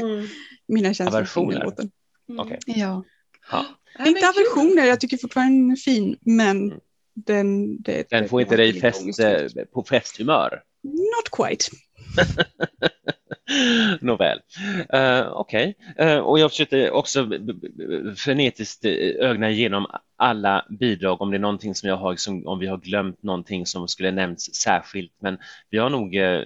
Mm. 0.00 0.26
mina 0.68 0.94
känslor. 0.94 1.16
Aversioner. 1.16 1.64
låten. 1.64 1.90
Okej. 2.38 2.58
Ja. 2.66 3.04
Ja. 3.50 3.64
Inte 4.06 4.28
aversioner, 4.28 4.84
jag 4.86 5.00
tycker 5.00 5.16
fortfarande 5.16 5.58
den 5.62 5.70
är 5.70 5.76
fin, 5.76 6.16
men 6.20 6.56
Mm. 6.56 6.80
den... 7.14 7.76
Det, 7.82 8.10
Den 8.10 8.22
det- 8.22 8.28
får 8.28 8.40
inte 8.40 8.56
dig 8.56 8.80
fest, 8.80 9.20
eh, 9.20 9.64
på 9.72 9.82
festhumör. 9.82 10.62
Not 10.82 11.30
quite. 11.32 11.64
Nåväl. 14.00 14.38
Uh, 14.94 15.32
Okej. 15.32 15.74
Eh, 15.98 16.18
och 16.18 16.38
jag 16.38 16.50
försökte 16.50 16.90
också 16.90 17.28
frenetiskt 18.16 18.84
ögna 18.84 19.50
igenom 19.50 19.86
alla 20.16 20.66
bidrag 20.70 21.22
om 21.22 21.30
det 21.30 21.36
är 21.36 21.40
någonting 21.40 21.74
som 21.74 21.88
jag 21.88 21.96
har, 21.96 22.16
som, 22.16 22.46
om 22.46 22.58
vi 22.58 22.66
har 22.66 22.76
glömt 22.78 23.22
någonting 23.22 23.66
som 23.66 23.88
skulle 23.88 24.10
nämnts 24.10 24.54
särskilt. 24.54 25.12
Men 25.18 25.38
vi 25.70 25.78
har 25.78 25.90
nog, 25.90 26.16
eh, 26.16 26.40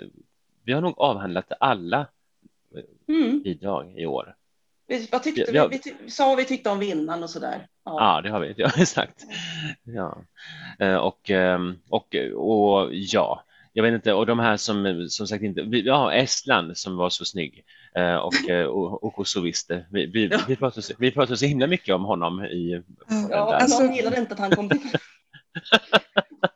vi 0.65 0.73
har 0.73 0.81
nog 0.81 0.95
avhandlat 0.99 1.53
alla 1.61 2.07
Mm. 3.09 3.43
bidrag 3.43 3.95
i 3.99 4.07
år. 4.07 4.35
Vi, 4.89 5.09
vad 5.12 5.23
tyckte 5.23 5.51
Ja, 5.52 5.66
vi? 5.69 5.81
Vi 6.05 6.10
sa 6.10 6.27
vad 6.28 6.36
vi 6.36 6.44
tyckte 6.44 6.70
om 6.70 6.78
vinnaren 6.78 7.23
och 7.23 7.31
sådär. 7.31 7.66
Ja. 7.85 7.97
Ja, 8.16 8.20
det 8.23 8.31
har 8.31 8.40
vi. 8.40 8.55
Ja, 8.56 8.70
exakt. 8.77 9.24
Ja. 9.85 10.19
Eh, 10.78 10.94
Och, 10.94 11.31
ehm, 11.31 11.77
och, 11.89 12.16
och 12.35 12.89
ja, 12.94 13.44
jag 13.73 13.82
vet 13.82 13.94
inte, 13.94 14.12
och 14.12 14.27
de 14.27 14.39
här 14.39 14.56
som 14.56 15.06
som 15.10 15.27
sagt 15.27 15.43
inte, 15.43 15.62
vi- 15.62 15.86
ja, 15.86 16.12
Estland 16.12 16.77
som 16.78 16.97
var 16.97 17.10
så 17.10 17.24
snygg 17.24 17.65
eh, 17.94 18.15
och, 18.16 18.35
eh, 18.51 18.66
och, 18.66 19.05
och, 19.05 19.19
och 19.19 19.28
så 19.28 19.40
visste. 19.40 19.86
Vi, 19.90 20.06
vi, 20.06 20.27
Ja. 20.27 20.40
vi, 20.48 20.56
pratade, 20.56 20.82
så- 20.82 20.94
vi 20.98 21.10
pratade 21.10 21.36
så 21.36 21.44
himla 21.47 21.66
mycket 21.66 21.94
om 21.94 22.05
honom 22.05 22.44
i 22.44 22.82
Ja. 23.09 23.16
Där. 23.28 23.36
Alltså- 23.36 23.82
någon 23.82 23.94
gillade 23.94 24.16
inte 24.20 24.35
att 24.35 24.40
han 24.40 24.51
kom 24.56 24.69
till 24.69 24.81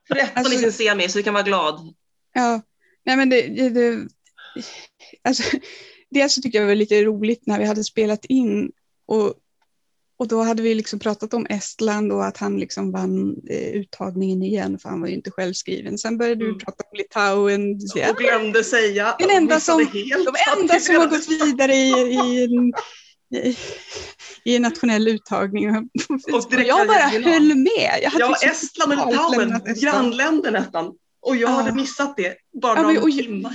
Förrättan 0.09 0.31
Alltså- 0.35 0.59
sin 0.59 0.73
semi 0.73 1.09
så 1.09 1.19
du 1.19 1.23
kan 1.23 1.35
vara 1.35 1.45
glad. 1.45 1.95
Ja, 2.35 2.61
nej 3.05 3.17
men 3.17 3.31
det, 3.31 3.43
det, 3.49 3.69
det 3.71 4.09
alltså, 5.25 5.57
dels 6.13 6.35
så 6.35 6.43
tycker 6.43 6.59
jag 6.59 6.65
det 6.65 6.71
var 6.71 6.75
lite 6.75 7.05
roligt 7.05 7.47
när 7.47 7.59
vi 7.59 7.65
hade 7.65 7.85
spelat 7.85 8.25
in 8.25 8.71
och, 9.07 9.35
och 10.19 10.29
då 10.29 10.43
hade 10.43 10.63
vi 10.63 10.75
liksom 10.75 10.99
pratat 10.99 11.35
om 11.35 11.47
Estland 11.47 12.13
och 12.13 12.25
att 12.27 12.37
han 12.37 12.57
liksom 12.61 12.93
vann 12.93 13.37
eh, 13.51 13.69
uttagningen 13.73 14.43
igen 14.43 14.79
för 14.79 14.89
han 14.89 15.01
var 15.01 15.09
ju 15.09 15.15
inte 15.15 15.31
självskriven. 15.31 15.99
Sen 15.99 16.19
började 16.19 16.45
Mm. 16.45 16.59
vi 16.59 16.65
prata 16.65 16.85
om 16.93 16.97
Litauen. 16.99 17.79
Jag- 17.95 18.11
Och 18.11 18.17
glömde 18.17 18.65
säga. 18.65 19.17
Den 19.19 19.31
enda 19.31 19.61
som- 19.61 19.79
De 19.93 20.35
enda 20.61 20.81
som 20.81 20.97
har 20.97 21.07
gått 21.07 21.29
vidare 21.29 21.75
i, 21.75 21.89
i, 21.91 22.45
en, 22.45 22.73
i, 23.45 23.57
i 24.45 24.57
en 24.57 24.63
nationell 24.63 25.09
uttagning. 25.09 25.69
Och 26.33 26.51
direkt 26.51 26.69
jag 26.69 26.87
bara 26.89 26.99
hade 26.99 27.31
höll 27.31 27.55
med. 27.55 27.99
Jag 28.03 28.11
hade 28.11 28.25
Ja, 28.25 28.29
liksom 28.29 28.51
Estland 28.51 29.01
och 29.01 29.07
Litauen, 29.13 29.75
grannländer 29.81 30.51
nästan. 30.51 30.93
Och 31.23 31.37
jag 31.37 31.49
hade 31.49 31.69
Ja. 31.69 31.75
missat 31.75 32.17
det 32.17 32.35
bara 32.63 32.77
Ja, 32.77 32.83
några 32.83 33.01
och- 33.01 33.11
timmar. 33.11 33.53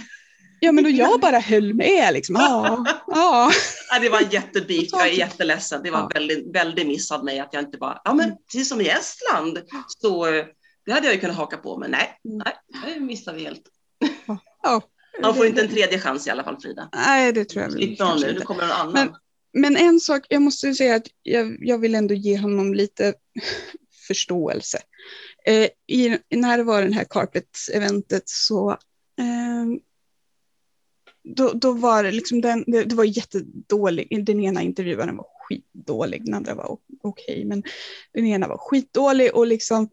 Ja, 0.60 0.72
men 0.72 0.84
då 0.84 0.90
jag 0.90 1.20
bara 1.20 1.40
höll 1.40 1.74
med. 1.74 2.14
Liksom. 2.14 2.36
Ja, 2.36 2.86
ja. 3.08 3.52
Nej, 3.92 4.02
det 4.02 4.10
var 4.10 4.22
jättebeef, 4.34 4.88
jag 4.92 5.08
är 5.08 5.12
jätteledsen. 5.12 5.82
Det 5.84 5.92
var 5.92 6.00
Ja. 6.00 6.10
väldigt, 6.14 6.56
väldigt 6.56 6.88
miss 6.88 7.12
av 7.12 7.26
mig 7.26 7.40
att 7.40 7.50
jag 7.54 7.64
inte 7.64 7.78
bara, 7.78 8.02
ja 8.04 8.14
men 8.14 8.32
precis 8.52 8.70
som 8.70 8.82
i 8.82 8.88
Estland, 8.88 9.60
så 9.88 10.26
eh, 10.36 10.46
det 10.86 10.92
hade 10.92 11.06
jag 11.06 11.14
ju 11.14 11.20
kunnat 11.22 11.36
haka 11.38 11.58
på, 11.58 11.78
men 11.78 11.92
nej, 11.92 12.20
Mm. 12.26 12.42
nej, 12.84 12.94
det 12.94 13.00
missade 13.00 13.38
vi 13.38 13.44
helt. 13.44 13.62
ja. 14.64 14.82
Han 15.22 15.36
får 15.36 15.46
inte 15.46 15.62
en 15.62 15.70
tredje 15.70 16.00
chans 16.00 16.28
i 16.28 16.30
alla 16.30 16.44
fall, 16.44 16.62
Frida. 16.62 16.90
Nej, 16.96 17.34
det 17.34 17.46
tror 17.46 17.64
jag 17.64 17.70
väl 17.72 17.78
Slipper 17.78 18.04
hon 18.04 18.12
kanske 18.12 18.26
nu, 18.28 18.32
nu 18.32 18.34
inte. 18.38 18.46
kommer 18.46 18.62
någon 18.62 18.72
annan. 18.72 18.94
Men- 18.94 19.14
Men 19.54 19.78
en 19.78 20.00
sak, 20.00 20.26
jag 20.30 20.42
måste 20.42 20.74
säga 20.74 20.96
att 20.96 21.08
jag, 21.24 21.58
jag 21.60 21.78
vill 21.78 21.96
ändå 21.96 22.14
ge 22.14 22.38
honom 22.38 22.74
lite 22.74 23.14
förståelse. 24.08 24.80
Eh, 25.46 25.68
i, 25.88 26.18
när 26.36 26.58
det 26.58 26.64
var 26.64 26.82
den 26.82 26.94
här 26.94 27.04
Carpet-eventet 27.04 28.24
så 28.26 28.70
eh, 29.20 29.66
då, 31.36 31.54
då 31.54 31.72
var 31.72 32.04
det 32.04 32.12
liksom 32.12 32.41
den, 32.41 32.64
det, 32.68 32.84
det 32.84 32.95
var 32.95 33.04
jättedålig, 33.04 34.26
den 34.26 34.40
ena 34.40 34.62
intervjuaren 34.62 35.18
var 35.18 35.28
skitdålig, 35.48 36.26
den 36.26 36.34
andra 36.34 36.56
var 36.56 36.66
okej, 36.72 36.86
okej, 37.02 37.45
men 37.45 37.64
den 38.14 38.26
ena 38.26 38.48
var 38.48 38.58
skitdålig 38.58 39.36
och 39.36 39.48
liksom 39.48 39.90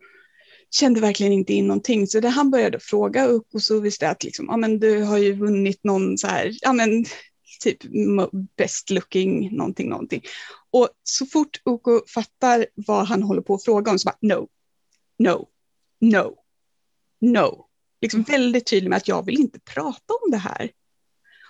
kände 0.71 1.01
verkligen 1.01 1.33
inte 1.33 1.53
in 1.53 1.67
någonting. 1.67 2.07
Så 2.07 2.21
det 2.21 2.29
han 2.29 2.51
började 2.51 2.81
fråga 2.81 3.27
upp 3.27 3.47
och 3.55 3.63
så 3.63 3.81
visste 3.81 4.05
jag 4.05 4.13
att 4.13 4.25
liksom, 4.25 4.47
ja, 4.49 4.57
men 4.57 4.81
du 4.81 5.03
har 5.03 5.19
ju 5.19 5.33
vunnit 5.33 5.85
någon 5.85 6.19
så 6.19 6.27
här, 6.27 6.53
ja 6.61 6.73
men 6.73 7.05
typ 7.61 7.79
best 8.57 8.91
looking 8.91 9.57
någonting, 9.57 9.89
någonting. 9.89 10.23
Och 10.71 10.89
så 11.03 11.27
fort 11.27 11.61
Oko 11.65 12.01
fattar 12.15 12.67
vad 12.75 13.07
han 13.07 13.23
håller 13.23 13.43
på 13.43 13.55
att 13.55 13.65
fråga 13.65 13.91
om 13.91 13.99
så 13.99 14.07
bara 14.07 14.19
no, 14.21 14.49
no, 15.19 15.49
no, 16.01 16.35
no. 17.21 17.67
Liksom 18.01 18.23
väldigt 18.23 18.67
tydlig 18.67 18.91
med 18.91 18.97
att 18.97 19.09
jag 19.09 19.27
vill 19.27 19.41
inte 19.41 19.61
prata 19.61 20.15
om 20.25 20.31
det 20.31 20.37
här. 20.37 20.71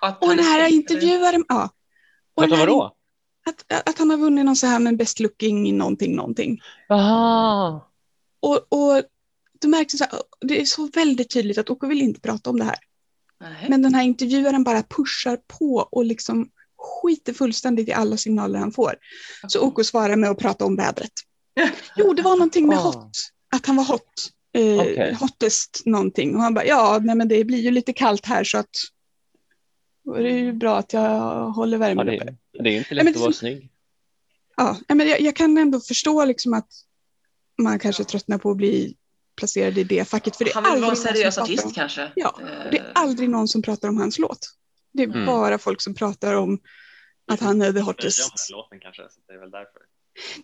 Att 0.05 0.22
Och 0.22 0.28
den 0.28 0.39
här 0.44 0.60
är- 0.64 0.68
intervjuaren, 0.72 1.44
ja. 1.48 1.70
Och 2.35 2.43
här- 2.43 2.51
vadå? 2.51 2.94
Att, 3.47 3.89
att 3.89 3.98
han 3.98 4.10
har 4.10 4.16
vunnit 4.16 4.44
någon 4.44 4.56
så 4.56 4.66
här 4.66 4.78
med 4.78 4.97
best 4.97 5.20
looking 5.20 5.76
någonting, 5.78 6.16
någonting. 6.16 6.60
Jaha. 6.89 7.81
Och, 8.40 8.56
och 8.68 9.02
du 9.60 9.68
märkte 9.68 9.97
så 9.97 10.05
här, 10.05 10.12
det 10.40 10.60
är 10.60 10.64
så 10.64 10.86
väldigt 10.94 11.31
tydligt 11.31 11.59
att 11.59 11.70
Oko 11.70 11.86
vill 11.86 12.02
inte 12.02 12.20
prata 12.20 12.51
om 12.51 12.59
det 12.59 12.64
här. 12.64 12.78
Nej. 13.40 13.66
Men 13.68 13.82
den 13.82 13.94
här 13.94 14.02
intervjuaren 14.02 14.64
bara 14.64 14.82
pushar 14.82 15.36
på 15.59 15.89
och 15.93 16.05
liksom 16.05 16.48
skiter 17.02 17.32
fullständigt 17.32 17.89
i 17.89 17.93
alla 17.93 18.16
signaler 18.16 18.59
han 18.59 18.72
får. 18.72 18.94
Så 19.48 19.60
Oko 19.60 19.85
svarar 19.85 20.16
med 20.16 20.31
att 20.31 20.39
prata 20.39 20.64
om 20.64 20.76
vädret. 20.76 21.12
Jo, 21.97 22.14
det 22.14 22.22
var 22.22 22.36
någonting 22.36 22.66
med 22.68 22.78
Ah. 22.78 22.82
hot, 22.82 23.10
att 23.56 23.66
han 23.66 23.76
var 23.76 23.85
hot. 23.85 24.31
Eh, 24.56 24.81
Okej. 24.81 25.16
Hottest 25.20 25.82
någonting. 25.85 26.36
Och 26.36 26.43
han 26.43 26.55
bara, 26.55 26.64
ja, 26.64 27.01
nej, 27.02 27.14
men 27.16 27.28
det 27.28 27.44
blir 27.44 27.59
ju 27.60 27.70
lite 27.70 27.93
kallt 27.93 28.26
här 28.26 28.44
så 28.44 28.59
att 28.59 28.70
är 30.06 30.22
det 30.22 30.31
ju 30.31 30.52
bra 30.52 30.76
att 30.78 30.93
jag 30.93 31.10
håller 31.51 31.76
Ja, 31.76 31.78
värmen 31.78 32.06
det, 32.06 32.16
uppe. 32.16 32.35
det 32.52 32.68
är 32.68 32.78
inte 32.78 32.94
lätt 32.94 33.05
men 33.05 33.14
att 33.14 33.20
vara 33.20 33.32
snygg. 33.32 33.70
Ja, 34.56 34.76
men 34.89 35.09
jag, 35.09 35.20
jag 35.20 35.36
kan 35.36 35.59
ändå 35.59 35.81
förstå 35.81 36.24
liksom 36.24 36.55
att 36.55 36.68
man 37.59 37.78
kanske 37.78 38.05
tröttnar 38.05 38.39
på 38.39 38.51
att 38.51 38.56
bli 38.56 38.97
placerad 39.36 39.78
i 39.78 39.85
det 39.85 40.09
facket. 40.09 40.36
För 40.36 40.44
det 40.44 40.51
är 40.51 40.55
Han 40.55 40.72
vill 40.72 40.81
vara 40.82 40.90
en 40.90 40.97
seriös 40.97 41.39
artist 41.39 41.64
om- 41.64 41.70
kanske. 41.72 42.12
Ja, 42.16 42.39
Eh, 42.40 42.70
Det 42.70 42.78
är 42.78 42.93
aldrig 42.94 43.31
någon 43.31 43.48
som 43.48 43.62
pratar 43.62 43.89
om 43.89 43.97
hans 43.97 44.18
låt. 44.18 44.39
Det 44.93 45.02
är 45.02 45.06
Mm. 45.06 45.26
bara 45.26 45.59
folk 45.59 45.81
som 45.81 45.94
pratar 45.94 46.35
om 46.35 46.59
att 47.32 47.40
han 47.40 47.62
är 47.62 47.72
the 47.72 47.81
hottest. 47.81 48.51
låten 48.52 48.81
kanske, 48.81 49.02
så 49.02 49.20
det 49.26 49.32
är 49.35 49.39
väl 49.40 49.51
därför. 49.51 49.81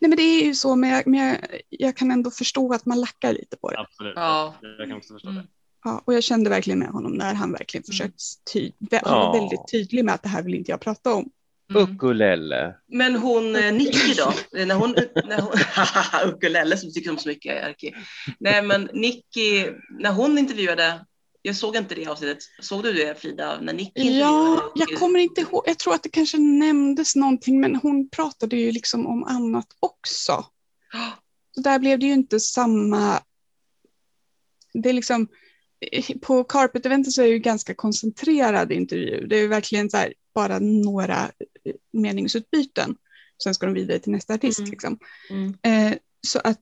Nej 0.00 0.08
men 0.08 0.16
det 0.16 0.22
är 0.22 0.44
ju 0.44 0.54
så, 0.54 0.76
men 0.76 0.90
jag, 0.90 1.06
men 1.06 1.20
jag, 1.28 1.36
jag 1.68 1.96
kan 1.96 2.10
ändå 2.10 2.30
förstå 2.30 2.72
att 2.74 2.86
man 2.86 3.00
lackar 3.00 3.32
lite 3.32 3.56
på 3.56 3.70
det. 3.70 3.78
Absolut. 3.78 4.12
Ja. 4.16 4.54
Jag 4.78 4.88
kan 4.88 4.96
också 4.96 5.14
förstå 5.14 5.28
Mm. 5.28 5.42
det. 5.42 5.48
Ja, 5.84 6.02
och 6.04 6.14
jag 6.14 6.22
kände 6.24 6.50
verkligen 6.50 6.78
med 6.78 6.88
honom 6.88 7.12
när 7.12 7.34
han 7.34 7.52
verkligen 7.52 7.82
Mm. 7.82 7.86
försökte 7.86 8.22
ty- 8.52 8.72
han 8.90 9.02
var 9.02 9.20
Ja. 9.20 9.32
väldigt 9.40 9.68
tydlig 9.72 10.04
med 10.04 10.14
att 10.14 10.22
det 10.22 10.28
här 10.28 10.42
vill 10.42 10.54
inte 10.54 10.70
jag 10.70 10.80
prata 10.80 11.14
om. 11.14 11.30
Mm. 11.70 11.82
Ukulele. 11.82 12.74
Men 12.88 13.16
hon, 13.16 13.56
eh, 13.56 13.72
Nicky 13.72 14.14
då? 14.14 14.32
När 14.66 14.74
hon, 14.74 14.94
när 15.28 15.40
hon, 15.40 15.52
ukulele 16.34 16.76
som 16.76 16.92
tycker 16.92 17.10
om 17.10 17.18
så 17.18 17.28
mycket, 17.28 17.62
Erki. 17.64 17.94
Nej 18.38 18.62
men 18.62 18.88
Nicky, 18.92 19.66
när 19.98 20.12
hon 20.12 20.38
intervjuade, 20.38 21.06
jag 21.42 21.56
såg 21.56 21.76
inte 21.76 21.94
det 21.94 22.06
avsnittet, 22.06 22.38
såg 22.60 22.82
du 22.82 22.92
det 22.92 23.20
Frida? 23.20 23.58
När 23.60 23.72
Nicky 23.72 24.18
Ja, 24.18 24.72
jag 24.74 24.98
kommer 24.98 25.18
inte 25.18 25.40
ihåg. 25.40 25.62
Jag 25.66 25.78
tror 25.78 25.94
att 25.94 26.02
det 26.02 26.08
kanske 26.08 26.38
nämndes 26.38 27.16
någonting, 27.16 27.60
men 27.60 27.76
hon 27.76 28.08
pratade 28.10 28.56
ju 28.56 28.72
liksom 28.72 29.06
om 29.06 29.24
annat 29.24 29.66
också. 29.80 30.44
Så 31.54 31.60
där 31.60 31.78
blev 31.78 31.98
det 31.98 32.06
ju 32.06 32.12
inte 32.12 32.40
samma... 32.40 33.22
Det 34.72 34.88
är 34.88 34.92
liksom, 34.92 35.28
på 36.20 36.44
Carpet-eventet 36.44 37.12
så 37.12 37.22
är 37.22 37.26
det 37.26 37.32
ju 37.32 37.38
ganska 37.38 37.74
koncentrerad 37.74 38.72
intervju. 38.72 39.26
Det 39.26 39.36
är 39.36 39.40
ju 39.40 39.48
verkligen 39.48 39.90
så 39.90 39.96
här, 39.96 40.14
bara 40.34 40.58
några 40.58 41.30
eh, 41.64 41.74
meningsutbyten. 41.92 42.96
Sen 43.42 43.54
ska 43.54 43.66
de 43.66 43.74
vidare 43.74 43.98
till 43.98 44.12
nästa 44.12 44.34
artist. 44.34 44.58
Mm. 44.58 44.70
Liksom. 44.70 44.98
Mm. 45.30 45.54
Eh, 45.62 45.98
så, 46.26 46.40
att, 46.44 46.60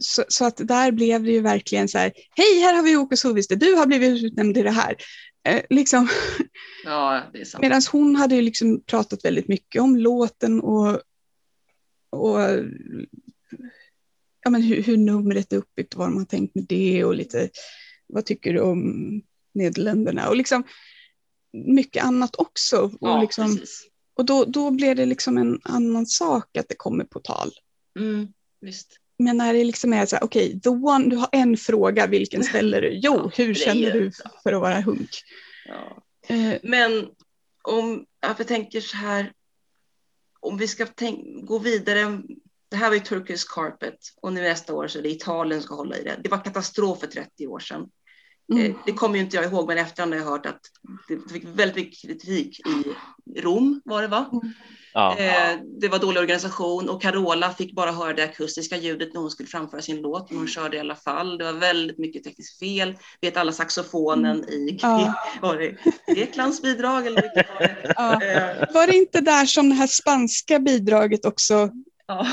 så, 0.00 0.24
så 0.28 0.44
att 0.44 0.56
där 0.56 0.92
blev 0.92 1.22
det 1.22 1.30
ju 1.30 1.40
verkligen 1.40 1.88
så 1.88 1.98
här, 1.98 2.12
hej 2.30 2.60
här 2.60 2.74
har 2.74 2.82
vi 2.82 2.96
Åke 2.96 3.16
Soviste, 3.16 3.54
du 3.54 3.74
har 3.74 3.86
blivit 3.86 4.24
utnämnd 4.24 4.54
till 4.54 4.64
det 4.64 4.70
här. 4.70 4.96
Eh, 5.48 5.62
liksom, 5.70 6.08
Ja. 6.84 7.22
Medan 7.58 7.82
hon 7.92 8.16
hade 8.16 8.34
ju 8.34 8.42
liksom 8.42 8.82
pratat 8.86 9.24
väldigt 9.24 9.48
mycket 9.48 9.82
om 9.82 9.96
låten 9.96 10.60
och, 10.60 11.00
och 12.10 12.40
ja, 14.48 14.52
men 14.52 14.62
hur, 14.62 14.82
hur 14.82 14.96
numret 14.96 15.52
är 15.52 15.56
uppbyggt 15.56 15.94
vad 15.94 16.06
de 16.08 16.16
har 16.18 16.24
tänkt 16.24 16.54
med 16.54 16.64
det 16.68 17.04
och 17.04 17.14
lite 17.14 17.50
vad 18.06 18.26
tycker 18.26 18.52
du 18.52 18.60
om 18.60 18.82
Nederländerna 19.54 20.28
och 20.28 20.36
liksom 20.36 20.62
mycket 21.52 22.04
annat 22.04 22.36
också. 22.36 22.76
Och, 22.76 22.92
Ja, 23.00 23.20
liksom, 23.20 23.56
precis. 23.56 23.86
och 24.16 24.24
då, 24.24 24.44
då 24.44 24.70
blev 24.70 24.96
det 24.96 25.06
liksom 25.06 25.38
en 25.38 25.60
annan 25.64 26.06
sak 26.06 26.56
att 26.56 26.68
det 26.68 26.74
kommer 26.74 27.04
på 27.04 27.20
tal. 27.20 27.50
Mm, 27.98 28.28
visst. 28.60 28.96
Men 29.18 29.36
när 29.36 29.54
det 29.54 29.64
liksom 29.64 29.92
är 29.92 30.06
så 30.06 30.16
här, 30.16 30.24
okej, 30.24 30.60
the 30.60 30.68
one, 30.68 31.08
du 31.10 31.16
har 31.16 31.28
en 31.32 31.56
fråga, 31.56 32.06
vilken 32.06 32.44
ställer 32.44 32.82
du? 32.82 32.90
Jo, 33.02 33.14
Ja, 33.24 33.30
hur 33.44 33.54
känner 33.54 33.92
du 33.92 34.12
för 34.42 34.52
att 34.52 34.60
vara 34.60 34.80
hunk? 34.80 35.10
Ja. 35.66 36.02
Eh, 36.34 36.54
Men 36.62 37.06
om 37.62 38.06
ja, 38.20 38.34
jag 38.38 38.48
tänker 38.48 38.80
så 38.80 38.96
här, 38.96 39.32
om 40.40 40.56
vi 40.58 40.68
ska 40.68 40.86
tänk, 40.86 41.46
gå 41.46 41.58
vidare. 41.58 42.22
Det 42.70 42.76
här 42.76 42.88
var 42.88 42.94
ju 42.94 43.00
Turkish 43.00 43.44
Carpet 43.54 43.98
och 44.22 44.32
nu 44.32 44.40
nästa 44.40 44.74
år 44.74 44.88
så 44.88 44.98
är 44.98 45.02
det 45.02 45.08
Italien 45.10 45.60
som 45.60 45.66
ska 45.66 45.74
hålla 45.74 45.96
i 45.96 46.04
det. 46.04 46.16
Det 46.22 46.28
var 46.28 46.44
katastrof 46.44 47.00
för 47.00 47.06
30 47.06 47.46
år 47.46 47.58
sedan. 47.60 47.86
mm. 48.52 48.64
Eh, 48.70 48.76
Det 48.86 48.92
kommer 48.92 49.14
ju 49.14 49.20
inte 49.20 49.36
jag 49.36 49.44
ihåg, 49.44 49.68
men 49.68 49.78
efterhand 49.78 50.12
har 50.14 50.20
jag 50.20 50.26
hört 50.26 50.46
att 50.46 50.60
det 51.08 51.32
fick 51.32 51.44
väldigt 51.44 51.76
mycket 51.76 52.00
kritik 52.00 52.60
i 52.66 52.84
Rom 53.40 53.80
var 53.84 54.02
det 54.02 54.08
va? 54.08 54.30
Ja. 54.94 55.16
Eh, 55.18 55.58
det 55.80 55.88
var 55.88 55.98
dålig 55.98 56.20
organisation 56.20 56.88
och 56.88 57.02
Carola 57.02 57.50
fick 57.52 57.74
bara 57.74 57.92
höra 57.92 58.12
det 58.12 58.24
akustiska 58.24 58.76
ljudet 58.76 59.14
när 59.14 59.20
hon 59.20 59.30
skulle 59.30 59.48
framföra 59.48 59.82
sin 59.82 60.00
låt, 60.00 60.30
men 60.30 60.38
hon 60.38 60.48
körde 60.48 60.76
i 60.76 60.80
alla 60.80 60.94
fall. 60.96 61.38
Det 61.38 61.44
var 61.44 61.52
väldigt 61.52 61.98
mycket 61.98 62.24
tekniskt 62.24 62.58
fel. 62.58 62.98
Vet 63.20 63.36
alla 63.36 63.52
saxofonen 63.52 64.48
i 64.48 64.78
Ja. 64.82 65.14
var 65.42 65.56
det 65.56 65.76
Greklands 66.14 66.62
bidrag 66.62 67.06
eller 67.06 67.22
var 67.22 67.58
det? 67.58 67.92
Ja. 67.96 68.12
Eh, 68.22 68.74
Var 68.74 68.86
det 68.86 68.96
inte 68.96 69.20
där 69.20 69.46
som 69.46 69.68
det 69.68 69.74
här 69.74 69.86
spanska 69.86 70.58
bidraget 70.58 71.24
också 71.24 71.70
ja. 72.06 72.26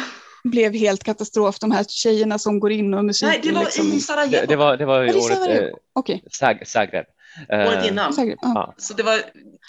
Blev 0.50 0.74
helt 0.74 1.04
katastrof? 1.04 1.60
De 1.60 1.72
här 1.72 1.84
tjejerna 1.84 2.40
som 2.40 2.60
går 2.60 2.72
in 2.72 2.94
och 2.94 3.06
musiken. 3.06 3.30
Nej, 3.30 3.40
det 3.44 3.52
var 3.52 3.64
liksom... 3.64 3.88
i 3.94 4.00
Sarajevo, 4.00 4.42
Det, 4.42 4.46
det 4.48 4.56
var, 4.56 4.78
det 4.78 4.86
var 4.86 5.04
det 5.04 5.14
året, 5.14 5.38
Sarajevo? 5.38 5.66
eh, 5.68 5.74
Okej, 5.94 6.24
Zag, 6.32 6.68
Zagreb. 6.68 7.06
Eh, 7.50 7.60
året 7.60 7.90
innan. 7.92 8.14
säkert. 8.14 8.40
Ja. 8.42 8.74
Så 8.78 8.94
det 8.94 9.04
var, 9.04 9.20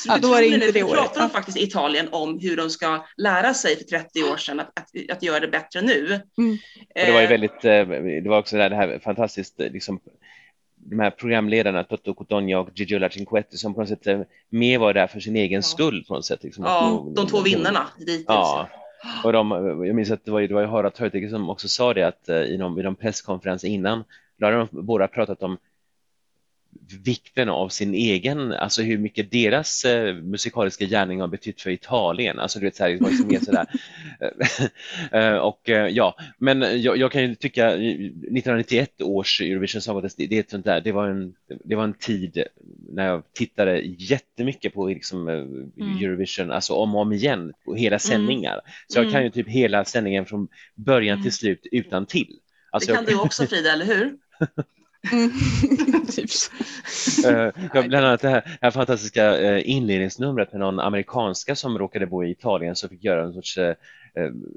Ja, 0.07 0.19
då 0.23 0.29
var 0.29 0.41
det 0.41 0.47
inte 0.47 0.59
nu, 0.67 0.73
det 0.73 0.83
året. 0.83 0.95
pratar 0.95 1.21
de 1.21 1.31
faktiskt 1.31 1.59
i 1.59 1.63
Italien 1.63 2.09
om 2.13 2.39
hur 2.39 2.57
de 2.57 2.71
ska 2.71 3.05
lära 3.17 3.55
sig 3.55 3.77
för 3.77 3.85
30 3.85 4.23
år 4.25 4.37
sedan 4.37 4.61
att, 4.61 4.69
att, 4.79 5.11
att 5.17 5.23
göra 5.23 5.41
det 5.41 5.49
bättre 5.49 5.81
nu. 5.83 6.21
Mm. 6.39 6.53
Och 6.53 6.59
det 6.95 7.13
var 7.13 7.21
ju 7.21 7.25
Eh, 7.25 7.31
väldigt, 7.31 7.65
eh, 7.65 7.87
det 8.23 8.29
var 8.29 8.39
också 8.39 8.57
det 8.57 8.77
här, 8.77 9.01
fantastiskt, 9.05 9.61
eh, 9.61 9.71
liksom, 9.73 10.01
de 10.91 11.01
här 11.01 11.11
programledarna, 11.11 11.85
Toto 11.85 12.15
Cotogna 12.15 12.59
och 12.59 12.69
Gigiola 12.75 13.11
Cinquetti, 13.11 13.57
som 13.57 13.75
på 13.75 13.81
något 13.81 13.89
sätt 13.89 14.07
eh, 14.07 14.21
mer 14.51 14.79
var 14.79 14.95
där 14.95 15.07
för 15.07 15.21
sin 15.21 15.37
egen 15.37 15.59
Ja. 15.59 15.63
skull 15.63 16.05
på 16.09 16.15
något 16.15 16.25
sätt. 16.27 16.43
Liksom, 16.43 16.65
Ja, 16.65 17.07
de 17.17 17.27
två 17.27 17.41
vinnarna 17.41 17.87
dittills. 17.99 18.25
Ja, 18.29 18.69
och 19.25 19.33
de, 19.33 19.51
jag 19.87 19.95
minns 19.95 20.11
att 20.11 20.25
det 20.25 20.31
var, 20.31 20.41
ju- 20.41 20.47
det 20.47 20.55
var 20.55 20.61
ju 20.61 20.67
Harald 20.67 20.95
Treutiger 20.95 21.29
som 21.29 21.51
också 21.51 21.69
sa 21.69 21.95
det 21.95 22.03
att 22.03 22.29
eh, 22.29 22.37
i 22.43 22.57
någon, 22.59 22.81
i 22.81 22.83
någon 22.83 22.95
presskonferens 22.95 23.65
innan, 23.65 24.05
då 24.39 24.47
hade 24.47 24.57
de 24.59 24.69
båda 24.71 25.09
pratat 25.09 25.43
om 25.43 25.59
vikten 27.05 27.49
av 27.49 27.69
sin 27.69 27.95
egen, 27.95 28.53
alltså 28.53 28.83
hur 28.83 28.99
mycket 28.99 29.31
deras 29.31 29.85
eh, 29.85 30.15
musikaliska 30.15 30.85
gärning 30.85 31.21
har 31.21 31.29
betytt 31.29 31.61
för 31.61 31.71
Italien. 31.71 32.39
Alltså 32.39 32.59
du 32.59 32.65
vet 32.65 32.77
så 32.77 32.85
här, 32.85 32.91
det 32.91 33.01
var 33.03 33.11
liksom 33.11 33.29
mer 33.29 33.41
sådär. 33.41 33.67
Eh, 35.13 35.35
och 35.37 35.69
eh, 35.69 35.87
ja, 35.89 36.17
men 36.39 36.83
jag, 36.83 36.97
jag 36.97 37.13
kan 37.13 37.23
ju 37.23 37.35
tycka 37.35 37.67
eh, 37.71 37.75
1991 37.75 39.03
års 39.03 39.41
Eurovision 39.41 39.81
Song 39.83 39.95
Contest, 39.95 40.17
det, 40.19 40.27
det, 40.27 40.65
där, 40.65 40.81
det 40.81 40.93
var 40.93 41.09
en, 41.09 41.35
det 41.65 41.75
var 41.75 41.85
en 41.85 41.95
tid 41.95 42.43
när 42.93 43.07
jag 43.07 43.23
tittade 43.33 43.81
jättemycket 43.99 44.75
på 44.75 44.87
liksom, 44.87 45.29
eh, 45.29 46.03
Eurovision, 46.05 46.51
alltså 46.51 46.75
om 46.75 46.95
och 46.95 47.01
om 47.01 47.13
igen, 47.13 47.53
på 47.65 47.75
hela 47.75 47.99
sändningar. 47.99 48.61
Så 48.89 48.99
jag 48.99 49.03
Mm. 49.05 49.13
kan 49.13 49.25
ju 49.25 49.31
typ 49.31 49.49
hela 49.49 49.85
sändningen 49.85 50.27
från 50.27 50.49
början 50.75 51.15
Mm. 51.15 51.23
till 51.23 51.33
slut 51.33 51.67
utan 51.73 52.07
till. 52.07 52.39
Alltså, 52.71 52.91
Det 52.91 52.97
kan 52.97 53.05
du 53.05 53.21
också 53.21 53.47
Frida, 53.47 53.73
eller 53.73 53.85
hur? 53.87 54.15
Mm. 55.13 56.07
typ 56.07 56.31
så. 56.31 56.53
Ja, 57.75 57.83
bland 57.83 57.95
annat 58.07 58.21
det 58.21 58.29
här, 58.29 58.41
det 58.41 58.67
här 58.67 58.71
fantastiska 58.71 59.39
eh, 59.39 59.71
inledningsnumret 59.71 60.53
med 60.53 60.61
någon 60.61 60.81
amerikanska 60.81 61.57
som 61.57 61.79
råkade 61.79 62.07
bo 62.07 62.25
i 62.25 62.31
Italien 62.31 62.77
som 62.77 62.89
fick 62.89 63.05
göra 63.05 63.25
en 63.25 63.33
sorts 63.33 63.59
eh, 63.59 63.75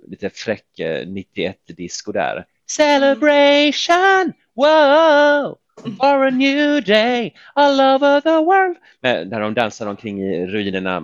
lite 0.08 0.30
fräck 0.30 0.80
eh, 0.80 1.06
91-disco 1.06 2.12
där. 2.12 2.46
Celebration! 2.70 4.34
Wow! 4.56 5.58
For 5.98 6.28
a 6.28 6.30
new 6.30 6.84
day 6.84 7.34
all 7.56 7.80
over 7.80 8.22
the 8.22 8.30
world. 8.30 8.78
Men, 9.02 9.30
där 9.30 9.40
de 9.40 9.54
dansar 9.54 9.88
omkring 9.88 10.24
i 10.24 10.48
ruinerna, 10.48 11.04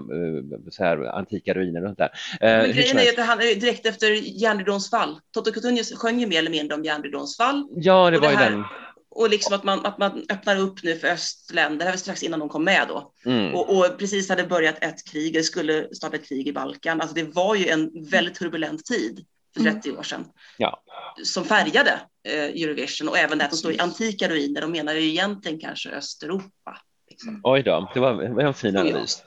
så 0.72 0.84
här, 0.84 1.18
antika 1.18 1.54
ruiner 1.54 1.82
och 1.82 1.88
sånt 1.88 1.98
där. 1.98 2.10
Men 2.42 2.72
grejen 2.72 2.98
är 2.98 3.10
att 3.10 3.16
det 3.16 3.22
handlar 3.22 3.60
direkt 3.60 3.86
efter 3.86 4.08
järnridåns 4.42 4.90
fall. 4.90 5.20
Toto 5.34 5.52
Cutunius 5.52 5.98
sjöng 5.98 6.20
ju 6.20 6.28
mer 6.28 6.40
eller 6.40 6.52
mindre 6.52 6.76
om 6.76 6.84
järnridåns 6.84 7.38
fall. 7.38 7.68
Ja, 7.76 8.10
det 8.10 8.18
och 8.18 8.24
var 8.24 8.30
det 8.30 8.34
ju 8.34 8.40
här- 8.40 8.52
den. 8.52 8.64
Och 9.16 9.30
liksom 9.30 9.56
att 9.56 9.64
man, 9.64 9.86
att 9.86 9.98
man 9.98 10.26
öppnar 10.30 10.60
upp 10.60 10.84
nu 10.84 10.96
för 10.96 11.08
östländer. 11.08 11.78
Det 11.78 11.84
här 11.84 11.92
var 11.92 11.98
strax 11.98 12.24
innan 12.24 12.40
de 12.40 12.50
kom 12.50 12.64
med 12.64 12.86
då. 12.88 13.12
Mm. 13.26 13.56
Och, 13.56 13.78
och 13.78 13.98
precis 13.98 14.30
hade 14.30 14.44
börjat 14.44 14.84
ett 14.84 15.06
krig, 15.12 15.34
det 15.34 15.44
skulle 15.44 15.96
starta 15.96 16.16
ett 16.16 16.28
krig 16.28 16.48
i 16.48 16.54
Balkan. 16.54 17.02
Alltså 17.02 17.16
det 17.16 17.24
var 17.24 17.56
ju 17.56 17.68
en 17.68 18.06
väldigt 18.10 18.36
turbulent 18.36 18.86
tid 18.86 19.26
för 19.54 19.62
Mm. 19.62 19.74
30 19.74 19.92
år 19.92 20.04
sedan. 20.04 20.26
Ja. 20.58 20.84
Som 21.24 21.46
färgade 21.46 22.00
eh, 22.28 22.44
Eurovision 22.44 23.10
och 23.10 23.18
även 23.18 23.38
det 23.38 23.46
att 23.46 23.52
de 23.52 23.58
står 23.58 23.74
i 23.74 23.80
antika 23.80 24.30
ruiner. 24.30 24.62
De 24.62 24.72
menar 24.72 24.94
ju 24.94 25.08
egentligen 25.10 25.60
kanske 25.60 25.90
Östeuropa. 25.90 26.78
Liksom. 27.10 27.42
Oj 27.44 27.64
då, 27.64 27.92
det 27.94 28.00
var, 28.00 28.24
det 28.24 28.34
var 28.34 28.44
en 28.44 28.54
fin 28.54 28.78
analys. 28.78 29.24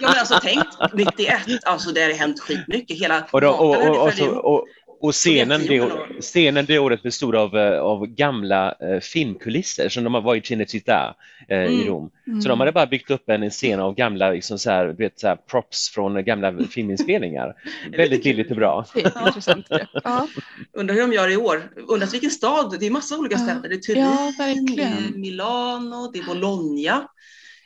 Ja 0.00 0.08
men 0.08 0.18
alltså 0.18 0.38
tänk 0.42 0.64
91, 0.94 1.40
alltså 1.64 1.90
det 1.90 2.02
har 2.02 2.10
hänt 2.10 2.40
skitmycket. 2.40 3.00
Hela 3.00 3.26
Och, 3.30 3.40
då, 3.40 3.50
och, 3.50 3.88
och, 3.88 4.06
och, 4.06 4.12
så, 4.14 4.30
och, 4.30 4.66
och 5.00 5.12
scenen, 5.12 5.66
det, 5.66 5.90
scenen 6.20 6.66
det 6.66 6.78
året 6.78 7.02
bestod 7.02 7.34
av, 7.36 7.56
eh, 7.56 7.80
av 7.80 8.06
gamla 8.06 8.74
eh, 8.80 9.00
filmkulisser 9.00 9.88
som 9.88 10.04
de 10.04 10.12
var 10.12 10.34
i 10.34 10.40
Cinecittà 10.40 11.14
eh, 11.48 11.64
i 11.64 11.78
Mm. 11.78 11.86
Rom. 11.86 12.10
Mm. 12.26 12.42
Så 12.42 12.48
de 12.48 12.60
hade 12.60 12.72
bara 12.72 12.86
byggt 12.86 13.10
upp 13.10 13.28
en 13.28 13.50
scen 13.50 13.80
av 13.80 13.94
gamla 13.94 14.30
liksom 14.30 14.58
så 14.58 14.70
här, 14.70 14.86
du 14.86 14.92
vet, 14.92 15.20
så 15.20 15.28
här, 15.28 15.36
props 15.36 15.90
från 15.90 16.24
gamla 16.24 16.54
filminspelningar. 16.70 17.54
Väldigt 17.96 18.22
billigt 18.22 18.50
och 18.50 18.56
bra. 18.56 18.86
Intressant. 19.26 19.66
Ja. 20.04 20.28
Undrar 20.72 20.94
hur 20.94 21.02
de 21.02 21.12
gör 21.12 21.30
i 21.30 21.36
år. 21.36 21.70
Undrar 21.88 22.06
vilken 22.06 22.30
stad, 22.30 22.76
det 22.80 22.86
är 22.86 22.90
massa 22.90 23.18
olika 23.18 23.38
städer. 23.38 23.68
Det 23.68 23.74
är 23.74 23.78
Turin, 23.78 24.02
Ja, 24.02 24.32
verkligen. 24.38 25.20
Milano, 25.20 26.10
det 26.12 26.18
är 26.18 26.24
Bologna. 26.24 27.08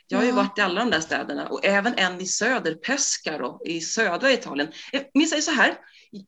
Jag 0.07 0.17
har 0.17 0.25
ju 0.25 0.31
varit 0.31 0.57
i 0.57 0.61
alla 0.61 0.79
de 0.79 0.91
där 0.91 0.99
städerna 0.99 1.47
och 1.47 1.65
även 1.65 1.93
en 1.97 2.21
i 2.21 2.25
söder, 2.25 2.73
Pescara 2.73 3.51
i 3.65 3.81
södra 3.81 4.31
Italien. 4.31 4.67
Eh, 4.93 5.01
jag 5.13 5.27
säger 5.27 5.41
så 5.41 5.51
här, 5.51 5.73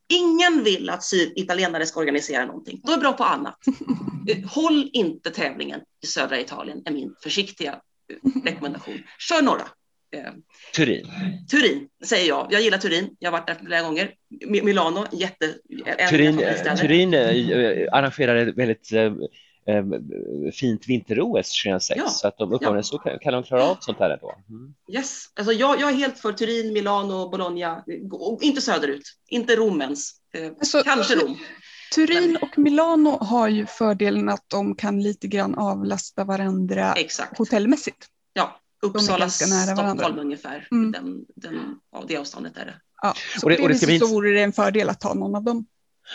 ingen 0.10 0.64
vill 0.64 0.90
att 0.90 1.04
syditalienare 1.04 1.86
ska 1.86 2.00
organisera 2.00 2.46
någonting. 2.46 2.82
De 2.84 2.94
är 2.94 2.98
bra 2.98 3.14
på 3.14 3.24
annat. 3.24 3.58
Håll 4.52 4.90
inte 4.94 5.30
tävlingen 5.32 5.82
i 6.04 6.08
södra 6.08 6.40
Italien 6.40 6.82
är 6.86 6.92
min 6.92 7.16
försiktiga 7.24 7.72
eh, 7.72 8.42
rekommendation. 8.44 9.04
Kör 9.20 9.42
norra. 9.42 9.68
Eh, 10.16 10.34
Turin. 10.76 11.08
Turin 11.52 11.88
säger 12.06 12.28
jag. 12.28 12.48
Jag 12.52 12.62
gillar 12.62 12.78
Turin. 12.78 13.16
Jag 13.20 13.32
har 13.32 13.40
varit 13.40 13.48
där 13.48 13.66
flera 13.66 13.82
gånger. 13.82 14.12
Mi- 14.46 14.64
Milano, 14.64 15.06
jätte... 15.12 15.56
Turin. 16.10 16.42
Turin 16.78 17.14
eh, 17.14 17.88
arrangerade 17.92 18.42
ett 18.42 18.58
väldigt 18.58 18.90
fint 20.54 20.88
vinter-OS 20.88 21.64
2006 21.64 21.98
Ja, 21.98 22.08
så 22.10 22.28
att 22.28 22.38
de 22.38 22.54
uppenbarligen 22.54 22.84
så 22.84 22.98
kan, 22.98 23.20
kan 23.20 23.34
de 23.34 23.44
klara 23.44 23.64
av 23.64 23.78
sånt 23.80 24.00
här 24.00 24.10
ändå. 24.10 24.36
Mm. 24.50 24.74
Yes, 24.92 25.26
alltså 25.36 25.54
jag, 25.54 25.82
jag 25.82 25.90
är 25.90 25.94
helt 25.96 26.20
för 26.20 26.34
Turin, 26.34 26.74
Milano, 26.74 27.30
Bologna, 27.30 27.84
inte 28.42 28.62
söderut, 28.62 29.04
inte 29.28 29.56
Rom 29.56 29.82
ens. 29.82 30.10
Eh, 30.34 30.48
Alltså, 30.48 30.84
kanske 30.84 31.16
Rom. 31.16 31.38
Turin 31.96 32.38
och 32.42 32.58
Milano 32.58 33.10
har 33.10 33.48
ju 33.48 33.66
fördelen 33.66 34.30
att 34.30 34.44
de 34.48 34.76
kan 34.76 35.04
lite 35.04 35.28
grann 35.28 35.56
avlasta 35.56 36.24
varandra 36.24 36.94
Exakt. 36.94 37.38
hotellmässigt. 37.38 38.06
Ja, 38.34 38.60
Uppsala, 38.82 39.20
ganska 39.20 39.46
nära 39.46 39.76
varandra. 39.76 40.04
Stockholm 40.04 40.26
ungefär. 40.26 40.68
Mm. 40.72 40.92
Den, 40.92 41.26
den, 41.36 41.80
ja, 41.92 42.04
det 42.08 42.18
avståndet 42.18 42.58
är 42.58 42.66
det. 42.66 42.74
Ja, 43.02 43.14
så 43.40 43.46
Och 43.46 43.50
det- 43.50 43.62
och 43.62 43.70
det 43.70 43.86
det 43.88 44.00
så 44.00 44.08
vore 44.08 44.32
det 44.34 44.42
en 44.44 44.54
fördel 44.54 44.90
att 44.90 45.00
ta 45.00 45.14
någon 45.14 45.36
av 45.36 45.44
dem. 45.44 45.66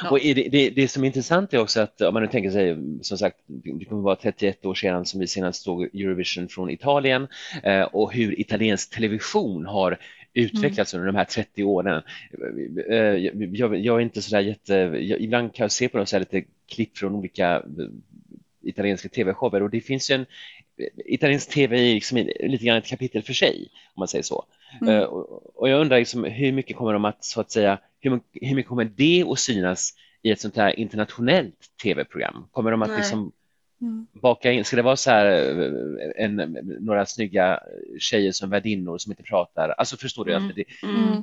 Ja. 0.03 0.11
Och 0.11 0.19
det, 0.19 0.35
det, 0.35 0.71
det 0.71 0.89
som 0.89 1.03
är 1.03 1.07
intressant 1.07 1.55
är 1.55 1.59
också 1.59 1.81
att 1.81 2.01
om 2.01 2.15
man 2.15 2.23
nu 2.23 2.29
tänker 2.29 2.51
sig, 2.51 2.77
som 3.03 3.19
sagt, 3.19 3.37
det 3.47 3.85
kommer 3.85 4.03
vara 4.03 4.17
31 4.17 4.67
år 4.67 4.75
sedan 4.75 5.07
som 5.07 5.21
vi 5.21 5.27
senast 5.27 5.62
såg 5.62 5.83
Eurovision 5.83 6.49
från 6.49 6.71
Italien 6.71 7.29
eh, 7.62 7.83
och 7.83 8.12
hur 8.12 8.41
italiensk 8.41 8.95
television 8.95 9.67
har 9.67 9.99
utvecklats 10.35 10.95
under 10.95 11.07
de 11.07 11.17
här 11.17 11.25
30 11.25 11.65
åren. 11.65 12.03
Eh, 12.91 12.97
jag, 12.97 13.77
jag 13.77 13.97
är 13.97 14.01
inte 14.01 14.23
sådär 14.23 14.41
jätte, 14.41 14.75
jag, 14.75 15.21
ibland 15.21 15.55
kan 15.55 15.65
jag 15.65 15.73
se 15.73 15.89
på 15.89 15.97
dem 15.97 16.07
så 16.07 16.17
här 16.17 16.21
lite 16.21 16.49
klipp 16.69 16.99
från 16.99 17.15
olika 17.15 17.57
eh, 17.57 17.87
italienska 18.62 19.09
tv-shower 19.09 19.62
och 19.62 19.71
det 19.71 19.81
finns 19.81 20.11
ju 20.11 20.15
en 20.15 20.27
italiensk 20.97 21.51
tv 21.51 21.90
är 21.90 21.94
liksom 21.94 22.19
lite 22.40 22.65
grann 22.65 22.77
ett 22.78 22.86
kapitel 22.86 23.23
för 23.23 23.32
sig 23.32 23.69
om 23.94 24.01
man 24.01 24.09
säger 24.09 24.23
så. 24.23 24.44
Mm. 24.81 24.94
Eh, 24.94 25.02
och, 25.02 25.69
jag 25.69 25.81
undrar 25.81 25.98
liksom, 25.98 26.24
hur 26.24 26.52
mycket 26.52 26.77
kommer 26.77 26.93
de 26.93 27.05
att 27.05 27.24
så 27.24 27.40
att 27.40 27.51
säga, 27.51 27.78
hur, 28.01 28.20
hur 28.32 28.55
mycket 28.55 28.69
kommer 28.69 28.85
det 28.85 29.24
att 29.28 29.39
synas 29.39 29.94
i 30.23 30.31
ett 30.31 30.40
sånt 30.40 30.57
här 30.57 30.78
internationellt 30.78 31.57
tv-program? 31.82 32.47
Kommer 32.51 32.70
de 32.70 32.82
att 32.82 32.89
Nej. 32.89 32.98
liksom 32.98 33.32
Mm. 33.82 34.07
baka 34.12 34.52
in, 34.52 34.65
ska 34.65 34.77
det 34.77 34.82
vara 34.82 34.97
så 34.97 35.11
här 35.11 35.27
eh, 35.27 36.24
en, 36.24 36.36
några 36.81 37.07
snygga 37.07 37.61
tjejer 37.98 38.32
som 38.32 38.51
värdinnor 38.51 38.98
som 38.98 39.12
inte 39.12 39.23
pratar? 39.23 39.69
Alltså 39.69 39.97
förstår 39.97 40.24
du? 40.24 40.35
Mm. 40.35 40.52
Det, 40.57 40.65
Mm. 40.82 41.23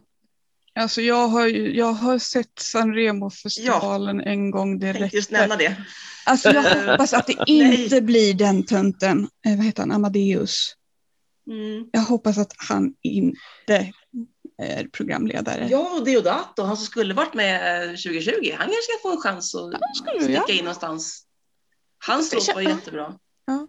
Alltså 0.78 1.02
jag 1.02 1.28
har, 1.28 1.48
jag 1.48 1.94
har 1.94 2.20
sett 2.20 2.60
Sanremo-festivalen 2.60 4.22
en 4.22 4.52
gång, 4.52 4.80
det 4.80 4.88
Jag 4.88 5.14
just 5.14 5.32
nämna 5.32 5.56
det. 5.56 5.76
Alltså 6.26 6.50
jag 6.50 6.92
hoppas 6.92 7.14
att 7.14 7.28
det 7.28 7.36
inte 7.48 8.02
blir 8.02 8.34
den 8.34 8.66
tönten, 8.66 9.30
eh, 9.46 9.56
vad 9.56 9.66
heter 9.66 9.82
han, 9.82 9.92
Amadeus. 9.92 10.74
Mm. 11.50 11.90
Jag 11.92 12.02
hoppas 12.02 12.38
att 12.38 12.54
han 12.58 12.94
inte 13.04 13.92
är 14.58 14.88
programledare. 14.88 15.68
Ja, 15.72 15.98
och 16.00 16.06
Deodato, 16.06 16.64
han 16.64 16.78
som 16.78 16.86
skulle 16.86 17.14
varit 17.14 17.34
med 17.34 17.84
eh, 17.84 17.90
2020, 17.90 18.32
han 18.58 18.68
kanske 18.68 18.82
ska 18.82 19.02
få 19.02 19.12
en 19.12 19.22
chans 19.22 19.56
att 19.56 19.96
skulle 19.96 20.24
sticka 20.24 20.44
jag. 20.48 20.50
in 20.50 20.64
någonstans. 20.66 21.24
Hans 22.06 22.34
låt 22.34 22.56
var 22.56 22.62
jättebra. 22.62 23.20
Ja, 23.48 23.68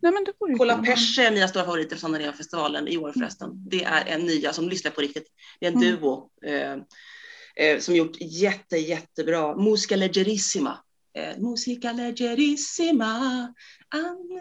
nej, 0.00 0.12
men 0.12 0.24
det 0.24 0.32
vore 0.40 0.54
Kolla. 0.54 0.78
Pesce 0.78 1.22
är 1.22 1.30
mina 1.30 1.48
stora 1.48 1.64
favoriter 1.64 1.96
från 1.96 2.10
Sanremo-festivalen 2.12 2.88
i 2.88 2.98
år 2.98 3.12
förresten. 3.12 3.50
Det 3.68 3.84
är 3.84 4.04
en 4.06 4.20
nya 4.26 4.52
som 4.52 4.68
lyssnar 4.68 4.90
på 4.90 5.00
riktigt. 5.00 5.26
Det 5.60 5.66
är 5.66 5.70
en 5.72 5.76
Mm. 5.76 5.96
duo 6.00 6.30
eh, 6.44 6.72
eh, 7.66 7.78
som 7.78 7.96
gjort 7.96 8.16
jätte, 8.20 8.76
jättebra. 8.76 9.56
Musica 9.56 9.96
leggerissima. 9.96 10.78
Eh, 11.14 11.38
musica 11.38 11.92
leggerissima. 11.92 13.54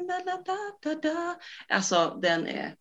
Da, 0.07 0.19
da, 0.25 0.43
da, 0.45 0.57
da, 0.81 0.95
da. 1.09 1.39
Alltså 1.67 2.19
den 2.21 2.47
är 2.47 2.75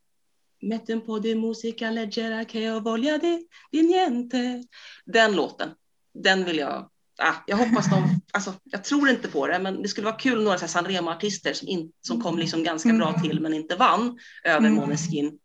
Metten 0.65 1.01
på 1.01 1.19
di 1.19 1.35
musica 1.35 1.91
leggera 1.91 2.45
che 2.45 2.59
io 2.59 2.81
voglia 2.81 3.19
di, 3.19 3.49
di 3.73 3.83
niente. 3.83 4.63
Den 5.05 5.35
låten, 5.35 5.71
den 6.15 6.45
vill 6.45 6.59
jag 6.59 6.91
Ah, 7.19 7.35
jag 7.47 7.57
hoppas 7.57 7.91
de, 7.91 8.21
alltså, 8.33 8.55
jag 8.65 8.85
tror 8.85 9.09
inte 9.09 9.29
på 9.29 9.47
det, 9.47 9.59
men 9.59 9.83
det 9.83 9.89
skulle 9.89 10.05
vara 10.05 10.17
kul 10.17 10.45
några 10.45 10.59
så 10.59 10.63
här 10.65 10.69
Sanremo-artister 10.69 11.53
som, 11.53 11.69
in, 11.69 11.93
som 12.01 12.23
kom 12.23 12.39
liksom 12.39 12.65
ganska 12.65 12.89
Mm. 12.89 12.99
bra 13.01 13.21
till 13.21 13.41
men 13.41 13.55
inte 13.55 13.77
vann 13.77 14.19
över 14.45 14.59
Mm. 14.59 14.75
Måneskin. 14.75 15.39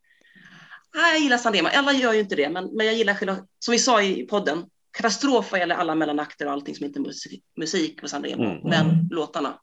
Ah, 0.98 1.12
jag 1.12 1.20
gillar 1.22 1.38
Sanremo, 1.38 1.70
alla 1.74 1.94
gör 1.94 2.14
ju 2.14 2.20
inte 2.20 2.36
det, 2.36 2.50
men, 2.50 2.66
men 2.76 2.86
jag 2.86 2.96
gillar 2.96 3.14
själva, 3.14 3.38
som 3.60 3.72
vi 3.72 3.80
sa 3.80 4.02
i 4.02 4.24
podden, 4.28 4.66
katastrof 4.92 5.52
vad 5.52 5.60
gäller 5.60 5.76
alla 5.76 5.96
mellanakter 5.96 6.46
och 6.46 6.52
allting 6.52 6.76
som 6.76 6.86
inte 6.86 7.00
är 7.00 7.02
musik, 7.02 7.44
musik 7.58 8.02
på 8.02 8.08
Sanremo, 8.08 8.44
Mm. 8.44 8.58
men 8.64 9.08
låtarna. 9.12 9.60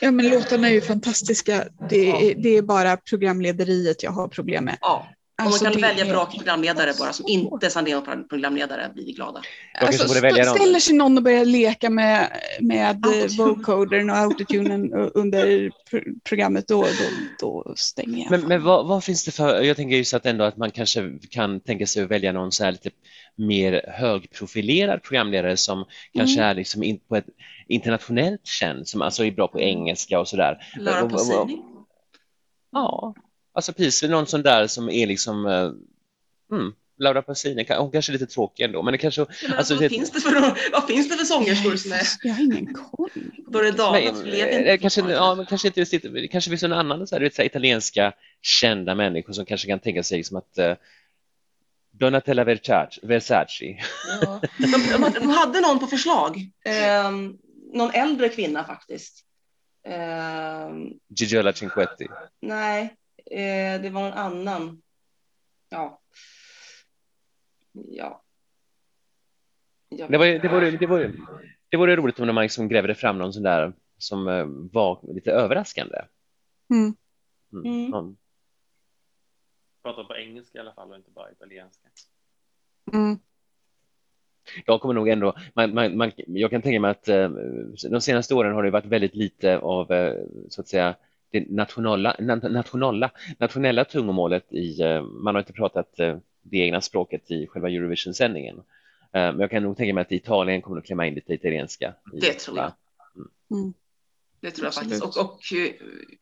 Ja, 0.00 0.10
men 0.10 0.28
låtarna 0.28 0.68
är 0.68 0.72
ju 0.72 0.80
fantastiska. 0.80 1.64
Det 1.90 2.10
är, 2.30 2.42
det 2.42 2.48
är 2.56 2.62
bara 2.62 2.96
programlederiet 2.96 4.02
jag 4.02 4.10
har 4.10 4.28
problem 4.28 4.64
med. 4.64 4.78
Ja, 4.80 5.08
om 5.40 5.46
Alltså, 5.46 5.64
man 5.64 5.72
kan 5.72 5.80
det 5.82 5.88
välja 5.88 6.04
är- 6.04 6.10
bra 6.10 6.26
programledare 6.26 6.92
bara 6.98 7.12
som 7.12 7.26
inte 7.28 7.66
är 7.66 7.70
Sanremo-programledare 7.70 8.90
blir 8.94 9.04
vi 9.06 9.12
glada. 9.12 9.42
Kanske 9.80 10.20
någon. 10.20 10.54
ställer 10.56 10.78
sig 10.78 10.94
någon 10.94 11.16
och 11.16 11.22
börjar 11.22 11.44
leka 11.44 11.90
med, 11.90 12.28
med 12.60 13.04
vocodern 13.38 14.10
och 14.10 14.16
autotunen 14.16 14.92
under 14.92 15.46
pr- 15.90 16.20
programmet, 16.24 16.68
då, 16.68 16.82
då, 16.82 17.64
då 17.64 17.74
stänger 17.76 18.18
jag. 18.22 18.30
men 18.30 18.40
men 18.48 18.62
vad, 18.62 18.86
vad 18.86 19.04
finns 19.04 19.24
det 19.24 19.30
för, 19.30 19.62
jag 19.62 19.76
tänker 19.76 19.96
just 19.96 20.14
att 20.14 20.26
ändå 20.26 20.44
att 20.44 20.56
man 20.56 20.70
kanske 20.70 21.18
kan 21.30 21.60
tänka 21.60 21.86
sig 21.86 22.02
att 22.02 22.10
välja 22.10 22.32
någon 22.32 22.52
så 22.52 22.64
här 22.64 22.72
lite 22.72 22.90
mer 23.36 23.84
högprofilerad 23.88 25.02
programledare 25.02 25.56
som 25.56 25.84
kanske 26.14 26.38
Mm. 26.40 26.50
är 26.50 26.54
liksom 26.54 26.82
in, 26.82 27.00
på 27.08 27.16
ett 27.16 27.26
internationellt 27.68 28.46
känd, 28.46 28.88
som 28.88 29.02
alltså 29.02 29.24
är 29.24 29.30
bra 29.30 29.48
på 29.48 29.60
engelska 29.60 30.20
och 30.20 30.28
sådär. 30.28 30.58
Laura 30.78 31.08
Pausini. 31.08 31.62
Ja, 32.72 33.14
alltså 33.52 33.72
precis 33.72 34.02
någon 34.10 34.26
sån 34.26 34.42
där 34.42 34.66
som 34.66 34.88
är 34.90 35.06
liksom 35.06 35.46
eh, 35.46 35.70
mm, 36.58 36.72
Laura 36.98 37.22
Pausini, 37.22 37.66
hon 37.78 37.90
kanske 37.90 38.10
är 38.10 38.14
lite 38.14 38.26
tråkig 38.26 38.64
ändå, 38.64 38.82
men 38.82 38.92
det 38.92 38.98
kanske 38.98 39.26
Men 39.48 39.52
Alltså, 39.58 39.74
vad, 39.74 39.82
det- 39.82 39.88
finns 39.88 40.10
det 40.10 40.20
för, 40.20 40.70
vad 40.72 40.86
finns 40.86 41.08
det 41.08 41.16
för 41.16 41.24
sångerskor 41.24 41.76
som 41.76 41.92
är 41.92 42.02
Jag 42.22 42.34
har 42.34 42.42
ingen 42.42 42.74
koll. 42.74 43.10
Börje 43.48 43.70
Nej, 43.70 43.76
Dahlqvist 43.78 44.24
lever 44.24 44.52
eh, 44.52 44.58
inte 44.58 44.78
kanske, 44.78 45.00
ja, 45.00 45.34
men 45.34 45.46
kanske 45.46 45.68
inte 45.68 45.80
just 45.80 45.92
det, 45.92 45.98
det 46.08 46.28
kanske 46.28 46.50
finns 46.50 46.62
någon 46.62 46.72
annan 46.72 47.06
så 47.06 47.14
här, 47.14 47.20
du 47.20 47.26
vet, 47.26 47.34
så 47.34 47.42
här, 47.42 47.46
italienska 47.46 48.12
kända 48.42 48.94
människor 48.94 49.32
som 49.32 49.44
kanske 49.46 49.68
kan 49.68 49.78
tänka 49.78 50.02
sig 50.02 50.24
som 50.24 50.36
att 50.36 50.58
eh, 50.58 50.74
Donatella 51.90 52.44
Versace, 52.44 53.00
Versace. 53.02 53.64
Ja. 54.22 54.40
De, 54.58 54.66
de, 54.66 55.10
de 55.20 55.28
hade 55.30 55.60
någon 55.60 55.78
på 55.78 55.86
förslag. 55.86 56.50
Ehm, 56.64 57.38
någon 57.72 57.90
äldre 57.94 58.28
kvinna 58.28 58.64
faktiskt. 58.64 59.24
Ehm, 59.88 60.88
Gigiola 61.16 61.52
Cinquetti. 61.52 62.06
nej, 62.42 62.94
eh, 63.32 63.82
det 63.82 63.90
var 63.90 64.02
någon 64.02 64.12
annan. 64.12 64.82
Ja. 65.68 66.00
Ja. 67.72 68.22
Jag 69.88 70.10
Det, 70.10 70.18
var, 70.18 70.26
det, 70.26 70.48
vore, 70.48 70.70
det, 70.70 70.86
vore, 70.86 71.12
det 71.68 71.76
vore 71.76 71.96
roligt 71.96 72.20
om 72.20 72.34
man 72.34 72.42
liksom 72.42 72.68
grävde 72.68 72.94
fram 72.94 73.18
någon 73.18 73.32
sån 73.32 73.42
där 73.42 73.72
som 73.98 74.28
eh, 74.28 74.46
var 74.72 75.14
lite 75.14 75.32
överraskande. 75.32 75.98
Mm. 76.70 76.94
Mm. 77.52 77.64
Mm. 77.74 77.90
Någon- 77.90 78.16
Prata 79.82 80.04
på 80.04 80.16
engelska 80.16 80.58
i 80.58 80.60
alla 80.60 80.74
fall 80.74 80.90
och 80.90 80.96
inte 80.96 81.10
bara 81.10 81.30
italienska. 81.32 81.88
Mm. 82.92 83.18
Jag 84.66 84.80
kommer 84.80 84.94
nog 84.94 85.08
ändå, 85.08 85.34
man, 85.54 85.74
man, 85.74 85.96
man, 85.96 86.12
jag 86.26 86.50
kan 86.50 86.62
tänka 86.62 86.80
mig 86.80 86.90
att 86.90 87.08
eh, 87.08 87.28
de 87.90 88.00
senaste 88.00 88.34
åren 88.34 88.54
har 88.54 88.62
det 88.62 88.70
varit 88.70 88.84
väldigt 88.86 89.14
lite 89.14 89.58
av 89.58 89.92
eh, 89.92 90.14
så 90.48 90.60
att 90.60 90.68
säga 90.68 90.96
det 91.32 91.50
nationella, 91.50 92.16
na- 92.18 92.48
nationella, 92.48 93.10
nationella 93.38 93.84
tungomålet 93.84 94.52
i, 94.52 94.80
eh, 94.82 95.02
man 95.02 95.34
har 95.34 95.40
inte 95.42 95.52
pratat 95.52 95.98
eh, 96.00 96.16
det 96.42 96.58
egna 96.58 96.80
språket 96.80 97.30
i 97.30 97.46
själva 97.46 97.68
Eurovision-sändningen. 97.70 98.56
Eh, 98.58 98.62
Men 99.12 99.40
jag 99.40 99.50
kan 99.50 99.62
nog 99.62 99.76
tänka 99.76 99.94
mig 99.94 100.02
att 100.02 100.12
Italien 100.12 100.62
kommer 100.62 100.78
att 100.78 100.84
klämma 100.84 101.06
in 101.06 101.14
lite 101.14 101.34
italienska. 101.34 101.94
Det 102.12 102.32
tror 102.32 102.58
jag. 102.58 102.72
Mm. 103.50 103.74
Det 104.42 104.50
tror 104.50 104.64
jag 104.64 104.68
Absolut. 104.68 105.02
faktiskt. 105.02 105.18
Och, 105.18 105.24
och 105.24 105.52
eh, 105.52 105.72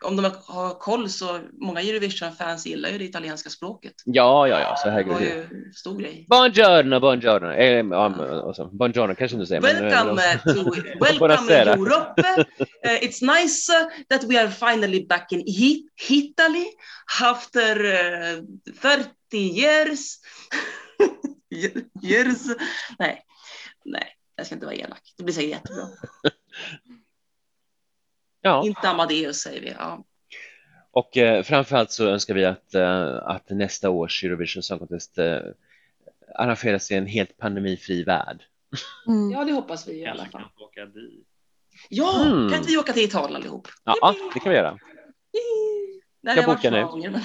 om 0.05 0.17
de 0.17 0.31
har 0.45 0.79
koll 0.79 1.11
så 1.11 1.41
många 1.53 1.81
Eurovision-fans 1.81 2.67
gillar 2.67 2.89
ju 2.89 2.99
det 2.99 3.05
italienska 3.05 3.51
språket. 3.51 3.95
Ja, 4.05 4.49
ja, 4.49 4.61
ja, 4.61 4.77
så 4.77 4.89
Det 4.89 4.95
var 4.95 5.03
herregud. 5.03 5.49
ju 5.53 5.73
stor 5.73 5.99
grej. 5.99 6.27
Buongiorno, 6.29 7.01
buongiorno. 7.01 7.53
Eh, 7.53 7.87
ja, 7.91 8.07
och 8.43 8.57
så, 8.57 8.65
buongiorno 8.65 9.15
kanske 9.15 9.35
inte 9.35 9.47
säger. 9.47 9.61
men, 9.61 9.77
eh, 9.85 9.91
Welcome 11.01 11.33
uh, 11.33 11.39
to 11.39 11.47
welcome. 11.47 11.55
Europe. 11.55 12.23
Uh, 12.85 13.05
it's 13.05 13.41
nice 13.41 13.73
uh, 13.73 13.89
that 14.09 14.25
we 14.25 14.41
are 14.41 14.51
finally 14.51 15.07
back 15.07 15.33
in 15.33 15.43
Italy 16.09 16.67
after 17.23 17.85
uh, 17.85 18.45
30 18.83 19.09
years. 19.33 20.19
years. 22.03 22.47
Nej, 22.99 23.23
nej, 23.85 24.17
jag 24.37 24.47
ska 24.47 24.55
inte 24.55 24.67
vara 24.67 24.77
elak. 24.77 25.15
Det 25.17 25.25
blir 25.25 25.35
säkert 25.35 25.51
jättebra. 25.51 25.83
Ja, 28.43 28.63
Inte 28.67 28.89
Amadeus 28.89 29.37
säger 29.41 29.61
vi. 29.61 29.71
Ja. 29.79 30.05
och 30.91 31.17
eh, 31.17 31.43
framförallt 31.43 31.91
så 31.91 32.07
önskar 32.09 32.35
vi 32.35 32.45
att, 32.45 32.75
eh, 32.75 33.17
att 33.17 33.51
nästa 33.51 33.91
års 33.91 34.25
Eurovision 34.25 34.63
Song 34.63 34.79
Contest 34.79 35.19
eh, 35.19 35.39
arrangeras 36.35 36.91
i 36.91 36.95
en 36.95 37.07
helt 37.07 37.37
pandemifri 37.39 38.05
värld. 38.05 38.43
Mm. 39.07 39.31
ja, 39.31 39.45
det 39.45 39.53
hoppas 39.53 39.89
vi 39.89 39.93
i 40.01 40.07
alla 40.07 40.23
fall. 40.27 40.31
kan 40.31 40.43
åka 40.65 40.87
dit. 40.87 41.27
Ja, 41.89 42.25
Mm. 42.27 42.49
kan 42.51 42.59
inte 42.59 42.71
vi 42.73 42.79
åka 42.79 42.93
till 42.93 43.05
Italien 43.05 43.37
allihop? 43.37 43.69
Ja, 43.85 43.95
ja, 44.01 44.15
det 44.35 44.41
kan 44.41 44.51
vi 44.51 44.57
göra. 44.59 44.79
Där 46.23 46.37
Jag 46.37 46.45
bokar 46.45 46.71
nu. 46.71 46.85
gånger, 46.85 47.11
men- 47.11 47.21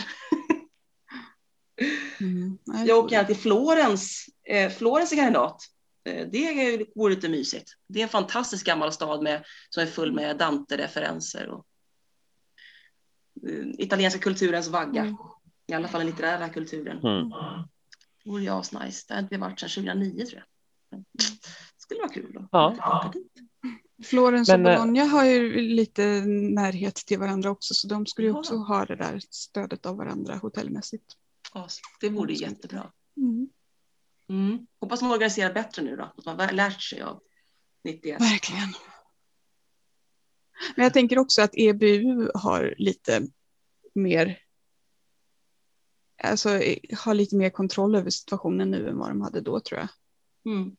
Mm. 2.21 2.57
Jag 2.87 2.97
åker 3.05 3.23
till 3.23 3.35
Florens. 3.35 4.25
Eh, 4.49 4.69
Florens 4.71 5.11
är 5.11 5.15
kandidat. 5.15 5.63
Eh, 6.06 6.27
det 6.27 6.86
vore 6.95 7.15
lite 7.15 7.30
mysigt. 7.30 7.72
Det 7.88 7.99
är 7.99 8.03
en 8.03 8.10
fantastisk 8.10 8.65
gammal 8.65 8.91
stad 8.91 9.23
med, 9.23 9.44
som 9.69 9.84
är 9.84 9.88
full 9.88 10.14
med 10.14 10.38
Dante-referenser. 10.38 11.48
Och, 11.48 11.65
eh, 13.49 13.65
italienska 13.77 14.19
kulturens 14.19 14.68
vagga. 14.68 15.02
Mm. 15.02 15.15
I 15.68 15.73
alla 15.73 15.88
fall 15.88 15.99
den 15.99 16.10
litterära 16.10 16.49
kulturen. 16.49 16.98
Mm. 16.98 17.30
Det 18.23 18.30
vore 18.30 18.44
ju 18.44 18.49
asnice. 18.49 19.06
Det 19.07 19.14
har 19.14 19.22
inte 19.22 19.36
vi 19.36 19.41
varit 19.41 19.60
sedan 19.60 19.69
2009 19.69 20.26
tror 20.26 20.44
jag. 20.90 21.03
Det 21.11 21.23
skulle 21.77 21.99
vara 21.99 22.10
kul 22.10 22.38
att 22.38 22.49
Ja. 22.52 23.14
Florens 24.03 24.49
och 24.49 24.56
eh, 24.56 24.61
Bologna 24.61 25.03
har 25.03 25.26
ju 25.26 25.61
lite 25.61 26.22
närhet 26.26 26.95
till 26.95 27.19
varandra 27.19 27.49
också 27.49 27.73
så 27.73 27.88
de 27.88 28.06
skulle 28.06 28.27
ju 28.27 28.34
också 28.34 28.56
ha 28.56 28.86
det 28.86 28.95
där 28.95 29.22
stödet 29.30 29.86
av 29.86 29.98
varandra 29.98 30.36
hotellmässigt. 30.36 31.14
Ja, 31.53 31.68
det 32.02 32.10
vore 32.10 32.34
jättebra. 32.34 32.91
Mm. 33.18 33.49
Mm. 34.30 34.68
Hoppas 34.80 34.99
de 34.99 35.11
organiserar 35.11 35.53
bättre 35.53 35.81
nu 35.81 35.95
då, 35.95 36.03
att 36.03 36.26
man 36.26 36.39
har 36.39 36.52
lärt 36.52 36.81
sig 36.81 37.02
av 37.02 37.22
91. 37.84 38.22
Verkligen. 38.22 38.73
Men 40.76 40.84
jag 40.84 40.93
tänker 40.93 41.19
också 41.19 41.41
att 41.41 41.52
EBU 41.53 42.31
har 42.34 42.76
lite 42.77 43.22
mer 43.93 44.39
alltså 46.23 46.49
har 46.97 47.14
lite 47.14 47.35
mer 47.35 47.49
kontroll 47.49 47.95
över 47.95 48.10
situationen 48.10 48.72
nu 48.72 48.89
än 48.89 48.97
vad 48.97 49.10
de 49.10 49.22
hade 49.22 49.41
då 49.41 49.60
tror 49.60 49.80
jag. 49.80 49.89
Mm. 50.53 50.76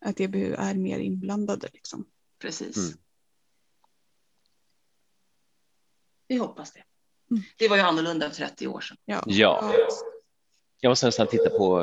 Att 0.00 0.20
EBU 0.20 0.54
är 0.54 0.74
mer 0.74 0.98
inblandade 0.98 1.68
liksom. 1.72 2.06
Precis. 2.38 2.76
Mm. 2.76 2.98
Vi 6.28 6.36
hoppas 6.36 6.72
det. 6.72 6.84
Mm. 7.30 7.42
Det 7.56 7.68
var 7.68 7.76
ju 7.76 7.82
annorlunda 7.82 8.30
för 8.30 8.36
30 8.36 8.66
år 8.66 8.80
sedan. 8.80 8.96
Ja. 9.04 9.22
Ja. 9.26 9.74
Jag 10.80 10.90
måste 10.90 11.06
nästan 11.06 11.26
titta 11.26 11.50
på 11.50 11.82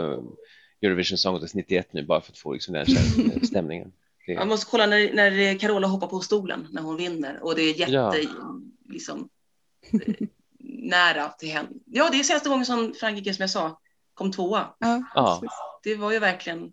Eurovision 0.82 1.18
Song 1.18 1.34
Contest 1.34 1.56
91 1.56 1.94
nu 1.94 2.06
bara 2.06 2.22
för 2.22 2.32
att 2.32 2.38
få 2.38 2.54
liksom 2.54 2.74
den 2.74 2.86
stämningen. 3.46 3.92
Det, 4.28 4.36
Man 4.36 4.48
måste 4.48 4.72
kolla 4.72 4.86
när, 4.86 5.14
när 5.14 5.60
Carola 5.60 5.88
hoppar 5.88 6.08
på 6.08 6.20
stolen 6.20 6.68
när 6.72 6.82
hon 6.82 6.98
vinner 6.98 7.40
och 7.44 7.56
det 7.56 7.62
är 7.62 7.80
jätte, 7.80 7.92
Ja. 7.92 8.14
liksom, 8.90 9.30
eh, 9.94 10.28
nära 10.60 11.30
till 11.30 11.50
henne. 11.50 11.70
Ja, 11.86 12.10
det 12.12 12.20
är 12.20 12.24
senaste 12.24 12.50
gången 12.50 12.66
som 12.66 12.94
Frankrike, 13.00 13.34
som 13.34 13.44
jag 13.44 13.50
sa, 13.50 13.80
kom 14.14 14.32
tvåa. 14.32 14.76
Ja, 14.80 15.04
Ja. 15.16 15.42
Det 15.84 15.96
var 15.96 16.12
ju 16.12 16.20
verkligen, 16.20 16.72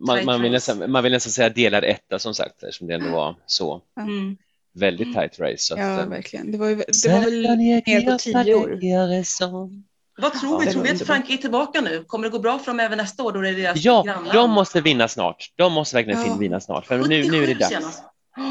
man, 0.00 0.24
man, 0.24 0.42
vill 0.42 0.52
nästan, 0.52 0.90
man 0.90 1.02
vill 1.02 1.12
nästan 1.12 1.30
säga 1.30 1.48
delad 1.48 1.84
etta 1.84 2.18
som 2.18 2.34
sagt 2.34 2.62
eftersom 2.62 2.86
det 2.86 2.94
ändå 2.94 3.10
var 3.10 3.36
så 3.46 3.82
mm, 4.00 4.36
väldigt 4.72 5.14
tight 5.14 5.40
race. 5.40 5.56
Så 5.58 5.74
att, 5.74 5.80
ja 5.80 6.00
eh, 6.00 6.08
verkligen. 6.08 6.52
Det 6.52 6.58
var, 6.58 6.68
ju, 6.68 6.76
det 6.76 7.08
var 7.08 7.20
väl 7.20 7.56
mer 7.56 8.12
på 8.12 8.18
tio 8.18 8.54
år. 8.54 9.89
Vad 10.20 10.32
tror 10.32 10.52
Ja, 10.52 10.58
vi? 10.58 10.72
Tror 10.72 10.82
vi 10.82 10.90
att. 10.90 11.02
Frankrike 11.06 11.34
är 11.34 11.42
tillbaka 11.42 11.80
nu? 11.80 12.04
Kommer 12.06 12.24
det 12.24 12.30
gå 12.30 12.38
bra 12.38 12.58
för 12.58 12.66
dem 12.66 12.80
även 12.80 12.98
nästa 12.98 13.22
år 13.22 13.32
då 13.32 13.40
det 13.40 13.48
är 13.48 13.54
deras 13.54 13.84
Ja, 13.84 14.02
grannland? 14.02 14.34
de 14.34 14.50
måste 14.50 14.80
vinna 14.80 15.08
snart. 15.08 15.52
De 15.56 15.72
måste 15.72 15.96
verkligen 15.96 16.26
Ja. 16.26 16.36
vinna 16.36 16.60
snart. 16.60 16.86
För 16.86 16.98
nu, 16.98 17.08
nu 17.08 17.14
är 17.16 17.46
det 17.46 17.54
77 17.54 17.54
dags. 17.54 17.68
senast. 17.74 18.02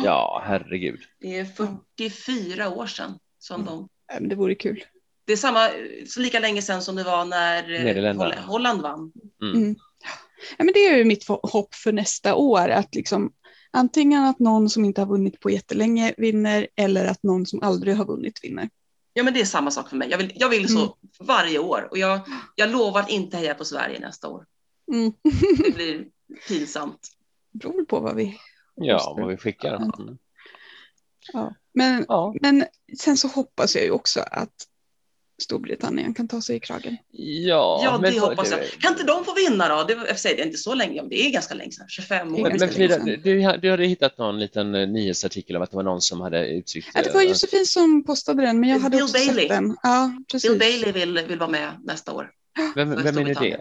Ja, 0.03 0.43
herregud. 0.45 0.99
Det 1.19 1.39
är 1.39 1.45
44 1.45 2.69
år 2.69 2.85
sedan 2.87 3.19
som 3.39 3.65
de 3.65 3.87
Ja, 4.07 4.19
men 4.19 4.29
det 4.29 4.35
vore 4.35 4.55
kul. 4.55 4.83
Det 5.25 5.33
är 5.33 5.37
samma, 5.37 5.69
så 6.07 6.19
lika 6.19 6.39
länge 6.39 6.61
sedan 6.61 6.81
som 6.81 6.95
det 6.95 7.03
var 7.03 7.25
när 7.25 8.35
eh, 8.35 8.43
Holland 8.45 8.81
vann. 8.81 9.11
Mm. 9.41 9.55
Mm. 9.55 9.75
Ja, 10.57 10.63
men 10.63 10.73
det 10.73 10.79
är 10.79 10.97
ju 10.97 11.05
mitt 11.05 11.27
hopp 11.27 11.75
för 11.75 11.91
nästa 11.91 12.35
år. 12.35 12.69
Att 12.69 12.95
liksom, 12.95 13.31
antingen 13.71 14.23
att 14.25 14.39
någon 14.39 14.69
som 14.69 14.85
inte 14.85 15.01
har 15.01 15.05
vunnit 15.05 15.39
på 15.39 15.49
jättelänge 15.49 16.13
vinner 16.17 16.67
eller 16.75 17.05
att 17.05 17.23
någon 17.23 17.45
som 17.45 17.63
aldrig 17.63 17.95
har 17.95 18.05
vunnit 18.05 18.39
vinner. 18.43 18.69
Ja, 19.19 19.23
men 19.23 19.33
det 19.33 19.41
är 19.41 19.45
samma 19.45 19.71
sak 19.71 19.89
för 19.89 19.95
mig. 19.97 20.09
Jag 20.09 20.17
vill, 20.17 20.31
jag 20.35 20.49
vill 20.49 20.69
så 20.69 20.79
Mm. 20.79 20.91
varje 21.19 21.59
år 21.59 21.87
och 21.91 21.97
jag, 21.97 22.19
jag 22.55 22.69
lovar 22.69 22.99
att 23.01 23.09
inte 23.09 23.37
heja 23.37 23.53
på 23.55 23.65
Sverige 23.65 23.99
nästa 23.99 24.27
år. 24.27 24.45
Mm. 24.91 25.13
Det 25.65 25.73
blir 25.75 26.05
pinsamt. 26.47 27.07
beror 27.51 27.85
på 27.85 27.99
vad 27.99 28.15
vi... 28.15 28.37
Ja, 28.75 29.15
vad 29.17 29.27
vi 29.29 29.37
skickar. 29.37 29.75
Mm. 29.75 30.17
Ja. 31.33 31.55
Men, 31.73 32.05
Ja. 32.07 32.33
men 32.41 32.65
sen 32.99 33.17
så 33.17 33.27
hoppas 33.27 33.75
jag 33.75 33.83
ju 33.85 33.91
också 33.91 34.19
att 34.31 34.53
Storbritannien 35.39 36.13
kan 36.13 36.27
ta 36.27 36.41
sig 36.41 36.55
i 36.55 36.59
kragen. 36.59 36.97
Ja, 37.11 37.81
Ja, 37.83 37.97
men 38.01 38.13
det 38.13 38.19
vad- 38.19 38.29
hoppas 38.29 38.51
jag. 38.51 38.59
Kan 38.79 38.91
inte 38.93 39.03
de 39.03 39.25
få 39.25 39.33
vinna 39.33 39.67
då? 39.77 39.83
Det, 39.83 39.93
jag 40.07 40.19
säger 40.19 40.35
det 40.35 40.41
är 40.41 40.45
inte 40.45 40.57
så 40.57 40.73
länge, 40.73 41.03
det 41.09 41.25
är 41.25 41.29
ganska 41.31 41.53
länge 41.53 41.71
sedan, 41.71 41.85
25 41.89 42.33
Det 42.33 42.39
är 42.39 42.45
år. 42.45 42.49
ganska 42.49 42.65
Men 42.65 42.75
Frida, 42.75 42.97
du, 42.99 43.57
du 43.57 43.69
hade 43.71 43.85
hittat 43.85 44.17
någon 44.17 44.39
liten 44.39 44.75
eh, 44.75 44.87
nyhetsartikel 44.87 45.55
om 45.55 45.61
att 45.61 45.71
det 45.71 45.75
var 45.77 45.83
någon 45.83 46.01
som 46.01 46.21
hade 46.21 46.47
uttryckt... 46.47 46.87
Ja, 46.93 47.01
det 47.03 47.13
var 47.13 47.21
eh, 47.21 47.27
Josefin 47.27 47.65
som 47.65 48.03
postade 48.03 48.41
den, 48.41 48.59
men 48.59 48.69
jag 48.69 48.79
hade 48.79 48.95
Bill 48.97 49.03
också 49.03 49.13
Bailey. 49.13 49.35
sett 49.47 49.49
den. 49.49 49.77
Ja, 49.83 50.11
precis. 50.31 50.49
Bill 50.49 50.59
Bailey 50.59 50.91
vill, 50.91 51.25
vill 51.27 51.39
vara 51.39 51.49
med 51.49 51.71
nästa 51.83 52.13
år. 52.13 52.31
Vem, 52.75 52.89
vem 53.03 53.17
är 53.17 53.23
det? 53.41 53.51
Eh, 53.51 53.59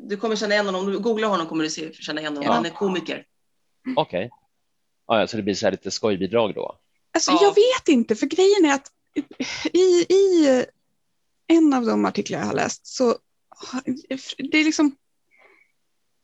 Du 0.00 0.16
kommer 0.16 0.36
känna 0.36 0.54
igen 0.54 0.66
honom, 0.66 0.80
om 0.86 0.92
du 0.92 0.98
googlar 0.98 1.28
honom 1.28 1.46
kommer 1.46 1.64
du 1.64 1.70
se, 1.70 1.92
känna 1.92 2.20
igen 2.20 2.32
honom. 2.32 2.46
Ja. 2.46 2.52
Han 2.52 2.66
är 2.66 2.70
komiker. 2.70 3.24
Okej. 3.96 4.30
Ja, 5.06 5.26
så 5.26 5.36
det 5.36 5.42
blir 5.42 5.54
så 5.54 5.66
här 5.66 5.70
lite 5.70 5.90
skojbidrag 5.90 6.54
då? 6.54 6.78
Alltså, 7.14 7.30
Ja. 7.30 7.38
Jag 7.42 7.50
vet 7.54 7.88
inte, 7.88 8.14
för 8.16 8.26
grejen 8.26 8.64
är 8.64 8.74
att 8.74 8.86
i, 9.72 10.12
i 10.14 10.64
en 11.46 11.72
av 11.72 11.84
de 11.86 12.04
artiklar 12.04 12.38
jag 12.38 12.46
har 12.46 12.54
läst 12.54 12.86
så 12.86 13.16
det 14.38 14.58
är 14.58 14.64
liksom 14.64 14.96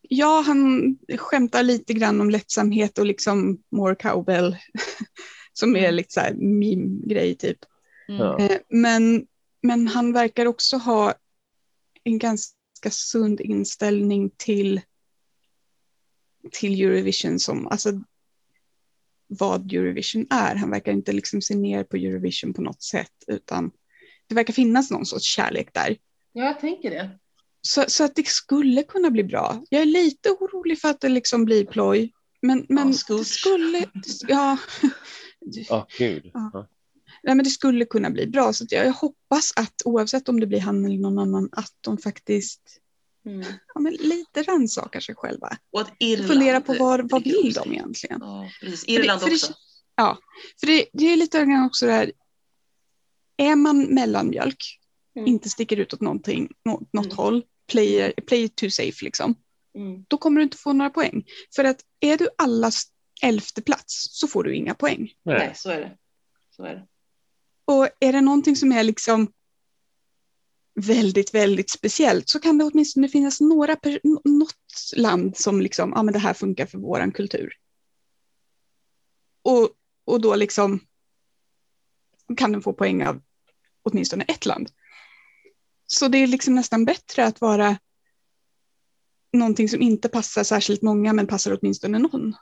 Ja, 0.09 0.40
han 0.47 0.97
skämtar 1.19 1.62
lite 1.62 1.94
grann 1.94 2.20
om 2.20 2.31
lättsamhet 2.31 2.98
och 2.98 3.06
liksom 3.06 3.62
more 3.70 3.94
cowbell 3.94 4.56
som 5.52 5.77
är 5.77 5.93
lite 5.93 6.12
så 6.12 6.20
här 6.20 6.35
meme-grej 6.35 7.35
typ. 7.35 7.59
Mm. 8.09 8.36
Eh, 8.36 8.59
Men, 8.69 9.27
men 9.62 9.89
han 9.89 10.12
verkar 10.12 10.47
också 10.47 10.77
ha 10.77 11.15
en 12.05 12.19
ganska 12.19 12.90
sund 12.90 13.40
inställning 13.40 14.31
till, 14.36 14.81
till 16.52 16.81
Eurovision 16.81 17.39
som, 17.39 17.66
alltså 17.66 17.93
vad 19.27 19.73
Eurovision 19.73 20.27
är. 20.31 20.55
Han 20.55 20.71
verkar 20.71 20.93
inte 20.93 21.13
liksom 21.13 21.43
se 21.43 21.55
ner 21.55 21.85
på 21.85 21.97
Eurovision 21.97 22.55
på 22.55 22.63
något 22.63 22.83
sätt, 22.83 23.13
utan 23.27 23.71
det 24.27 24.35
verkar 24.35 24.53
finnas 24.53 24.91
någon 24.91 25.07
sorts 25.07 25.25
kärlek 25.25 25.75
där. 25.75 25.97
Ja, 26.33 26.45
jag 26.45 26.61
tänker 26.61 26.91
det. 26.91 27.19
Så, 27.61 27.85
så 27.89 28.05
att 28.05 28.15
det 28.15 28.27
skulle 28.27 28.83
kunna 28.83 29.11
bli 29.11 29.25
bra. 29.25 29.65
Jag 29.71 29.83
är 29.83 29.87
lite 29.87 30.31
orolig 30.31 30.81
för 30.81 30.89
att 30.89 31.01
det 31.01 31.09
liksom 31.09 31.45
blir 31.45 31.65
ploj, 31.65 32.13
men, 32.43 32.67
men 32.69 32.87
det 32.87 32.95
Scooch. 32.95 33.27
skulle, 33.27 33.85
ja, 34.29 34.59
Åh, 35.71 35.87
gud. 35.99 36.31
Ja. 36.35 36.51
Ja. 36.53 36.69
Nej, 37.23 37.35
men 37.35 37.45
det 37.45 37.51
skulle 37.51 37.85
kunna 37.85 38.11
bli 38.11 38.27
bra. 38.27 38.53
Så 38.53 38.67
jag 38.69 38.93
hoppas 38.93 39.53
att 39.57 39.75
oavsett 39.85 40.29
om 40.29 40.41
det 40.41 40.47
blir 40.47 40.61
han 40.61 40.85
eller 40.85 40.99
någon 40.99 41.19
annan, 41.19 41.49
att 41.53 41.73
de 41.81 41.99
faktiskt 41.99 42.81
Mm. 43.27 43.47
ja, 43.75 43.81
men 43.81 43.93
lite 43.93 44.43
rannsakar 44.43 45.01
sig 45.01 45.15
själva. 45.15 45.57
Och 45.73 45.81
att 45.81 45.93
Irland. 46.01 46.31
Fundera 46.31 46.61
på 46.61 46.75
vad, 46.79 47.11
vad 47.11 47.25
vill 47.25 47.53
de 47.53 47.73
egentligen? 47.73 48.19
Ja, 48.21 48.51
precis. 48.61 48.85
Irland 48.89 49.21
för 49.21 49.29
det- 49.29 49.35
också. 49.35 49.53
Ja, 49.97 50.19
för 50.61 50.67
det, 50.67 50.87
det 50.93 51.05
är 51.13 51.17
lite 51.17 51.39
grann 51.45 51.67
också 51.67 51.87
det 51.87 51.93
här, 51.93 52.13
är 53.37 53.57
man 53.57 53.83
mellanmjölk, 53.83 54.81
Mm. 55.17 55.27
inte 55.29 55.49
sticker 55.49 55.77
ut 55.77 55.95
åt 55.95 56.01
någonting, 56.01 56.53
nå- 56.65 56.83
något 56.93 57.05
Mm. 57.07 57.17
håll, 57.17 57.43
play, 57.73 58.13
play 58.27 58.43
it 58.45 58.57
too 58.57 58.71
safe 58.71 59.05
liksom, 59.05 59.35
Mm. 59.75 60.05
då 60.09 60.19
kommer 60.19 60.39
du 60.41 60.45
inte 60.45 60.57
få 60.57 60.73
några 60.73 60.91
poäng. 60.91 61.25
För 61.57 61.65
att 61.65 61.81
är 62.01 62.17
du 62.17 62.29
allas 62.39 62.85
elfte 63.23 63.63
plats 63.63 64.09
så 64.21 64.29
får 64.29 64.45
du 64.45 64.55
inga 64.57 64.75
poäng. 64.75 65.13
Nej. 65.23 65.39
Nej, 65.39 65.53
så 65.55 65.71
är 65.71 65.81
det. 65.81 65.97
Så 66.57 66.65
är 66.65 66.75
det. 66.75 66.87
Och 67.65 67.89
är 68.01 68.13
det 68.13 68.21
någonting 68.21 68.57
som 68.57 68.73
är 68.73 68.83
liksom 68.83 69.33
väldigt, 70.75 71.35
väldigt 71.35 71.71
speciellt 71.71 72.29
så 72.29 72.41
kan 72.41 72.59
det 72.59 72.65
åtminstone 72.65 73.09
finnas 73.09 73.41
några 73.41 73.77
något 74.25 74.93
land 74.97 75.37
som 75.37 75.61
liksom, 75.61 75.93
ja 75.97 76.03
men 76.03 76.15
det 76.15 76.21
här 76.21 76.35
funkar 76.35 76.67
för 76.67 76.79
våran 76.79 77.13
kultur. 77.13 77.53
Och, 79.43 79.71
och 80.05 80.21
då 80.21 80.35
liksom 80.35 80.81
kan 82.37 82.53
den 82.53 82.63
få 82.63 82.73
poäng 82.73 83.07
av 83.07 83.23
åtminstone 83.83 84.25
ett 84.25 84.47
land. 84.47 84.71
Så 85.87 86.09
det 86.09 86.19
är 86.19 86.27
liksom 86.27 86.55
nästan 86.55 86.85
bättre 86.85 87.25
att 87.27 87.41
vara 87.41 87.79
någonting 89.33 89.69
som 89.69 89.83
inte 89.83 90.09
passar 90.09 90.45
särskilt 90.45 90.83
många 90.83 91.13
men 91.13 91.27
passar 91.27 91.59
åtminstone 91.61 91.99
någon. 91.99 92.35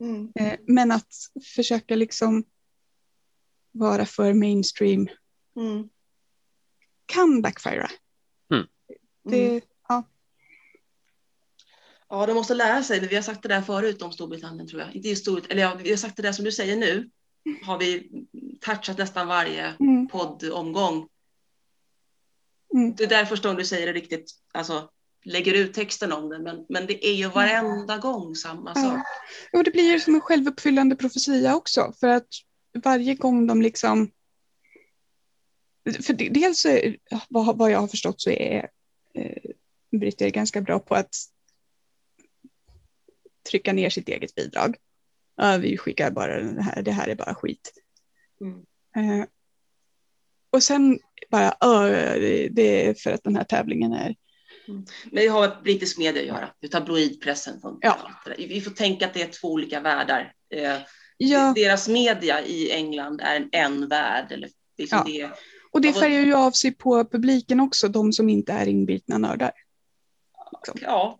Mm. 0.00 0.32
Eh, 0.34 0.58
Men 0.66 0.90
att 0.90 1.12
försöka 1.54 1.96
liksom 1.96 2.44
vara 3.72 4.06
för 4.06 4.34
mainstream 4.34 5.08
Mm. 5.56 5.88
Kan 7.08 7.42
backfira. 7.42 7.90
Mm. 8.54 8.66
Det, 9.30 9.60
ja. 9.88 10.04
Ja, 12.08 12.26
de 12.26 12.34
måste 12.34 12.54
lära 12.54 12.82
sig. 12.82 13.08
Vi 13.08 13.14
har 13.14 13.22
sagt 13.22 13.42
det 13.42 13.48
där 13.48 13.62
förut 13.62 14.02
om 14.02 14.12
Storbritannien 14.12 14.68
tror 14.68 14.80
jag. 14.82 14.94
Inte 14.96 15.08
just 15.08 15.28
eller 15.28 15.62
ja, 15.62 15.74
vi 15.82 15.90
har 15.90 15.96
sagt 15.96 16.16
det 16.16 16.22
där 16.22 16.32
som 16.32 16.44
du 16.44 16.52
säger 16.52 16.76
nu. 16.76 17.10
Har 17.62 17.78
vi 17.78 18.10
touchat 18.60 18.98
nästan 18.98 19.26
varje 19.28 19.74
Mm, 19.80 20.08
poddomgång. 20.08 21.08
mm. 22.74 22.94
Det 22.94 23.04
är 23.04 23.08
där 23.08 23.24
första 23.24 23.48
gången 23.48 23.58
du 23.58 23.64
säger 23.64 23.86
det 23.86 23.92
riktigt, 23.92 24.30
alltså 24.54 24.90
lägger 25.24 25.54
ut 25.54 25.74
texten 25.74 26.12
om 26.12 26.28
det, 26.28 26.38
men, 26.38 26.66
men 26.68 26.86
det 26.86 27.06
är 27.06 27.14
ju 27.14 27.28
varenda 27.28 27.98
gång 27.98 28.34
samma 28.34 28.72
Ja. 28.74 28.82
sak. 28.82 28.98
Och 29.52 29.64
det 29.64 29.70
blir 29.70 29.92
ju 29.92 30.00
som 30.00 30.14
en 30.14 30.20
självuppfyllande 30.20 30.96
profetia 30.96 31.56
också. 31.56 31.92
För 32.00 32.08
att 32.08 32.28
varje 32.84 33.14
gång 33.14 33.46
de 33.46 33.62
liksom... 33.62 34.10
För 35.92 36.12
det- 36.12 36.28
dels 36.28 36.66
vad, 37.28 37.58
vad 37.58 37.70
jag 37.70 37.78
har 37.80 37.88
förstått 37.88 38.20
så 38.20 38.30
är 38.30 38.68
eh, 39.14 39.50
britter 40.00 40.30
ganska 40.30 40.60
bra 40.60 40.78
på 40.78 40.94
att 40.94 41.14
trycka 43.50 43.72
ner 43.72 43.90
sitt 43.90 44.08
eget 44.08 44.34
bidrag. 44.34 44.76
Ja, 45.36 45.56
vi 45.56 45.76
skickar 45.78 46.10
bara 46.10 46.36
den 46.38 46.58
här, 46.58 46.82
det 46.82 46.92
här 46.92 47.08
är 47.08 47.14
bara 47.14 47.34
skit. 47.34 47.72
Mm. 48.40 48.58
Eh, 49.20 49.26
och 50.50 50.62
sen 50.62 50.98
bara, 51.30 51.56
"Ja, 51.60 51.82
det, 51.88 52.48
det 52.48 52.86
är 52.86 52.94
för 52.94 53.12
att 53.12 53.24
den 53.24 53.36
här 53.36 53.44
tävlingen 53.44 53.92
är 53.92 54.16
Men 54.66 54.84
det 55.10 55.26
har 55.26 55.48
med 55.48 55.62
brittisk 55.62 55.98
media 55.98 56.22
att 56.22 56.28
göra, 56.28 56.50
hur 56.60 56.68
tabloidpressen 56.68 57.60
funkar. 57.60 57.96
Ja. 58.26 58.34
Vi 58.38 58.60
får 58.60 58.70
tänka 58.70 59.06
att 59.06 59.14
det 59.14 59.22
är 59.22 59.28
två 59.32 59.48
olika 59.52 59.80
världar. 59.80 60.32
Eh, 60.54 60.76
Ja, 61.20 61.52
Deras 61.56 61.88
media 61.88 62.44
i 62.44 62.70
England 62.70 63.20
är 63.20 63.36
en, 63.36 63.48
en 63.52 63.88
värld. 63.88 64.32
Eller 64.32 64.50
liksom 64.78 65.02
Ja. 65.06 65.28
det, 65.28 65.30
och 65.70 65.80
det 65.80 65.92
färgar 65.92 66.20
ju 66.20 66.34
av 66.34 66.50
sig 66.50 66.72
på 66.74 67.04
publiken 67.04 67.60
också, 67.60 67.88
de 67.88 68.12
som 68.12 68.28
inte 68.28 68.52
är 68.52 68.66
inbitna 68.68 69.18
nördar. 69.18 69.52
Liksom. 70.52 70.78
ja, 70.82 71.18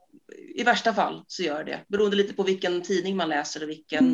I 0.55 0.63
värsta 0.63 0.95
fall 0.95 1.25
så 1.27 1.43
gör 1.43 1.65
det. 1.65 1.81
Beroende 1.89 2.17
lite 2.17 2.35
på 2.35 2.43
vilken 2.43 2.83
tidning 2.83 3.17
man 3.17 3.29
läser 3.29 3.63
och 3.63 3.69
vilken 3.69 4.05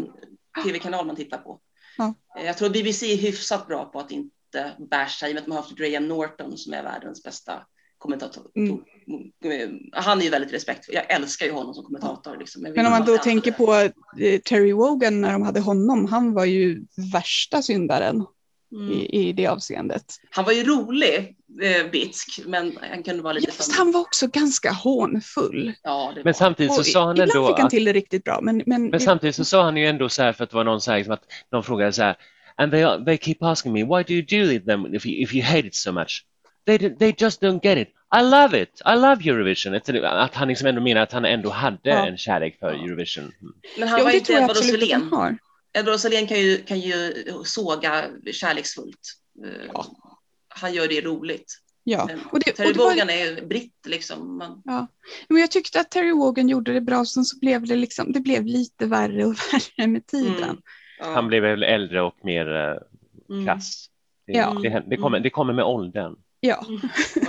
Mm. 0.57 0.65
tv-kanal 0.67 1.07
man 1.07 1.17
tittar 1.17 1.39
på. 1.39 1.61
Ja. 1.99 2.15
Eh, 2.39 2.45
Jag 2.47 2.59
tror 2.59 2.71
BBC 2.71 3.13
är 3.13 3.17
hyfsat 3.17 3.67
bra 3.69 3.85
på 3.85 4.01
att 4.01 4.11
inte 4.11 4.73
basha 4.91 5.29
i 5.29 5.31
och 5.31 5.35
med 5.35 5.41
att 5.43 5.47
man 5.47 5.57
har 5.57 5.63
haft 5.63 5.77
Graham 5.77 6.09
Norton 6.09 6.59
som 6.59 6.73
är 6.73 6.83
världens 6.83 7.23
bästa 7.23 7.53
kommentator. 7.99 8.47
Mm. 8.57 8.73
Eh, 9.45 9.69
Han 9.93 10.19
är 10.21 10.25
ju 10.25 10.31
väldigt 10.31 10.53
respektfull. 10.53 10.95
Jag 10.95 11.11
älskar 11.13 11.47
ju 11.47 11.53
honom 11.53 11.75
som 11.75 11.85
kommentator. 11.85 12.37
Liksom. 12.39 12.63
Men 12.63 12.87
om 12.87 12.93
man 12.93 13.05
då 13.05 13.19
tänker 13.19 13.51
det. 13.51 13.57
på 13.57 13.75
eh, 14.23 14.41
Terry 14.41 14.73
Wogan 14.73 15.21
när 15.21 15.33
de 15.33 15.43
hade 15.43 15.61
honom, 15.61 16.07
han 16.07 16.33
var 16.33 16.45
ju 16.45 16.85
värsta 17.13 17.63
syndaren 17.63 18.27
Mm. 18.75 18.93
i, 18.93 19.29
i 19.29 19.33
det 19.33 19.47
avseendet. 19.47 20.05
Han 20.31 20.45
var 20.45 20.53
ju 20.53 20.65
rolig, 20.65 21.37
eh, 21.63 21.91
bitsk, 21.93 22.41
men 22.47 22.79
han 22.91 23.03
kunde 23.03 23.23
vara 23.23 23.33
lite 23.33 23.53
Fast 23.53 23.77
han 23.77 23.93
var 23.93 24.01
också 24.01 24.27
ganska 24.27 24.73
hånfull. 24.73 25.73
Ja, 25.83 26.13
det 26.15 26.21
var. 26.21 26.25
Men 26.25 26.35
samtidigt 26.35 26.75
så 26.75 26.85
sa 26.85 27.07
han 27.07 27.17
ibland 27.17 27.31
ändå 27.31 27.49
fick 27.49 27.59
han 27.59 27.71
till 27.71 27.85
det 27.85 27.93
riktigt 27.93 28.25
bra. 28.25 28.41
Men, 28.43 28.63
men, 28.67 28.91
men 28.91 29.01
samtidigt 29.01 29.37
så 29.37 29.45
sa 29.45 29.63
han 29.63 29.77
ju 29.77 29.87
ändå 29.87 30.09
så 30.09 30.23
här 30.23 30.33
för 30.33 30.45
att 30.45 30.51
det 30.51 30.57
var 30.57 30.65
någon 30.65 30.81
så 30.81 30.91
här, 30.91 30.99
liksom 30.99 31.15
att 31.15 31.25
någon 31.53 31.65
frågade 31.65 31.93
så 31.93 32.03
här 32.03 32.17
and 32.57 32.73
they, 32.73 33.05
they 33.05 33.19
keep 33.19 33.37
asking 33.41 33.73
me 33.73 33.85
why 33.85 34.03
do 34.03 34.13
you 34.13 34.23
do 34.23 34.53
it 34.53 34.67
then 34.67 34.95
if 34.95 35.07
you, 35.07 35.23
if 35.23 35.35
you 35.35 35.43
hate 35.43 35.67
it 35.67 35.75
so 35.75 35.93
much 35.93 36.25
they, 36.67 36.79
they 36.79 37.15
just 37.19 37.43
don't 37.43 37.61
get 37.63 37.79
it 37.79 37.89
I 38.17 38.23
love 38.23 38.63
it 38.63 38.83
I 38.85 38.95
love 38.95 39.31
Eurovision 39.31 39.75
att 40.05 40.35
han 40.35 40.49
liksom 40.49 40.69
ändå 40.69 40.81
menar 40.81 41.01
att 41.01 41.13
han 41.13 41.25
ändå 41.25 41.51
hade 41.51 41.79
Ja. 41.83 42.07
en 42.07 42.17
kärlek 42.17 42.59
för 42.59 42.73
Eurovision 42.73 43.25
Mm. 43.25 43.55
Men 43.79 43.89
han 43.89 43.99
jo, 43.99 44.05
var 44.05 44.13
det 44.13 44.19
inte 44.19 44.27
tror 44.27 44.41
jag 44.41 45.39
Edward 45.75 45.93
Roselén 45.93 46.27
kan 46.27 46.41
ju, 46.41 46.57
kan 46.63 46.81
ju 46.81 47.25
såga 47.45 48.05
kärleksfullt. 48.33 49.01
Eh, 49.45 49.67
Ja. 49.75 49.87
Han 50.49 50.75
gör 50.75 50.89
det 50.89 51.01
roligt. 51.01 51.61
Ja. 51.85 52.11
Och 52.33 52.41
det, 52.41 52.53
Terry 52.53 52.69
och 52.69 52.73
det 52.73 52.79
var, 52.79 52.91
Wogan 52.91 53.11
är 53.11 53.47
britt 53.47 53.87
liksom. 53.87 54.37
Man, 54.39 54.63
ja. 54.65 54.87
Men 55.29 55.41
jag 55.41 55.51
tyckte 55.51 55.81
att 55.81 55.91
Terry 55.91 56.13
Wogan 56.13 56.49
gjorde 56.49 56.73
det 56.73 56.81
bra, 56.81 57.05
sen 57.05 57.25
så 57.25 57.39
blev 57.39 57.67
det, 57.67 57.77
liksom, 57.77 58.13
det 58.13 58.21
blev 58.21 58.47
lite 58.47 58.87
värre 58.87 59.25
och 59.25 59.35
värre 59.53 59.87
med 59.87 60.07
tiden. 60.07 60.43
Mm. 60.43 60.57
ja. 60.99 61.13
han 61.15 61.29
blev 61.29 61.43
väl 61.43 61.63
äldre 61.63 62.03
och 62.03 62.17
mer 62.23 62.55
eh, 62.55 62.77
Mm. 63.31 63.45
krass 63.45 63.87
det, 64.27 64.33
Ja. 64.33 64.57
det, 64.63 64.85
det, 64.87 64.97
kommer, 64.97 65.21
det 65.21 65.31
kommer 65.31 65.53
med 65.53 65.65
åldern 65.65 66.17
Ja. 66.41 66.67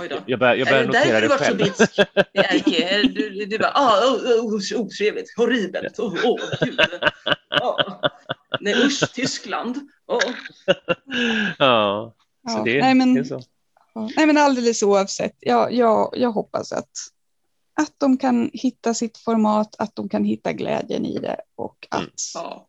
Oj 0.00 0.08
då. 0.10 0.16
jag 0.26 0.38
börjar, 0.38 0.54
jag 0.54 0.68
Är 0.68 0.72
börjar 0.72 0.82
det 0.82 0.86
notera 0.86 1.20
därför 1.20 1.52
du 1.52 1.58
det 1.58 1.68
varit 1.74 1.76
så 1.76 2.04
själv 2.04 3.04
bitsk? 3.04 3.14
Du, 3.14 3.44
du 3.44 3.58
bara, 3.58 3.72
ah, 3.74 4.04
oh, 4.04 4.44
oh, 4.44 4.80
otrevligt, 4.80 5.36
horribelt, 5.36 5.98
åh, 5.98 6.14
oh, 6.14 6.40
gud. 6.64 6.80
Ja. 7.48 8.00
Nej 8.60 8.86
usch, 8.86 9.12
Tyskland. 9.14 9.76
Åh. 10.06 10.20
ja, 11.58 12.14
så 12.48 12.58
Ja. 12.58 12.62
det, 12.64 12.80
Nej, 12.80 12.94
men- 12.94 13.14
det 13.14 13.20
är 13.20 13.24
så 13.24 13.42
Ja. 13.94 14.10
Nej, 14.16 14.26
men 14.26 14.36
alldeles 14.36 14.82
oavsett. 14.82 15.36
Jag, 15.40 15.72
jag, 15.72 16.14
jag 16.16 16.32
hoppas 16.32 16.72
att, 16.72 16.90
att 17.80 17.94
de 17.98 18.16
kan 18.18 18.50
hitta 18.52 18.94
sitt 18.94 19.18
format, 19.18 19.76
att 19.78 19.96
de 19.96 20.08
kan 20.08 20.24
hitta 20.24 20.52
glädjen 20.52 21.06
i 21.06 21.18
det 21.18 21.40
och 21.54 21.86
att, 21.90 22.00
Mm. 22.00 22.10
Ja. 22.34 22.68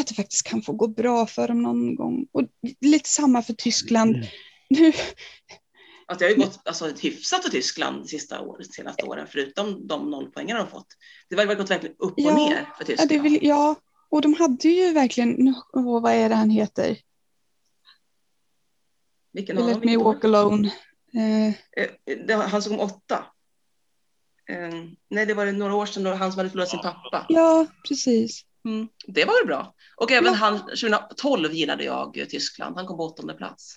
att 0.00 0.06
det 0.06 0.14
faktiskt 0.14 0.42
kan 0.46 0.62
få 0.62 0.72
gå 0.72 0.86
bra 0.88 1.26
för 1.26 1.48
dem 1.48 1.62
någon 1.62 1.94
gång. 1.94 2.26
Och 2.32 2.42
lite 2.80 3.08
samma 3.08 3.42
för 3.42 3.52
Tyskland. 3.52 4.16
Mm. 4.16 4.26
Nu, 4.70 4.92
Att 6.06 6.18
det 6.18 6.24
har 6.24 6.30
ju 6.30 6.36
gått 6.36 6.60
alltså, 6.64 6.92
hyfsat 7.00 7.42
för 7.42 7.50
Tyskland 7.50 8.02
de 8.02 8.08
sista 8.08 8.40
året, 8.40 8.74
senaste 8.74 9.02
åren, 9.04 9.26
förutom 9.30 9.86
de 9.86 10.10
nollpoängar 10.10 10.58
de 10.58 10.66
fått. 10.68 10.86
Det 11.28 11.36
har 11.36 11.54
gått 11.54 11.70
verkligen 11.70 11.96
upp 11.98 12.02
och 12.02 12.14
Ja, 12.16 12.34
ner 12.36 12.54
för 12.56 12.64
ja, 12.78 12.84
Tyskland. 12.86 13.08
det 13.10 13.18
vill, 13.18 13.38
ja, 13.42 13.76
och 14.12 14.22
de 14.22 14.34
hade 14.34 14.68
ju 14.68 14.92
verkligen, 14.92 15.54
åh, 15.72 16.02
vad 16.02 16.12
är 16.12 16.28
det 16.28 16.34
han 16.34 16.50
heter? 16.50 16.98
Vilken 19.32 19.56
let 19.56 19.66
me 19.66 19.80
Vilken 19.80 20.04
walk 20.04 20.24
alone. 20.24 20.68
Eh, 21.14 21.48
Eh, 21.76 21.90
det, 22.26 22.34
han 22.34 22.62
som 22.62 22.80
åtta. 22.80 23.26
Eh, 24.48 24.70
nej, 25.10 25.26
det 25.26 25.34
var 25.34 25.46
några 25.52 25.74
år 25.74 25.86
sedan 25.86 26.02
då 26.02 26.14
han 26.14 26.32
som 26.32 26.38
hade 26.38 26.50
förlorat 26.50 26.68
sin 26.70 26.80
pappa. 26.80 27.26
ja, 27.28 27.66
precis. 27.88 28.42
Mm, 28.64 28.88
det 29.06 29.24
var 29.24 29.40
väl 29.40 29.46
bra. 29.46 29.74
Och 29.96 30.10
även 30.12 30.32
Ja. 30.32 30.38
han, 30.38 30.58
2012 30.58 31.52
gillade 31.52 31.84
jag 31.84 32.18
eh, 32.18 32.24
Tyskland. 32.26 32.76
Han 32.76 32.86
kom 32.86 32.96
på 32.96 33.04
åttonde 33.04 33.34
plats. 33.34 33.76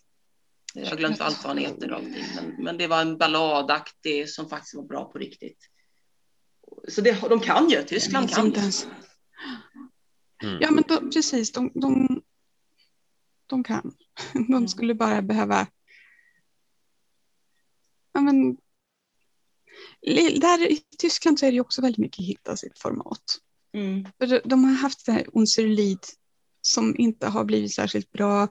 Jag 0.73 0.89
har 0.89 0.97
glömt 0.97 1.21
allt 1.21 1.43
vad 1.43 1.47
han 1.47 1.57
heter 1.57 1.91
och 1.91 1.97
allting, 1.97 2.25
men, 2.35 2.63
men 2.63 2.77
det 2.77 2.87
var 2.87 3.01
en 3.01 3.17
balladaktig 3.17 4.29
som 4.29 4.49
faktiskt 4.49 4.75
var 4.75 4.83
bra 4.83 5.11
på 5.11 5.17
riktigt. 5.17 5.57
Så 6.87 7.01
det, 7.01 7.21
de 7.29 7.39
kan 7.39 7.69
ju, 7.69 7.83
Tyskland 7.83 8.29
kan 8.29 8.45
inte 8.45 8.59
ju. 8.59 8.71
Mm. 10.43 10.57
Ja, 10.61 10.71
men 10.71 10.83
de, 10.87 11.09
precis. 11.09 11.51
De, 11.51 11.71
de, 11.75 12.21
de 13.47 13.63
kan. 13.63 13.95
De 14.49 14.67
skulle 14.67 14.95
bara 14.95 15.21
behöva... 15.21 15.67
Ja, 18.13 18.21
men, 18.21 18.57
där 20.41 20.71
i 20.71 20.81
Tyskland 20.97 21.39
så 21.39 21.45
är 21.45 21.51
det 21.51 21.59
också 21.61 21.81
väldigt 21.81 21.99
mycket 21.99 22.25
hitta 22.25 22.57
sitt 22.57 22.79
format. 22.79 23.23
Mm. 23.73 24.05
För 24.17 24.41
de- 24.49 24.63
har 24.63 24.71
haft 24.73 25.05
det 25.05 25.11
här 25.11 25.25
Unserlied 25.33 25.99
som 26.61 26.95
inte 26.97 27.27
har 27.27 27.43
blivit 27.43 27.73
särskilt 27.73 28.11
bra. 28.11 28.43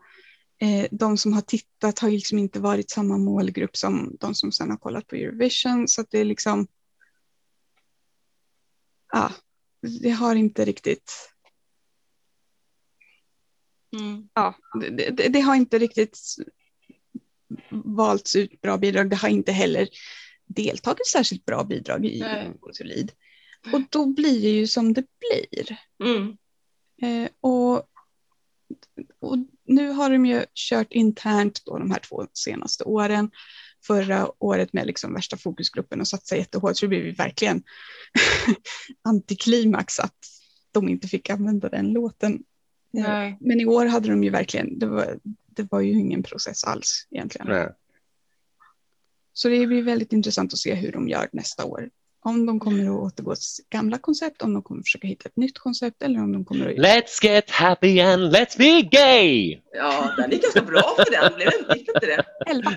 Eh, 0.58 0.86
De 0.90 1.18
som 1.18 1.32
har 1.32 1.40
tittat 1.40 1.98
har 1.98 2.10
liksom 2.10 2.38
inte 2.38 2.60
varit 2.60 2.90
samma 2.90 3.18
målgrupp 3.18 3.76
som 3.76 4.16
de 4.20 4.34
som 4.34 4.52
sedan 4.52 4.70
har 4.70 4.76
kollat 4.76 5.06
på 5.06 5.16
Eurovision. 5.16 5.88
Så 5.88 6.00
att 6.00 6.10
det 6.10 6.18
är 6.18 6.24
liksom... 6.24 6.66
Ja, 9.12 9.32
det 10.02 10.10
har 10.10 10.34
inte 10.34 10.64
riktigt... 10.64 11.33
Mm. 13.94 14.28
ja, 14.34 14.54
det, 14.80 15.10
det, 15.10 15.28
det 15.28 15.40
har 15.40 15.54
inte 15.54 15.78
riktigt 15.78 16.18
valts 17.70 18.36
ut 18.36 18.60
bra 18.60 18.78
bidrag. 18.78 19.10
Det 19.10 19.16
har 19.16 19.28
inte 19.28 19.52
heller 19.52 19.88
deltagit 20.46 21.06
särskilt 21.06 21.44
bra 21.44 21.64
bidrag 21.64 22.06
i. 22.06 22.24
Solid. 22.72 23.12
Och 23.72 23.80
då 23.90 24.06
blir 24.06 24.42
det 24.42 24.48
ju 24.48 24.66
som 24.66 24.92
det 24.92 25.04
blir. 25.18 25.76
Mm. 26.04 26.36
Eh, 27.02 27.30
och, 27.40 27.76
och 29.20 29.38
nu 29.64 29.88
har 29.88 30.10
de 30.10 30.26
ju 30.26 30.44
kört 30.54 30.92
internt 30.92 31.62
då 31.64 31.78
de 31.78 31.90
här 31.90 31.98
två 31.98 32.26
senaste 32.32 32.84
åren. 32.84 33.30
Förra 33.86 34.44
året 34.44 34.72
med 34.72 34.86
liksom 34.86 35.14
värsta 35.14 35.36
fokusgruppen 35.36 36.00
och 36.00 36.08
satsat 36.08 36.38
jättehårt 36.38 36.76
så 36.76 36.84
det 36.84 36.88
blev 36.88 37.06
ju 37.06 37.12
verkligen 37.12 37.62
antiklimax 39.02 40.00
att 40.00 40.18
de 40.72 40.88
inte 40.88 41.08
fick 41.08 41.30
använda 41.30 41.68
den 41.68 41.92
låten. 41.92 42.42
Nej. 43.02 43.36
Men 43.40 43.60
i 43.60 43.66
år 43.66 43.86
hade 43.86 44.08
de 44.08 44.24
ju 44.24 44.30
verkligen, 44.30 44.78
det 44.78 44.86
var, 44.86 45.18
det 45.46 45.72
var 45.72 45.80
ju 45.80 45.92
ingen 45.92 46.22
process 46.22 46.64
alls 46.64 47.06
egentligen. 47.10 47.46
Nej. 47.48 47.68
Så 49.32 49.48
det 49.48 49.66
blir 49.66 49.82
väldigt 49.82 50.12
intressant 50.12 50.52
att 50.52 50.58
se 50.58 50.74
hur 50.74 50.92
de 50.92 51.08
gör 51.08 51.28
nästa 51.32 51.64
år. 51.64 51.90
Om 52.26 52.46
de 52.46 52.60
kommer 52.60 52.84
att 52.84 52.90
återgå 52.90 53.34
till 53.34 53.44
sitt 53.44 53.68
gamla 53.70 53.98
koncept, 53.98 54.42
om 54.42 54.54
de 54.54 54.62
kommer 54.62 54.80
att 54.80 54.86
försöka 54.86 55.06
hitta 55.06 55.28
ett 55.28 55.36
nytt 55.36 55.58
koncept 55.58 56.02
eller 56.02 56.22
om 56.22 56.32
de 56.32 56.44
kommer 56.44 56.68
att... 56.70 56.76
Let's 56.76 57.24
get 57.24 57.50
happy 57.50 58.00
and 58.00 58.22
let's 58.22 58.58
be 58.58 58.82
gay! 58.82 59.60
Ja, 59.72 60.14
den 60.16 60.30
gick 60.30 60.42
ganska 60.42 60.62
bra 60.62 60.94
för 60.96 61.10
den, 61.10 61.34
blev 61.34 61.48
inte 61.78 62.06
det? 62.06 62.24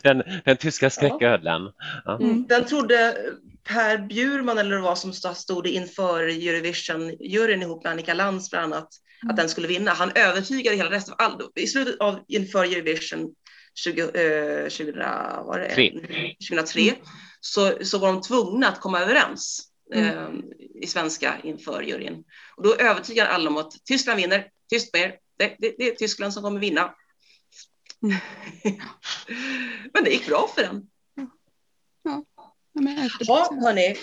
Den, 0.03 0.23
den 0.45 0.57
tyska 0.57 0.89
skräcködlan. 0.89 1.73
Ja. 2.05 2.19
Mm. 2.21 2.45
Den 2.47 2.65
trodde 2.65 3.17
Per 3.63 3.97
Bjurman 3.97 4.57
eller 4.57 4.77
vad 4.77 4.97
som 4.97 5.13
stod 5.13 5.67
inför 5.67 6.23
Eurovision-juryn 6.23 7.61
ihop 7.61 7.83
med 7.83 7.91
Annika 7.91 8.13
Lantz 8.13 8.49
bland 8.49 8.73
annat, 8.73 8.89
Mm. 8.89 9.06
Att 9.29 9.37
den 9.37 9.49
skulle 9.49 9.67
vinna. 9.67 9.91
Han 9.91 10.11
övertygade 10.15 10.75
hela 10.77 10.91
resten 10.91 11.13
av 11.13 11.19
all, 11.19 11.41
I 11.55 11.67
slutet 11.67 11.99
av 11.99 12.19
inför 12.27 12.63
Eurovision 12.63 13.35
20, 13.75 14.01
eh, 14.01 14.63
2000, 14.69 14.95
var 15.45 15.59
det? 15.59 15.69
Tre. 15.75 15.91
2003 16.49 16.81
Mm. 16.81 16.95
så, 17.39 17.85
så 17.85 17.97
var 17.97 18.07
de 18.13 18.21
tvungna 18.21 18.67
att 18.67 18.79
komma 18.81 18.99
överens 18.99 19.63
Mm. 19.93 20.05
eh, 20.17 20.29
i 20.83 20.87
svenska 20.87 21.37
inför 21.43 21.81
juryn. 21.81 22.23
Och 22.57 22.63
då 22.63 22.75
övertygade 22.75 23.29
alla 23.29 23.49
om 23.49 23.57
att 23.57 23.71
Tyskland 23.85 24.17
vinner, 24.21 24.47
tyst 24.69 24.93
med 24.93 25.01
er, 25.01 25.15
det, 25.37 25.55
det, 25.59 25.75
det 25.77 25.87
är 25.91 25.95
Tyskland 25.95 26.33
som 26.33 26.43
kommer 26.43 26.59
vinna. 26.59 26.93
Mm. 28.03 28.17
Men 29.93 30.03
det 30.03 30.09
gick 30.09 30.27
bra 30.27 30.51
för 30.55 30.61
den. 30.61 30.87
Ja, 32.03 32.23
men 32.73 32.97
efter 32.97 33.25
Ja, 33.27 33.49
hörni. 33.61 33.95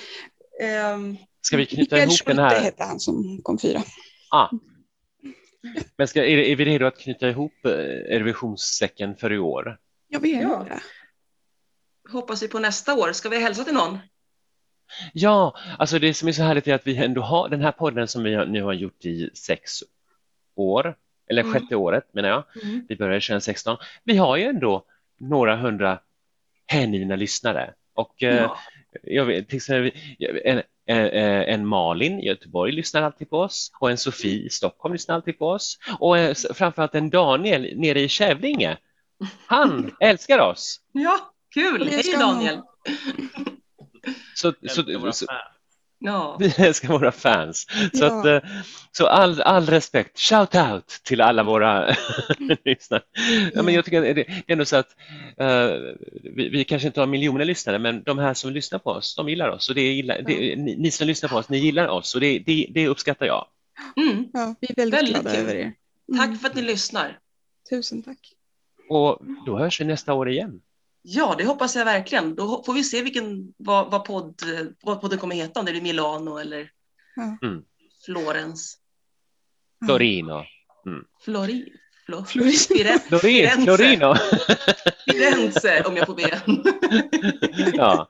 Ehm, 0.62 1.16
Ska 1.40 1.56
vi 1.56 1.66
knyta 1.66 1.96
Mikael 1.96 2.02
ihop 2.02 2.18
den 2.26 2.36
Schulte 2.36 2.42
här? 2.42 2.60
hette 2.60 2.84
han 2.84 3.00
som 3.00 3.40
kom 3.42 3.58
fyra. 3.58 3.82
Ah. 4.30 4.48
Men 5.96 6.08
ska, 6.08 6.24
är, 6.24 6.38
är 6.38 6.56
vi 6.56 6.64
redo 6.64 6.86
att 6.86 6.98
knyta 6.98 7.28
ihop 7.28 7.52
eh, 7.66 7.70
Eurovisionssäcken 8.14 9.16
för 9.16 9.32
i 9.32 9.38
år? 9.38 9.78
Jag 10.08 10.20
vet 10.20 10.42
Ja. 10.42 10.60
inte. 10.60 10.80
hoppas 12.12 12.42
vi 12.42 12.48
på 12.48 12.58
nästa 12.58 12.94
år. 12.94 13.12
Ska 13.12 13.28
vi 13.28 13.38
hälsa 13.42 13.64
till 13.64 13.74
någon? 13.74 13.98
Ja, 15.12 15.56
alltså 15.78 15.98
det 15.98 16.14
som 16.14 16.28
är 16.28 16.32
så 16.32 16.42
härligt 16.42 16.68
är 16.68 16.74
att 16.74 16.86
vi 16.86 16.96
ändå 16.96 17.20
har 17.22 17.48
den 17.48 17.60
här 17.60 17.72
podden 17.72 18.08
som 18.08 18.22
vi 18.22 18.34
har- 18.34 18.46
nu 18.46 18.62
har 18.62 18.72
gjort 18.72 19.04
i 19.04 19.30
sex 19.34 19.70
år, 20.54 20.96
eller 21.30 21.42
Mm. 21.42 21.52
sjätte 21.54 21.76
året 21.76 22.14
menar 22.14 22.28
jag. 22.28 22.44
Vi 22.88 22.96
började 22.96 23.20
2016. 23.20 23.76
Vi 24.04 24.16
har 24.16 24.36
ju 24.36 24.44
ändå 24.44 24.84
några 25.20 25.56
hundra 25.56 25.98
hängivna 26.66 27.16
lyssnare 27.16 27.74
och 27.94 28.22
eh, 28.22 28.36
Ja. 28.36 28.58
Jag 29.02 29.24
vet, 29.24 29.48
till 29.48 29.56
exempel, 29.56 29.92
en, 30.44 30.62
en, 30.86 31.06
en 31.42 31.66
Malin 31.66 32.20
i 32.20 32.26
Göteborg 32.26 32.72
lyssnar 32.72 33.02
alltid 33.02 33.30
på 33.30 33.38
oss 33.38 33.70
och 33.80 33.90
en 33.90 33.98
Sofie 33.98 34.46
i 34.46 34.50
Stockholm 34.50 34.92
lyssnar 34.92 35.14
alltid 35.14 35.38
på 35.38 35.48
oss 35.48 35.78
och 35.98 36.18
en, 36.18 36.34
framförallt 36.54 36.94
en 36.94 37.10
Daniel 37.10 37.72
nere 37.76 38.00
i 38.00 38.08
Kävlinge. 38.08 38.78
Han 39.46 39.96
älskar 40.00 40.38
oss. 40.38 40.80
Ja, 40.92 41.18
kul! 41.54 41.88
Hej 41.88 42.16
Daniel! 42.18 42.60
Så, 44.34 44.52
så, 44.68 45.12
så. 45.12 45.26
Ja, 46.04 46.36
vi 46.40 46.54
älskar 46.58 46.88
våra 46.88 47.12
fans. 47.12 47.66
Så, 47.94 48.04
Ja. 48.04 48.20
att, 48.20 48.26
eh, 48.26 48.50
så 48.92 49.06
all, 49.06 49.40
all 49.42 49.66
respekt, 49.66 50.18
shout 50.20 50.54
out 50.54 50.86
till 51.04 51.20
alla 51.20 51.42
våra 51.42 51.86
lyssnare. 52.64 53.02
Ja, 53.54 53.62
men 53.62 53.74
jag 53.74 53.84
tycker 53.84 54.10
att 54.10 54.16
det 54.16 54.28
är 54.28 54.42
ändå 54.46 54.64
så 54.64 54.76
att 54.76 54.96
eh, 55.38 55.70
vi, 56.22 56.48
vi 56.48 56.64
kanske 56.64 56.88
inte 56.88 57.00
har 57.00 57.06
miljoner 57.06 57.44
lyssnare, 57.44 57.78
men 57.78 58.02
de 58.02 58.18
här 58.18 58.34
som 58.34 58.52
lyssnar 58.52 58.78
på 58.78 58.90
oss, 58.90 59.14
de 59.16 59.28
gillar 59.28 59.48
oss. 59.48 59.68
Och 59.68 59.74
det 59.74 59.80
är 59.80 59.92
gilla, 59.92 60.14
det, 60.22 60.56
ni, 60.56 60.76
ni 60.78 60.90
som 60.90 61.06
lyssnar 61.06 61.28
på 61.28 61.36
oss, 61.36 61.48
ni 61.48 61.58
gillar 61.58 61.88
oss 61.88 62.14
och 62.14 62.20
det, 62.20 62.38
det, 62.38 62.66
det 62.70 62.88
uppskattar 62.88 63.26
jag. 63.26 63.46
mm. 63.96 64.24
Ja, 64.32 64.54
vi 64.60 64.66
är 64.70 64.74
väldigt, 64.76 64.98
Väldigt 64.98 65.14
glada 65.14 65.30
kul. 65.30 65.40
över 65.40 65.54
er. 65.54 65.72
Mm. 66.12 66.18
tack 66.30 66.40
för 66.40 66.48
att 66.48 66.54
ni 66.54 66.62
lyssnar. 66.62 67.18
Tusen 67.70 68.02
tack. 68.02 68.32
Och 68.88 69.18
då 69.46 69.58
hörs 69.58 69.80
vi 69.80 69.84
nästa 69.84 70.14
år 70.14 70.30
igen. 70.30 70.60
Ja, 71.06 71.34
det 71.38 71.44
hoppas 71.44 71.76
jag 71.76 71.84
verkligen. 71.84 72.34
Då 72.34 72.62
får 72.66 72.72
vi 72.74 72.84
se 72.84 73.02
vilken, 73.02 73.54
vad, 73.56 73.90
vad, 73.90 74.04
podd, 74.04 74.42
vad 74.82 75.00
podden 75.00 75.18
kommer 75.18 75.36
heta, 75.36 75.60
om 75.60 75.66
det 75.66 75.72
blir 75.72 75.82
Milano 75.82 76.38
eller 76.38 76.70
Ja. 77.16 77.38
Mm. 77.48 77.62
Florens. 78.04 78.78
Florino. 79.86 80.44
Flori, 81.24 81.72
Flo, 82.06 82.24
Florin. 82.24 82.52
Firenze, 82.52 83.08
Florin, 83.08 83.48
Firenze. 83.48 83.76
Florino. 83.76 84.14
Firenze, 85.10 85.82
om 85.86 85.96
jag 85.96 86.06
får 86.06 86.14
be. 86.14 86.40
ja. 87.76 88.08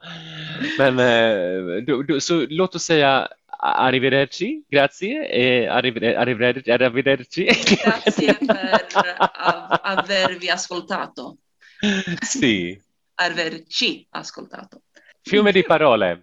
Men 0.77 0.99
eh, 0.99 1.83
då, 1.83 2.03
då, 2.03 2.19
så 2.19 2.45
låt 2.49 2.75
oss 2.75 2.83
säga 2.83 3.27
arrivederci, 3.59 4.63
grazie, 4.71 5.23
eh, 5.25 5.75
arrivederci, 5.75 6.15
arrivederci, 6.15 6.71
arrivederci. 6.71 7.45
Grazie 7.45 8.33
per 8.33 8.81
av- 9.19 9.79
avervi 9.83 10.49
ascoltato. 10.49 11.37
sì. 12.21 12.81
Averci 13.15 14.07
ascoltato. 14.09 14.81
Fiume 15.29 15.51
di 15.51 15.63
parole. 15.63 16.21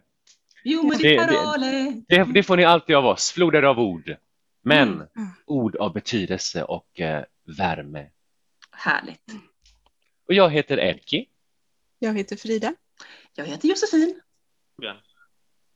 Fiume 0.62 0.96
Det- 0.96 1.02
di 1.02 1.16
det- 1.16 1.26
parole. 1.26 2.02
Det, 2.08 2.24
det 2.34 2.42
får 2.42 2.56
ni 2.56 2.64
alltid 2.64 2.96
av 2.96 3.06
oss, 3.06 3.32
floder 3.32 3.62
av 3.62 3.78
ord. 3.80 4.16
Men 4.64 4.88
Mm. 4.88 5.06
ord 5.46 5.76
av 5.76 5.92
betydelse 5.92 6.64
och 6.64 7.00
eh, 7.00 7.24
värme. 7.58 8.10
Härligt. 8.70 9.24
Och 10.28 10.34
jag 10.34 10.50
heter 10.50 10.78
Erki. 10.78 11.28
Jag 11.98 12.16
heter 12.18 12.36
Frida. 12.36 12.74
Jag 13.34 13.46
heter 13.46 13.68
Josefin. 13.68 14.20
Björn. 14.80 14.96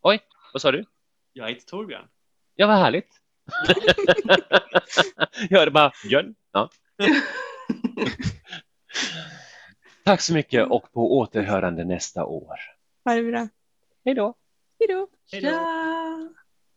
Oj, 0.02 0.20
vad 0.52 0.62
sa 0.62 0.72
du? 0.72 0.84
Jag 1.32 1.48
heter 1.48 1.66
Torbjörn. 1.66 2.08
Ja, 2.54 2.66
vad 2.66 2.76
härligt. 2.78 3.08
jag 5.48 5.58
hörde 5.58 5.70
bara 5.70 5.92
Björn. 6.08 6.34
Ja. 6.52 6.70
Tack 10.06 10.20
så 10.20 10.34
mycket 10.34 10.66
och 10.70 10.92
på 10.92 11.18
återhörande 11.18 11.84
nästa 11.84 12.24
år. 12.24 12.56
Ha 13.04 13.14
det 13.14 13.22
bra. 13.22 13.48
Hej 14.04 14.14
då. 14.14 14.34
Hej 14.78 14.88
då. 14.88 15.08
Hej 15.32 15.40
då. 15.42 15.48
Tja! 15.50 16.28